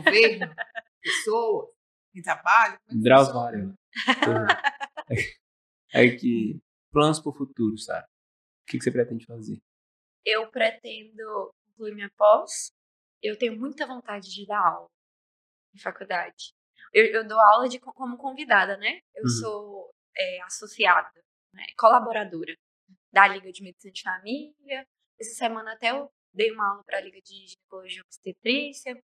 Governo, 0.03 0.55
pessoas, 1.03 1.69
que 2.13 2.21
trabalham. 2.21 2.77
como 2.87 2.91
é 2.91 2.93
que 2.97 3.03
Drauzio? 3.03 3.33
Varela. 3.33 3.75
É 5.93 6.15
que 6.15 6.57
planos 6.91 7.19
pro 7.19 7.33
futuro, 7.33 7.77
sabe? 7.77 8.07
que, 8.71 8.77
que 8.77 8.83
você 8.83 8.91
pretende 8.91 9.25
fazer? 9.25 9.59
Eu 10.25 10.49
pretendo 10.49 11.53
concluir 11.67 11.93
minha 11.93 12.09
pós. 12.17 12.71
Eu 13.21 13.37
tenho 13.37 13.59
muita 13.59 13.85
vontade 13.85 14.29
de 14.33 14.45
dar 14.45 14.65
aula 14.65 14.89
em 15.75 15.79
faculdade. 15.79 16.53
Eu, 16.93 17.05
eu 17.07 17.27
dou 17.27 17.39
aula 17.39 17.67
de, 17.67 17.79
como 17.79 18.17
convidada, 18.17 18.77
né? 18.77 19.01
Eu 19.13 19.23
Uhum. 19.23 19.29
sou 19.29 19.93
é, 20.17 20.41
associada, 20.43 21.11
né? 21.53 21.65
colaboradora 21.77 22.55
da 23.11 23.27
Liga 23.27 23.51
de 23.51 23.61
Medicina 23.61 23.91
de 23.91 24.01
Família. 24.01 24.87
Essa 25.19 25.35
semana 25.35 25.73
até 25.73 25.91
eu 25.91 26.09
dei 26.33 26.51
uma 26.51 26.71
aula 26.71 26.83
para 26.85 26.97
a 26.97 27.01
Liga 27.01 27.21
de 27.21 27.47
Ginecologia 27.47 27.99
e 27.99 28.01
Obstetrícia. 28.01 29.03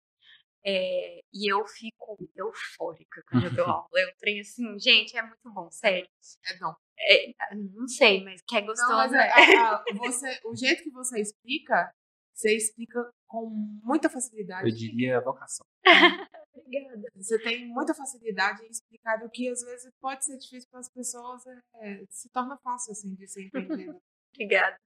É, 0.65 1.21
e 1.33 1.53
eu 1.53 1.65
fico 1.67 2.17
eufórica 2.35 3.23
quando 3.29 3.45
eu 3.47 3.55
dou 3.55 3.67
aula. 3.67 3.89
Eu 3.95 4.15
treino 4.17 4.41
assim, 4.41 4.79
gente, 4.79 5.17
é 5.17 5.23
muito 5.23 5.53
bom, 5.53 5.71
sério. 5.71 6.09
É 6.47 6.55
dom. 6.59 6.75
É, 6.99 7.33
não 7.55 7.87
sei, 7.89 8.25
mas 8.25 8.41
que 8.47 8.57
é 8.57 8.63
gostoso. 8.63 8.91
Não, 8.91 8.97
mas 8.97 9.13
é. 9.13 9.17
é- 9.19 9.59
a- 9.59 9.75
a- 9.77 9.85
você, 9.99 10.41
o 10.45 10.55
jeito 10.57 10.83
que 10.83 10.91
você 10.91 11.21
explica, 11.21 11.93
você 12.35 12.57
explica 12.57 13.11
com 13.29 13.49
muita 13.83 14.09
facilidade. 14.09 14.69
Eu 14.69 14.75
diria 14.75 15.21
vocação. 15.21 15.67
Obrigada. 16.55 17.03
Você 17.15 17.39
tem 17.43 17.67
muita 17.69 17.95
facilidade 17.95 18.65
em 18.65 18.69
explicar 18.71 19.23
o 19.25 19.31
que 19.31 19.49
às 19.49 19.63
vezes 19.63 19.93
pode 20.01 20.25
ser 20.25 20.37
difícil 20.39 20.69
para 20.71 20.81
as 20.81 20.89
pessoas, 20.93 21.43
é, 21.47 22.05
se 22.11 22.29
torna 22.31 22.57
fácil 22.59 22.93
assim 22.93 23.15
de 23.15 23.29
ser 23.29 23.45
entendido. 23.47 24.01
Obrigada. 24.35 24.77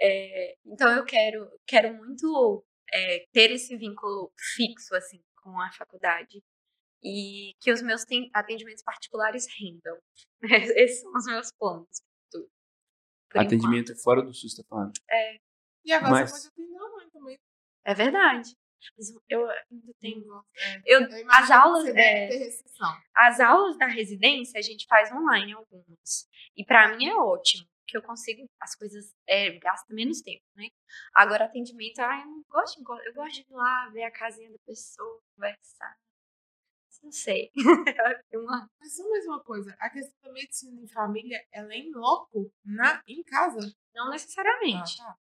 É, 0.00 0.56
então 0.64 0.90
eu 0.96 1.04
quero, 1.04 1.48
quero 1.66 1.94
muito 1.94 2.64
é, 2.92 3.24
ter 3.32 3.50
esse 3.50 3.76
vínculo 3.76 4.32
fixo 4.56 4.94
assim 4.94 5.20
com 5.42 5.60
a 5.60 5.70
faculdade 5.72 6.42
e 7.02 7.54
que 7.60 7.72
os 7.72 7.82
meus 7.82 8.04
ten- 8.04 8.30
atendimentos 8.32 8.82
particulares 8.82 9.46
rendam. 9.58 9.98
Esses 10.76 11.00
são 11.00 11.12
os 11.14 11.26
meus 11.26 11.52
planos. 11.58 12.02
por 13.30 13.40
Atendimento 13.40 13.94
fora 14.02 14.22
do 14.22 14.32
SUS, 14.34 14.54
tá 14.56 14.62
falando. 14.68 14.92
E 15.84 15.92
agora 15.92 16.12
Mas- 16.12 16.30
você 16.30 16.50
pode 16.50 16.62
atender 16.62 16.78
a 16.78 16.90
mãe 16.90 17.10
também. 17.10 17.34
enquanto. 17.34 17.40
É 17.84 17.94
verdade. 17.94 18.56
Mas 18.98 19.10
eu 19.28 19.48
ainda 19.48 19.94
tenho. 20.00 20.44
É. 20.56 20.82
Eu, 20.84 21.00
Eu 21.02 21.26
as 21.30 21.46
que 21.46 21.52
aulas, 21.52 21.86
é, 21.94 22.28
as 23.14 23.38
aulas 23.40 23.78
da 23.78 23.86
residência 23.86 24.58
a 24.58 24.62
gente 24.62 24.86
faz 24.88 25.10
online 25.12 25.52
algumas. 25.52 26.28
E 26.56 26.64
pra 26.64 26.88
mim 26.96 27.06
é 27.06 27.14
ótimo, 27.14 27.64
que 27.86 27.96
eu 27.96 28.02
consigo 28.02 28.44
as 28.60 28.74
coisas 28.74 29.14
é, 29.28 29.56
gasta 29.60 29.94
menos 29.94 30.20
tempo, 30.20 30.42
né? 30.56 30.66
Agora 31.14 31.44
atendimento, 31.44 32.00
ah, 32.00 32.20
eu 32.20 32.26
não 32.26 32.42
gosto, 32.50 32.80
eu 33.04 33.14
gosto 33.14 33.34
de 33.36 33.40
ir 33.42 33.46
lá 33.54 33.88
ver 33.90 34.02
a 34.02 34.10
casinha 34.10 34.50
da 34.50 34.58
pessoa, 34.66 35.20
conversar. 35.36 35.96
Não 37.02 37.10
sei. 37.12 37.50
É 38.32 38.38
uma- 38.38 38.68
Mas 38.80 38.96
só 38.96 39.08
mais 39.08 39.26
uma 39.26 39.40
coisa, 39.42 39.74
a 39.78 39.90
questão 39.90 40.14
da 40.22 40.32
medicina 40.32 40.80
em 40.80 40.86
família, 40.88 41.44
ela 41.52 41.72
é 41.72 41.78
em 41.78 41.92
loco, 41.92 42.50
na, 42.64 43.02
em 43.06 43.22
casa. 43.22 43.58
não 43.94 44.10
necessariamente. 44.10 45.00
Ah, 45.00 45.06
tá. 45.06 45.16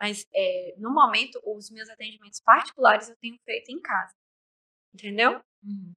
Mas 0.00 0.26
é, 0.34 0.74
no 0.78 0.90
momento, 0.92 1.40
os 1.44 1.70
meus 1.70 1.88
atendimentos 1.88 2.40
particulares 2.40 3.08
eu 3.08 3.16
tenho 3.16 3.36
feito 3.44 3.70
em 3.70 3.80
casa. 3.80 4.14
Entendeu? 4.94 5.40
Uhum. 5.62 5.92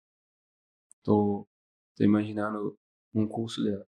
Tô, 1.04 1.48
tô 1.96 2.04
imaginando 2.04 2.78
um 3.14 3.28
curso 3.28 3.64
dela. 3.64 3.86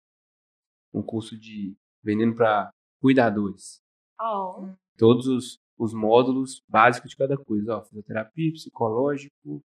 Um 0.92 1.02
curso 1.02 1.38
de 1.38 1.76
vendendo 2.02 2.34
para 2.36 2.72
cuidadores. 3.00 3.80
Oh. 4.20 4.68
Todos 4.98 5.26
os, 5.26 5.58
os 5.78 5.94
módulos 5.94 6.62
básicos 6.68 7.10
de 7.10 7.16
cada 7.16 7.36
coisa. 7.36 7.76
Ó, 7.78 7.82
fisioterapia, 7.84 8.52
psicológico, 8.52 9.62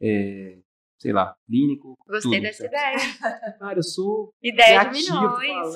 é, 0.00 0.60
sei 0.98 1.12
lá, 1.12 1.34
clínico. 1.46 1.94
Gostei 2.06 2.32
tudo, 2.32 2.42
dessa 2.42 2.68
certo? 2.68 2.72
ideia. 2.72 2.96
Cara, 3.58 3.78
eu 3.78 3.82
sou 3.82 4.30
Ideia 4.42 4.84
de 4.84 5.04
criativo 5.04 5.38
milhões. 5.38 5.74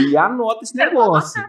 E 0.00 0.16
anota 0.16 0.64
esse 0.64 0.74
negócio. 0.76 1.42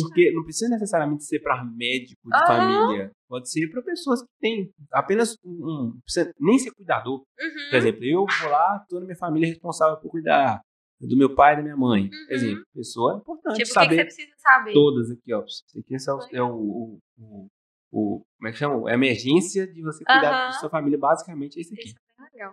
Porque 0.00 0.30
não 0.32 0.44
precisa 0.44 0.70
necessariamente 0.70 1.24
ser 1.24 1.40
para 1.40 1.64
médico 1.64 2.20
de 2.30 2.36
Aham. 2.36 2.46
família. 2.46 3.10
Pode 3.28 3.50
ser 3.50 3.68
para 3.68 3.82
pessoas 3.82 4.22
que 4.22 4.28
têm 4.40 4.70
apenas 4.92 5.36
um. 5.44 5.98
precisa 6.04 6.32
nem 6.38 6.58
ser 6.58 6.72
cuidador. 6.72 7.20
Uhum. 7.40 7.70
Por 7.70 7.76
exemplo, 7.76 8.04
eu 8.04 8.24
vou 8.40 8.50
lá, 8.50 8.84
tô 8.88 9.00
na 9.00 9.06
minha 9.06 9.16
família 9.16 9.48
responsável 9.48 9.96
por 9.96 10.10
cuidar 10.10 10.60
do 11.00 11.16
meu 11.16 11.34
pai 11.34 11.54
e 11.54 11.56
da 11.56 11.62
minha 11.62 11.76
mãe. 11.76 12.04
Uhum. 12.04 12.26
Exemplo, 12.30 12.64
pessoa 12.74 13.14
é 13.14 13.16
importante 13.16 13.42
Tipo, 13.42 13.50
o 13.54 13.56
que, 13.56 13.62
que 13.64 13.66
saber 13.66 13.96
você 13.96 14.04
precisa 14.04 14.34
saber? 14.38 14.72
todas 14.72 15.10
aqui, 15.10 15.34
ó. 15.34 15.44
Isso 15.44 15.64
aqui 15.78 15.94
é, 15.94 16.12
o, 16.12 16.36
é 16.36 16.42
o, 16.42 16.98
o, 17.18 17.48
o- 17.94 18.24
Como 18.36 18.48
é 18.48 18.52
que 18.52 18.58
chama? 18.58 18.90
A 18.90 18.94
emergência 18.94 19.66
de 19.66 19.80
você 19.82 20.04
cuidar 20.04 20.32
Aham. 20.32 20.46
da 20.46 20.52
sua 20.52 20.68
família, 20.68 20.98
basicamente, 20.98 21.58
é 21.58 21.62
isso 21.62 21.72
aqui. 21.72 21.84
Isso 21.88 21.96
é 21.96 22.22
bem 22.22 22.30
legal. 22.32 22.52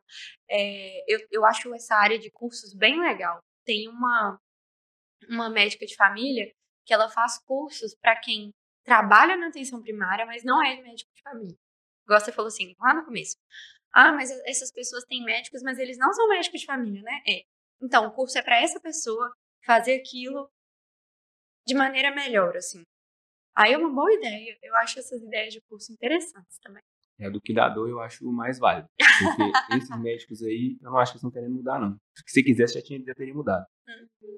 É, 0.50 1.14
eu, 1.14 1.20
eu 1.32 1.46
acho 1.46 1.74
essa 1.74 1.96
área 1.96 2.18
de 2.20 2.30
cursos 2.32 2.74
bem 2.74 3.00
legal. 3.02 3.40
Tem 3.66 3.90
uma, 3.90 4.40
uma 5.30 5.50
médica 5.50 5.86
de 5.86 5.96
família 5.96 6.52
que 6.86 6.94
ela 6.94 7.10
faz 7.10 7.40
cursos 7.46 7.96
para 8.02 8.16
quem 8.20 8.52
trabalha 8.86 9.36
na 9.36 9.48
atenção 9.48 9.82
primária, 9.82 10.26
mas 10.26 10.44
não 10.44 10.64
é 10.64 10.82
médico 10.82 11.12
de 11.14 11.22
família. 11.22 11.56
Igual 12.06 12.20
você 12.20 12.32
falou 12.32 12.48
assim, 12.48 12.74
lá 12.80 12.94
no 12.94 13.06
começo. 13.06 13.36
Ah, 13.94 14.12
mas 14.14 14.32
essas 14.46 14.72
pessoas 14.72 15.04
têm 15.06 15.24
médicos, 15.24 15.62
mas 15.64 15.78
eles 15.78 15.98
não 15.98 16.14
são 16.14 16.28
médicos 16.30 16.62
de 16.62 16.66
família, 16.66 17.02
né? 17.02 17.22
É. 17.28 17.42
Então, 17.82 18.08
o 18.08 18.12
curso 18.14 18.38
é 18.38 18.42
para 18.42 18.62
essa 18.62 18.80
pessoa 18.80 19.32
fazer 19.66 19.96
aquilo 19.96 20.50
de 21.68 21.74
maneira 21.76 22.14
melhor, 22.14 22.56
assim. 22.58 22.84
Aí 23.62 23.74
é 23.74 23.78
uma 23.78 23.94
boa 23.94 24.12
ideia. 24.14 24.58
Eu 24.64 24.76
acho 24.78 25.00
essas 25.00 25.22
ideias 25.22 25.54
de 25.54 25.62
curso 25.70 25.92
interessantes 25.94 26.58
também. 26.64 26.82
É, 27.20 27.30
do 27.30 27.40
cuidador 27.40 27.88
eu 27.88 28.00
acho 28.00 28.28
o 28.28 28.34
mais 28.34 28.58
válido. 28.58 28.88
Porque 28.98 29.52
esses 29.90 30.02
médicos 30.02 30.42
aí, 30.42 30.78
eu 30.82 30.90
não 30.90 30.98
acho 30.98 31.12
que 31.12 31.18
eles 31.18 31.24
estão 31.24 31.32
querendo 31.32 31.54
mudar, 31.56 31.80
não. 31.80 31.96
Se 32.28 32.44
quisesse, 32.44 32.74
já 32.76 32.82
tinha 32.82 33.00
já 33.06 33.14
teria 33.14 33.34
mudado. 33.34 33.66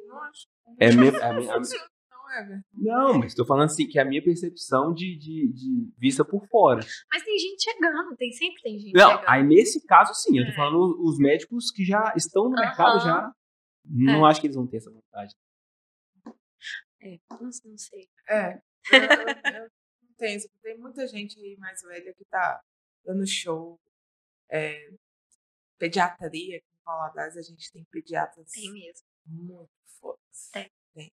Não 0.08 0.22
acho. 0.24 0.48
É 0.80 0.92
mesmo. 0.94 1.18
a- 1.22 1.34
Não, 1.34 2.64
não, 2.74 3.14
mas 3.20 3.28
estou 3.28 3.46
falando 3.46 3.66
assim, 3.66 3.88
que 3.88 4.00
é 4.00 4.02
a 4.02 4.06
minha 4.06 4.24
percepção 4.24 4.92
de, 4.94 5.16
de, 5.18 5.54
de 5.54 5.94
vista 6.00 6.26
por 6.26 6.46
fora. 6.48 6.80
Mas 7.12 7.24
tem 7.24 7.38
gente 7.38 7.64
chegando, 7.64 8.16
tem 8.18 8.32
sempre 8.32 8.62
tem 8.64 8.80
gente 8.80 8.94
Não, 8.94 9.12
chegando. 9.12 9.30
aí 9.30 9.44
nesse 9.44 9.86
caso, 9.86 10.14
sim, 10.16 10.40
eu 10.40 10.46
tô 10.46 10.52
É. 10.52 10.56
falando 10.56 11.00
os 11.04 11.18
médicos 11.20 11.70
que 11.72 11.86
já 11.86 12.12
estão 12.18 12.46
no 12.46 12.56
mercado 12.56 13.00
já. 13.02 13.32
Não 13.86 14.26
acho 14.26 14.42
que 14.42 14.48
eles 14.48 14.56
vão 14.56 14.66
ter 14.68 14.78
essa 14.78 14.90
vontade. 14.92 15.34
É, 17.02 17.18
não, 17.32 17.40
não 17.66 17.78
sei. 17.78 18.08
É. 18.28 18.60
Eu, 18.92 19.00
eu, 19.00 19.64
eu 19.64 19.72
tenho. 20.18 20.42
Tem 20.62 20.78
muita 20.78 21.08
gente 21.08 21.40
aí 21.40 21.56
mais 21.58 21.82
velha 21.82 22.14
que 22.14 22.26
tá 22.26 22.62
dando 23.06 23.26
show. 23.26 23.80
É, 24.50 24.92
pediatria, 25.78 26.58
aqui 26.58 26.68
em 26.74 26.84
Valadares 26.84 27.38
a 27.38 27.42
gente 27.42 27.72
tem 27.72 27.84
pediatras 27.86 28.52
Tem 28.52 28.72
mesmo. 28.72 29.08
muito 29.26 29.72
fodas. 30.00 30.50
Tem. 30.52 30.72
Tem. 30.94 31.12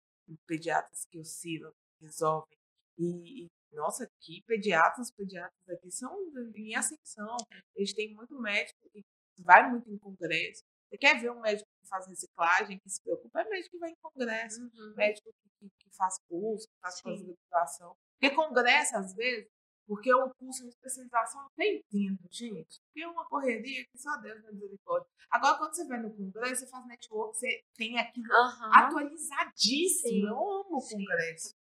Pediatras 0.46 1.06
que 1.06 1.20
oscilam, 1.20 1.72
resolvem. 2.02 2.58
E, 2.98 3.46
e, 3.46 3.52
nossa, 3.72 4.10
que 4.20 4.42
pediatras, 4.44 5.12
pediatras 5.12 5.70
aqui 5.70 5.92
são 5.92 6.18
em 6.56 6.76
ascensão. 6.76 7.38
Eles 7.76 7.94
têm 7.94 8.14
muito 8.14 8.40
médico 8.42 8.90
que 8.92 9.04
vai 9.40 9.70
muito 9.70 9.90
em 9.90 9.98
congresso. 9.98 10.64
Você 10.90 10.98
quer 10.98 11.20
ver 11.20 11.32
um 11.32 11.42
médico 11.42 11.68
que 11.82 11.88
faz 11.88 12.08
reciclagem, 12.08 12.80
que 12.80 12.90
se 12.90 13.02
preocupa? 13.04 13.42
É 13.42 13.50
médico 13.50 13.72
que 13.72 13.80
vai 13.80 13.90
em 13.92 13.96
congresso 14.02 14.62
Uhum. 14.62 14.94
médico 14.96 15.30
que, 15.60 15.70
que 15.80 15.96
faz 15.96 16.18
curso, 16.30 16.68
que 16.68 16.80
faz 16.82 17.02
pós-graduação. 17.02 17.96
Porque 18.20 18.36
congresso, 18.36 18.98
às 18.98 19.14
vezes, 19.14 19.48
porque 19.86 20.14
o 20.14 20.34
curso 20.36 20.64
de 20.64 20.70
especialização 20.70 21.42
eu 21.42 21.48
até 21.48 21.66
entendo, 21.76 22.20
gente. 22.30 22.80
Porque 22.88 23.02
é 23.04 23.08
uma 23.08 23.26
correria 23.26 23.86
que 23.86 23.98
só 23.98 24.16
Deus 24.18 24.42
na 24.44 24.52
misericórdia. 24.52 25.10
Agora, 25.30 25.58
quando 25.58 25.76
você 25.76 25.88
vai 25.88 26.00
no 26.02 26.16
congresso, 26.16 26.62
você 26.66 26.68
faz 26.68 26.86
network, 26.88 27.38
você 27.38 27.62
tem 27.76 27.98
aquilo 27.98 28.32
Aham. 28.34 28.72
atualizadíssimo. 28.74 30.10
Sim. 30.10 30.28
Eu 30.28 30.36
amo 30.38 30.78
o 30.78 30.88
congresso. 30.88 31.54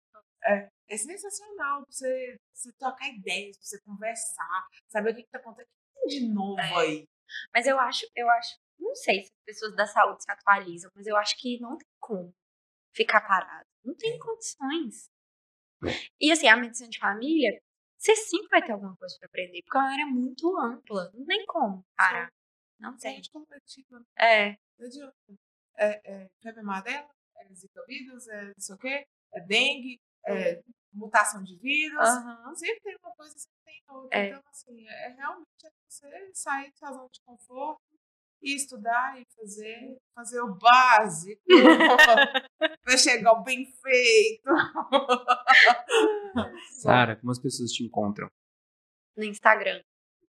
É, 0.44 0.68
é 0.88 0.96
sensacional 0.96 1.82
pra 1.82 1.90
você, 1.92 2.36
você 2.52 2.72
trocar 2.74 3.08
ideias, 3.08 3.56
pra 3.56 3.66
você 3.66 3.80
conversar, 3.82 4.66
saber 4.88 5.10
o 5.12 5.16
que, 5.16 5.22
que 5.24 5.30
tá 5.30 5.38
acontecendo 5.38 5.70
de 6.06 6.28
novo 6.28 6.60
É. 6.60 6.74
aí. 6.76 7.08
Mas 7.52 7.66
eu 7.66 7.78
acho, 7.80 8.06
eu 8.14 8.28
acho, 8.30 8.56
não 8.78 8.94
sei 8.94 9.22
se 9.24 9.30
as 9.32 9.44
pessoas 9.44 9.76
da 9.76 9.86
saúde 9.86 10.22
se 10.22 10.30
atualizam, 10.30 10.90
mas 10.94 11.06
eu 11.06 11.16
acho 11.16 11.36
que 11.38 11.58
não 11.60 11.76
tem 11.76 11.86
como 12.00 12.32
ficar 12.94 13.20
parado. 13.22 13.66
Não 13.84 13.94
tem 13.96 14.14
É. 14.14 14.18
condições. 14.18 15.10
E 16.20 16.32
assim, 16.32 16.48
a 16.48 16.56
medicina 16.56 16.88
de 16.88 16.98
família, 16.98 17.60
você 17.98 18.14
sempre 18.16 18.48
vai 18.48 18.62
ter 18.64 18.72
alguma 18.72 18.96
coisa 18.96 19.16
pra 19.18 19.26
aprender, 19.28 19.62
porque 19.62 19.76
é 19.76 19.80
uma 19.80 19.92
área 19.92 20.06
muito 20.06 20.58
ampla. 20.58 21.10
Não 21.14 21.24
tem 21.26 21.44
como 21.46 21.84
parar. 21.96 22.30
Não 22.78 22.96
tem. 22.96 23.14
Saúde 23.22 23.30
coletiva, 23.30 24.02
É. 24.18 24.50
não 24.78 24.86
adianta. 24.86 25.14
É, 25.78 26.00
é 26.24 26.28
febre 26.42 26.60
amarela, 26.60 27.08
é 27.38 27.54
zika 27.54 27.84
vírus, 27.86 28.26
é 28.28 28.44
não 28.46 28.54
sei 28.58 28.74
o 28.74 28.78
quê, 28.78 29.06
é 29.34 29.40
dengue, 29.40 30.00
é 30.26 30.62
mutação 30.92 31.42
de 31.42 31.56
vírus. 31.58 31.98
Aham. 32.00 32.54
Sempre 32.54 32.80
tem 32.80 32.96
uma 33.02 33.14
coisa, 33.14 33.34
sempre 33.38 33.58
tem 33.64 33.82
outra. 33.88 34.18
É. 34.18 34.28
Então, 34.28 34.42
assim, 34.48 34.88
é 34.88 35.08
realmente 35.08 35.48
é 35.64 35.70
você 35.88 36.30
sair 36.34 36.70
da 36.70 36.76
sua 36.76 36.92
zona 36.92 37.08
de 37.10 37.20
conforto 37.22 37.82
e 38.47 38.55
estudar 38.55 39.20
e 39.20 39.24
fazer, 39.35 39.97
fazer 40.14 40.40
o 40.40 40.55
básico 40.55 41.43
para 42.85 42.97
chegar 42.97 43.31
ao 43.31 43.43
bem 43.43 43.66
feito. 43.66 44.44
Sara, 46.81 47.16
como 47.16 47.32
as 47.32 47.40
pessoas 47.40 47.73
te 47.73 47.85
encontram? 47.85 48.28
No 49.16 49.24
Instagram, 49.24 49.82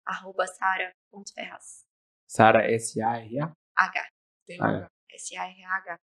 arroba 0.05 0.47
sara.ferraz. 0.47 1.85
Sara 2.27 2.69
S-A-R-A? 2.73 3.53
H. 3.79 4.09
S-A-R-H. 5.13 5.99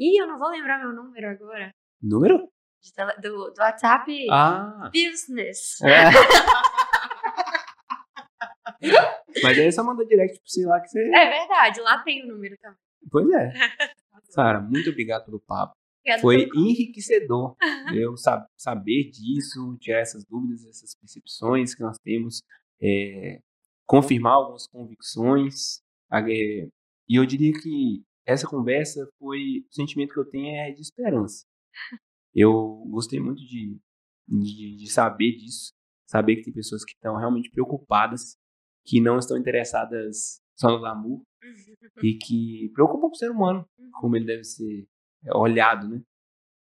Ih, 0.00 0.20
eu 0.20 0.26
não 0.26 0.38
vou 0.38 0.48
lembrar 0.48 0.78
meu 0.78 0.92
número 0.92 1.30
agora. 1.30 1.70
Número? 2.02 2.50
do, 3.20 3.50
do 3.52 3.60
WhatsApp 3.60 4.10
Ah. 4.30 4.90
Business. 4.92 5.80
É. 5.82 6.10
Mas 9.42 9.58
aí 9.58 9.66
é 9.66 9.70
só 9.70 9.82
manda 9.84 10.04
direct 10.06 10.36
pra 10.38 10.44
você 10.46 10.66
lá 10.66 10.80
que 10.80 10.88
você. 10.88 11.00
É 11.14 11.30
verdade, 11.38 11.80
lá 11.80 12.02
tem 12.02 12.24
o 12.24 12.28
número 12.34 12.56
também. 12.58 12.78
Pois 13.10 13.28
é. 13.30 13.52
Sara, 14.30 14.60
muito 14.60 14.90
obrigado 14.90 15.24
pelo 15.24 15.40
papo. 15.40 15.74
Obrigada 16.00 16.22
Foi 16.22 16.46
pelo- 16.48 16.66
enriquecedor 16.68 17.56
eu 17.94 18.16
sab- 18.16 18.46
saber 18.56 19.10
disso, 19.10 19.76
tirar 19.80 20.00
essas 20.00 20.24
dúvidas, 20.24 20.64
essas 20.66 20.94
percepções 20.96 21.74
que 21.74 21.82
nós 21.82 21.96
temos, 22.02 22.42
é, 22.80 23.40
confirmar 23.86 24.32
algumas 24.34 24.66
convicções. 24.66 25.80
é, 26.12 26.68
e 27.08 27.16
eu 27.16 27.26
diria 27.26 27.52
que 27.52 28.02
essa 28.26 28.46
conversa 28.48 29.06
foi. 29.18 29.64
O 29.70 29.74
sentimento 29.74 30.14
que 30.14 30.20
eu 30.20 30.24
tenho 30.30 30.54
é 30.56 30.70
de 30.70 30.80
esperança. 30.80 31.44
Eu 32.34 32.84
gostei 32.88 33.20
muito 33.20 33.44
de, 33.44 33.76
de, 34.28 34.76
de 34.76 34.90
saber 34.90 35.32
disso, 35.32 35.72
saber 36.06 36.36
que 36.36 36.44
tem 36.44 36.52
pessoas 36.54 36.84
que 36.84 36.92
estão 36.92 37.16
realmente 37.16 37.50
preocupadas, 37.50 38.36
que 38.84 39.00
não 39.00 39.18
estão 39.18 39.36
interessadas 39.36 40.40
só 40.56 40.70
no 40.70 40.78
glamour 40.78 41.22
e 42.02 42.14
que 42.18 42.70
preocupam 42.74 43.08
com 43.08 43.14
o 43.14 43.16
ser 43.16 43.30
humano, 43.30 43.66
como 44.00 44.16
ele 44.16 44.26
deve 44.26 44.44
ser 44.44 44.86
é, 45.24 45.36
olhado, 45.36 45.88
né? 45.88 46.02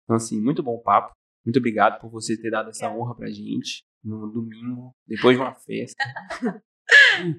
Então, 0.03 0.15
assim, 0.15 0.41
muito 0.41 0.63
bom 0.63 0.79
papo. 0.79 1.13
Muito 1.45 1.57
obrigado 1.57 1.99
por 1.99 2.09
você 2.09 2.39
ter 2.39 2.51
dado 2.51 2.69
essa 2.69 2.89
honra 2.89 3.15
pra 3.15 3.27
gente 3.27 3.83
no 4.03 4.31
domingo, 4.31 4.91
depois 5.07 5.37
de 5.37 5.43
uma 5.43 5.55
festa. 5.55 6.03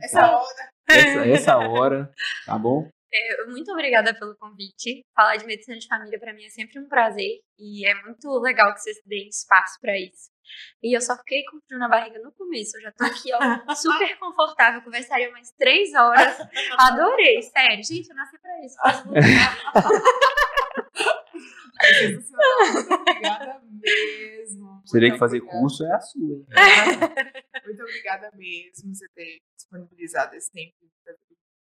Essa 0.02 0.36
hora. 0.36 0.70
Essa, 0.88 1.26
essa 1.26 1.58
hora, 1.58 2.12
tá 2.46 2.58
bom? 2.58 2.88
É, 3.12 3.44
Muito 3.46 3.70
obrigada 3.70 4.18
pelo 4.18 4.36
convite. 4.36 5.02
Falar 5.14 5.36
de 5.36 5.44
medicina 5.44 5.78
de 5.78 5.86
família 5.86 6.18
para 6.18 6.32
mim 6.32 6.44
é 6.44 6.48
sempre 6.48 6.80
um 6.80 6.88
prazer 6.88 7.40
e 7.58 7.86
é 7.86 7.94
muito 8.02 8.28
legal 8.40 8.72
que 8.72 8.80
vocês 8.80 8.96
deem 9.04 9.28
espaço 9.28 9.78
para 9.80 9.98
isso. 9.98 10.30
E 10.82 10.96
eu 10.96 11.00
só 11.00 11.16
fiquei 11.16 11.44
com 11.44 11.60
frio 11.60 11.78
na 11.78 11.88
barriga 11.88 12.18
no 12.20 12.32
começo. 12.32 12.76
Eu 12.76 12.82
já 12.82 12.92
tô 12.92 13.04
aqui, 13.04 13.30
ó, 13.34 13.38
super 13.74 14.18
confortável. 14.18 14.82
Conversaria 14.82 15.30
mais 15.30 15.50
três 15.52 15.94
horas. 15.94 16.36
Adorei, 16.78 17.40
sério. 17.42 17.84
Gente, 17.84 18.08
eu 18.08 18.16
nasci 18.16 18.38
pra 18.38 18.64
isso. 18.64 18.76
É 21.84 21.94
sensacional. 21.94 22.48
Muito 22.72 22.94
obrigada 22.94 23.60
mesmo. 23.64 24.82
Você 24.84 24.98
Muito 25.00 25.12
que 25.12 25.18
fazer 25.18 25.36
obrigada. 25.38 25.60
curso, 25.60 25.84
é 25.84 25.92
a 25.94 26.00
sua. 26.00 26.36
hein? 26.36 26.44
Muito 27.64 27.82
obrigada 27.82 28.30
mesmo 28.34 28.94
você 28.94 29.08
ter 29.14 29.40
disponibilizado 29.56 30.36
esse 30.36 30.50
tempo 30.52 30.74
para 31.04 31.14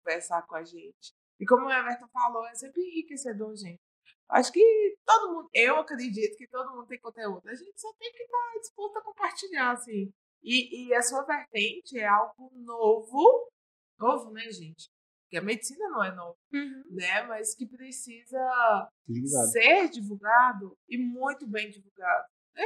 conversar 0.02 0.42
com 0.46 0.56
a 0.56 0.64
gente. 0.64 1.12
E 1.38 1.44
como 1.44 1.66
o 1.66 1.70
Everton 1.72 2.08
falou, 2.08 2.46
é 2.46 2.54
sempre 2.54 2.80
enriquecedor, 2.82 3.54
gente. 3.56 3.80
Acho 4.28 4.52
que 4.52 4.96
todo 5.04 5.34
mundo, 5.34 5.50
eu 5.54 5.76
acredito 5.76 6.36
que 6.36 6.48
todo 6.48 6.74
mundo 6.74 6.86
tem 6.86 6.98
conteúdo. 7.00 7.48
A 7.48 7.54
gente 7.54 7.80
só 7.80 7.92
tem 7.98 8.12
que 8.12 8.22
estar 8.24 8.58
disposto 8.60 8.96
a 8.98 9.02
compartilhar, 9.02 9.72
assim. 9.72 10.10
E, 10.42 10.86
e 10.88 10.94
a 10.94 11.02
sua 11.02 11.22
vertente 11.22 11.98
é 11.98 12.06
algo 12.06 12.50
novo, 12.54 13.50
novo, 13.98 14.30
né, 14.32 14.50
gente? 14.50 14.88
Porque 15.24 15.38
a 15.38 15.42
medicina 15.42 15.88
não 15.88 16.04
é 16.04 16.14
nova, 16.14 16.36
Uhum. 16.52 16.82
né? 16.90 17.22
Mas 17.22 17.54
que 17.54 17.66
precisa 17.66 18.38
Divulgado. 19.06 19.50
ser 19.52 19.88
divulgado 19.90 20.76
e 20.88 20.96
muito 20.98 21.46
bem 21.48 21.70
divulgado. 21.70 22.26
É 22.56 22.64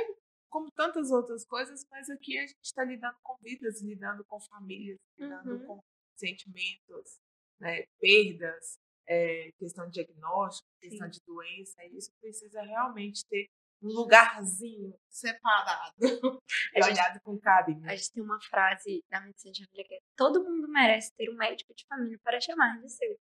como 0.51 0.70
tantas 0.73 1.11
outras 1.11 1.45
coisas, 1.47 1.87
mas 1.91 2.11
aqui 2.11 2.37
a 2.39 2.43
gente 2.47 2.59
está 2.62 2.85
lidando 2.85 3.16
com 3.23 3.37
vidas, 3.41 3.81
lidando 3.82 4.24
com 4.24 4.41
famílias, 4.41 4.99
lidando 5.16 5.53
Uhum. 5.53 5.66
com 5.66 5.81
sentimentos, 6.16 7.19
né, 7.61 7.85
perdas, 8.01 8.77
é, 9.11 9.51
questão 9.59 9.87
de 9.87 9.95
diagnóstico, 9.95 10.69
questão 10.81 11.07
Sim. 11.07 11.19
de 11.19 11.20
doença. 11.27 11.85
Isso 11.87 12.12
precisa 12.20 12.62
realmente 12.62 13.27
ter 13.28 13.47
um 13.82 13.89
lugarzinho 13.89 14.95
separado 15.09 15.95
e 16.77 16.85
olhado 16.85 17.19
com 17.24 17.37
carinho. 17.39 17.82
A 17.87 17.97
gente 17.97 18.12
tem 18.12 18.23
uma 18.23 18.41
frase 18.41 19.03
da 19.11 19.20
medicina 19.20 19.53
de 19.53 19.65
família 19.65 19.85
que 19.89 19.95
é: 19.95 19.99
todo 20.16 20.45
mundo 20.45 20.69
merece 20.69 21.12
ter 21.16 21.28
um 21.28 21.37
médico 21.37 21.74
de 21.74 21.85
família 21.89 22.19
para 22.23 22.41
chamar 22.41 22.81
de 22.81 22.89
seu. 22.89 23.16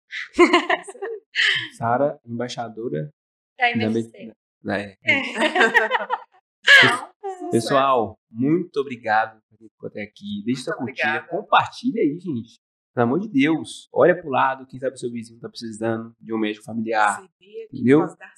Sara, 1.78 2.20
embaixadora 2.26 3.10
Da 3.58 3.64
da 3.64 3.70
MFC. 3.70 3.92
medicina. 3.94 4.34
É. 4.70 4.96
Então, 7.40 7.50
Pessoal, 7.50 8.18
muito 8.30 8.80
obrigado 8.80 9.40
por 9.48 9.56
ter 9.56 9.68
ficado 9.68 9.86
até 9.86 10.02
aqui. 10.02 10.42
Deixa 10.44 10.62
sua 10.64 10.76
curtida, 10.76 11.22
compartilha 11.28 12.02
aí, 12.02 12.18
gente. 12.18 12.58
Pelo 12.98 13.10
amor 13.10 13.20
de 13.20 13.28
Deus, 13.28 13.88
olha 13.92 14.20
pro 14.20 14.28
lado, 14.28 14.66
quem 14.66 14.80
sabe 14.80 14.96
o 14.96 14.98
seu 14.98 15.08
vizinho 15.08 15.38
tá 15.38 15.48
precisando 15.48 16.12
de 16.18 16.34
um 16.34 16.38
médico 16.38 16.64
familiar. 16.64 17.20
Você 17.20 17.28
vê 17.38 17.62
aqui 17.62 17.76
entendeu? 17.76 18.08
da. 18.08 18.34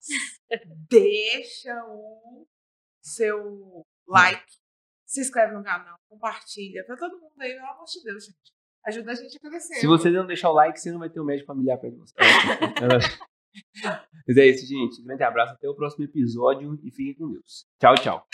Deixa 0.90 1.84
o 1.86 2.48
seu 3.00 3.86
like, 4.08 4.42
se 5.06 5.20
inscreve 5.20 5.54
no 5.54 5.62
canal, 5.62 5.96
compartilha 6.08 6.82
pra 6.84 6.96
todo 6.96 7.20
mundo 7.20 7.32
aí, 7.38 7.54
pelo 7.54 7.64
amor 7.64 7.84
de 7.84 8.02
Deus, 8.02 8.24
gente. 8.24 8.52
Ajuda 8.86 9.12
a 9.12 9.14
gente 9.14 9.36
a 9.36 9.40
crescer. 9.40 9.74
Se 9.74 9.86
você 9.86 10.10
não 10.10 10.26
deixar 10.26 10.50
o 10.50 10.54
like, 10.54 10.80
você 10.80 10.90
não 10.90 10.98
vai 10.98 11.08
ter 11.08 11.20
um 11.20 11.24
médico 11.24 11.46
familiar 11.46 11.78
de 11.78 11.90
você. 11.90 12.12
Mas 14.26 14.36
é 14.36 14.46
isso, 14.48 14.66
gente. 14.66 15.00
Um 15.00 15.04
grande 15.04 15.22
abraço, 15.22 15.52
até 15.52 15.68
o 15.68 15.76
próximo 15.76 16.04
episódio 16.04 16.76
e 16.82 16.90
fiquem 16.90 17.14
com 17.14 17.30
Deus. 17.30 17.68
Tchau, 17.78 17.94
tchau. 17.94 18.26